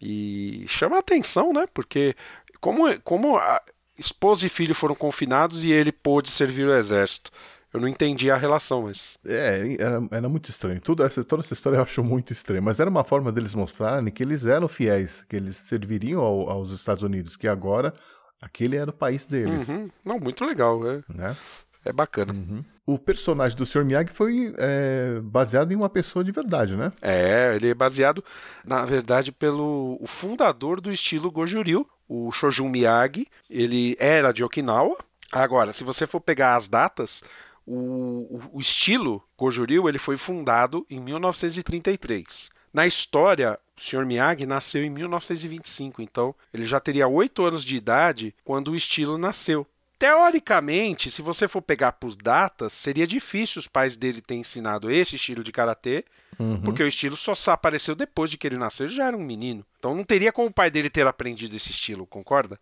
E 0.01 0.65
chama 0.67 0.95
a 0.97 0.99
atenção, 0.99 1.53
né, 1.53 1.65
porque 1.73 2.15
como, 2.59 2.99
como 3.01 3.37
a 3.37 3.61
esposa 4.03 4.45
e 4.45 4.49
filho 4.49 4.75
foram 4.75 4.95
confinados 4.95 5.63
e 5.63 5.71
ele 5.71 5.91
pôde 5.91 6.29
servir 6.29 6.67
o 6.67 6.73
exército. 6.73 7.31
Eu 7.73 7.79
não 7.81 7.87
entendi 7.87 8.29
a 8.29 8.35
relação, 8.37 8.83
mas 8.83 9.17
É, 9.25 9.75
era, 9.79 9.99
era 10.11 10.29
muito 10.29 10.47
estranho. 10.49 10.79
Tudo 10.79 11.03
essa, 11.03 11.23
toda 11.23 11.41
essa 11.41 11.53
história 11.53 11.77
eu 11.77 11.81
acho 11.81 12.03
muito 12.03 12.31
estranha. 12.31 12.61
Mas 12.61 12.79
era 12.79 12.87
uma 12.89 13.03
forma 13.03 13.31
deles 13.31 13.55
mostrarem 13.55 14.11
que 14.13 14.21
eles 14.21 14.45
eram 14.45 14.67
fiéis, 14.67 15.25
que 15.27 15.35
eles 15.35 15.55
serviriam 15.55 16.21
ao- 16.21 16.49
aos 16.51 16.69
Estados 16.69 17.01
Unidos, 17.01 17.35
que 17.35 17.47
agora 17.47 17.91
aquele 18.39 18.75
era 18.75 18.91
o 18.91 18.93
país 18.93 19.25
deles. 19.25 19.69
Uhum. 19.69 19.87
não, 20.05 20.19
muito 20.19 20.45
legal, 20.45 20.87
é, 20.87 21.01
Né? 21.09 21.35
é 21.83 21.91
bacana. 21.91 22.35
O 22.85 22.99
personagem 22.99 23.57
do 23.57 23.65
Sr. 23.65 23.83
Miyagi 23.85 24.11
foi 24.13 24.53
é, 24.57 25.19
baseado 25.23 25.71
em 25.71 25.75
uma 25.75 25.89
pessoa 25.89 26.23
de 26.23 26.31
verdade, 26.31 26.75
né? 26.77 26.91
É, 27.01 27.55
ele 27.55 27.69
é 27.69 27.73
baseado, 27.73 28.23
na 28.63 28.85
verdade, 28.85 29.31
pelo 29.31 29.97
o 29.99 30.05
fundador 30.05 30.79
do 30.79 30.91
estilo 30.91 31.31
Goju-Ryu, 31.31 31.87
o 32.27 32.31
Shojun 32.31 32.69
Miyagi. 32.69 33.27
Ele 33.49 33.95
era 33.99 34.31
de 34.31 34.43
Okinawa, 34.43 34.97
Agora, 35.33 35.73
se 35.73 35.83
você 35.83 36.05
for 36.05 36.21
pegar 36.21 36.55
as 36.55 36.67
datas, 36.67 37.23
o, 37.65 38.39
o, 38.53 38.59
estilo 38.59 39.23
Goju-Ryu 39.35 39.89
ele 39.89 39.97
foi 39.97 40.15
fundado 40.15 40.85
em 40.87 40.99
1933. 40.99 42.51
Na 42.71 42.85
história, 42.85 43.59
o 43.75 43.81
Sr. 43.81 44.05
Miyagi 44.05 44.45
nasceu 44.45 44.83
em 44.83 44.91
1925, 44.91 46.03
então 46.03 46.35
ele 46.53 46.67
já 46.67 46.79
teria 46.79 47.07
8 47.07 47.43
anos 47.43 47.65
de 47.65 47.75
idade 47.75 48.35
quando 48.43 48.69
o 48.69 48.75
estilo 48.75 49.17
nasceu. 49.17 49.65
Teoricamente, 49.97 51.09
se 51.09 51.21
você 51.21 51.47
for 51.47 51.61
pegar 51.63 51.93
por 51.93 52.15
datas, 52.15 52.73
seria 52.73 53.07
difícil 53.07 53.59
os 53.59 53.67
pais 53.67 53.95
dele 53.95 54.21
terem 54.21 54.41
ensinado 54.41 54.91
esse 54.91 55.15
estilo 55.15 55.43
de 55.43 55.51
karatê, 55.51 56.05
porque 56.63 56.83
o 56.83 56.87
estilo 56.87 57.17
só 57.17 57.33
apareceu 57.51 57.95
depois 57.95 58.29
de 58.29 58.37
que 58.37 58.45
ele 58.45 58.57
nasceu, 58.57 58.85
ele 58.85 58.95
já 58.95 59.07
era 59.07 59.17
um 59.17 59.23
menino. 59.23 59.65
Então 59.83 59.93
não 59.93 60.05
teria 60.05 60.31
como 60.31 60.47
o 60.47 60.53
pai 60.53 60.71
dele 60.71 60.89
ter 60.89 61.05
aprendido 61.05 61.57
esse 61.57 61.71
estilo, 61.71 62.07
concorda? 62.07 62.57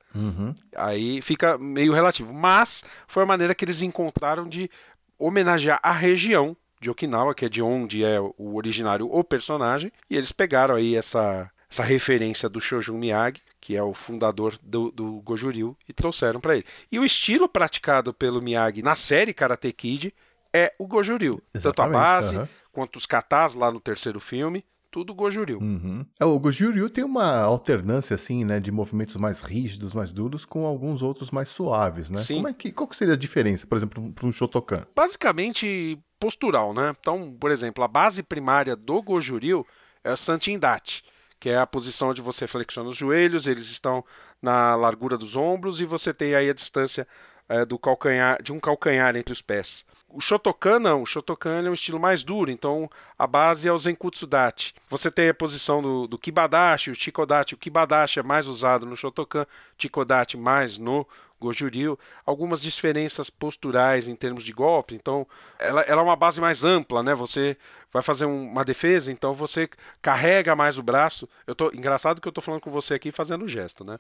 Aí 0.76 1.22
fica 1.22 1.56
meio 1.56 1.94
relativo. 1.94 2.34
Mas 2.34 2.84
foi 3.06 3.22
a 3.22 3.28
maneira 3.28 3.54
que 3.54 3.64
eles 3.64 3.84
encontraram 3.84 4.50
de 4.50 4.72
homenagear 5.20 5.80
a 5.84 5.92
região 5.92 6.58
de 6.80 6.90
Okinawa, 6.90 7.36
que 7.36 7.46
é 7.46 7.50
de 7.50 7.62
onde 7.62 8.04
é 8.04 8.20
o 8.20 8.56
originário 8.56 9.06
o 9.06 9.24
personagem, 9.24 9.92
e 10.10 10.18
eles 10.18 10.32
pegaram 10.32 10.74
aí 10.74 10.96
essa, 10.96 11.52
essa 11.70 11.84
referência 11.84 12.50
do 12.50 12.60
Shojun 12.60 12.98
Miyagi, 12.98 13.40
que 13.60 13.76
é 13.78 13.84
o 13.84 13.94
fundador 13.94 14.58
do, 14.60 14.90
do 14.90 15.22
Goju-Ryu, 15.22 15.78
e 15.88 15.94
trouxeram 15.94 16.42
para 16.42 16.56
ele. 16.56 16.66
E 16.92 16.98
o 16.98 17.06
estilo 17.06 17.48
praticado 17.48 18.16
pelo 18.16 18.42
Miyagi 18.42 18.82
na 18.82 18.96
série 18.96 19.32
Karate 19.32 19.72
Kid 19.72 20.12
é 20.52 20.74
o 20.80 20.88
Goju-Ryu. 20.88 21.40
Tanto 21.62 21.84
a 21.84 21.88
base, 21.88 22.36
aham. 22.36 22.50
quanto 22.72 22.96
os 22.96 23.06
katas 23.06 23.54
lá 23.54 23.72
no 23.72 23.80
terceiro 23.80 24.20
filme, 24.20 24.66
tudo 24.92 25.14
Goju-Ryu. 25.16 25.60
Uhum. 25.60 26.06
É, 26.20 26.26
O 26.26 26.38
Goju-Ryu 26.38 26.90
tem 26.90 27.04
uma 27.04 27.40
alternância, 27.40 28.14
assim, 28.14 28.44
né, 28.44 28.60
de 28.60 28.72
movimentos 28.72 29.16
mais 29.16 29.42
rígidos, 29.42 29.94
mais 29.94 30.12
duros, 30.12 30.44
com 30.44 30.66
alguns 30.66 31.02
outros 31.02 31.32
mais 31.32 31.48
suaves, 31.50 32.10
né? 32.10 32.18
Sim. 32.18 32.36
Como 32.36 32.48
é 32.50 32.54
que, 32.54 32.72
qual 32.72 32.88
que 32.88 32.96
seria 32.96 33.14
a 33.14 33.18
diferença, 33.18 33.66
por 33.66 33.78
exemplo, 33.78 34.12
para 34.12 34.28
um 34.28 34.32
Shotokan? 34.32 34.86
basicamente 34.96 35.98
postural, 36.20 36.74
né? 36.74 36.94
Então, 37.00 37.36
por 37.40 37.50
exemplo, 37.50 37.84
a 37.84 37.88
base 37.88 38.22
primária 38.22 38.76
do 38.76 39.02
Goju-Ryu 39.02 39.66
é 40.04 40.12
o 40.12 40.18
Santindachi, 40.18 41.04
que 41.40 41.50
é 41.50 41.58
a 41.58 41.66
posição 41.66 42.10
onde 42.10 42.22
você 42.22 42.46
flexiona 42.46 42.90
os 42.90 42.98
joelhos, 42.98 43.48
eles 43.48 43.70
estão 43.72 44.04
na 44.42 44.76
largura 44.76 45.18
dos 45.18 45.36
ombros 45.36 45.80
e 45.80 45.86
você 45.86 46.14
tem 46.14 46.36
aí 46.36 46.50
a 46.50 46.54
distância 46.54 47.08
eh, 47.50 47.66
do 47.66 47.80
calcanhar, 47.80 48.42
de 48.44 48.52
um 48.52 48.60
calcanhar 48.60 49.16
entre 49.16 49.32
os 49.34 49.42
pés. 49.42 49.86
O 50.14 50.20
Shotokan 50.20 50.80
não, 50.80 51.04
o 51.04 51.06
Shotokan 51.06 51.64
é 51.66 51.70
um 51.70 51.74
estilo 51.74 52.00
mais 52.00 52.24
duro, 52.24 52.52
então 52.52 52.90
a 53.18 53.26
base 53.26 53.68
é 53.68 53.72
o 53.72 53.78
Zenkutsudachi. 53.78 54.74
Você 54.90 55.10
tem 55.10 55.30
a 55.30 55.34
posição 55.34 55.82
do, 55.82 56.08
do 56.08 56.18
Kibadashi, 56.18 56.92
o 56.92 56.96
Chikodachi. 56.96 57.54
O 57.54 57.58
Kibadashi 57.58 58.20
é 58.20 58.24
mais 58.24 58.46
usado 58.48 58.86
no 58.86 58.98
Shotokan, 58.98 59.46
Chikodachi 59.78 60.38
mais 60.38 60.78
no 60.78 61.08
Goju-Ryu. 61.40 61.98
Algumas 62.26 62.62
diferenças 62.62 63.30
posturais 63.30 64.08
em 64.08 64.16
termos 64.16 64.44
de 64.44 64.54
golpe, 64.54 64.96
então 64.96 65.26
ela, 65.58 65.82
ela 65.82 66.02
é 66.02 66.04
uma 66.04 66.16
base 66.16 66.40
mais 66.42 66.64
ampla, 66.64 67.02
né? 67.02 67.16
Você 67.16 67.58
vai 67.92 68.02
fazer 68.02 68.26
um- 68.26 68.48
uma 68.52 68.64
defesa, 68.66 69.12
então 69.12 69.34
você 69.34 69.70
carrega 70.02 70.56
mais 70.56 70.78
o 70.78 70.84
braço. 70.84 71.28
Eu 71.46 71.54
tô 71.56 71.72
engraçado 71.74 72.22
que 72.22 72.28
eu 72.28 72.32
tô 72.32 72.42
falando 72.42 72.62
com 72.62 72.72
você 72.72 72.94
aqui 72.94 73.12
fazendo 73.12 73.48
gesto, 73.48 73.84
né? 73.84 73.98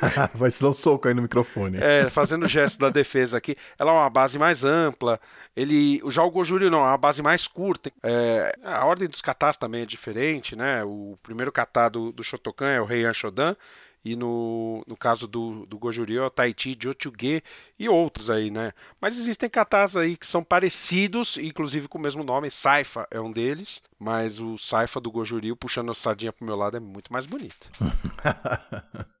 Vai 0.34 0.50
se 0.50 0.60
dar 0.62 0.68
um 0.70 0.74
soco 0.74 1.08
aí 1.08 1.14
no 1.14 1.22
microfone. 1.22 1.78
É, 1.80 2.08
fazendo 2.10 2.44
o 2.44 2.48
gesto 2.48 2.78
da 2.78 2.90
defesa 2.90 3.38
aqui. 3.38 3.56
Ela 3.78 3.90
é 3.92 3.94
uma 3.94 4.10
base 4.10 4.38
mais 4.38 4.64
ampla. 4.64 5.20
Ele, 5.56 6.02
já 6.08 6.22
o 6.22 6.30
Goju-Ryu 6.30 6.70
não, 6.70 6.80
é 6.80 6.88
uma 6.88 6.98
base 6.98 7.22
mais 7.22 7.46
curta. 7.46 7.92
É, 8.02 8.56
a 8.64 8.84
ordem 8.84 9.08
dos 9.08 9.20
katas 9.20 9.56
também 9.56 9.82
é 9.82 9.86
diferente, 9.86 10.56
né? 10.56 10.82
O 10.84 11.18
primeiro 11.22 11.52
kata 11.52 11.88
do, 11.88 12.12
do 12.12 12.24
Shotokan 12.24 12.68
é 12.68 12.80
o 12.80 12.90
Heian 12.90 13.12
Shodan. 13.12 13.54
E 14.04 14.16
no, 14.16 14.82
no 14.86 14.96
caso 14.96 15.28
do, 15.28 15.64
do 15.66 15.78
Goju-Ryu 15.78 16.22
é 16.22 16.26
o 16.26 16.30
Taichi 16.30 16.76
Jochuge 16.78 17.42
e 17.78 17.88
outros 17.88 18.30
aí, 18.30 18.50
né? 18.50 18.72
Mas 19.00 19.16
existem 19.16 19.48
katas 19.48 19.96
aí 19.96 20.16
que 20.16 20.26
são 20.26 20.42
parecidos, 20.42 21.36
inclusive 21.36 21.86
com 21.86 21.98
o 21.98 22.00
mesmo 22.00 22.24
nome. 22.24 22.50
Saifa 22.50 23.06
é 23.10 23.20
um 23.20 23.30
deles, 23.30 23.82
mas 23.98 24.40
o 24.40 24.58
Saifa 24.58 25.00
do 25.00 25.10
Goju-Ryu, 25.10 25.56
puxando 25.56 25.92
a 25.92 25.94
sardinha 25.94 26.32
pro 26.32 26.44
meu 26.44 26.56
lado, 26.56 26.76
é 26.76 26.80
muito 26.80 27.12
mais 27.12 27.26
bonito. 27.26 27.70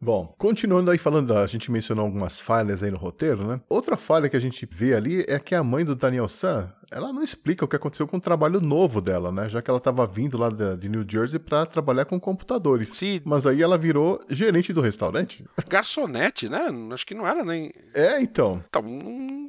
Bom, 0.00 0.34
continuando 0.38 0.90
aí 0.90 0.98
falando, 0.98 1.28
da- 1.32 1.42
a 1.42 1.46
gente 1.46 1.70
mencionou 1.70 2.04
algumas 2.04 2.40
falhas 2.40 2.82
aí 2.82 2.90
no 2.90 2.96
roteiro, 2.98 3.46
né? 3.46 3.60
Outra 3.68 3.96
falha 3.96 4.28
que 4.28 4.36
a 4.36 4.40
gente 4.40 4.66
vê 4.70 4.94
ali 4.94 5.24
é 5.28 5.38
que 5.38 5.54
a 5.54 5.62
mãe 5.62 5.84
do 5.84 5.94
Daniel 5.94 6.28
San, 6.28 6.72
ela 6.90 7.12
não 7.12 7.22
explica 7.22 7.64
o 7.64 7.68
que 7.68 7.76
aconteceu 7.76 8.06
com 8.08 8.16
o 8.16 8.20
trabalho 8.20 8.60
novo 8.60 9.00
dela, 9.00 9.30
né? 9.30 9.48
Já 9.48 9.60
que 9.62 9.70
ela 9.70 9.78
estava 9.78 10.06
vindo 10.06 10.38
lá 10.38 10.48
de 10.50 10.88
New 10.88 11.04
Jersey 11.08 11.38
para 11.38 11.66
trabalhar 11.66 12.04
com 12.06 12.18
computadores. 12.18 12.90
Sim. 12.90 13.20
Mas 13.24 13.46
aí 13.46 13.62
ela 13.62 13.76
virou 13.78 14.18
gerente 14.28 14.72
do 14.72 14.80
restaurante. 14.80 15.44
Garçonete, 15.68 16.48
né? 16.48 16.66
Acho 16.92 17.06
que 17.06 17.14
não 17.14 17.26
era 17.26 17.44
nem. 17.44 17.72
É, 17.94 18.20
então. 18.20 18.62
Então, 18.68 18.84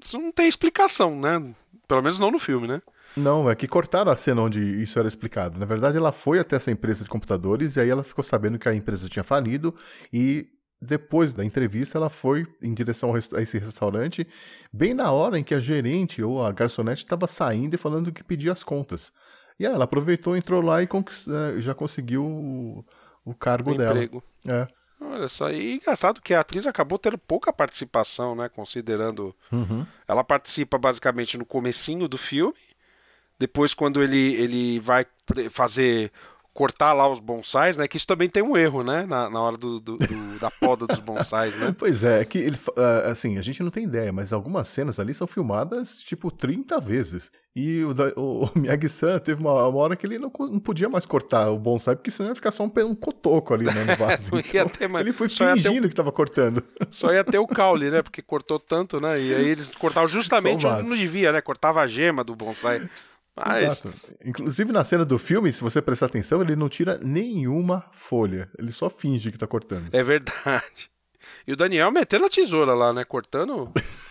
isso 0.03 0.17
não 0.19 0.31
tem 0.31 0.47
explicação, 0.47 1.19
né? 1.19 1.53
Pelo 1.87 2.01
menos 2.03 2.19
não 2.19 2.29
no 2.29 2.37
filme, 2.39 2.67
né? 2.67 2.81
Não, 3.15 3.49
é 3.49 3.55
que 3.55 3.67
cortaram 3.67 4.11
a 4.11 4.15
cena 4.15 4.41
onde 4.41 4.59
isso 4.81 4.97
era 4.99 5.07
explicado. 5.07 5.59
Na 5.59 5.65
verdade, 5.65 5.97
ela 5.97 6.11
foi 6.11 6.39
até 6.39 6.55
essa 6.55 6.71
empresa 6.71 7.03
de 7.03 7.09
computadores 7.09 7.75
e 7.75 7.79
aí 7.79 7.89
ela 7.89 8.03
ficou 8.03 8.23
sabendo 8.23 8.59
que 8.59 8.69
a 8.69 8.73
empresa 8.73 9.09
tinha 9.09 9.23
falido 9.23 9.73
e 10.13 10.47
depois 10.81 11.33
da 11.33 11.43
entrevista 11.43 11.97
ela 11.97 12.09
foi 12.09 12.47
em 12.61 12.73
direção 12.73 13.13
a 13.13 13.41
esse 13.41 13.57
restaurante 13.57 14.25
bem 14.71 14.93
na 14.93 15.11
hora 15.11 15.37
em 15.37 15.43
que 15.43 15.53
a 15.53 15.59
gerente 15.59 16.23
ou 16.23 16.45
a 16.45 16.51
garçonete 16.51 17.03
estava 17.03 17.27
saindo 17.27 17.73
e 17.73 17.77
falando 17.77 18.11
que 18.11 18.23
pedia 18.23 18.53
as 18.53 18.63
contas. 18.63 19.11
E 19.59 19.67
aí 19.67 19.73
ela 19.73 19.83
aproveitou, 19.83 20.37
entrou 20.37 20.61
lá 20.61 20.81
e 20.81 20.85
eh, 20.87 21.59
já 21.59 21.75
conseguiu 21.75 22.25
o, 22.25 22.85
o 23.25 23.33
cargo 23.35 23.71
O 23.71 23.75
dela. 23.75 23.91
emprego. 23.91 24.23
É. 24.47 24.67
Olha 25.01 25.27
só, 25.27 25.49
e 25.49 25.75
engraçado 25.75 26.21
que 26.21 26.33
a 26.33 26.41
atriz 26.41 26.67
acabou 26.67 26.99
tendo 26.99 27.17
pouca 27.17 27.51
participação, 27.51 28.35
né? 28.35 28.49
Considerando. 28.49 29.35
Uhum. 29.51 29.85
Ela 30.07 30.23
participa 30.23 30.77
basicamente 30.77 31.37
no 31.37 31.45
comecinho 31.45 32.07
do 32.07 32.17
filme. 32.17 32.55
Depois, 33.39 33.73
quando 33.73 34.03
ele, 34.03 34.33
ele 34.35 34.79
vai 34.79 35.05
fazer. 35.49 36.11
cortar 36.51 36.91
lá 36.91 37.07
os 37.07 37.19
bonsais, 37.21 37.77
né? 37.77 37.87
Que 37.87 37.95
isso 37.95 38.05
também 38.07 38.27
tem 38.27 38.43
um 38.43 38.57
erro, 38.57 38.83
né? 38.83 39.05
Na, 39.05 39.29
na 39.29 39.39
hora 39.41 39.55
do, 39.55 39.79
do- 39.79 39.95
do- 39.95 40.39
da 40.39 40.51
poda 40.51 40.85
dos 40.85 40.99
bonsais, 40.99 41.55
né? 41.55 41.73
Pois 41.77 42.03
é, 42.03 42.19
é 42.19 42.25
que 42.25 42.37
ele, 42.37 42.57
ah, 42.75 43.11
assim, 43.11 43.37
a 43.37 43.41
gente 43.41 43.63
não 43.63 43.69
tem 43.71 43.85
ideia, 43.85 44.11
mas 44.11 44.33
algumas 44.33 44.67
cenas 44.67 44.99
ali 44.99 45.13
são 45.13 45.25
filmadas 45.25 45.99
tipo 46.03 46.29
30 46.29 46.77
vezes. 46.81 47.31
E 47.55 47.81
o, 47.85 47.95
o, 48.19 48.43
o 48.45 48.51
Miyagi-san 48.59 49.19
teve 49.19 49.39
uma, 49.39 49.67
uma 49.67 49.79
hora 49.79 49.95
que 49.95 50.05
ele 50.05 50.19
não, 50.19 50.29
não 50.37 50.59
podia 50.59 50.89
mais 50.89 51.05
cortar 51.05 51.49
o 51.49 51.57
bonsai, 51.57 51.95
porque 51.95 52.11
senão 52.11 52.29
ia 52.29 52.35
ficar 52.35 52.51
só 52.51 52.63
um, 52.65 52.71
um 52.85 52.95
cotoco 52.95 53.53
ali 53.53 53.63
né, 53.65 53.85
no 53.85 53.95
vaso. 53.95 54.31
Ter 54.77 54.87
mais- 54.89 55.05
ele 55.05 55.13
foi 55.15 55.29
fingindo 55.29 55.87
que 55.87 55.95
tava 55.95 56.11
cortando. 56.11 56.61
Só 56.91 57.13
ia 57.13 57.23
ter 57.23 57.37
o 57.37 57.47
caule, 57.47 57.89
né? 57.89 58.01
Porque 58.01 58.21
cortou 58.21 58.59
tanto, 58.59 58.99
né? 58.99 59.17
E 59.21 59.33
aí 59.33 59.47
eles 59.47 59.73
cortavam 59.77 60.09
justamente 60.09 60.65
o 60.65 60.69
onde 60.69 60.89
não 60.89 60.97
devia, 60.97 61.31
né? 61.31 61.39
Cortava 61.39 61.79
a 61.79 61.87
gema 61.87 62.21
do 62.21 62.35
bonsai. 62.35 62.81
Mas 63.45 63.85
Exato. 63.85 63.93
Inclusive 64.23 64.71
na 64.71 64.83
cena 64.83 65.05
do 65.05 65.17
filme, 65.17 65.51
se 65.51 65.61
você 65.61 65.81
prestar 65.81 66.07
atenção, 66.07 66.41
ele 66.41 66.55
não 66.55 66.69
tira 66.69 66.99
nenhuma 67.01 67.85
folha. 67.91 68.49
Ele 68.57 68.71
só 68.71 68.89
finge 68.89 69.31
que 69.31 69.37
tá 69.37 69.47
cortando. 69.47 69.89
É 69.91 70.03
verdade. 70.03 70.89
E 71.45 71.53
o 71.53 71.55
Daniel 71.55 71.91
metendo 71.91 72.25
a 72.25 72.29
tesoura 72.29 72.73
lá, 72.73 72.93
né? 72.93 73.03
Cortando. 73.03 73.71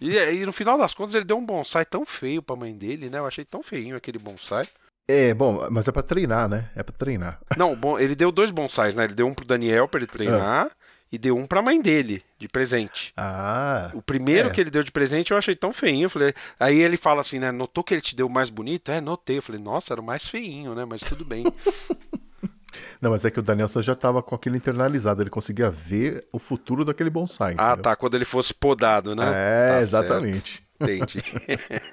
E, 0.00 0.16
e 0.16 0.46
no 0.46 0.52
final 0.52 0.78
das 0.78 0.94
contas 0.94 1.12
ele 1.12 1.24
deu 1.24 1.36
um 1.36 1.44
bonsai 1.44 1.84
tão 1.84 2.06
feio 2.06 2.40
pra 2.40 2.54
mãe 2.54 2.72
dele, 2.72 3.10
né? 3.10 3.18
Eu 3.18 3.26
achei 3.26 3.44
tão 3.44 3.64
feinho 3.64 3.96
aquele 3.96 4.16
bonsai. 4.16 4.68
É, 5.08 5.34
bom, 5.34 5.66
mas 5.70 5.88
é 5.88 5.92
pra 5.92 6.02
treinar, 6.02 6.48
né? 6.48 6.70
É 6.76 6.82
pra 6.84 6.94
treinar. 6.94 7.40
Não, 7.56 7.74
bom, 7.74 7.98
ele 7.98 8.14
deu 8.14 8.30
dois 8.30 8.52
bonsais, 8.52 8.94
né? 8.94 9.04
Ele 9.04 9.14
deu 9.14 9.26
um 9.26 9.34
pro 9.34 9.44
Daniel 9.44 9.88
pra 9.88 9.98
ele 9.98 10.06
treinar 10.06 10.70
e 11.12 11.18
deu 11.18 11.36
um 11.36 11.46
pra 11.46 11.60
mãe 11.60 11.80
dele, 11.80 12.24
de 12.38 12.48
presente. 12.48 13.12
Ah, 13.16 13.90
O 13.94 14.00
primeiro 14.00 14.48
É. 14.48 14.50
que 14.50 14.60
ele 14.60 14.70
deu 14.70 14.82
de 14.82 14.90
presente 14.90 15.30
eu 15.30 15.36
achei 15.36 15.54
tão 15.54 15.72
feinho. 15.72 16.06
Eu 16.06 16.10
falei, 16.10 16.34
aí 16.58 16.78
ele 16.80 16.96
fala 16.96 17.20
assim, 17.20 17.38
né? 17.38 17.52
Notou 17.52 17.84
que 17.84 17.92
ele 17.92 18.00
te 18.00 18.16
deu 18.16 18.26
o 18.26 18.30
mais 18.30 18.48
bonito? 18.48 18.90
É, 18.90 19.00
notei. 19.00 19.36
Eu 19.38 19.42
falei, 19.42 19.60
nossa, 19.60 19.92
era 19.92 20.00
o 20.00 20.04
mais 20.04 20.26
feinho, 20.26 20.74
né? 20.74 20.84
Mas 20.86 21.02
tudo 21.02 21.22
bem. 21.24 21.44
não, 23.00 23.10
mas 23.10 23.24
é 23.26 23.30
que 23.30 23.38
o 23.38 23.42
Danielson 23.42 23.82
já 23.82 23.94
tava 23.94 24.22
com 24.22 24.34
aquilo 24.34 24.56
internalizado. 24.56 25.22
Ele 25.22 25.28
conseguia 25.30 25.70
ver 25.70 26.26
o 26.32 26.38
futuro 26.38 26.84
daquele 26.84 27.10
bonsai. 27.10 27.54
ah, 27.58 27.66
entendeu? 27.66 27.82
tá. 27.82 27.94
Quando 27.96 28.14
ele 28.14 28.24
fosse 28.24 28.54
podado, 28.54 29.14
né? 29.14 29.24
É, 29.34 29.68
Tá 29.74 29.80
exatamente. 29.82 30.52
certo, 30.52 30.72
Entendi. 30.80 31.22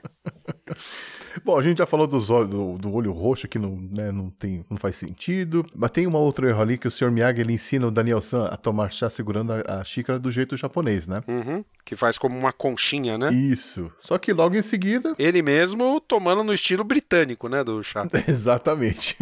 Bom, 1.44 1.58
a 1.58 1.62
gente 1.62 1.78
já 1.78 1.86
falou 1.86 2.08
dos 2.08 2.30
olhos, 2.30 2.50
do, 2.50 2.78
do 2.78 2.94
olho 2.94 3.12
roxo 3.12 3.48
que 3.48 3.60
não, 3.60 3.76
né, 3.76 4.12
não, 4.12 4.30
tem, 4.30 4.66
não 4.70 4.78
faz 4.78 4.96
sentido. 4.96 5.66
Mas 5.76 5.92
tem 5.92 6.08
uma 6.08 6.20
outra 6.20 6.50
erro 6.50 6.62
ali 6.62 6.78
que 6.78 6.88
o 6.88 6.92
Sr. 6.92 7.12
Miyagi 7.12 7.42
ele 7.42 7.54
ensina 7.54 7.88
o 7.88 7.92
Daniel 7.92 8.22
San 8.22 8.46
a 8.46 8.58
tomar 8.58 8.92
chá 8.92 9.10
segurando 9.10 9.54
a, 9.54 9.80
a 9.80 9.84
xícara 9.84 10.20
do 10.20 10.32
jeito 10.32 10.56
japonês, 10.58 11.08
né? 11.08 11.22
Uhum. 11.28 11.64
Que 11.86 11.96
faz 11.96 12.18
como 12.18 12.38
uma 12.38 12.52
conchinha, 12.52 13.18
né? 13.18 13.34
Isso. 13.34 13.92
Só 14.00 14.18
que 14.18 14.34
logo 14.34 14.56
em 14.56 14.62
seguida. 14.62 15.16
Ele 15.18 15.42
mesmo 15.42 16.00
tomando 16.02 16.44
no 16.44 16.54
estilo 16.54 16.84
britânico, 16.84 17.48
né? 17.48 17.64
Do 17.64 17.84
chá. 17.84 18.06
Exatamente. 18.28 19.18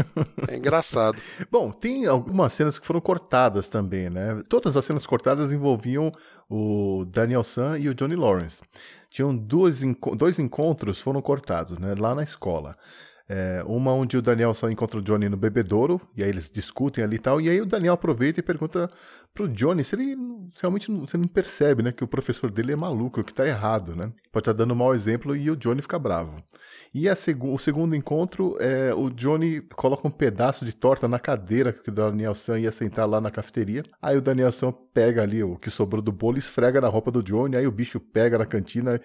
É 0.47 0.55
engraçado. 0.55 1.21
Bom, 1.51 1.71
tem 1.71 2.05
algumas 2.05 2.53
cenas 2.53 2.77
que 2.77 2.85
foram 2.85 2.99
cortadas 2.99 3.69
também, 3.69 4.09
né? 4.09 4.41
Todas 4.49 4.75
as 4.75 4.85
cenas 4.85 5.05
cortadas 5.05 5.51
envolviam 5.53 6.11
o 6.49 7.05
Daniel 7.05 7.43
San 7.43 7.77
e 7.77 7.89
o 7.89 7.95
Johnny 7.95 8.15
Lawrence. 8.15 8.61
Tinham 9.09 9.35
dois, 9.35 9.83
enco- 9.83 10.15
dois 10.15 10.37
encontros 10.39 10.99
foram 10.99 11.21
cortados, 11.21 11.77
né? 11.77 11.95
Lá 11.97 12.13
na 12.13 12.23
escola. 12.23 12.75
É, 13.29 13.61
uma 13.65 13.91
onde 13.91 14.17
o 14.17 14.21
Daniel 14.21 14.53
só 14.53 14.69
encontra 14.69 14.99
o 14.99 15.03
Johnny 15.03 15.27
no 15.27 15.35
bebedouro, 15.35 15.99
e 16.15 16.23
aí 16.23 16.29
eles 16.29 16.49
discutem 16.49 17.03
ali 17.03 17.17
e 17.17 17.19
tal, 17.19 17.41
e 17.41 17.49
aí 17.49 17.59
o 17.59 17.65
Daniel 17.65 17.93
aproveita 17.93 18.39
e 18.39 18.43
pergunta 18.43 18.89
pro 19.33 19.47
Johnny 19.47 19.83
se 19.83 19.95
ele 19.95 20.15
realmente 20.59 20.91
não, 20.91 21.01
ele 21.03 21.21
não 21.21 21.27
percebe, 21.27 21.83
né, 21.83 21.91
que 21.91 22.03
o 22.03 22.07
professor 22.07 22.49
dele 22.49 22.73
é 22.73 22.75
maluco, 22.75 23.23
que 23.23 23.33
tá 23.33 23.47
errado, 23.47 23.95
né? 23.95 24.11
Pode 24.31 24.41
estar 24.41 24.53
dando 24.53 24.73
um 24.73 24.77
mau 24.77 24.93
exemplo 24.93 25.35
e 25.35 25.49
o 25.49 25.55
Johnny 25.55 25.81
fica 25.81 25.99
bravo. 25.99 26.35
E 26.93 27.07
a 27.07 27.15
segu- 27.15 27.53
o 27.53 27.57
segundo 27.59 27.95
encontro, 27.95 28.55
é, 28.59 28.93
o 28.93 29.09
Johnny 29.09 29.61
coloca 29.75 30.07
um 30.07 30.11
pedaço 30.11 30.65
de 30.65 30.73
torta 30.73 31.07
na 31.07 31.19
cadeira 31.19 31.73
que 31.73 31.89
o 31.89 31.93
Daniel 31.93 32.33
San 32.33 32.59
ia 32.59 32.71
sentar 32.71 33.07
lá 33.07 33.21
na 33.21 33.29
cafeteria. 33.29 33.83
Aí 34.01 34.17
o 34.17 34.21
Daniel 34.21 34.51
San 34.51 34.71
pega 34.93 35.21
ali 35.21 35.43
o 35.43 35.57
que 35.57 35.69
sobrou 35.69 36.01
do 36.01 36.11
bolo 36.11 36.37
e 36.37 36.39
esfrega 36.39 36.81
na 36.81 36.87
roupa 36.87 37.11
do 37.11 37.21
Johnny. 37.21 37.55
Aí 37.55 37.67
o 37.67 37.71
bicho 37.71 37.99
pega 37.99 38.37
na 38.37 38.45
cantina 38.45 38.99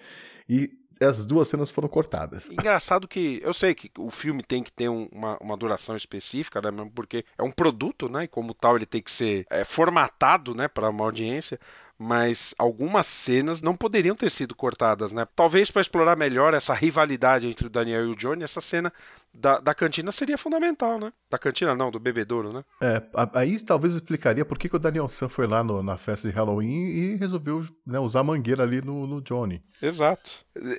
e 0.49 0.71
as 1.01 1.25
duas 1.25 1.47
cenas 1.47 1.69
foram 1.69 1.87
cortadas. 1.87 2.49
Engraçado 2.49 3.07
que 3.07 3.39
eu 3.43 3.53
sei 3.53 3.73
que 3.73 3.91
o 3.97 4.09
filme 4.09 4.43
tem 4.43 4.61
que 4.63 4.71
ter 4.71 4.89
um- 4.89 5.07
uma, 5.11 5.37
uma 5.41 5.57
duração 5.57 5.95
específica, 5.95 6.61
né? 6.61 6.71
mesmo 6.71 6.91
Porque 6.91 7.25
é 7.37 7.43
um 7.43 7.51
produto, 7.51 8.07
né? 8.09 8.23
E 8.25 8.27
como 8.27 8.53
tal 8.53 8.75
ele 8.75 8.85
tem 8.85 9.01
que 9.01 9.11
ser 9.11 9.45
é, 9.49 9.63
formatado, 9.63 10.53
né? 10.55 10.67
Para 10.67 10.89
uma 10.89 11.03
audiência. 11.05 11.59
Mas 12.05 12.53
algumas 12.57 13.07
cenas 13.07 13.61
não 13.61 13.77
poderiam 13.77 14.13
ter 14.13 14.29
sido 14.29 14.53
cortadas, 14.53 15.13
né? 15.13 15.25
Talvez 15.33 15.71
para 15.71 15.81
explorar 15.81 16.17
melhor 16.17 16.53
essa 16.53 16.73
rivalidade 16.73 17.47
entre 17.47 17.65
o 17.67 17.69
Daniel 17.69 18.05
e 18.05 18.11
o 18.11 18.15
Johnny, 18.15 18.43
essa 18.43 18.59
cena 18.59 18.91
da, 19.33 19.57
da 19.59 19.73
cantina 19.73 20.11
seria 20.11 20.37
fundamental, 20.37 20.99
né? 20.99 21.13
Da 21.31 21.39
cantina 21.39 21.73
não, 21.73 21.89
do 21.89 22.01
bebedouro, 22.01 22.51
né? 22.51 22.61
É, 22.81 23.01
aí 23.33 23.57
talvez 23.57 23.93
explicaria 23.95 24.43
por 24.43 24.59
que, 24.59 24.67
que 24.67 24.75
o 24.75 24.79
Daniel 24.79 25.07
San 25.07 25.29
foi 25.29 25.47
lá 25.47 25.63
no- 25.63 25.81
na 25.81 25.95
festa 25.97 26.27
de 26.29 26.35
Halloween 26.35 26.87
e 26.89 27.15
resolveu 27.15 27.65
né, 27.87 27.97
usar 27.99 28.19
a 28.19 28.23
mangueira 28.23 28.63
ali 28.63 28.81
no, 28.81 29.07
no 29.07 29.21
Johnny. 29.21 29.63
Exato. 29.81 30.29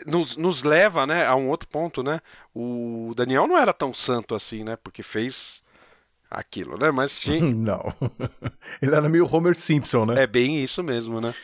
Nos, 0.07 0.37
nos 0.37 0.63
leva, 0.63 1.07
né, 1.07 1.27
a 1.27 1.35
um 1.35 1.49
outro 1.49 1.67
ponto, 1.69 2.03
né? 2.03 2.21
O 2.55 3.15
Daniel 3.17 3.49
não 3.49 3.57
era 3.57 3.73
tão 3.73 3.95
santo 3.95 4.35
assim, 4.35 4.63
né? 4.63 4.77
Porque 4.77 5.03
fez 5.03 5.64
aquilo, 6.31 6.79
né? 6.79 6.91
Mas 6.91 7.13
sim, 7.13 7.41
Não. 7.55 7.93
Ele 8.81 8.95
era 8.95 9.09
meio 9.09 9.29
Homer 9.31 9.55
Simpson, 9.55 10.07
né? 10.07 10.23
é 10.23 10.27
bem 10.27 10.63
isso 10.63 10.83
mesmo, 10.83 11.21
né? 11.21 11.35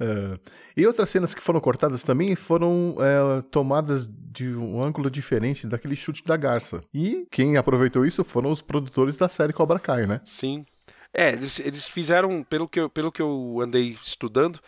É. 0.00 0.38
E 0.76 0.86
outras 0.86 1.10
cenas 1.10 1.34
que 1.34 1.42
foram 1.42 1.60
cortadas 1.60 2.02
também 2.02 2.34
foram 2.34 2.96
é, 2.98 3.42
tomadas 3.42 4.08
de 4.08 4.48
um 4.48 4.82
ângulo 4.82 5.10
diferente 5.10 5.66
daquele 5.66 5.94
chute 5.94 6.24
da 6.24 6.36
garça. 6.36 6.80
E 6.92 7.26
quem 7.30 7.56
aproveitou 7.56 8.04
isso 8.06 8.24
foram 8.24 8.50
os 8.50 8.62
produtores 8.62 9.16
da 9.16 9.28
série 9.28 9.52
Cobra 9.52 9.78
Kai, 9.78 10.06
né? 10.06 10.20
Sim. 10.24 10.64
É, 11.12 11.32
eles, 11.32 11.60
eles 11.60 11.86
fizeram, 11.86 12.42
pelo 12.42 12.66
que, 12.66 12.80
eu, 12.80 12.88
pelo 12.88 13.12
que 13.12 13.20
eu 13.20 13.58
andei 13.60 13.98
estudando, 14.02 14.58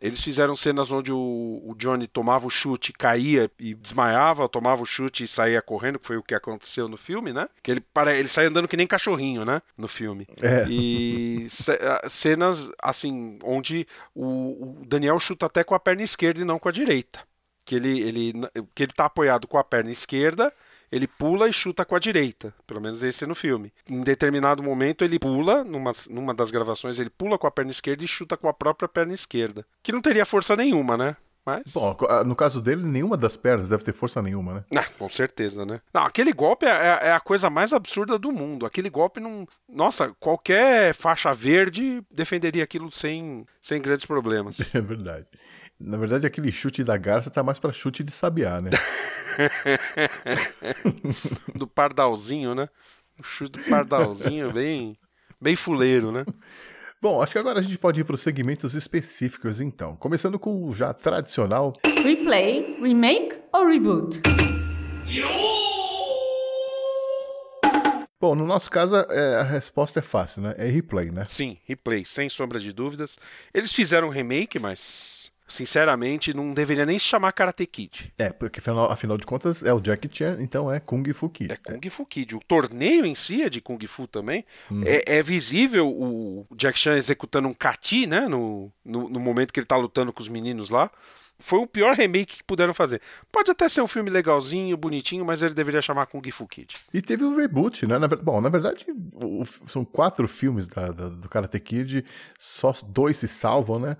eles 0.00 0.22
fizeram 0.22 0.54
cenas 0.54 0.90
onde 0.92 1.10
o, 1.12 1.62
o 1.64 1.74
Johnny 1.76 2.06
tomava 2.06 2.46
o 2.46 2.50
chute, 2.50 2.92
caía 2.92 3.50
e 3.58 3.74
desmaiava, 3.74 4.48
tomava 4.48 4.82
o 4.82 4.86
chute 4.86 5.24
e 5.24 5.28
saía 5.28 5.62
correndo, 5.62 5.98
que 5.98 6.06
foi 6.06 6.16
o 6.16 6.22
que 6.22 6.34
aconteceu 6.34 6.88
no 6.88 6.96
filme, 6.96 7.32
né? 7.32 7.48
Que 7.62 7.70
ele, 7.70 7.80
para, 7.80 8.14
ele 8.14 8.28
sai 8.28 8.46
andando 8.46 8.68
que 8.68 8.76
nem 8.76 8.86
cachorrinho, 8.86 9.44
né? 9.44 9.62
No 9.78 9.88
filme. 9.88 10.26
É. 10.42 10.66
E 10.68 11.46
ce- 11.48 11.78
cenas, 12.08 12.68
assim, 12.82 13.38
onde 13.42 13.86
o, 14.14 14.80
o 14.80 14.84
Daniel 14.86 15.18
chuta 15.18 15.46
até 15.46 15.64
com 15.64 15.74
a 15.74 15.80
perna 15.80 16.02
esquerda 16.02 16.40
e 16.40 16.44
não 16.44 16.58
com 16.58 16.68
a 16.68 16.72
direita. 16.72 17.20
Que 17.64 17.76
ele, 17.76 18.00
ele, 18.00 18.32
que 18.74 18.82
ele 18.82 18.92
tá 18.92 19.06
apoiado 19.06 19.46
com 19.46 19.56
a 19.56 19.64
perna 19.64 19.90
esquerda, 19.90 20.52
ele 20.90 21.06
pula 21.06 21.48
e 21.48 21.52
chuta 21.52 21.84
com 21.84 21.94
a 21.94 21.98
direita. 21.98 22.54
Pelo 22.66 22.80
menos 22.80 23.02
esse 23.02 23.24
é 23.24 23.26
no 23.26 23.34
filme. 23.34 23.72
Em 23.88 24.02
determinado 24.02 24.62
momento 24.62 25.04
ele 25.04 25.18
pula, 25.18 25.64
numa, 25.64 25.92
numa 26.10 26.34
das 26.34 26.50
gravações, 26.50 26.98
ele 26.98 27.10
pula 27.10 27.38
com 27.38 27.46
a 27.46 27.50
perna 27.50 27.70
esquerda 27.70 28.04
e 28.04 28.08
chuta 28.08 28.36
com 28.36 28.48
a 28.48 28.54
própria 28.54 28.88
perna 28.88 29.12
esquerda. 29.12 29.66
Que 29.82 29.92
não 29.92 30.00
teria 30.00 30.24
força 30.26 30.56
nenhuma, 30.56 30.96
né? 30.96 31.16
Mas. 31.46 31.72
Bom, 31.74 31.94
ah, 32.08 32.24
no 32.24 32.34
caso 32.34 32.60
dele, 32.62 32.82
nenhuma 32.82 33.18
das 33.18 33.36
pernas 33.36 33.68
deve 33.68 33.84
ter 33.84 33.92
força 33.92 34.22
nenhuma, 34.22 34.54
né? 34.54 34.64
Ah, 34.80 34.86
com 34.98 35.08
certeza, 35.10 35.66
né? 35.66 35.80
Não, 35.92 36.02
aquele 36.02 36.32
golpe 36.32 36.64
é, 36.64 36.70
é- 36.70 37.08
é 37.08 37.12
a 37.12 37.20
coisa 37.20 37.50
mais 37.50 37.74
absurda 37.74 38.18
do 38.18 38.32
mundo. 38.32 38.64
Aquele 38.64 38.88
golpe 38.88 39.20
não. 39.20 39.46
Nossa, 39.68 40.14
qualquer 40.18 40.94
faixa 40.94 41.34
verde 41.34 42.02
defenderia 42.10 42.64
aquilo 42.64 42.90
sem, 42.90 43.44
sem 43.60 43.80
grandes 43.82 44.06
problemas. 44.06 44.56
É 44.74 44.80
verdade. 44.80 45.26
Na 45.78 45.96
verdade, 45.96 46.26
aquele 46.26 46.52
chute 46.52 46.84
da 46.84 46.96
garça 46.96 47.30
tá 47.30 47.42
mais 47.42 47.58
pra 47.58 47.72
chute 47.72 48.04
de 48.04 48.12
sabiá, 48.12 48.60
né? 48.60 48.70
do 51.54 51.66
pardalzinho, 51.66 52.54
né? 52.54 52.68
O 53.18 53.22
chute 53.22 53.58
do 53.58 53.64
pardalzinho, 53.64 54.52
bem, 54.52 54.96
bem 55.40 55.56
fuleiro, 55.56 56.12
né? 56.12 56.24
Bom, 57.02 57.20
acho 57.20 57.32
que 57.32 57.38
agora 57.38 57.58
a 57.58 57.62
gente 57.62 57.78
pode 57.78 58.00
ir 58.00 58.04
para 58.04 58.14
os 58.14 58.20
segmentos 58.20 58.74
específicos, 58.74 59.60
então. 59.60 59.96
Começando 59.96 60.38
com 60.38 60.66
o 60.66 60.72
já 60.72 60.94
tradicional 60.94 61.74
Replay, 61.84 62.78
remake 62.80 63.38
ou 63.52 63.66
reboot? 63.66 64.20
Bom, 68.20 68.34
no 68.34 68.46
nosso 68.46 68.70
caso, 68.70 68.96
é, 68.96 69.36
a 69.36 69.42
resposta 69.42 69.98
é 69.98 70.02
fácil, 70.02 70.40
né? 70.40 70.54
É 70.56 70.66
replay, 70.66 71.10
né? 71.10 71.26
Sim, 71.28 71.58
replay, 71.66 72.06
sem 72.06 72.28
sombra 72.30 72.58
de 72.58 72.72
dúvidas. 72.72 73.18
Eles 73.52 73.72
fizeram 73.72 74.08
um 74.08 74.10
remake, 74.10 74.58
mas 74.58 75.30
sinceramente 75.46 76.32
não 76.34 76.52
deveria 76.54 76.86
nem 76.86 76.98
se 76.98 77.04
chamar 77.04 77.32
Karate 77.32 77.66
Kid. 77.66 78.12
É, 78.18 78.30
porque 78.32 78.60
afinal, 78.60 78.90
afinal 78.90 79.16
de 79.18 79.26
contas 79.26 79.62
é 79.62 79.72
o 79.72 79.80
Jackie 79.80 80.08
Chan, 80.12 80.38
então 80.40 80.70
é 80.72 80.80
Kung 80.80 81.04
Fu 81.12 81.28
Kid. 81.28 81.52
É 81.52 81.56
Kung 81.56 81.90
Fu 81.90 82.06
Kid. 82.06 82.34
O 82.34 82.40
torneio 82.40 83.04
em 83.06 83.14
si 83.14 83.42
é 83.42 83.48
de 83.50 83.60
Kung 83.60 83.78
Fu 83.86 84.06
também. 84.06 84.44
É, 84.84 85.18
é 85.18 85.22
visível 85.22 85.88
o 85.88 86.46
Jack 86.56 86.78
Chan 86.78 86.96
executando 86.96 87.48
um 87.48 87.54
kati, 87.54 88.06
né? 88.06 88.26
No, 88.28 88.72
no, 88.84 89.08
no 89.08 89.20
momento 89.20 89.52
que 89.52 89.60
ele 89.60 89.66
tá 89.66 89.76
lutando 89.76 90.12
com 90.12 90.22
os 90.22 90.28
meninos 90.28 90.70
lá. 90.70 90.90
Foi 91.36 91.58
o 91.58 91.66
pior 91.66 91.94
remake 91.96 92.36
que 92.36 92.44
puderam 92.44 92.72
fazer. 92.72 93.00
Pode 93.32 93.50
até 93.50 93.68
ser 93.68 93.82
um 93.82 93.88
filme 93.88 94.08
legalzinho, 94.08 94.76
bonitinho, 94.76 95.24
mas 95.24 95.42
ele 95.42 95.52
deveria 95.52 95.82
chamar 95.82 96.06
Kung 96.06 96.22
Fu 96.30 96.46
Kid. 96.46 96.76
E 96.94 97.02
teve 97.02 97.24
o 97.24 97.36
reboot, 97.36 97.86
né? 97.86 97.98
Na 97.98 98.06
bom, 98.06 98.40
na 98.40 98.48
verdade, 98.48 98.86
o- 99.14 99.44
são 99.66 99.84
quatro 99.84 100.28
filmes 100.28 100.68
da- 100.68 100.92
da- 100.92 101.08
do 101.08 101.28
Karate 101.28 101.58
Kid, 101.58 102.04
só 102.38 102.72
dois 102.86 103.16
se 103.18 103.26
salvam, 103.26 103.80
né? 103.80 103.96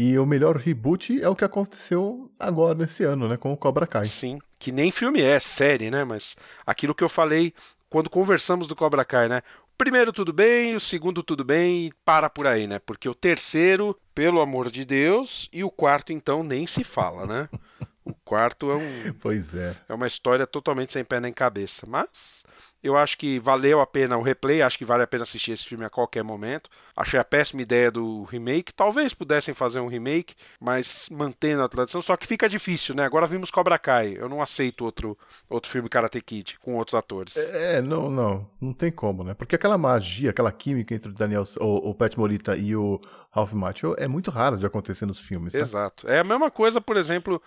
E 0.00 0.16
o 0.16 0.24
melhor 0.24 0.56
reboot 0.56 1.20
é 1.20 1.28
o 1.28 1.34
que 1.34 1.44
aconteceu 1.44 2.30
agora, 2.38 2.72
nesse 2.72 3.02
ano, 3.02 3.26
né? 3.26 3.36
Com 3.36 3.52
o 3.52 3.56
Cobra 3.56 3.84
Kai. 3.84 4.04
Sim, 4.04 4.38
que 4.56 4.70
nem 4.70 4.92
filme 4.92 5.20
é, 5.20 5.40
série, 5.40 5.90
né? 5.90 6.04
Mas 6.04 6.36
aquilo 6.64 6.94
que 6.94 7.02
eu 7.02 7.08
falei 7.08 7.52
quando 7.90 8.08
conversamos 8.08 8.68
do 8.68 8.76
Cobra 8.76 9.04
Kai, 9.04 9.28
né? 9.28 9.42
O 9.64 9.76
primeiro 9.76 10.12
tudo 10.12 10.32
bem, 10.32 10.76
o 10.76 10.78
segundo 10.78 11.20
tudo 11.20 11.42
bem 11.42 11.86
e 11.86 11.92
para 12.04 12.30
por 12.30 12.46
aí, 12.46 12.68
né? 12.68 12.78
Porque 12.78 13.08
o 13.08 13.14
terceiro, 13.14 13.98
pelo 14.14 14.40
amor 14.40 14.70
de 14.70 14.84
Deus, 14.84 15.48
e 15.52 15.64
o 15.64 15.70
quarto 15.70 16.12
então 16.12 16.44
nem 16.44 16.64
se 16.64 16.84
fala, 16.84 17.26
né? 17.26 17.48
O 18.04 18.14
quarto 18.24 18.70
é, 18.70 18.74
um, 18.74 19.12
Pois 19.20 19.54
é. 19.54 19.76
é 19.86 19.92
uma 19.92 20.06
história 20.06 20.46
totalmente 20.46 20.94
sem 20.94 21.04
pé 21.04 21.20
nem 21.20 21.30
cabeça, 21.30 21.86
mas 21.86 22.42
eu 22.82 22.96
acho 22.96 23.18
que 23.18 23.38
valeu 23.38 23.80
a 23.80 23.86
pena 23.86 24.16
o 24.16 24.22
replay, 24.22 24.62
acho 24.62 24.78
que 24.78 24.84
vale 24.84 25.02
a 25.02 25.06
pena 25.06 25.24
assistir 25.24 25.52
esse 25.52 25.64
filme 25.64 25.84
a 25.84 25.90
qualquer 25.90 26.22
momento. 26.22 26.70
Achei 26.96 27.18
a 27.18 27.24
péssima 27.24 27.62
ideia 27.62 27.90
do 27.90 28.24
remake, 28.24 28.72
talvez 28.72 29.14
pudessem 29.14 29.54
fazer 29.54 29.80
um 29.80 29.88
remake, 29.88 30.34
mas 30.60 31.08
mantendo 31.10 31.62
a 31.62 31.68
tradição, 31.68 32.02
só 32.02 32.16
que 32.16 32.26
fica 32.26 32.48
difícil, 32.48 32.94
né? 32.94 33.04
Agora 33.04 33.26
vimos 33.26 33.50
Cobra 33.50 33.78
Kai, 33.78 34.16
eu 34.16 34.28
não 34.28 34.42
aceito 34.42 34.84
outro, 34.84 35.16
outro 35.48 35.70
filme 35.70 35.88
Karate 35.88 36.20
Kid 36.20 36.58
com 36.60 36.76
outros 36.76 36.94
atores. 36.94 37.36
É, 37.36 37.80
não, 37.80 38.10
não. 38.10 38.48
Não 38.60 38.72
tem 38.72 38.90
como, 38.90 39.22
né? 39.22 39.34
Porque 39.34 39.54
aquela 39.54 39.78
magia, 39.78 40.30
aquela 40.30 40.52
química 40.52 40.94
entre 40.94 41.10
o 41.10 41.14
Daniel, 41.14 41.44
o, 41.60 41.90
o 41.90 41.94
Pat 41.94 42.16
Morita 42.16 42.56
e 42.56 42.74
o 42.74 43.00
Ralph 43.30 43.52
Macchio 43.52 43.94
é 43.98 44.08
muito 44.08 44.30
raro 44.30 44.56
de 44.56 44.66
acontecer 44.66 45.06
nos 45.06 45.20
filmes, 45.20 45.54
né? 45.54 45.60
Exato. 45.60 46.08
É 46.08 46.20
a 46.20 46.24
mesma 46.24 46.50
coisa, 46.50 46.80
por 46.80 46.96
exemplo, 46.96 47.40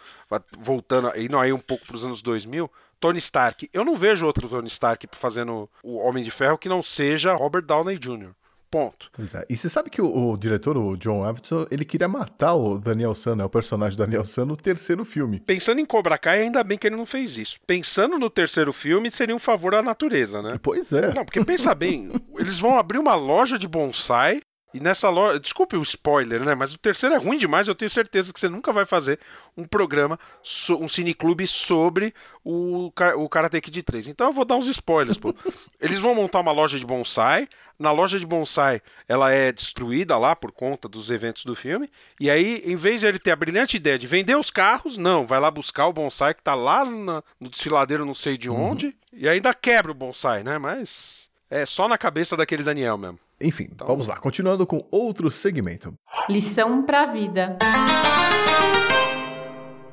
voltando 0.60 1.12
indo 1.18 1.38
aí 1.38 1.52
um 1.52 1.60
pouco 1.60 1.86
para 1.86 1.96
os 1.96 2.06
anos 2.06 2.22
2000, 2.22 2.70
Tony 3.02 3.18
Stark. 3.18 3.68
Eu 3.74 3.84
não 3.84 3.98
vejo 3.98 4.26
outro 4.26 4.48
Tony 4.48 4.68
Stark 4.68 5.10
fazendo 5.12 5.68
o 5.84 5.98
Homem 5.98 6.24
de 6.24 6.32
Ferro 6.32 6.58
que 6.58 6.70
não 6.70 6.84
seja 6.84 7.34
Robert 7.34 7.64
Downey 7.64 7.98
Jr. 7.98 8.30
Ponto. 8.70 9.12
É. 9.36 9.46
E 9.50 9.58
você 9.58 9.68
sabe 9.68 9.90
que 9.90 10.02
o, 10.02 10.32
o 10.32 10.38
diretor, 10.38 10.78
o 10.78 10.96
John 10.96 11.26
Avildsen, 11.26 11.68
ele 11.70 11.84
queria 11.84 12.08
matar 12.08 12.54
o 12.54 12.78
Daniel 12.78 13.14
San, 13.14 13.36
né, 13.36 13.44
o 13.44 13.50
personagem 13.50 13.98
do 13.98 14.06
Daniel 14.06 14.24
San, 14.24 14.46
no 14.46 14.56
terceiro 14.56 15.04
filme. 15.04 15.42
Pensando 15.42 15.82
em 15.82 15.86
Cobra 15.86 16.18
Kai, 16.18 16.44
ainda 16.44 16.64
bem 16.64 16.78
que 16.78 16.88
ele 16.88 16.96
não 16.96 17.06
fez 17.06 17.38
isso. 17.38 17.60
Pensando 17.68 18.18
no 18.18 18.30
terceiro 18.30 18.72
filme, 18.72 19.12
seria 19.12 19.36
um 19.36 19.40
favor 19.40 19.76
à 19.76 19.82
natureza, 19.82 20.42
né? 20.42 20.58
Pois 20.62 20.94
é. 20.94 21.14
Não, 21.14 21.26
porque 21.26 21.44
pensa 21.44 21.76
bem, 21.76 22.12
eles 22.40 22.60
vão 22.60 22.78
abrir 22.78 22.98
uma 22.98 23.14
loja 23.14 23.60
de 23.60 23.68
bonsai 23.68 24.40
e 24.74 24.80
nessa 24.80 25.10
loja, 25.10 25.40
desculpe 25.40 25.76
o 25.76 25.82
spoiler, 25.82 26.44
né? 26.44 26.56
Mas 26.56 26.74
o 26.74 26.78
terceiro 26.78 27.16
é 27.16 27.18
ruim 27.18 27.38
demais. 27.38 27.68
Eu 27.68 27.76
tenho 27.76 27.90
certeza 27.90 28.32
que 28.34 28.40
você 28.40 28.48
nunca 28.50 28.72
vai 28.72 28.86
fazer 28.86 29.20
um 29.58 29.66
programa, 29.66 30.20
so- 30.42 30.78
um 30.78 30.88
cineclube 30.88 31.46
sobre 31.48 32.14
o, 32.44 32.92
o 33.18 33.30
Karate 33.30 33.60
Kid 33.62 33.84
3. 33.84 34.08
Então 34.08 34.28
eu 34.28 34.34
vou 34.34 34.46
dar 34.46 34.56
uns 34.56 34.68
spoilers, 34.68 35.18
pô. 35.18 35.34
Eles 35.80 36.00
vão 36.00 36.16
montar 36.16 36.40
uma 36.40 36.52
loja 36.52 36.80
de 36.80 36.86
bonsai. 36.86 37.48
Na 37.78 37.92
loja 37.92 38.20
de 38.20 38.26
bonsai, 38.28 38.80
ela 39.08 39.32
é 39.32 39.52
destruída 39.52 40.16
lá 40.18 40.36
por 40.36 40.52
conta 40.52 40.88
dos 40.88 41.10
eventos 41.10 41.44
do 41.44 41.56
filme. 41.56 41.90
E 42.20 42.30
aí, 42.30 42.62
em 42.64 42.76
vez 42.76 43.02
de 43.02 43.08
ele 43.08 43.18
ter 43.18 43.32
a 43.32 43.36
brilhante 43.36 43.76
ideia 43.78 43.98
de 43.98 44.06
vender 44.06 44.36
os 44.38 44.52
carros, 44.52 44.98
não, 44.98 45.26
vai 45.26 45.40
lá 45.40 45.50
buscar 45.50 45.88
o 45.88 45.94
bonsai 45.94 46.36
que 46.36 46.44
tá 46.44 46.54
lá 46.54 46.86
na- 46.86 47.24
no 47.40 47.50
desfiladeiro, 47.50 48.06
não 48.06 48.14
sei 48.14 48.38
de 48.38 48.52
onde, 48.52 48.96
e 49.12 49.28
ainda 49.28 49.52
quebra 49.54 49.92
o 49.92 49.96
bonsai, 49.96 50.44
né? 50.44 50.60
Mas 50.60 51.28
é 51.50 51.66
só 51.66 51.88
na 51.88 51.98
cabeça 51.98 52.38
daquele 52.38 52.62
Daniel 52.62 53.00
mesmo. 53.00 53.20
Enfim, 53.42 53.70
vamos 53.78 54.08
lá. 54.08 54.18
Continuando 54.18 54.66
com 54.68 54.88
outro 54.92 55.30
segmento. 55.32 55.94
Lição 56.30 56.84
pra 56.84 57.06
vida. 57.08 57.58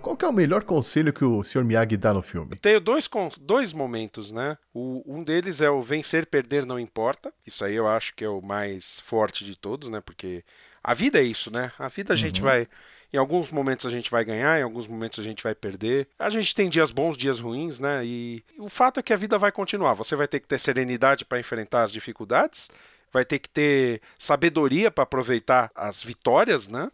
Qual 0.09 0.17
que 0.17 0.25
é 0.25 0.29
o 0.29 0.33
melhor 0.33 0.65
conselho 0.65 1.13
que 1.13 1.25
o 1.25 1.45
Sr. 1.45 1.65
Miyagi 1.65 1.97
dá 1.97 2.15
no 2.15 2.23
filme? 2.23 2.57
Tenho 2.57 2.81
dois, 2.81 3.09
dois 3.41 3.73
momentos, 3.73 4.33
né? 4.33 4.57
O, 4.73 5.03
um 5.07 5.23
deles 5.23 5.61
é 5.61 5.69
o 5.69 5.83
vencer, 5.83 6.25
perder 6.25 6.65
não 6.65 6.79
importa. 6.79 7.33
Isso 7.47 7.65
aí 7.65 7.75
eu 7.75 7.87
acho 7.87 8.15
que 8.15 8.25
é 8.25 8.29
o 8.29 8.41
mais 8.41 9.01
forte 9.01 9.45
de 9.45 9.55
todos, 9.55 9.91
né? 9.91 10.01
Porque 10.01 10.45
a 10.83 10.95
vida 10.95 11.19
é 11.19 11.23
isso, 11.23 11.51
né? 11.51 11.73
A 11.79 11.89
vida 11.89 12.15
a 12.15 12.17
gente 12.17 12.41
vai. 12.41 12.67
Em 13.13 13.17
alguns 13.19 13.51
momentos 13.51 13.85
a 13.85 13.91
gente 13.91 14.11
vai 14.11 14.25
ganhar, 14.25 14.59
em 14.59 14.63
alguns 14.63 14.87
momentos 14.87 15.19
a 15.19 15.23
gente 15.23 15.43
vai 15.43 15.55
perder. 15.55 16.09
A 16.19 16.31
gente 16.31 16.55
tem 16.55 16.71
dias 16.71 16.91
bons, 16.91 17.17
dias 17.17 17.41
ruins, 17.41 17.79
né? 17.79 18.05
E 18.05 18.43
o 18.59 18.69
fato 18.69 19.01
é 19.01 19.03
que 19.03 19.13
a 19.13 19.17
vida 19.17 19.37
vai 19.37 19.53
continuar. 19.53 19.95
Você 19.95 20.17
vai 20.17 20.27
ter 20.29 20.41
que 20.41 20.49
ter 20.49 20.59
serenidade 20.59 21.25
para 21.25 21.41
enfrentar 21.41 21.83
as 21.83 21.93
dificuldades, 21.93 22.71
vai 23.13 23.25
ter 23.25 23.39
que 23.39 23.49
ter 23.49 24.01
sabedoria 24.19 24.91
para 24.91 25.05
aproveitar 25.05 25.71
as 25.75 26.03
vitórias, 26.03 26.69
né? 26.69 26.91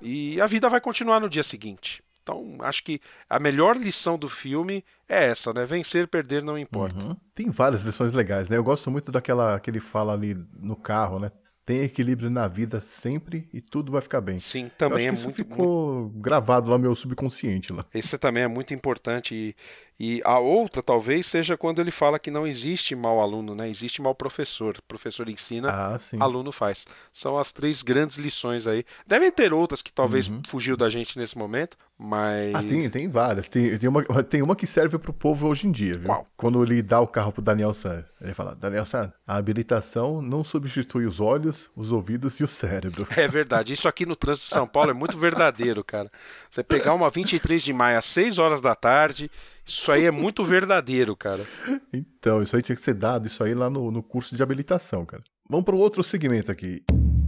E 0.00 0.40
a 0.40 0.46
vida 0.46 0.68
vai 0.68 0.80
continuar 0.80 1.20
no 1.20 1.28
dia 1.28 1.42
seguinte. 1.42 2.02
Então, 2.22 2.58
acho 2.60 2.84
que 2.84 3.00
a 3.28 3.38
melhor 3.38 3.74
lição 3.74 4.18
do 4.18 4.28
filme 4.28 4.84
é 5.08 5.28
essa, 5.28 5.52
né? 5.52 5.64
Vencer, 5.64 6.06
perder 6.06 6.42
não 6.42 6.58
importa. 6.58 7.16
Tem 7.34 7.50
várias 7.50 7.84
lições 7.84 8.12
legais, 8.12 8.50
né? 8.50 8.56
Eu 8.58 8.64
gosto 8.64 8.90
muito 8.90 9.10
daquela 9.10 9.58
que 9.58 9.70
ele 9.70 9.80
fala 9.80 10.12
ali 10.12 10.36
no 10.60 10.76
carro, 10.76 11.18
né? 11.18 11.32
Tem 11.64 11.82
equilíbrio 11.82 12.30
na 12.30 12.46
vida 12.46 12.80
sempre 12.80 13.48
e 13.52 13.60
tudo 13.60 13.92
vai 13.92 14.00
ficar 14.00 14.20
bem. 14.20 14.38
Sim, 14.38 14.70
também 14.76 15.08
é 15.08 15.12
isso 15.12 15.24
muito, 15.24 15.36
ficou 15.36 16.08
gravado 16.16 16.70
lá 16.70 16.78
no 16.78 16.82
meu 16.82 16.94
subconsciente 16.94 17.72
lá. 17.72 17.84
Esse 17.94 18.16
também 18.16 18.42
é 18.42 18.48
muito 18.48 18.72
importante. 18.72 19.34
E, 19.34 19.56
e 20.00 20.22
a 20.24 20.38
outra, 20.38 20.80
talvez, 20.80 21.26
seja 21.26 21.56
quando 21.56 21.80
ele 21.80 21.90
fala 21.90 22.20
que 22.20 22.30
não 22.30 22.46
existe 22.46 22.94
mau 22.94 23.20
aluno, 23.20 23.52
né? 23.52 23.68
Existe 23.68 24.00
mau 24.00 24.14
professor. 24.14 24.76
O 24.78 24.82
professor 24.82 25.28
ensina, 25.28 25.68
Ah, 25.68 25.98
aluno 26.20 26.52
faz. 26.52 26.86
São 27.12 27.36
as 27.36 27.50
três 27.50 27.82
grandes 27.82 28.16
lições 28.16 28.68
aí. 28.68 28.84
Devem 29.06 29.32
ter 29.32 29.52
outras 29.52 29.82
que 29.82 29.92
talvez 29.92 30.30
fugiu 30.46 30.76
da 30.76 30.88
gente 30.88 31.18
nesse 31.18 31.36
momento, 31.36 31.76
mas. 31.98 32.52
Uhum. 32.52 32.60
Ah, 32.60 32.62
tem, 32.62 32.88
tem 32.90 33.08
várias. 33.08 33.48
Tem, 33.48 33.76
tem, 33.76 33.88
uma, 33.88 34.04
tem 34.22 34.40
uma 34.40 34.54
que 34.54 34.68
serve 34.68 34.98
pro 34.98 35.12
povo 35.12 35.48
hoje 35.48 35.66
em 35.66 35.72
dia, 35.72 35.94
viu? 35.94 36.06
Qual? 36.06 36.26
Quando 36.36 36.62
ele 36.62 36.80
dá 36.80 37.00
o 37.00 37.08
carro 37.08 37.32
pro 37.32 37.42
Daniel 37.42 37.74
San, 37.74 38.04
ele 38.20 38.32
fala: 38.32 38.54
Daniel 38.54 38.86
San, 38.86 39.12
a 39.26 39.36
habilitação 39.36 40.22
não 40.22 40.44
substitui 40.44 41.06
os 41.06 41.18
olhos, 41.18 41.68
os 41.74 41.90
ouvidos 41.90 42.38
e 42.38 42.44
o 42.44 42.48
cérebro. 42.48 43.04
É 43.16 43.26
verdade. 43.26 43.72
Isso 43.72 43.88
aqui 43.88 44.06
no 44.06 44.14
trânsito 44.14 44.46
de 44.46 44.54
São 44.54 44.66
Paulo 44.68 44.90
é 44.90 44.94
muito 44.94 45.18
verdadeiro, 45.18 45.82
cara. 45.82 46.08
Você 46.48 46.62
pegar 46.62 46.94
uma 46.94 47.10
23 47.10 47.60
de 47.60 47.72
maio 47.72 47.98
às 47.98 48.04
6 48.04 48.38
horas 48.38 48.60
da 48.60 48.76
tarde, 48.76 49.28
isso 49.68 49.92
aí 49.92 50.06
é 50.06 50.10
muito 50.10 50.42
verdadeiro, 50.42 51.14
cara. 51.14 51.46
Então, 51.92 52.40
isso 52.40 52.56
aí 52.56 52.62
tinha 52.62 52.74
que 52.74 52.82
ser 52.82 52.94
dado, 52.94 53.26
isso 53.26 53.44
aí 53.44 53.54
lá 53.54 53.68
no, 53.68 53.90
no 53.90 54.02
curso 54.02 54.34
de 54.34 54.42
habilitação, 54.42 55.04
cara. 55.04 55.22
Vamos 55.48 55.66
para 55.66 55.76
outro 55.76 56.02
segmento 56.02 56.50
aqui. 56.50 56.82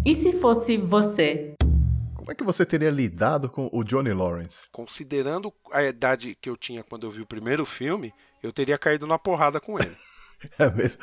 E 0.07 0.15
se 0.15 0.33
fosse 0.33 0.79
você? 0.79 1.55
Como 2.15 2.33
é 2.33 2.35
que 2.35 2.43
você 2.43 2.65
teria 2.65 2.91
lidado 2.91 3.51
com 3.51 3.69
o 3.71 3.85
Johnny 3.85 4.13
Lawrence? 4.13 4.67
Considerando 4.73 5.53
a 5.71 5.83
idade 5.83 6.35
que 6.41 6.49
eu 6.49 6.57
tinha 6.57 6.83
quando 6.83 7.05
eu 7.05 7.11
vi 7.11 7.21
o 7.21 7.27
primeiro 7.27 7.67
filme, 7.67 8.13
eu 8.43 8.53
teria 8.53 8.79
caído 8.79 9.07
na 9.07 9.19
porrada 9.19 9.61
com 9.61 9.79
ele. 9.79 9.97
É 10.59 10.71
mesmo? 10.71 11.03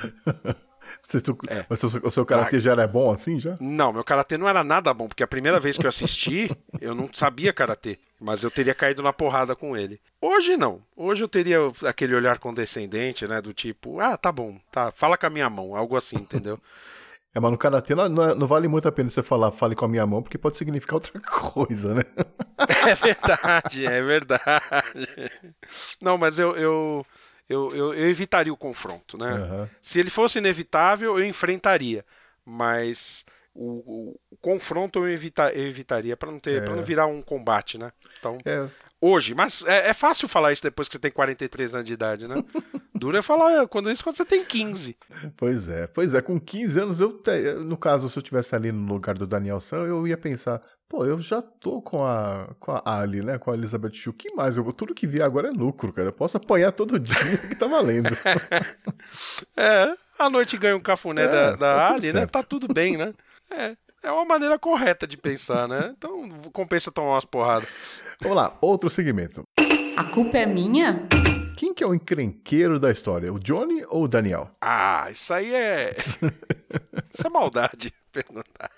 É. 1.50 1.66
Mas 1.70 1.84
o 1.84 1.90
seu, 1.90 2.02
o 2.04 2.12
seu 2.12 2.26
karatê 2.26 2.60
já 2.60 2.72
era 2.72 2.88
bom 2.88 3.12
assim 3.12 3.40
já? 3.40 3.56
Não, 3.60 3.92
meu 3.94 4.04
karatê 4.04 4.38
não 4.38 4.48
era 4.48 4.64
nada 4.64 4.94
bom, 4.94 5.08
porque 5.08 5.24
a 5.24 5.28
primeira 5.28 5.60
vez 5.60 5.78
que 5.78 5.86
eu 5.86 5.90
assisti, 5.90 6.50
eu 6.82 6.94
não 6.94 7.10
sabia 7.14 7.54
karatê, 7.54 7.98
mas 8.20 8.44
eu 8.44 8.52
teria 8.52 8.74
caído 8.76 9.02
na 9.02 9.14
porrada 9.14 9.56
com 9.56 9.76
ele. 9.76 10.00
Hoje 10.22 10.58
não. 10.58 10.82
Hoje 10.96 11.24
eu 11.24 11.28
teria 11.28 11.60
aquele 11.86 12.16
olhar 12.16 12.40
condescendente, 12.40 13.28
né, 13.28 13.42
do 13.42 13.54
tipo, 13.54 14.00
ah, 14.00 14.18
tá 14.18 14.32
bom, 14.32 14.58
tá, 14.72 14.92
fala 14.92 15.18
com 15.18 15.26
a 15.26 15.30
minha 15.30 15.50
mão, 15.50 15.76
algo 15.76 15.96
assim, 15.96 16.18
entendeu? 16.18 16.60
É, 17.36 17.40
mas 17.40 17.52
no 17.52 17.58
karatê 17.58 17.94
não, 17.94 18.10
não, 18.10 18.24
é- 18.24 18.34
não 18.34 18.48
vale 18.48 18.68
muito 18.68 18.88
a 18.88 18.92
pena 18.92 19.12
você 19.12 19.22
falar 19.22 19.52
fale 19.52 19.76
com 19.76 19.86
a 19.86 19.88
minha 19.88 20.08
mão, 20.08 20.24
porque 20.24 20.40
pode 20.40 20.58
significar 20.58 20.96
outra 20.96 21.20
coisa, 21.20 21.94
né? 21.94 22.02
É 22.88 22.96
verdade, 22.96 23.86
é 23.86 24.02
verdade. 24.02 25.32
Não, 26.02 26.18
mas 26.18 26.40
eu, 26.40 26.56
eu, 26.56 27.06
eu, 27.50 27.74
eu, 27.76 27.94
eu 27.94 28.10
evitaria 28.10 28.52
o 28.54 28.58
confronto, 28.58 29.18
né? 29.18 29.32
Aham. 29.36 29.70
Se 29.82 30.00
ele 30.00 30.10
fosse 30.10 30.38
inevitável, 30.40 31.18
eu 31.18 31.26
enfrentaria. 31.26 32.06
Mas 32.46 33.26
o, 33.54 34.12
o- 34.12 34.20
o 34.32 34.38
confronto 34.38 35.00
eu, 35.00 35.10
evita, 35.10 35.52
eu 35.52 35.68
evitaria 35.68 36.16
para 36.16 36.32
não 36.32 36.40
ter, 36.40 36.62
para 36.62 36.76
não 36.76 36.84
virar 36.84 37.08
um 37.08 37.22
combate, 37.22 37.78
né? 37.78 37.92
Então, 38.20 38.38
É, 38.46 38.68
hoje, 39.02 39.34
mas 39.36 39.64
é, 39.66 39.90
é 39.90 39.94
fácil 39.94 40.28
falar 40.28 40.52
isso 40.54 40.64
depois 40.64 40.88
que 40.88 40.94
você 40.94 41.00
tem 41.00 41.12
43 41.12 41.74
anos 41.76 41.86
de 41.88 41.94
idade, 41.94 42.28
né? 42.28 42.36
Duro 42.98 43.16
é 43.18 43.22
falar 43.22 43.68
quando 43.68 43.92
isso 43.92 44.04
quando 44.04 44.18
você 44.18 44.26
tem 44.26 44.44
15. 44.44 44.98
Pois 45.38 45.70
é, 45.70 45.88
pois 45.88 46.14
é, 46.14 46.22
com 46.22 46.40
15 46.40 46.80
anos, 46.80 47.00
eu 47.00 47.14
te- 47.14 47.54
no 47.64 47.78
caso, 47.78 48.10
se 48.10 48.18
eu 48.18 48.22
estivesse 48.22 48.56
ali 48.56 48.72
no 48.72 48.92
lugar 48.94 49.16
do 49.18 49.26
Daniel 49.28 49.60
San, 49.60 49.78
eu 49.86 50.06
ia 50.08 50.18
pensar, 50.18 50.62
pô, 50.90 51.06
eu 51.06 51.20
já 51.20 51.42
tô 51.42 51.82
com 51.82 52.04
a, 52.06 52.50
com 52.60 52.72
a 52.72 52.82
Ali, 53.00 53.22
né, 53.24 53.38
com 53.38 53.52
a 53.52 53.54
Elizabeth 53.54 53.94
Shue, 53.94 54.14
que 54.14 54.34
mais? 54.34 54.58
Eu, 54.58 54.64
tudo 54.74 54.94
que 54.94 55.06
vier 55.08 55.24
agora 55.26 55.48
é 55.50 55.52
lucro, 55.52 55.94
cara, 55.94 56.10
eu 56.10 56.14
posso 56.14 56.38
apanhar 56.38 56.72
todo 56.72 56.98
dia 57.00 57.38
que 57.38 57.56
tá 57.56 57.68
valendo. 57.68 58.16
É, 59.56 59.94
à 60.20 60.30
noite 60.30 60.58
ganha 60.58 60.76
um 60.76 60.80
cafuné 60.80 61.24
É, 61.24 61.28
da, 61.28 61.52
da 61.52 61.58
tá 61.88 61.94
Ali, 61.94 62.08
né? 62.08 62.20
certo. 62.22 62.32
Tá 62.32 62.44
tudo 62.44 62.68
bem, 62.74 62.98
né? 62.98 63.14
É, 63.50 63.74
é 64.04 64.12
uma 64.12 64.26
maneira 64.26 64.58
correta 64.60 65.08
de 65.08 65.18
pensar, 65.18 65.68
né? 65.68 65.94
Então 65.98 66.28
compensa 66.54 66.92
tomar 66.92 67.12
umas 67.14 67.26
porradas. 67.26 67.68
Vamos 68.22 68.36
lá, 68.38 68.58
outro 68.62 68.90
segmento. 68.90 69.44
A 69.96 70.04
culpa 70.06 70.38
é 70.38 70.46
minha? 70.46 71.08
Quem 71.58 71.74
que 71.74 71.84
é 71.84 71.88
o 71.88 71.94
encrenqueiro 71.94 72.80
da 72.80 72.92
história, 72.92 73.34
o 73.34 73.40
Johnny 73.40 73.84
ou 73.88 74.04
o 74.04 74.08
Daniel? 74.08 74.50
Ah, 74.62 75.08
isso 75.12 75.34
aí 75.34 75.54
é. 75.54 75.96
Isso 75.98 77.26
é 77.26 77.30
maldade 77.30 77.94
perguntar. 78.14 78.72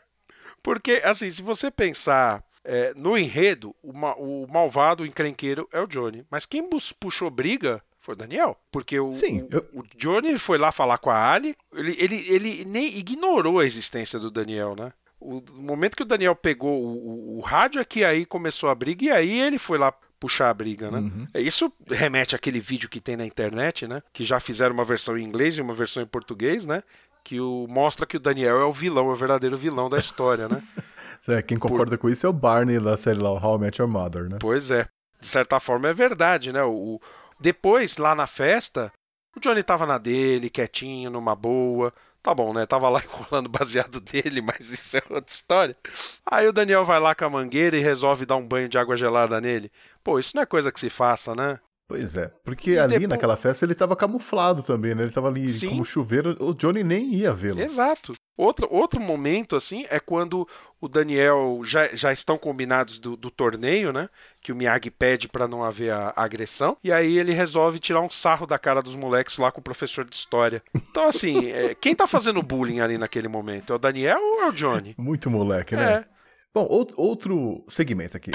Porque, 0.64 1.02
assim, 1.04 1.30
se 1.30 1.42
você 1.42 1.70
pensar 1.70 2.44
é, 2.64 2.94
no 2.96 3.18
enredo, 3.18 3.76
o, 3.84 3.92
ma- 3.94 4.16
o 4.16 4.48
malvado, 4.50 5.04
o 5.04 5.06
encrenqueiro 5.06 5.68
é 5.72 5.80
o 5.82 5.88
Johnny. 5.88 6.26
Mas 6.30 6.46
quem 6.46 6.68
puxou 7.00 7.30
briga 7.30 7.82
foi 8.00 8.14
o 8.14 8.18
Daniel. 8.18 8.58
Porque 8.72 9.00
o, 9.00 9.12
Sim, 9.12 9.42
o, 9.42 9.48
eu- 9.52 9.66
o 9.74 9.84
Johnny 9.98 10.38
foi 10.38 10.58
lá 10.58 10.72
falar 10.72 10.98
com 11.00 11.10
a 11.10 11.32
Ali, 11.32 11.56
ele, 11.74 11.96
ele, 12.00 12.26
ele 12.30 12.66
nem 12.66 12.98
ignorou 12.98 13.60
a 13.60 13.66
existência 13.66 14.18
do 14.20 14.32
Daniel, 14.32 14.76
né? 14.76 14.92
O, 15.20 15.42
momento 15.54 15.98
que 15.98 16.04
o 16.04 16.06
Daniel 16.06 16.36
pegou 16.36 16.82
o, 16.82 16.88
o- 16.88 17.38
o 17.38 17.42
rádio 17.42 17.82
é 17.82 17.86
que 17.86 18.04
aí 18.06 18.26
começou 18.26 18.70
a 18.70 18.76
briga 18.76 19.04
e 19.06 19.10
aí 19.12 19.40
ele 19.40 19.58
foi 19.58 19.78
lá 19.78 19.94
puxar 20.20 20.50
a 20.50 20.54
briga, 20.54 20.92
né? 20.92 21.10
Isso 21.36 21.72
remete 21.88 22.36
àquele 22.36 22.60
vídeo 22.60 22.90
que 22.90 23.00
tem 23.00 23.16
na 23.16 23.26
internet, 23.26 23.88
né? 23.88 24.02
Que 24.14 24.24
já 24.24 24.40
fizeram 24.40 24.74
uma 24.74 24.84
versão 24.84 25.18
em 25.18 25.24
inglês 25.24 25.58
e 25.58 25.62
uma 25.62 25.74
versão 25.74 26.02
em 26.04 26.08
português, 26.08 26.66
né? 26.66 26.84
Que 27.24 27.40
o, 27.40 27.66
mostra 27.70 28.06
que 28.06 28.18
o 28.18 28.20
Daniel 28.20 28.60
é 28.62 28.66
o 28.66 28.72
vilão, 28.72 29.10
é 29.10 29.14
o 29.14 29.16
verdadeiro 29.16 29.58
vilão 29.58 29.90
da 29.90 30.00
história, 30.00 30.48
né? 30.48 30.62
É, 31.28 31.42
Quem 31.42 31.58
concorda 31.58 31.98
com 31.98 32.10
isso 32.10 32.26
é 32.26 32.30
o 32.30 32.34
Barney 32.34 32.80
da 32.80 32.96
série 32.96 33.20
lá, 33.20 33.30
o 33.30 33.36
How 33.38 33.58
I 33.58 33.60
Met 33.60 33.82
Your 33.82 33.92
Mother, 33.92 34.30
né? 34.30 34.38
Pois 34.40 34.72
é. 34.72 34.88
De 35.20 35.28
certa 35.28 35.60
forma 35.60 35.90
é 35.90 35.94
verdade, 35.94 36.54
né? 36.54 36.64
O, 36.64 36.72
o- 36.96 37.02
depois, 37.38 37.98
lá 37.98 38.16
na 38.16 38.26
festa, 38.26 38.90
o 39.36 39.40
Johnny 39.42 39.62
tava 39.62 39.86
na 39.86 39.98
dele, 39.98 40.50
quietinho, 40.50 41.10
numa 41.12 41.36
boa. 41.36 41.94
Tá 42.30 42.36
bom, 42.36 42.54
né? 42.54 42.64
Tava 42.64 42.90
lá 42.90 43.02
enrolando 43.04 43.50
baseado 43.50 44.00
dele, 44.00 44.40
mas 44.40 44.70
isso 44.70 44.96
é 44.98 45.02
outra 45.10 45.34
história. 45.34 45.76
Aí 46.24 46.48
o 46.48 46.54
Daniel 46.54 46.86
vai 46.86 47.00
lá 47.00 47.16
com 47.16 47.26
a 47.26 47.30
mangueira 47.30 47.76
e 47.76 47.82
resolve 47.82 48.24
dar 48.24 48.36
um 48.36 48.48
banho 48.48 48.70
de 48.70 48.78
água 48.78 48.96
gelada 48.96 49.42
nele. 49.42 49.72
Pô, 50.04 50.20
isso 50.20 50.36
não 50.36 50.44
é 50.44 50.46
coisa 50.46 50.72
que 50.72 50.80
se 50.80 50.92
faça, 50.92 51.34
né? 51.34 51.60
Pois 51.90 52.16
é, 52.16 52.32
porque 52.44 52.70
E 52.74 52.78
ali 52.80 52.90
depois- 52.94 53.10
naquela 53.10 53.36
festa 53.36 53.66
ele 53.66 53.74
tava 53.74 53.96
camuflado 53.96 54.62
também, 54.62 54.94
né? 54.94 55.02
Ele 55.02 55.12
tava 55.12 55.28
ali 55.28 55.50
Sim. 55.50 55.70
como 55.70 55.84
chuveiro, 55.84 56.38
o 56.40 56.54
Johnny 56.54 56.84
nem 56.84 57.12
ia 57.16 57.34
vê-lo. 57.34 57.60
Exato. 57.60 58.14
Outro, 58.38 58.68
outro 58.72 59.02
momento, 59.02 59.56
assim, 59.56 59.86
é 59.90 60.00
quando 60.00 60.48
o 60.80 60.88
Daniel 60.88 61.60
já, 61.64 61.88
já 61.96 62.14
estão 62.14 62.38
combinados 62.38 63.00
do, 63.00 63.18
do 63.18 63.32
torneio, 63.32 63.92
né? 63.92 64.08
Que 64.40 64.52
o 64.52 64.56
Miyagi 64.56 64.92
pede 64.92 65.28
pra 65.28 65.48
não 65.48 65.64
haver 65.64 65.92
a, 65.92 66.14
a 66.16 66.24
agressão. 66.24 66.78
E 66.84 66.92
aí 66.92 67.18
ele 67.18 67.34
resolve 67.34 67.80
tirar 67.80 68.02
um 68.02 68.10
sarro 68.10 68.46
da 68.46 68.60
cara 68.60 68.82
dos 68.84 68.96
moleques 68.96 69.38
lá 69.40 69.52
com 69.52 69.60
o 69.60 69.64
professor 69.64 70.06
de 70.06 70.16
história. 70.16 70.62
Então, 70.74 71.08
assim, 71.08 71.48
é, 71.50 71.74
quem 71.74 71.96
tá 71.96 72.06
fazendo 72.08 72.42
bullying 72.44 72.80
ali 72.82 72.98
naquele 73.00 73.28
momento? 73.28 73.74
É 73.74 73.76
o 73.76 73.80
Daniel 73.80 74.20
ou 74.22 74.44
é 74.44 74.48
o 74.50 74.54
Johnny? 74.54 74.94
Muito 74.98 75.30
moleque, 75.30 75.76
né? 75.76 75.94
É. 75.94 76.19
Bom, 76.54 76.68
out- 76.70 76.94
outro 76.98 77.64
segmento 77.68 78.18
aqui. 78.18 78.32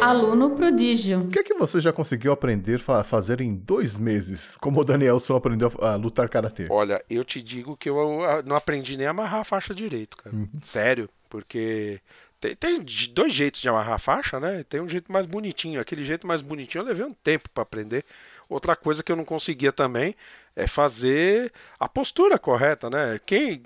Aluno 0.00 0.50
prodígio. 0.56 1.20
O 1.20 1.28
que 1.28 1.38
é 1.38 1.42
que 1.42 1.52
você 1.54 1.78
já 1.78 1.92
conseguiu 1.92 2.32
aprender 2.32 2.80
a 2.88 3.04
fazer 3.04 3.42
em 3.42 3.54
dois 3.54 3.98
meses? 3.98 4.56
Como 4.56 4.80
o 4.80 4.84
Danielson 4.84 5.36
aprendeu 5.36 5.70
a 5.80 5.96
lutar 5.96 6.28
karatê? 6.30 6.66
Olha, 6.70 7.04
eu 7.10 7.22
te 7.22 7.42
digo 7.42 7.76
que 7.76 7.90
eu 7.90 8.20
não 8.46 8.56
aprendi 8.56 8.96
nem 8.96 9.06
a 9.06 9.10
amarrar 9.10 9.40
a 9.40 9.44
faixa 9.44 9.74
direito, 9.74 10.16
cara. 10.16 10.34
Sério, 10.62 11.08
porque 11.28 12.00
tem, 12.40 12.56
tem 12.56 12.82
dois 13.12 13.34
jeitos 13.34 13.60
de 13.60 13.68
amarrar 13.68 13.94
a 13.94 13.98
faixa, 13.98 14.40
né? 14.40 14.64
Tem 14.66 14.80
um 14.80 14.88
jeito 14.88 15.12
mais 15.12 15.26
bonitinho. 15.26 15.80
Aquele 15.80 16.04
jeito 16.04 16.26
mais 16.26 16.40
bonitinho 16.40 16.82
eu 16.82 16.86
levei 16.86 17.04
um 17.04 17.12
tempo 17.12 17.50
para 17.52 17.62
aprender. 17.64 18.02
Outra 18.48 18.74
coisa 18.74 19.02
que 19.02 19.12
eu 19.12 19.16
não 19.16 19.24
conseguia 19.26 19.72
também 19.72 20.14
é 20.56 20.66
fazer 20.66 21.52
a 21.78 21.88
postura 21.88 22.38
correta, 22.38 22.88
né? 22.88 23.20
Quem, 23.26 23.62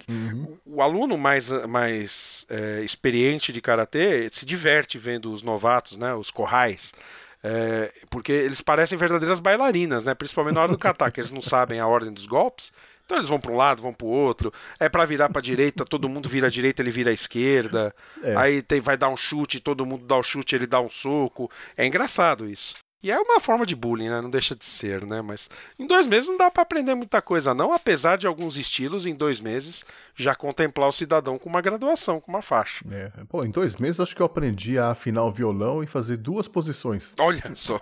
o, 0.65 0.77
o 0.77 0.83
aluno 0.83 1.19
mais, 1.19 1.51
mais 1.67 2.47
é, 2.49 2.81
experiente 2.83 3.53
de 3.53 3.61
karatê 3.61 4.29
se 4.33 4.47
diverte 4.47 4.99
vendo 4.99 5.33
os 5.33 5.43
novatos, 5.43 5.97
né? 5.97 6.15
Os 6.15 6.31
corrais. 6.31 6.95
É, 7.43 7.93
porque 8.11 8.33
eles 8.33 8.61
parecem 8.61 8.99
verdadeiras 8.99 9.39
bailarinas, 9.39 10.05
né? 10.05 10.15
Principalmente 10.15 10.55
na 10.55 10.63
hora 10.63 10.73
do 10.73 10.79
kata, 10.79 11.11
que 11.11 11.21
eles 11.21 11.31
não 11.31 11.43
sabem 11.43 11.79
a 11.79 11.87
ordem 11.87 12.13
dos 12.13 12.27
golpes. 12.27 12.73
Então 13.05 13.17
eles 13.17 13.29
vão 13.29 13.41
para 13.41 13.53
um 13.53 13.57
lado, 13.57 13.81
vão 13.81 13.93
para 13.93 14.07
o 14.07 14.11
outro. 14.11 14.53
É 14.79 14.89
para 14.89 15.05
virar 15.05 15.31
para 15.31 15.41
direita, 15.41 15.85
todo 15.85 16.09
mundo 16.09 16.29
vira 16.29 16.49
à 16.49 16.51
direita, 16.51 16.83
ele 16.83 16.91
vira 16.91 17.11
à 17.11 17.15
esquerda. 17.15 17.95
É. 18.23 18.37
Aí 18.37 18.63
tem, 18.63 18.81
vai 18.81 18.97
dar 18.97 19.09
um 19.09 19.17
chute, 19.17 19.61
todo 19.61 19.87
mundo 19.87 20.05
dá 20.05 20.17
o 20.17 20.23
chute, 20.23 20.55
ele 20.55 20.67
dá 20.67 20.81
um 20.81 20.91
soco. 20.91 21.51
É 21.77 21.87
engraçado 21.87 22.49
isso. 22.49 22.75
E 23.01 23.13
é 23.13 23.19
uma 23.19 23.39
forma 23.39 23.65
de 23.65 23.77
bullying, 23.77 24.09
né? 24.09 24.21
Não 24.21 24.29
deixa 24.29 24.57
de 24.57 24.65
ser, 24.65 25.07
né? 25.07 25.23
Mas 25.23 25.49
em 25.79 25.87
dois 25.87 26.07
meses 26.09 26.29
não 26.29 26.37
dá 26.37 26.51
para 26.51 26.65
aprender 26.65 26.97
muita 26.97 27.23
coisa, 27.23 27.55
não. 27.55 27.73
Apesar 27.73 28.19
de 28.19 28.27
alguns 28.27 28.57
estilos, 28.57 29.07
em 29.07 29.15
dois 29.15 29.41
meses, 29.41 29.85
já 30.17 30.35
contemplar 30.35 30.89
o 30.89 30.93
cidadão 30.93 31.39
com 31.39 31.49
uma 31.49 31.61
graduação, 31.61 32.21
com 32.21 32.33
uma 32.33 32.43
faixa. 32.43 32.85
É. 32.91 33.13
Pô, 33.29 33.45
em 33.45 33.51
dois 33.51 33.77
meses 33.77 34.01
acho 34.01 34.17
que 34.17 34.23
eu 34.23 34.27
aprendi 34.27 34.79
a 34.81 34.91
afinar 34.91 35.23
o 35.23 35.31
violão 35.31 35.81
e 35.81 35.87
fazer 35.87 36.17
duas 36.17 36.49
posições. 36.49 37.15
Olha 37.21 37.41
só. 37.55 37.81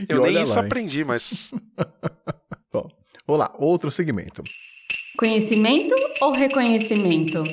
E 0.00 0.06
Eu 0.08 0.20
nem 0.22 0.42
isso 0.42 0.56
lá, 0.56 0.62
aprendi, 0.62 1.04
mas. 1.04 1.52
Bom, 2.72 2.90
vamos 3.24 3.40
lá, 3.40 3.52
outro 3.56 3.88
segmento. 3.88 4.42
Conhecimento 5.16 5.94
ou 6.20 6.32
reconhecimento? 6.32 7.44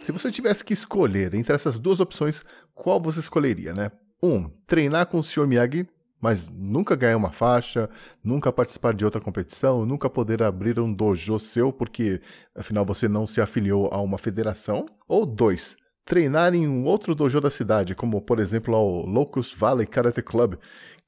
Se 0.00 0.12
você 0.12 0.30
tivesse 0.30 0.64
que 0.64 0.72
escolher 0.74 1.34
entre 1.34 1.54
essas 1.54 1.76
duas 1.76 1.98
opções, 1.98 2.44
qual 2.72 3.00
você 3.00 3.18
escolheria, 3.18 3.72
né? 3.74 3.90
Um, 4.22 4.50
treinar 4.66 5.06
com 5.06 5.18
o 5.18 5.22
Sr. 5.22 5.46
Miyagi, 5.46 5.88
mas 6.20 6.48
nunca 6.48 6.94
ganhar 6.94 7.16
uma 7.16 7.32
faixa, 7.32 7.88
nunca 8.22 8.52
participar 8.52 8.92
de 8.92 9.04
outra 9.04 9.20
competição, 9.20 9.86
nunca 9.86 10.10
poder 10.10 10.42
abrir 10.42 10.78
um 10.78 10.92
dojo 10.92 11.38
seu 11.38 11.72
porque 11.72 12.20
afinal 12.54 12.84
você 12.84 13.08
não 13.08 13.26
se 13.26 13.40
afiliou 13.40 13.88
a 13.90 14.00
uma 14.00 14.18
federação. 14.18 14.84
Ou 15.08 15.24
dois, 15.24 15.74
treinar 16.04 16.54
em 16.54 16.68
um 16.68 16.84
outro 16.84 17.14
dojo 17.14 17.40
da 17.40 17.50
cidade, 17.50 17.94
como 17.94 18.20
por 18.20 18.38
exemplo 18.38 18.74
ao 18.74 19.06
Locust 19.06 19.56
Valley 19.56 19.86
Karate 19.86 20.22
Club, 20.22 20.56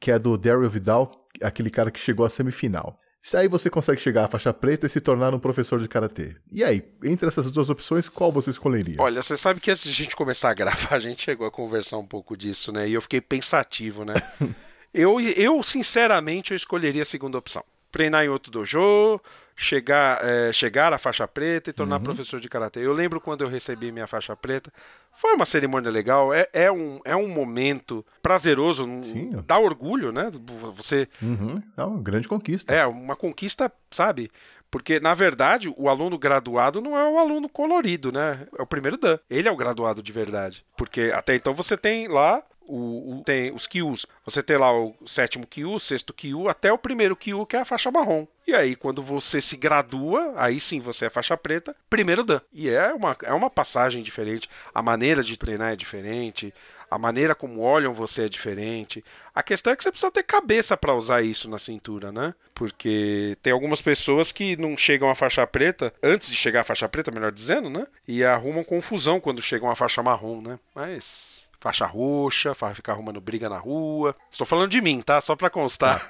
que 0.01 0.11
é 0.11 0.19
do 0.19 0.39
Daryl 0.39 0.71
Vidal, 0.71 1.13
aquele 1.43 1.69
cara 1.69 1.91
que 1.91 2.01
chegou 2.01 2.25
à 2.25 2.31
semifinal. 2.31 2.99
Isso 3.23 3.37
aí 3.37 3.47
você 3.47 3.71
consegue 3.71 4.01
chegar 4.01 4.25
à 4.25 4.29
faixa 4.29 4.53
preta 4.53 4.87
e 4.87 4.91
se 4.91 5.01
tornar 5.01 5.33
um 5.33 5.39
professor 5.39 5.79
de 5.79 5.87
karatê. 5.87 6.35
E 6.51 6.65
aí, 6.65 6.83
entre 7.05 7.29
essas 7.29 7.49
duas 7.53 7.71
opções, 7.71 8.09
qual 8.09 8.33
você 8.33 8.51
escolheria? 8.51 8.97
Olha, 8.99 9.23
você 9.23 9.37
sabe 9.37 9.61
que 9.61 9.71
antes 9.71 9.85
de 9.85 9.91
a 9.91 9.93
gente 9.93 10.17
começar 10.17 10.51
a 10.51 10.55
gravar, 10.55 10.97
a 10.97 10.99
gente 10.99 11.23
chegou 11.23 11.47
a 11.47 11.51
conversar 11.51 11.99
um 11.99 12.07
pouco 12.07 12.37
disso, 12.37 12.73
né? 12.73 12.89
E 12.89 12.95
eu 12.95 13.01
fiquei 13.01 13.21
pensativo, 13.21 14.05
né? 14.05 14.15
eu, 14.93 15.21
eu, 15.21 15.63
sinceramente, 15.63 16.51
eu 16.51 16.57
escolheria 16.57 17.03
a 17.03 17.07
segunda 17.07 17.39
opção. 17.39 17.65
Treinar 17.93 18.25
em 18.25 18.29
outro 18.29 18.51
dojo, 18.51 19.21
chegar, 19.57 20.19
é, 20.25 20.53
chegar 20.53 20.93
à 20.93 20.99
faixa 20.99 21.27
preta 21.29 21.71
e 21.71 21.73
tornar 21.73 22.01
professor 22.01 22.41
de 22.41 22.49
karatê. 22.49 22.81
Eu 22.85 22.93
lembro 22.93 23.21
quando 23.21 23.43
eu 23.43 23.49
recebi 23.49 23.93
minha 23.93 24.07
faixa 24.07 24.35
preta. 24.37 24.73
Foi 25.15 25.35
uma 25.35 25.45
cerimônia 25.45 25.91
legal, 25.91 26.33
é, 26.33 26.49
é, 26.53 26.73
um, 26.73 26.99
é 27.05 27.15
um 27.15 27.29
momento 27.29 28.05
prazeroso, 28.23 28.85
Sim. 29.03 29.31
dá 29.47 29.59
orgulho, 29.59 30.11
né? 30.11 30.31
Você 30.75 31.07
Uhum, 31.21 31.63
é 31.77 31.85
uma 31.85 32.01
grande 32.01 32.27
conquista. 32.27 32.73
é 32.75 32.87
uma 32.87 33.15
conquista, 33.15 33.71
sabe? 33.91 34.31
Porque, 34.71 34.99
na 34.99 35.13
verdade, 35.13 35.71
o 35.77 35.87
aluno 35.91 36.17
graduado 36.19 36.81
não 36.81 36.97
é 36.97 37.07
o 37.07 37.19
aluno 37.19 37.47
colorido, 37.47 38.11
né? 38.11 38.47
É 38.59 38.63
o 38.63 38.67
primeiro 38.67 38.97
Dan. 38.97 39.19
Ele 39.29 39.47
é 39.47 39.53
o 39.53 39.57
graduado 39.57 40.03
de 40.03 40.11
verdade. 40.13 40.65
Porque 40.79 41.13
até 41.15 41.35
então 41.35 41.53
você 41.53 41.77
tem 41.77 42.09
lá 42.09 42.43
o, 42.67 43.19
o- 43.19 43.23
tem 43.25 43.53
os 43.53 43.67
Kyus. 43.67 44.07
Você 44.25 44.43
tem 44.43 44.57
lá 44.57 44.73
o 44.73 44.95
sétimo 45.07 45.47
Kyu, 45.47 45.75
o 45.75 45.81
sexto 45.81 46.13
Kyu, 46.13 46.49
até 46.49 46.73
o 46.73 46.79
primeiro 46.79 47.17
Kyu, 47.17 47.47
que 47.47 47.57
é 47.57 47.61
a 47.61 47.65
faixa 47.65 47.91
marrom. 47.91 48.27
E 48.47 48.55
aí, 48.55 48.75
quando 48.75 49.03
você 49.03 49.41
se 49.41 49.57
gradua, 49.57 50.33
aí 50.37 50.59
sim 50.59 50.81
você 50.81 51.07
é 51.07 51.11
faixa 51.11 51.37
preta, 51.37 51.75
primeiro 51.89 52.25
Dan. 52.25 52.41
E 52.53 52.69
é 52.69 52.93
uma, 52.93 53.17
é 53.23 53.33
uma 53.33 53.49
passagem 53.51 54.03
diferente. 54.03 54.49
A 54.75 54.83
maneira 54.83 55.23
de 55.23 55.37
treinar 55.37 55.73
é 55.73 55.77
diferente. 55.77 56.53
A 56.91 56.99
maneira 56.99 57.35
como 57.35 57.61
olham 57.63 57.95
você 57.95 58.25
é 58.25 58.29
diferente. 58.29 59.03
A 59.35 59.43
questão 59.43 59.73
é 59.73 59.77
que 59.77 59.83
você 59.83 59.91
precisa 59.91 60.11
ter 60.13 60.23
cabeça 60.25 60.77
para 60.77 60.95
usar 60.95 61.23
isso 61.23 61.49
na 61.49 61.59
cintura, 61.59 62.13
né? 62.13 62.35
Porque 62.53 63.37
tem 63.43 63.51
algumas 63.53 63.81
pessoas 63.81 64.31
que 64.31 64.57
não 64.57 64.77
chegam 64.77 65.09
à 65.09 65.15
faixa 65.15 65.47
preta, 65.47 65.93
antes 66.03 66.29
de 66.29 66.37
chegar 66.37 66.61
à 66.61 66.65
faixa 66.65 66.87
preta, 66.89 67.11
melhor 67.11 67.33
dizendo, 67.33 67.71
né? 67.71 67.87
E 68.07 68.23
arrumam 68.23 68.63
confusão 68.63 69.19
quando 69.21 69.41
chegam 69.41 69.71
à 69.71 69.75
faixa 69.75 70.03
marrom, 70.03 70.43
né? 70.43 70.59
Mas. 70.75 71.42
Faixa 71.63 71.87
roxa, 71.87 72.57
ficar 72.75 72.93
arrumando 72.93 73.21
briga 73.21 73.49
na 73.49 73.57
rua. 73.57 74.17
Estou 74.29 74.45
falando 74.45 74.69
de 74.69 74.81
mim, 74.81 75.01
tá? 75.01 75.21
Só 75.21 75.37
para 75.37 75.49
constar. 75.49 76.09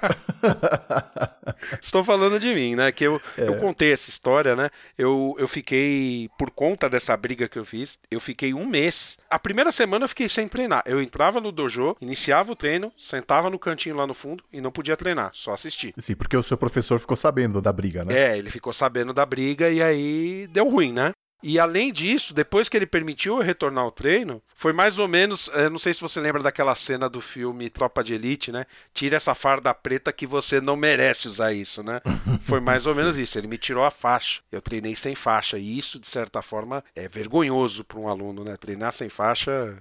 Estou 1.79 2.03
falando 2.03 2.39
de 2.39 2.55
mim, 2.55 2.75
né? 2.75 2.91
Que 2.91 3.03
eu, 3.03 3.21
eu 3.37 3.57
contei 3.57 3.93
essa 3.93 4.09
história, 4.09 4.55
né? 4.55 4.71
Eu, 4.97 5.35
eu 5.37 5.47
fiquei, 5.47 6.27
por 6.39 6.49
conta 6.49 6.89
dessa 6.89 7.15
briga 7.15 7.47
que 7.47 7.59
eu 7.59 7.63
fiz, 7.63 7.99
eu 8.09 8.19
fiquei 8.19 8.51
um 8.51 8.65
mês. 8.65 9.19
A 9.29 9.37
primeira 9.37 9.71
semana 9.71 10.05
eu 10.05 10.09
fiquei 10.09 10.27
sem 10.27 10.47
treinar. 10.47 10.81
Eu 10.87 10.99
entrava 10.99 11.39
no 11.39 11.51
dojo, 11.51 11.95
iniciava 12.01 12.51
o 12.51 12.55
treino, 12.55 12.91
sentava 12.97 13.47
no 13.47 13.59
cantinho 13.59 13.95
lá 13.95 14.07
no 14.07 14.15
fundo 14.15 14.43
e 14.51 14.59
não 14.59 14.71
podia 14.71 14.97
treinar, 14.97 15.29
só 15.33 15.53
assistir. 15.53 15.93
Sim, 15.99 16.15
porque 16.15 16.35
o 16.35 16.41
seu 16.41 16.57
professor 16.57 16.99
ficou 16.99 17.15
sabendo 17.15 17.61
da 17.61 17.71
briga, 17.71 18.03
né? 18.03 18.17
É, 18.17 18.37
ele 18.39 18.49
ficou 18.49 18.73
sabendo 18.73 19.13
da 19.13 19.23
briga 19.23 19.69
e 19.69 19.83
aí 19.83 20.47
deu 20.47 20.67
ruim, 20.67 20.91
né? 20.91 21.11
E 21.43 21.59
além 21.59 21.91
disso, 21.91 22.33
depois 22.33 22.69
que 22.69 22.77
ele 22.77 22.85
permitiu 22.85 23.35
eu 23.35 23.43
retornar 23.43 23.83
ao 23.83 23.91
treino, 23.91 24.41
foi 24.55 24.71
mais 24.71 24.97
ou 24.97 25.07
menos. 25.09 25.49
eh, 25.53 25.69
não 25.69 25.77
sei 25.77 25.93
se 25.93 25.99
você 25.99 26.21
lembra 26.21 26.41
daquela 26.41 26.73
cena 26.73 27.09
do 27.09 27.19
filme 27.19 27.69
Tropa 27.69 28.01
de 28.01 28.13
Elite, 28.13 28.49
né? 28.51 28.65
Tira 28.93 29.17
essa 29.17 29.35
farda 29.35 29.73
preta 29.73 30.13
que 30.13 30.25
você 30.25 30.61
não 30.61 30.77
merece 30.77 31.27
usar 31.27 31.51
isso, 31.51 31.83
né? 31.83 31.99
Foi 32.47 32.59
mais 32.61 32.85
ou 32.85 32.95
menos 32.95 33.17
isso. 33.17 33.37
Ele 33.37 33.47
me 33.47 33.57
tirou 33.57 33.83
a 33.83 33.91
faixa. 33.91 34.41
Eu 34.51 34.61
treinei 34.61 34.95
sem 34.95 35.15
faixa. 35.15 35.57
E 35.57 35.77
isso, 35.77 35.99
de 35.99 36.07
certa 36.07 36.41
forma, 36.41 36.83
é 36.95 37.07
vergonhoso 37.07 37.83
para 37.83 37.99
um 37.99 38.07
aluno, 38.07 38.43
né? 38.43 38.55
Treinar 38.55 38.91
sem 38.93 39.09
faixa 39.09 39.77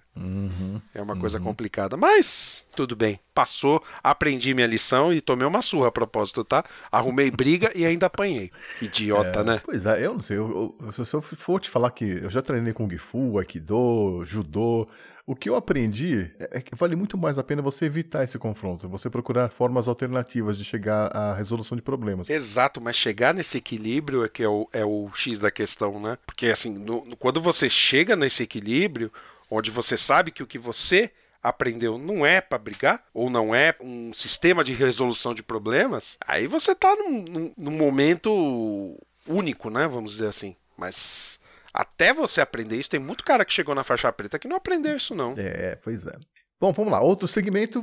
é 0.94 1.00
uma 1.02 1.16
coisa 1.16 1.38
complicada. 1.40 1.96
Mas, 1.96 2.64
tudo 2.76 2.94
bem. 2.96 3.18
Passou, 3.34 3.82
aprendi 4.02 4.52
minha 4.52 4.66
lição 4.66 5.12
e 5.12 5.20
tomei 5.20 5.46
uma 5.46 5.62
surra 5.62 5.88
a 5.88 5.92
propósito, 5.92 6.44
tá? 6.44 6.64
Arrumei 6.90 7.30
briga 7.30 7.72
e 7.74 7.86
ainda 7.86 8.06
apanhei. 8.06 8.50
Idiota, 8.80 9.42
né? 9.42 9.60
Pois 9.64 9.86
é, 9.86 10.04
eu 10.04 10.12
não 10.14 10.20
sei. 10.20 10.36
eu- 10.36 10.76
eu- 10.80 10.92
se 10.92 11.14
eu 11.14 11.22
for 11.22 11.60
te 11.60 11.70
falar 11.70 11.90
que 11.90 12.04
eu 12.04 12.28
já 12.30 12.42
treinei 12.42 12.72
Kung 12.72 12.94
Fu, 12.98 13.38
Aikido, 13.38 14.22
Judô, 14.24 14.86
o 15.26 15.34
que 15.36 15.48
eu 15.48 15.54
aprendi 15.56 16.30
é 16.38 16.58
é 16.58 16.60
que 16.60 16.74
vale 16.74 16.94
muito 16.96 17.16
mais 17.16 17.38
a 17.38 17.44
pena 17.44 17.62
você 17.62 17.86
evitar 17.86 18.24
esse 18.24 18.38
confronto, 18.38 18.88
você 18.88 19.08
procurar 19.08 19.48
formas 19.50 19.88
alternativas 19.88 20.58
de 20.58 20.64
chegar 20.64 21.06
à 21.16 21.32
resolução 21.34 21.76
de 21.76 21.82
problemas. 21.82 22.28
Exato, 22.28 22.80
mas 22.80 22.96
chegar 22.96 23.32
nesse 23.32 23.56
equilíbrio 23.58 24.24
é 24.24 24.28
que 24.28 24.42
é 24.42 24.48
o, 24.48 24.68
é 24.72 24.84
o 24.84 25.08
X 25.14 25.38
da 25.38 25.50
questão, 25.50 25.98
né? 26.00 26.18
Porque 26.26 26.46
assim, 26.46 26.74
no- 26.78 27.02
quando 27.16 27.40
você 27.40 27.70
chega 27.70 28.14
nesse 28.16 28.42
equilíbrio, 28.42 29.10
onde 29.50 29.70
você 29.70 29.96
sabe 29.96 30.30
que 30.30 30.42
o 30.42 30.46
que 30.46 30.58
você 30.58 31.10
aprendeu 31.42 31.98
não 31.98 32.24
é 32.24 32.40
pra 32.40 32.58
brigar, 32.58 33.02
ou 33.12 33.28
não 33.28 33.54
é 33.54 33.74
um 33.80 34.12
sistema 34.12 34.62
de 34.62 34.72
resolução 34.72 35.34
de 35.34 35.42
problemas, 35.42 36.16
aí 36.26 36.46
você 36.46 36.74
tá 36.74 36.94
num, 36.96 37.22
num- 37.28 37.52
num 37.58 37.70
momento 37.72 38.96
único, 39.26 39.68
né? 39.70 39.86
Vamos 39.88 40.12
dizer 40.12 40.28
assim. 40.28 40.54
Mas 40.76 41.38
até 41.74 42.12
você 42.12 42.40
aprender 42.40 42.76
isso, 42.76 42.90
tem 42.90 43.00
muito 43.00 43.24
cara 43.24 43.44
que 43.44 43.52
chegou 43.52 43.74
na 43.74 43.84
faixa 43.84 44.12
preta 44.12 44.38
que 44.38 44.48
não 44.48 44.56
aprendeu 44.56 44.96
isso, 44.96 45.14
não. 45.14 45.34
É, 45.36 45.76
pois 45.82 46.06
é. 46.06 46.12
Bom, 46.60 46.72
vamos 46.72 46.92
lá. 46.92 47.00
Outro 47.00 47.26
segmento. 47.26 47.82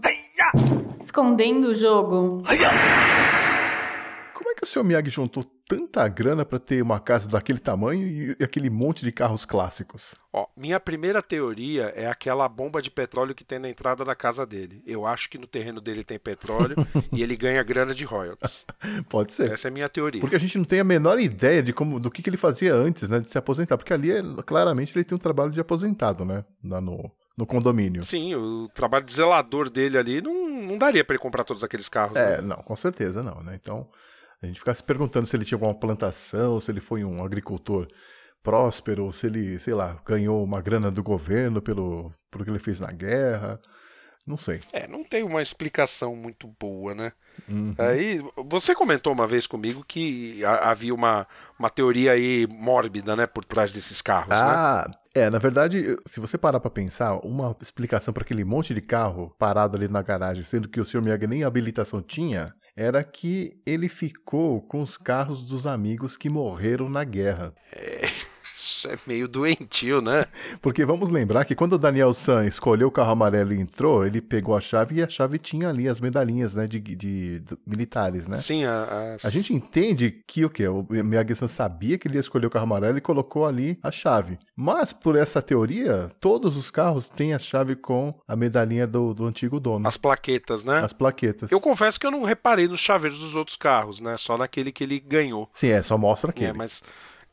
Escondendo 1.02 1.69
o 1.69 1.76
jogo. 1.76 2.44
Que 4.60 4.65
o 4.65 4.68
seu 4.68 4.84
Miyagi 4.84 5.10
juntou 5.10 5.45
tanta 5.69 6.06
grana 6.10 6.44
pra 6.44 6.60
ter 6.60 6.81
uma 6.81 6.99
casa 6.99 7.30
daquele 7.30 7.60
tamanho 7.60 8.06
e 8.06 8.44
aquele 8.44 8.69
monte 8.69 9.06
de 9.06 9.11
carros 9.11 9.45
clássicos? 9.45 10.15
Ó, 10.34 10.48
minha 10.57 10.77
primeira 10.81 11.22
teoria 11.22 11.94
é 11.95 12.07
aquela 12.07 12.45
bomba 12.49 12.81
de 12.81 12.91
petróleo 12.91 13.34
que 13.34 13.45
tem 13.45 13.57
na 13.57 13.69
entrada 13.69 14.03
da 14.03 14.14
casa 14.14 14.45
dele. 14.45 14.84
Eu 14.86 15.06
acho 15.06 15.30
que 15.30 15.38
no 15.38 15.48
terreno 15.48 15.80
dele 15.80 16.03
tem 16.03 16.19
petróleo 16.19 16.76
e 17.14 17.23
ele 17.23 17.38
ganha 17.38 17.64
grana 17.64 17.95
de 17.95 18.03
royalties. 18.03 18.65
Pode 19.07 19.34
ser. 19.34 19.49
Essa 19.49 19.69
é 19.69 19.72
a 19.72 19.73
minha 19.73 19.88
teoria. 19.88 20.19
Porque 20.19 20.36
a 20.36 20.40
gente 20.40 20.57
não 20.57 20.65
tem 20.65 20.81
a 20.81 20.84
menor 20.84 21.22
ideia 21.22 21.64
de 21.64 21.72
como, 21.72 21.98
do 21.98 22.11
que, 22.11 22.22
que 22.22 22.30
ele 22.30 22.36
fazia 22.36 22.73
antes, 22.76 23.07
né, 23.07 23.22
de 23.22 23.30
se 23.30 23.38
aposentar. 23.38 23.77
Porque 23.77 23.94
ali, 23.94 24.11
é- 24.11 24.22
claramente, 24.45 24.94
ele 24.94 25.06
tem 25.06 25.15
um 25.15 25.19
trabalho 25.19 25.52
de 25.52 25.61
aposentado, 25.61 26.26
né, 26.26 26.44
lá 26.65 26.81
no, 26.81 27.10
no 27.38 27.45
condomínio. 27.45 28.03
Sim, 28.03 28.36
o 28.36 28.68
trabalho 28.73 29.06
de 29.06 29.14
zelador 29.14 29.69
dele 29.69 29.98
ali 29.98 30.22
não, 30.22 30.49
não 30.49 30.77
daria 30.77 31.06
pra 31.06 31.14
ele 31.14 31.22
comprar 31.23 31.45
todos 31.45 31.64
aqueles 31.64 31.88
carros. 31.88 32.15
né? 32.15 32.36
É, 32.36 32.41
não, 32.41 32.57
com 32.57 32.76
certeza 32.76 33.23
não, 33.23 33.41
né? 33.41 33.57
Então, 33.61 33.88
a 34.41 34.45
gente 34.45 34.59
fica 34.59 34.73
se 34.73 34.83
perguntando 34.83 35.25
se 35.25 35.35
ele 35.35 35.45
tinha 35.45 35.55
alguma 35.57 35.73
plantação, 35.73 36.59
se 36.59 36.71
ele 36.71 36.79
foi 36.79 37.03
um 37.03 37.23
agricultor 37.23 37.87
próspero, 38.41 39.11
se 39.11 39.27
ele, 39.27 39.59
sei 39.59 39.73
lá, 39.73 40.01
ganhou 40.05 40.43
uma 40.43 40.61
grana 40.61 40.89
do 40.89 41.03
governo 41.03 41.61
pelo, 41.61 42.11
pelo 42.31 42.43
que 42.45 42.49
ele 42.49 42.59
fez 42.59 42.79
na 42.79 42.91
guerra. 42.91 43.59
Não 44.25 44.37
sei. 44.37 44.61
É, 44.71 44.87
não 44.87 45.03
tem 45.03 45.23
uma 45.23 45.41
explicação 45.41 46.15
muito 46.15 46.47
boa, 46.59 46.93
né? 46.93 47.11
Uhum. 47.47 47.73
Aí, 47.79 48.21
você 48.45 48.75
comentou 48.75 49.11
uma 49.11 49.25
vez 49.25 49.47
comigo 49.47 49.83
que 49.87 50.45
ha- 50.45 50.69
havia 50.69 50.93
uma, 50.93 51.25
uma 51.57 51.69
teoria 51.69 52.11
aí 52.11 52.45
mórbida, 52.47 53.15
né, 53.15 53.25
por 53.25 53.43
trás 53.43 53.71
desses 53.71 54.01
carros, 54.03 54.29
né? 54.29 54.35
Ah, 54.39 54.91
é, 55.15 55.29
na 55.31 55.39
verdade, 55.39 55.97
se 56.05 56.19
você 56.19 56.37
parar 56.37 56.59
pra 56.59 56.69
pensar, 56.69 57.15
uma 57.25 57.55
explicação 57.59 58.13
para 58.13 58.21
aquele 58.21 58.43
monte 58.43 58.71
de 58.73 58.81
carro 58.81 59.33
parado 59.39 59.75
ali 59.75 59.87
na 59.87 60.01
garagem, 60.03 60.43
sendo 60.43 60.69
que 60.69 60.79
o 60.79 60.85
Sr. 60.85 61.01
Miyagi 61.01 61.25
nem 61.25 61.43
habilitação 61.43 61.99
tinha, 61.99 62.53
era 62.80 63.03
que 63.03 63.60
ele 63.65 63.89
ficou 63.89 64.61
com 64.61 64.81
os 64.81 64.97
carros 64.97 65.43
dos 65.43 65.68
amigos 65.68 66.15
que 66.15 66.30
morreram 66.30 66.88
na 66.88 67.03
guerra. 67.03 67.53
Isso 67.76 68.28
é 68.88 68.97
meio 69.07 69.27
doentio, 69.27 70.01
né? 70.01 70.26
Porque 70.61 70.85
vamos 70.85 71.10
lembrar 71.10 71.45
que 71.45 71.56
quando 71.56 71.73
o 71.73 71.77
Daniel 71.77 72.14
San 72.14 72.45
escolheu 72.45 72.88
o 72.88 72.91
carro 72.91 73.11
amarelo 73.11 73.53
e 73.53 73.60
entrou, 73.60 74.06
ele 74.06 74.22
pegou 74.22 74.56
a 74.56 74.61
chave 74.61 74.95
e 74.95 75.03
a 75.03 75.10
chave 75.10 75.38
tinha 75.38 75.69
ali 75.69 75.88
as 75.88 75.99
medalhinhas, 75.99 76.56
né, 76.56 76.68
de, 76.68 76.80
de- 76.80 76.95
de 77.39 77.41
militares, 77.65 78.27
né? 78.27 78.38
Sim, 78.38 78.65
a, 78.65 79.18
A 79.23 79.30
gente 79.30 79.53
entende 79.53 80.11
que 80.27 80.45
o 80.45 80.49
quê? 80.49 80.68
O 80.68 80.85
Miyagi-san 80.89 81.47
sabia 81.47 81.97
que 81.97 82.07
ele 82.07 82.15
ia 82.15 82.22
escolher 82.22 82.45
o 82.47 82.49
carro 82.49 82.64
amarelo 82.64 82.97
e 82.97 83.01
colocou 83.01 83.45
ali 83.45 83.77
a 83.81 83.91
chave. 83.91 84.38
Mas, 84.56 84.91
por 84.93 85.15
essa 85.15 85.41
teoria, 85.41 86.11
todos 86.19 86.57
os 86.57 86.69
carros 86.69 87.07
têm 87.10 87.34
a 87.34 87.39
chave 87.39 87.76
com 87.76 88.14
a 88.27 88.35
medalhinha 88.35 88.85
do, 88.85 89.14
do 89.14 89.26
antigo 89.26 89.60
dono. 89.60 89.88
as 89.88 89.97
plaquetas, 89.97 90.64
né? 90.64 90.80
As 90.80 90.93
plaquetas. 90.93 91.51
Eu 91.51 91.60
confesso 91.61 91.99
que 91.99 92.06
eu 92.06 92.11
não 92.11 92.23
reparei 92.23 92.68
nos 92.68 92.80
chaveiros 92.80 93.19
dos 93.19 93.35
outros 93.35 93.56
carros, 93.57 93.99
né? 93.99 94.15
Só 94.18 94.38
naquele 94.38 94.72
que 94.72 94.84
ele 94.84 94.99
ganhou. 94.99 95.49
Sim, 95.53 95.68
é, 95.69 95.81
só 95.81 95.97
mostra 95.97 96.30
aquele. 96.31 96.49
É, 96.51 96.53
mas 96.53 96.84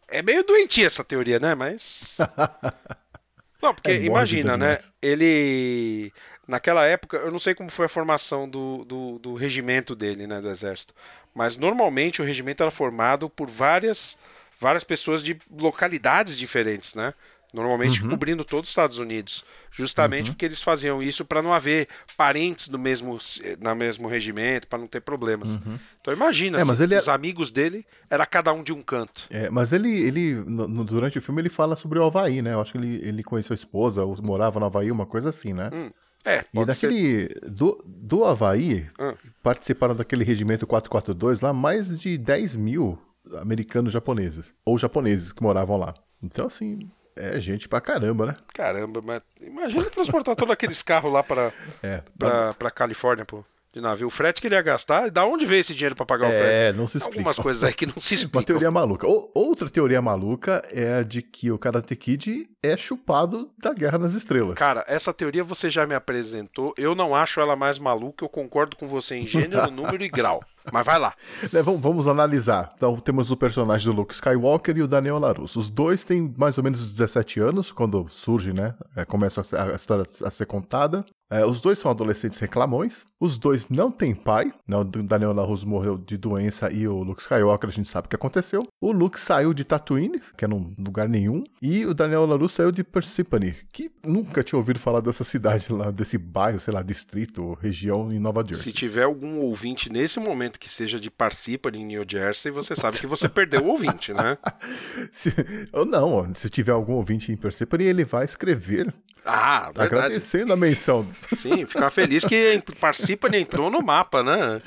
é 0.09 0.23
meio 0.23 0.45
doentia 0.45 0.87
essa 0.87 1.05
teoria, 1.05 1.39
né? 1.39 1.55
Mas. 1.55 2.19
Não, 3.61 3.75
porque 3.75 3.91
É 3.91 4.03
imagina, 4.03 4.57
né? 4.57 4.79
Ele. 5.01 6.13
Naquela 6.47 6.87
época, 6.87 7.17
eu 7.17 7.33
não 7.33 7.41
sei 7.41 7.55
como 7.57 7.69
foi 7.71 7.87
a 7.87 7.89
formação 7.89 8.49
do, 8.49 8.85
do, 8.85 9.19
do 9.19 9.35
regimento 9.35 9.97
dele, 9.97 10.29
né? 10.29 10.41
Do 10.41 10.49
exército. 10.49 10.95
Mas 11.35 11.57
normalmente 11.57 12.23
o 12.23 12.25
regimento 12.25 12.63
era 12.63 12.71
formado 12.71 13.29
por 13.29 13.51
várias, 13.51 14.17
várias 14.61 14.85
pessoas 14.85 15.25
de 15.25 15.37
localidades 15.51 16.39
diferentes, 16.39 16.95
né? 16.95 17.13
Normalmente 17.57 18.03
Uhum. 18.05 18.11
cobrindo 18.11 18.45
todos 18.45 18.69
os 18.69 18.71
Estados 18.71 18.99
Unidos. 18.99 19.43
Justamente 19.73 20.31
porque 20.31 20.45
eles 20.45 20.63
faziam 20.63 21.03
isso 21.03 21.25
para 21.25 21.43
não 21.43 21.53
haver 21.53 21.89
parentes 22.17 22.69
do 22.69 22.79
mesmo, 22.79 23.19
na 23.61 23.75
mesmo 23.75 24.07
regimento, 24.09 24.69
para 24.69 24.79
não 24.79 24.87
ter 24.87 25.01
problemas. 25.01 25.59
Então 26.01 26.15
imagina, 26.15 26.59
É, 26.59 26.63
ele 26.83 26.95
é- 26.95 26.99
os 26.99 27.09
amigos 27.09 27.51
dele 27.51 27.85
era 28.09 28.25
cada 28.25 28.53
um 28.53 28.63
de 28.63 28.73
um 28.73 28.81
canto. 28.83 29.27
É, 29.31 29.51
mas 29.51 29.73
ele, 29.73 29.91
ele 29.91 30.35
no- 30.35 30.85
durante 30.85 31.19
o 31.19 31.23
filme, 31.23 31.41
ele 31.43 31.49
fala 31.51 31.77
sobre 31.77 31.99
o 31.99 32.05
Havaí, 32.05 32.41
né? 32.43 32.53
Eu 32.55 32.61
acho 32.61 32.73
que 32.73 32.79
ele, 32.79 33.01
ele 33.07 33.23
conheceu 33.23 33.55
a 33.55 33.59
esposa, 33.59 34.05
ou 34.05 34.17
morava 34.23 34.61
no 34.61 34.67
Havaí, 34.67 34.91
uma 34.91 35.07
coisa 35.07 35.31
assim, 35.31 35.53
né? 35.53 35.71
Hum, 35.73 35.91
É, 36.25 36.41
E 36.41 36.45
pode 36.57 36.75
ser. 36.75 36.89
daquele. 36.89 37.29
Do, 37.51 37.83
do 37.87 38.25
Havaí, 38.25 38.87
Ah. 38.99 39.15
participaram 39.43 39.95
daquele 39.95 40.25
regimento 40.25 40.67
442 40.67 41.41
lá 41.41 41.53
mais 41.53 41.99
de 42.01 42.19
10 42.19 42.57
mil 42.57 42.99
americanos 43.41 43.93
japoneses. 43.93 44.55
Ou 44.65 44.77
japoneses 44.79 45.31
que 45.33 45.43
moravam 45.43 45.77
lá. 45.77 45.95
Então, 46.25 46.47
assim, 46.47 46.79
é 47.17 47.41
gente 47.41 47.69
pra 47.69 47.81
caramba, 47.81 48.27
né? 48.27 48.37
Caramba, 48.55 49.01
mas 49.03 49.23
imagina 49.41 49.85
transportar 49.87 50.37
todos 50.37 50.53
aqueles 50.53 50.83
carros 50.83 51.13
lá 51.13 51.23
para 51.23 51.53
É. 51.83 52.03
pra, 52.19 52.55
pra 52.55 52.71
Califórnia, 52.71 53.25
pô, 53.25 53.45
de 53.73 53.81
navio. 53.81 54.07
O 54.07 54.11
frete 54.11 54.41
que 54.41 54.47
ele 54.47 54.55
ia 54.55 54.63
gastar, 54.63 55.11
da 55.11 55.25
onde 55.27 55.45
veio 55.47 55.61
esse 55.61 55.75
dinheiro 55.75 55.95
para 55.97 56.07
pagar 56.07 56.29
o 56.29 56.31
frete? 56.31 56.45
É, 56.47 56.73
não 56.73 56.87
se 56.87 56.99
explica. 56.99 57.19
Algumas 57.19 57.39
coisas 57.39 57.65
aí 57.65 57.75
que 57.75 57.87
não 57.87 57.95
se 58.01 58.15
Uma 58.15 58.21
explicam. 58.21 58.43
teoria 58.45 58.71
maluca. 58.71 59.07
Ou- 59.07 59.31
outra 59.35 59.69
teoria 59.69 60.01
maluca 60.01 60.63
é 60.73 60.99
a 60.99 61.03
de 61.03 61.21
que 61.23 61.51
o 61.51 61.59
Karate 61.59 61.95
Kid 61.97 62.49
é 62.63 62.77
chupado 62.77 63.51
da 63.59 63.73
Guerra 63.75 63.99
nas 63.99 64.13
Estrelas. 64.15 64.55
Cara, 64.55 64.85
essa 64.89 65.13
teoria 65.13 65.45
você 65.45 65.69
já 65.71 65.87
me 65.87 65.95
apresentou. 65.95 66.73
Eu 66.77 66.95
não 66.95 67.15
acho 67.15 67.41
ela 67.41 67.55
mais 67.57 67.79
maluca. 67.79 68.25
Eu 68.25 68.29
concordo 68.29 68.77
com 68.77 68.87
você 68.87 69.17
em 69.17 69.27
gênero, 69.27 69.69
número 69.71 70.03
e 70.03 70.09
grau. 70.09 70.43
Mas 70.73 70.85
vai 70.85 70.99
lá. 70.99 71.15
Né, 71.53 71.63
vamos, 71.63 71.81
vamos 71.81 72.09
analisar. 72.09 72.73
Então, 72.75 72.97
temos 72.97 73.31
o 73.31 73.37
personagem 73.37 73.91
do 73.91 73.97
Luke 73.97 74.15
Skywalker 74.15 74.77
e 74.77 74.83
o 74.83 74.89
Daniel 74.89 75.19
LaRusso. 75.19 75.59
Os 75.59 75.71
dois 75.71 76.05
têm 76.05 76.35
mais 76.37 76.59
ou 76.59 76.65
menos 76.65 76.93
17 76.95 77.41
anos 77.41 77.73
quando 77.73 78.07
surge, 78.09 78.53
né? 78.53 78.75
é, 78.95 79.05
começa 79.05 79.43
a, 79.57 79.73
a 79.73 79.77
história 79.77 80.05
a 80.23 80.31
ser 80.31 80.47
contada. 80.47 81.05
É, 81.29 81.45
os 81.45 81.61
dois 81.61 81.79
são 81.79 81.91
adolescentes 81.91 82.39
reclamões. 82.39 83.05
Os 83.21 83.37
dois 83.37 83.69
não 83.69 83.91
têm 83.91 84.15
pai. 84.15 84.53
Né? 84.67 84.77
O 84.77 84.85
Daniel 84.85 85.33
LaRusso 85.33 85.69
morreu 85.69 85.99
de 85.99 86.17
doença 86.17 86.73
e 86.73 86.87
o 86.87 87.03
Luke 87.03 87.21
Skywalker 87.21 87.69
a 87.69 87.73
gente 87.73 87.89
sabe 87.89 88.07
o 88.07 88.09
que 88.09 88.17
aconteceu. 88.17 88.67
O 88.81 88.93
Luke 88.93 89.19
saiu 89.19 89.53
de 89.53 89.65
Tatooine, 89.65 90.21
que 90.37 90.45
é 90.45 90.49
num 90.49 90.73
lugar 90.79 91.09
nenhum. 91.09 91.43
E 91.61 91.85
o 91.85 91.93
Daniel 91.93 92.27
LaRusso 92.27 92.57
saiu 92.57 92.71
de 92.71 92.85
Persephone, 92.85 93.57
que 93.73 93.91
nunca 94.05 94.43
tinha 94.43 94.57
ouvido 94.57 94.79
falar 94.79 95.01
dessa 95.01 95.25
cidade 95.25 95.73
lá, 95.73 95.91
desse 95.91 96.17
bairro, 96.17 96.61
sei 96.61 96.73
lá, 96.73 96.83
distrito, 96.83 97.55
região 97.61 98.13
em 98.13 98.21
Nova 98.21 98.45
Jersey. 98.47 98.71
Se 98.71 98.73
tiver 98.73 99.03
algum 99.03 99.41
ouvinte 99.41 99.91
nesse 99.91 100.21
momento 100.21 100.56
que 100.59 100.69
seja 100.69 100.99
de 100.99 101.11
Parsippany, 101.11 101.79
em 101.81 101.85
New 101.87 102.05
Jersey, 102.09 102.51
você 102.53 102.75
sabe 102.77 102.99
que 102.99 103.07
você 103.07 103.29
perdeu 103.29 103.63
o 103.65 103.69
ouvinte, 103.69 104.13
né? 104.13 104.37
Se, 105.13 105.33
ou 105.73 105.85
não, 105.85 106.13
ó, 106.13 106.27
se 106.35 106.49
tiver 106.49 106.73
algum 106.73 106.95
ouvinte 106.95 107.31
em 107.33 107.37
Persephone, 107.37 107.85
ele 107.85 108.05
vai 108.05 108.25
escrever 108.25 108.93
Ah, 109.25 109.67
verdade. 109.67 109.87
agradecendo 109.95 110.53
a 110.53 110.57
menção. 110.57 111.07
Sim, 111.39 111.65
ficar 111.67 111.91
feliz 111.91 112.25
que 112.25 112.63
Parsippany 112.81 113.39
entrou 113.39 113.71
no 113.71 113.81
mapa, 113.83 114.23
né? 114.23 114.61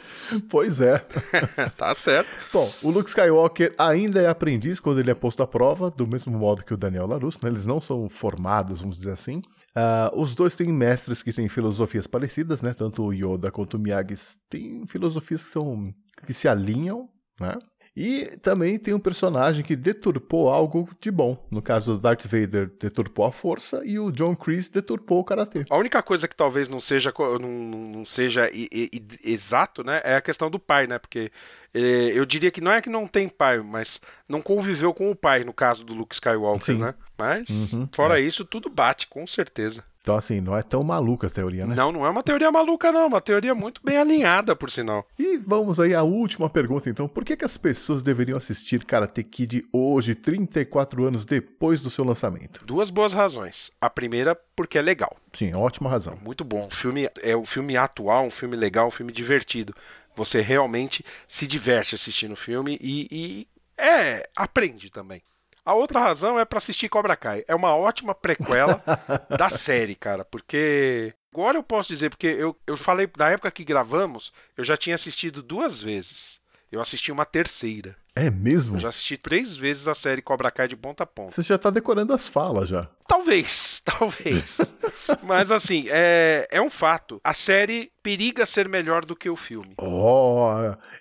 pois 0.50 0.82
é. 0.82 1.00
tá 1.78 1.94
certo. 1.94 2.30
Bom, 2.52 2.72
o 2.82 2.90
Luke 2.92 3.10
Skywalker 3.10 3.74
ainda 3.78 4.22
é 4.22 4.28
aprendiz 4.28 4.80
quando 4.80 5.00
ele 5.00 5.12
é 5.12 5.16
posto 5.16 5.42
à 5.44 5.48
prova, 5.48 5.90
do 5.90 6.06
mesmo 6.08 6.38
modo 6.38 6.64
que 6.64 6.74
o 6.74 6.78
Daniel 6.78 7.08
LaRusso, 7.08 7.40
né? 7.44 7.50
Eles 7.50 7.66
não 7.66 7.80
são 7.82 8.10
formados, 8.10 8.82
vamos 8.82 8.98
dizer 8.98 9.12
assim. 9.12 9.42
Ah, 9.76 10.12
os 10.14 10.34
dois 10.36 10.56
têm 10.56 10.72
mestres 10.72 11.22
que 11.22 11.34
têm 11.34 11.48
filosofias 11.48 12.08
parecidas, 12.08 12.62
né? 12.62 12.74
Tanto 12.74 13.04
o 13.04 13.14
Yoda 13.14 13.52
quanto 13.52 13.76
o 13.76 13.80
Miyagi 13.80 14.16
têm 14.50 14.86
filosofias 14.88 15.44
que, 15.44 15.52
são, 15.52 15.94
que 16.26 16.34
se 16.34 16.48
alinham, 16.48 17.10
né? 17.40 17.56
E 18.02 18.38
também 18.38 18.80
tem 18.80 18.94
um 18.94 19.00
personagem 19.00 19.62
que 19.62 19.76
deturpou 19.76 20.50
algo 20.50 20.90
de 21.02 21.12
bom. 21.12 21.46
No 21.52 21.62
caso, 21.62 21.96
o 21.96 21.98
Darth 21.98 22.24
Vader 22.28 22.72
deturpou 22.80 23.26
a 23.26 23.32
força 23.34 23.82
e 23.84 24.00
o 24.00 24.10
John 24.10 24.38
Kreese 24.38 24.72
deturpou 24.72 25.20
o 25.20 25.24
karatê. 25.26 25.66
A 25.70 25.76
única 25.76 26.02
coisa 26.02 26.26
que 26.26 26.34
talvez 26.34 26.70
não 26.70 26.80
seja, 26.80 27.14
não, 27.42 27.50
não 27.50 28.06
seja 28.06 28.50
i- 28.54 28.70
i- 28.72 29.04
exato, 29.22 29.84
né, 29.84 30.00
é 30.06 30.16
a 30.16 30.22
questão 30.22 30.50
do 30.50 30.58
pai, 30.58 30.88
né? 30.88 30.98
Porque 30.98 31.30
eh, 31.74 32.12
eu 32.16 32.26
diria 32.26 32.50
que 32.52 32.62
não 32.62 32.72
é 32.72 32.82
que 32.82 32.90
não 32.90 33.06
tem 33.06 33.28
pai, 33.28 33.60
mas 33.60 34.00
não 34.30 34.42
conviveu 34.42 34.94
com 34.94 35.12
o 35.12 35.16
pai, 35.16 35.44
no 35.44 35.52
caso 35.54 35.84
do 35.84 35.94
Luke 35.94 36.16
Skywalker, 36.16 36.64
Sim. 36.66 36.78
né? 36.80 36.96
Mas, 37.18 37.74
Uhum, 37.74 37.90
fora 37.94 38.18
isso, 38.20 38.46
tudo 38.46 38.70
bate, 38.70 39.08
com 39.08 39.28
certeza. 39.28 39.84
Então, 40.02 40.16
assim, 40.16 40.40
não 40.40 40.58
é 40.58 40.64
tão 40.64 40.82
maluca 40.82 41.28
a 41.28 41.30
teoria, 41.30 41.66
né? 41.66 41.76
Não, 41.76 41.92
não 41.92 42.06
é 42.06 42.10
uma 42.10 42.24
teoria 42.24 42.52
maluca, 42.52 42.92
não. 42.92 43.02
é 43.02 43.06
Uma 43.06 43.22
teoria 43.22 43.54
muito 43.54 43.82
bem 43.84 43.98
alinhada, 43.98 44.56
por 44.56 44.72
sinal. 44.72 45.06
E 45.20 45.38
vamos 45.38 45.80
aí 45.80 45.94
à 45.94 46.02
última 46.04 46.50
pergunta, 46.50 46.90
então. 46.90 47.08
Por 47.08 47.26
que, 47.26 47.36
que 47.36 47.44
as 47.46 47.58
pessoas 47.58 48.02
deveriam 48.02 48.38
assistir 48.38 48.84
Karate 48.86 49.24
Kid 49.24 49.68
hoje, 49.74 50.16
34 50.16 51.06
anos 51.06 51.26
depois 51.26 51.82
do 51.82 51.90
seu 51.90 52.06
lançamento? 52.06 52.66
Duas 52.66 52.90
boas 52.90 53.14
razões. 53.14 53.72
A 53.82 53.90
primeira, 53.90 54.36
porque 54.56 54.78
é 54.78 54.82
legal. 54.82 55.16
Sim, 55.34 55.54
ótima 55.54 55.90
razão. 55.90 56.18
Muito 56.24 56.46
bom. 56.46 56.68
O 56.68 56.74
filme 56.74 57.10
é 57.22 57.36
um 57.36 57.46
filme 57.46 57.76
atual, 57.76 58.26
um 58.26 58.32
filme 58.32 58.56
legal, 58.56 58.88
um 58.88 58.92
filme 58.92 59.12
divertido. 59.12 59.74
Você 60.16 60.42
realmente 60.42 61.04
se 61.28 61.46
diverte 61.46 61.96
assistindo 61.96 62.34
o 62.34 62.38
filme 62.38 62.78
e, 62.82 63.08
e 63.12 63.48
é 63.78 64.30
aprende 64.36 64.90
também. 64.90 65.22
A 65.70 65.74
outra 65.76 66.00
razão 66.00 66.40
é 66.40 66.46
pra 66.46 66.58
assistir 66.58 66.90
Cobra 66.90 67.16
Kai. 67.16 67.44
É 67.48 67.54
uma 67.54 67.76
ótima 67.76 68.16
prequela 68.16 68.82
da 69.30 69.52
série, 69.54 69.94
cara, 69.94 70.26
porque 70.26 71.14
agora 71.32 71.60
eu 71.60 71.62
posso 71.62 71.90
dizer 71.90 72.10
porque 72.10 72.26
eu, 72.26 72.58
eu 72.66 72.76
falei 72.76 73.08
na 73.16 73.30
época 73.30 73.52
que 73.52 73.64
gravamos, 73.64 74.34
eu 74.58 74.64
já 74.64 74.76
tinha 74.76 74.96
assistido 74.96 75.44
duas 75.44 75.80
vezes. 75.80 76.39
Eu 76.72 76.80
assisti 76.82 77.12
uma 77.12 77.26
terceira. 77.26 77.96
É 78.16 78.30
mesmo? 78.30 78.76
Eu 78.76 78.82
já 78.82 78.90
assisti 78.90 79.18
três 79.18 79.56
vezes 79.56 79.88
a 79.88 79.96
série 79.96 80.22
Cobra 80.22 80.52
Kai 80.52 80.68
de 80.68 80.76
ponta 80.76 81.04
a 81.04 81.08
ponta. 81.08 81.32
Você 81.32 81.42
já 81.42 81.58
tá 81.58 81.70
decorando 81.70 82.14
as 82.14 82.28
falas 82.28 82.68
já. 82.68 82.90
Talvez, 83.08 83.82
talvez. 83.86 84.76
Mas 85.24 85.52
assim, 85.52 85.86
é, 85.90 86.48
é 86.52 86.62
um 86.62 86.70
fato. 86.70 87.20
A 87.24 87.34
série 87.34 87.92
periga 88.04 88.46
ser 88.46 88.68
melhor 88.68 89.06
do 89.06 89.16
que 89.16 89.30
o 89.30 89.36
filme. 89.36 89.74
Oh, 89.78 90.48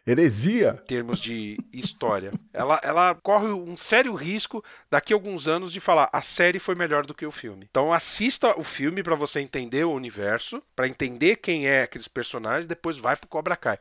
heresia! 0.07 0.79
Em 0.83 0.87
termos 0.87 1.21
de 1.21 1.59
história. 1.73 2.33
Ela, 2.53 2.81
ela 2.83 3.15
corre 3.17 3.49
um 3.49 3.77
sério 3.77 4.15
risco 4.15 4.65
daqui 4.91 5.13
a 5.13 5.17
alguns 5.17 5.49
anos 5.49 5.73
de 5.73 5.81
falar 5.81 6.09
a 6.13 6.23
série 6.23 6.59
foi 6.59 6.75
melhor 6.75 7.05
do 7.05 7.15
que 7.15 7.27
o 7.27 7.33
filme. 7.33 7.67
Então 7.69 7.93
assista 7.93 8.59
o 8.59 8.63
filme 8.63 9.03
pra 9.03 9.17
você 9.17 9.41
entender 9.41 9.85
o 9.85 9.93
universo, 9.93 10.63
pra 10.77 10.89
entender 10.89 11.37
quem 11.37 11.67
é 11.67 11.83
aqueles 11.83 12.09
personagens, 12.09 12.67
depois 12.67 12.97
vai 12.97 13.17
pro 13.17 13.29
Cobra 13.29 13.57
Kai. 13.57 13.79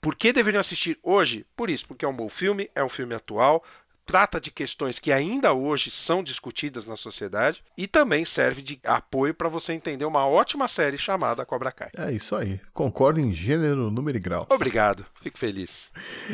Por 0.00 0.14
que 0.14 0.32
deveriam 0.32 0.60
assistir 0.60 0.98
hoje? 1.02 1.46
Por 1.56 1.70
isso, 1.70 1.86
porque 1.86 2.04
é 2.04 2.08
um 2.08 2.16
bom 2.16 2.28
filme, 2.28 2.70
é 2.74 2.82
um 2.84 2.88
filme 2.88 3.14
atual, 3.14 3.64
trata 4.06 4.40
de 4.40 4.52
questões 4.52 5.00
que 5.00 5.10
ainda 5.10 5.52
hoje 5.52 5.90
são 5.90 6.22
discutidas 6.22 6.86
na 6.86 6.96
sociedade 6.96 7.62
e 7.76 7.88
também 7.88 8.24
serve 8.24 8.62
de 8.62 8.78
apoio 8.84 9.34
para 9.34 9.48
você 9.48 9.72
entender 9.72 10.04
uma 10.04 10.26
ótima 10.26 10.68
série 10.68 10.96
chamada 10.96 11.44
Cobra 11.44 11.72
Kai. 11.72 11.90
É 11.96 12.12
isso 12.12 12.36
aí. 12.36 12.60
Concordo 12.72 13.18
em 13.18 13.32
gênero, 13.32 13.90
número 13.90 14.16
e 14.16 14.20
grau. 14.20 14.46
Obrigado, 14.48 15.04
fico 15.20 15.36
feliz. 15.36 15.90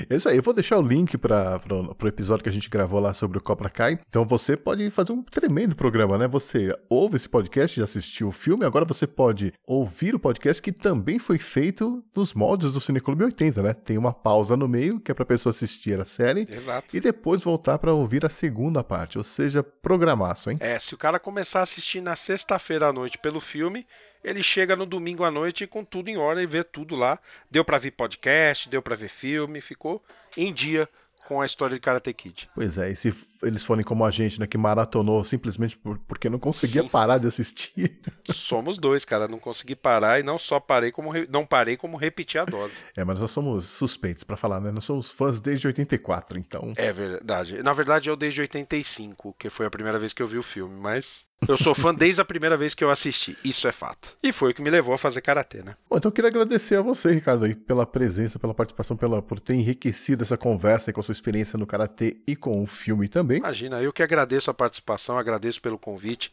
É 0.08 0.16
isso 0.16 0.28
aí. 0.28 0.36
Eu 0.36 0.42
vou 0.42 0.52
deixar 0.52 0.78
o 0.78 0.82
link 0.82 1.16
para 1.16 1.60
o 1.68 2.06
episódio 2.06 2.42
que 2.42 2.48
a 2.50 2.52
gente 2.52 2.68
gravou 2.68 3.00
lá 3.00 3.14
sobre 3.14 3.38
o 3.38 3.40
Cobra 3.40 3.70
Kai. 3.70 3.98
Então 4.06 4.26
você 4.26 4.56
pode 4.56 4.90
fazer 4.90 5.12
um 5.12 5.22
tremendo 5.22 5.74
programa, 5.74 6.18
né? 6.18 6.28
Você 6.28 6.76
ouve 6.90 7.16
esse 7.16 7.28
podcast 7.28 7.80
e 7.80 7.82
assistiu 7.82 8.28
o 8.28 8.32
filme, 8.32 8.66
agora 8.66 8.84
você 8.84 9.06
pode 9.06 9.54
ouvir 9.66 10.14
o 10.14 10.18
podcast 10.18 10.60
que 10.60 10.72
também 10.72 11.18
foi 11.18 11.38
feito 11.38 12.04
nos 12.14 12.34
moldes 12.34 12.72
do 12.72 12.80
Cineclube 12.80 13.24
80, 13.24 13.62
né? 13.62 13.72
Tem 13.72 13.96
uma 13.96 14.12
pausa 14.12 14.56
no 14.56 14.68
meio 14.68 15.00
que 15.00 15.10
é 15.10 15.14
para 15.14 15.24
pessoa 15.24 15.50
assistir 15.50 15.98
a 15.98 16.04
série 16.04 16.46
Exato. 16.50 16.94
e 16.94 17.00
depois 17.00 17.42
voltar 17.42 17.61
para 17.62 17.92
ouvir 17.92 18.24
a 18.24 18.28
segunda 18.28 18.82
parte, 18.82 19.18
ou 19.18 19.24
seja, 19.24 19.62
programaço, 19.62 20.50
hein? 20.50 20.58
É, 20.60 20.78
se 20.78 20.94
o 20.94 20.98
cara 20.98 21.18
começar 21.18 21.60
a 21.60 21.62
assistir 21.62 22.00
na 22.00 22.16
sexta-feira 22.16 22.88
à 22.88 22.92
noite 22.92 23.18
pelo 23.18 23.40
filme, 23.40 23.86
ele 24.24 24.42
chega 24.42 24.76
no 24.76 24.86
domingo 24.86 25.24
à 25.24 25.30
noite 25.30 25.66
com 25.66 25.84
tudo 25.84 26.08
em 26.08 26.16
hora 26.16 26.42
e 26.42 26.46
vê 26.46 26.62
tudo 26.62 26.94
lá. 26.94 27.18
Deu 27.50 27.64
pra 27.64 27.78
ver 27.78 27.92
podcast, 27.92 28.68
deu 28.68 28.80
pra 28.80 28.96
ver 28.96 29.08
filme, 29.08 29.60
ficou 29.60 30.02
em 30.36 30.52
dia 30.52 30.88
com 31.32 31.40
a 31.40 31.46
história 31.46 31.74
de 31.74 31.80
Karate 31.80 32.12
Kid. 32.12 32.50
Pois 32.54 32.76
é, 32.76 32.90
e 32.90 32.96
se 32.96 33.12
eles 33.42 33.64
forem 33.64 33.82
como 33.84 34.04
a 34.04 34.10
gente, 34.10 34.38
né, 34.38 34.46
que 34.46 34.58
maratonou 34.58 35.24
simplesmente 35.24 35.76
por- 35.76 35.98
porque 36.00 36.28
não 36.28 36.38
conseguia 36.38 36.82
Sim. 36.82 36.88
parar 36.88 37.18
de 37.18 37.26
assistir. 37.26 37.98
Somos 38.32 38.78
dois, 38.78 39.04
cara. 39.04 39.26
Não 39.26 39.38
consegui 39.38 39.74
parar 39.74 40.20
e 40.20 40.22
não 40.22 40.38
só 40.38 40.60
parei 40.60 40.92
como 40.92 41.10
re- 41.10 41.26
não 41.30 41.44
parei 41.46 41.76
como 41.76 41.96
repeti 41.96 42.38
a 42.38 42.44
dose. 42.44 42.82
É, 42.96 43.04
mas 43.04 43.18
nós 43.20 43.30
somos 43.30 43.64
suspeitos 43.66 44.22
pra 44.22 44.36
falar, 44.36 44.60
né? 44.60 44.70
Nós 44.70 44.84
somos 44.84 45.10
fãs 45.10 45.40
desde 45.40 45.66
84, 45.66 46.38
então. 46.38 46.72
É 46.76 46.92
verdade. 46.92 47.62
Na 47.62 47.72
verdade, 47.72 48.10
eu 48.10 48.16
desde 48.16 48.40
85, 48.42 49.34
que 49.38 49.48
foi 49.48 49.64
a 49.66 49.70
primeira 49.70 49.98
vez 49.98 50.12
que 50.12 50.22
eu 50.22 50.28
vi 50.28 50.36
o 50.38 50.42
filme, 50.42 50.78
mas 50.78 51.26
eu 51.48 51.56
sou 51.56 51.74
fã 51.74 51.94
desde 51.94 52.20
a 52.20 52.24
primeira 52.24 52.56
vez 52.56 52.74
que 52.74 52.84
eu 52.84 52.90
assisti. 52.90 53.36
Isso 53.44 53.66
é 53.66 53.72
fato. 53.72 54.16
E 54.22 54.32
foi 54.32 54.50
o 54.50 54.54
que 54.54 54.62
me 54.62 54.70
levou 54.70 54.94
a 54.94 54.98
fazer 54.98 55.20
karatê, 55.20 55.62
né? 55.62 55.76
Bom, 55.88 55.96
então 55.96 56.08
eu 56.08 56.12
queria 56.12 56.28
agradecer 56.28 56.76
a 56.76 56.82
você, 56.82 57.10
Ricardo, 57.12 57.44
aí, 57.44 57.54
pela 57.54 57.84
presença, 57.84 58.38
pela 58.38 58.54
participação, 58.54 58.96
pela, 58.96 59.20
por 59.20 59.40
ter 59.40 59.54
enriquecido 59.54 60.22
essa 60.22 60.36
conversa 60.36 60.90
aí 60.90 60.94
com 60.94 61.00
a 61.00 61.02
sua 61.02 61.12
experiência 61.12 61.58
no 61.58 61.66
Karatê 61.66 62.16
e 62.26 62.36
com 62.36 62.62
o 62.62 62.66
filme 62.66 63.08
também. 63.08 63.38
Imagina, 63.38 63.82
eu 63.82 63.92
que 63.92 64.02
agradeço 64.02 64.50
a 64.50 64.54
participação, 64.54 65.18
agradeço 65.18 65.60
pelo 65.60 65.78
convite. 65.78 66.32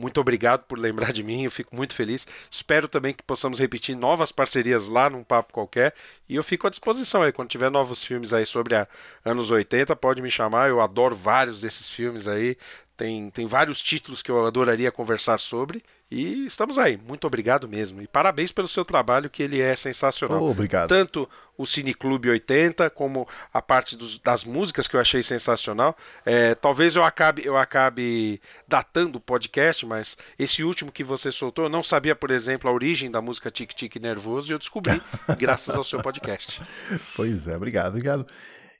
Muito 0.00 0.18
obrigado 0.18 0.64
por 0.64 0.78
lembrar 0.78 1.12
de 1.12 1.22
mim, 1.22 1.44
eu 1.44 1.50
fico 1.50 1.76
muito 1.76 1.94
feliz. 1.94 2.26
Espero 2.50 2.88
também 2.88 3.12
que 3.12 3.22
possamos 3.22 3.58
repetir 3.58 3.94
novas 3.94 4.32
parcerias 4.32 4.88
lá 4.88 5.10
num 5.10 5.22
papo 5.22 5.52
qualquer. 5.52 5.94
E 6.26 6.36
eu 6.36 6.42
fico 6.42 6.66
à 6.66 6.70
disposição 6.70 7.22
aí, 7.22 7.32
quando 7.32 7.50
tiver 7.50 7.70
novos 7.70 8.02
filmes 8.02 8.32
aí 8.32 8.46
sobre 8.46 8.74
a 8.76 8.88
anos 9.22 9.50
80, 9.50 9.94
pode 9.96 10.22
me 10.22 10.30
chamar. 10.30 10.70
Eu 10.70 10.80
adoro 10.80 11.14
vários 11.14 11.60
desses 11.60 11.90
filmes 11.90 12.26
aí. 12.26 12.56
Tem, 13.00 13.30
tem 13.30 13.46
vários 13.46 13.80
títulos 13.80 14.20
que 14.22 14.30
eu 14.30 14.44
adoraria 14.46 14.92
conversar 14.92 15.40
sobre. 15.40 15.82
E 16.10 16.44
estamos 16.44 16.76
aí. 16.76 16.98
Muito 16.98 17.26
obrigado 17.26 17.66
mesmo. 17.66 18.02
E 18.02 18.06
parabéns 18.06 18.52
pelo 18.52 18.68
seu 18.68 18.84
trabalho, 18.84 19.30
que 19.30 19.42
ele 19.42 19.58
é 19.58 19.74
sensacional. 19.74 20.42
Oh, 20.42 20.50
obrigado. 20.50 20.88
Tanto 20.88 21.26
o 21.56 21.64
Cineclube 21.64 22.28
80, 22.28 22.90
como 22.90 23.26
a 23.54 23.62
parte 23.62 23.96
dos- 23.96 24.18
das 24.18 24.44
músicas 24.44 24.86
que 24.86 24.96
eu 24.96 25.00
achei 25.00 25.22
sensacional. 25.22 25.96
É, 26.26 26.54
talvez 26.54 26.94
eu 26.94 27.02
acabe, 27.04 27.42
eu 27.46 27.56
acabe 27.56 28.38
datando 28.68 29.16
o 29.16 29.20
podcast, 29.20 29.86
mas 29.86 30.18
esse 30.38 30.62
último 30.62 30.92
que 30.92 31.02
você 31.02 31.32
soltou, 31.32 31.64
eu 31.64 31.70
não 31.70 31.82
sabia, 31.82 32.14
por 32.14 32.30
exemplo, 32.30 32.68
a 32.68 32.72
origem 32.74 33.10
da 33.10 33.22
música 33.22 33.50
Tic 33.50 33.72
Tic 33.72 33.96
Nervoso 33.96 34.50
e 34.50 34.54
eu 34.54 34.58
descobri 34.58 35.00
graças 35.38 35.74
ao 35.74 35.84
seu 35.84 36.02
podcast. 36.02 36.60
Pois 37.16 37.46
é, 37.46 37.56
obrigado, 37.56 37.88
obrigado. 37.90 38.26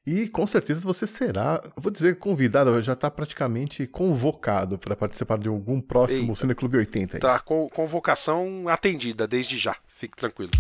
E 0.07 0.29
com 0.29 0.47
certeza 0.47 0.81
você 0.81 1.07
será, 1.07 1.63
vou 1.77 1.93
dizer 1.93 2.19
convidado, 2.19 2.81
já 2.81 2.95
está 2.95 3.11
praticamente 3.11 3.87
convocado 3.87 4.79
para 4.79 4.97
participar 4.97 5.39
de 5.39 5.49
algum 5.49 5.79
próximo 5.81 6.31
Eita. 6.31 6.41
Cineclube 6.41 6.79
80 6.79 7.17
aí. 7.19 7.21
Tá, 7.21 7.39
co- 7.39 7.69
convocação 7.69 8.65
atendida 8.69 9.29
desde 9.29 9.59
já. 9.59 9.77
Fique 9.87 10.17
tranquilo. 10.17 10.51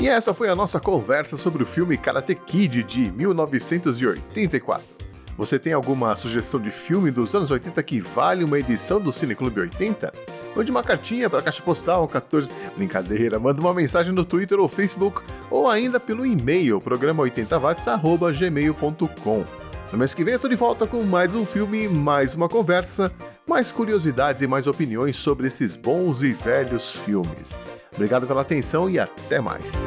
E 0.00 0.08
essa 0.08 0.32
foi 0.32 0.48
a 0.48 0.54
nossa 0.54 0.80
conversa 0.80 1.36
sobre 1.36 1.62
o 1.62 1.66
filme 1.66 1.98
Karate 1.98 2.34
Kid 2.34 2.82
de 2.84 3.10
1984. 3.12 4.95
Você 5.36 5.58
tem 5.58 5.74
alguma 5.74 6.16
sugestão 6.16 6.58
de 6.58 6.70
filme 6.70 7.10
dos 7.10 7.34
anos 7.34 7.50
80 7.50 7.82
que 7.82 8.00
vale 8.00 8.44
uma 8.44 8.58
edição 8.58 8.98
do 8.98 9.12
Cineclube 9.12 9.60
80? 9.60 10.10
Mande 10.54 10.70
uma 10.70 10.82
cartinha 10.82 11.28
para 11.28 11.40
a 11.40 11.42
caixa 11.42 11.62
postal 11.62 12.08
14. 12.08 12.50
Brincadeira, 12.74 13.38
manda 13.38 13.60
uma 13.60 13.74
mensagem 13.74 14.14
no 14.14 14.24
Twitter 14.24 14.58
ou 14.58 14.66
Facebook 14.66 15.20
ou 15.50 15.68
ainda 15.68 16.00
pelo 16.00 16.24
e-mail 16.24 16.80
programa80watts@gmail.com. 16.80 19.44
No 19.92 19.98
mês 19.98 20.14
que 20.14 20.24
vem 20.24 20.32
eu 20.32 20.40
tô 20.40 20.48
de 20.48 20.56
volta 20.56 20.86
com 20.86 21.02
mais 21.02 21.34
um 21.34 21.44
filme, 21.44 21.86
mais 21.86 22.34
uma 22.34 22.48
conversa, 22.48 23.12
mais 23.46 23.70
curiosidades 23.70 24.40
e 24.40 24.46
mais 24.46 24.66
opiniões 24.66 25.16
sobre 25.16 25.48
esses 25.48 25.76
bons 25.76 26.22
e 26.22 26.32
velhos 26.32 26.96
filmes. 26.96 27.58
Obrigado 27.94 28.26
pela 28.26 28.40
atenção 28.40 28.88
e 28.88 28.98
até 28.98 29.38
mais. 29.40 29.84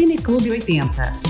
Cineclube 0.00 0.48
80. 0.48 1.29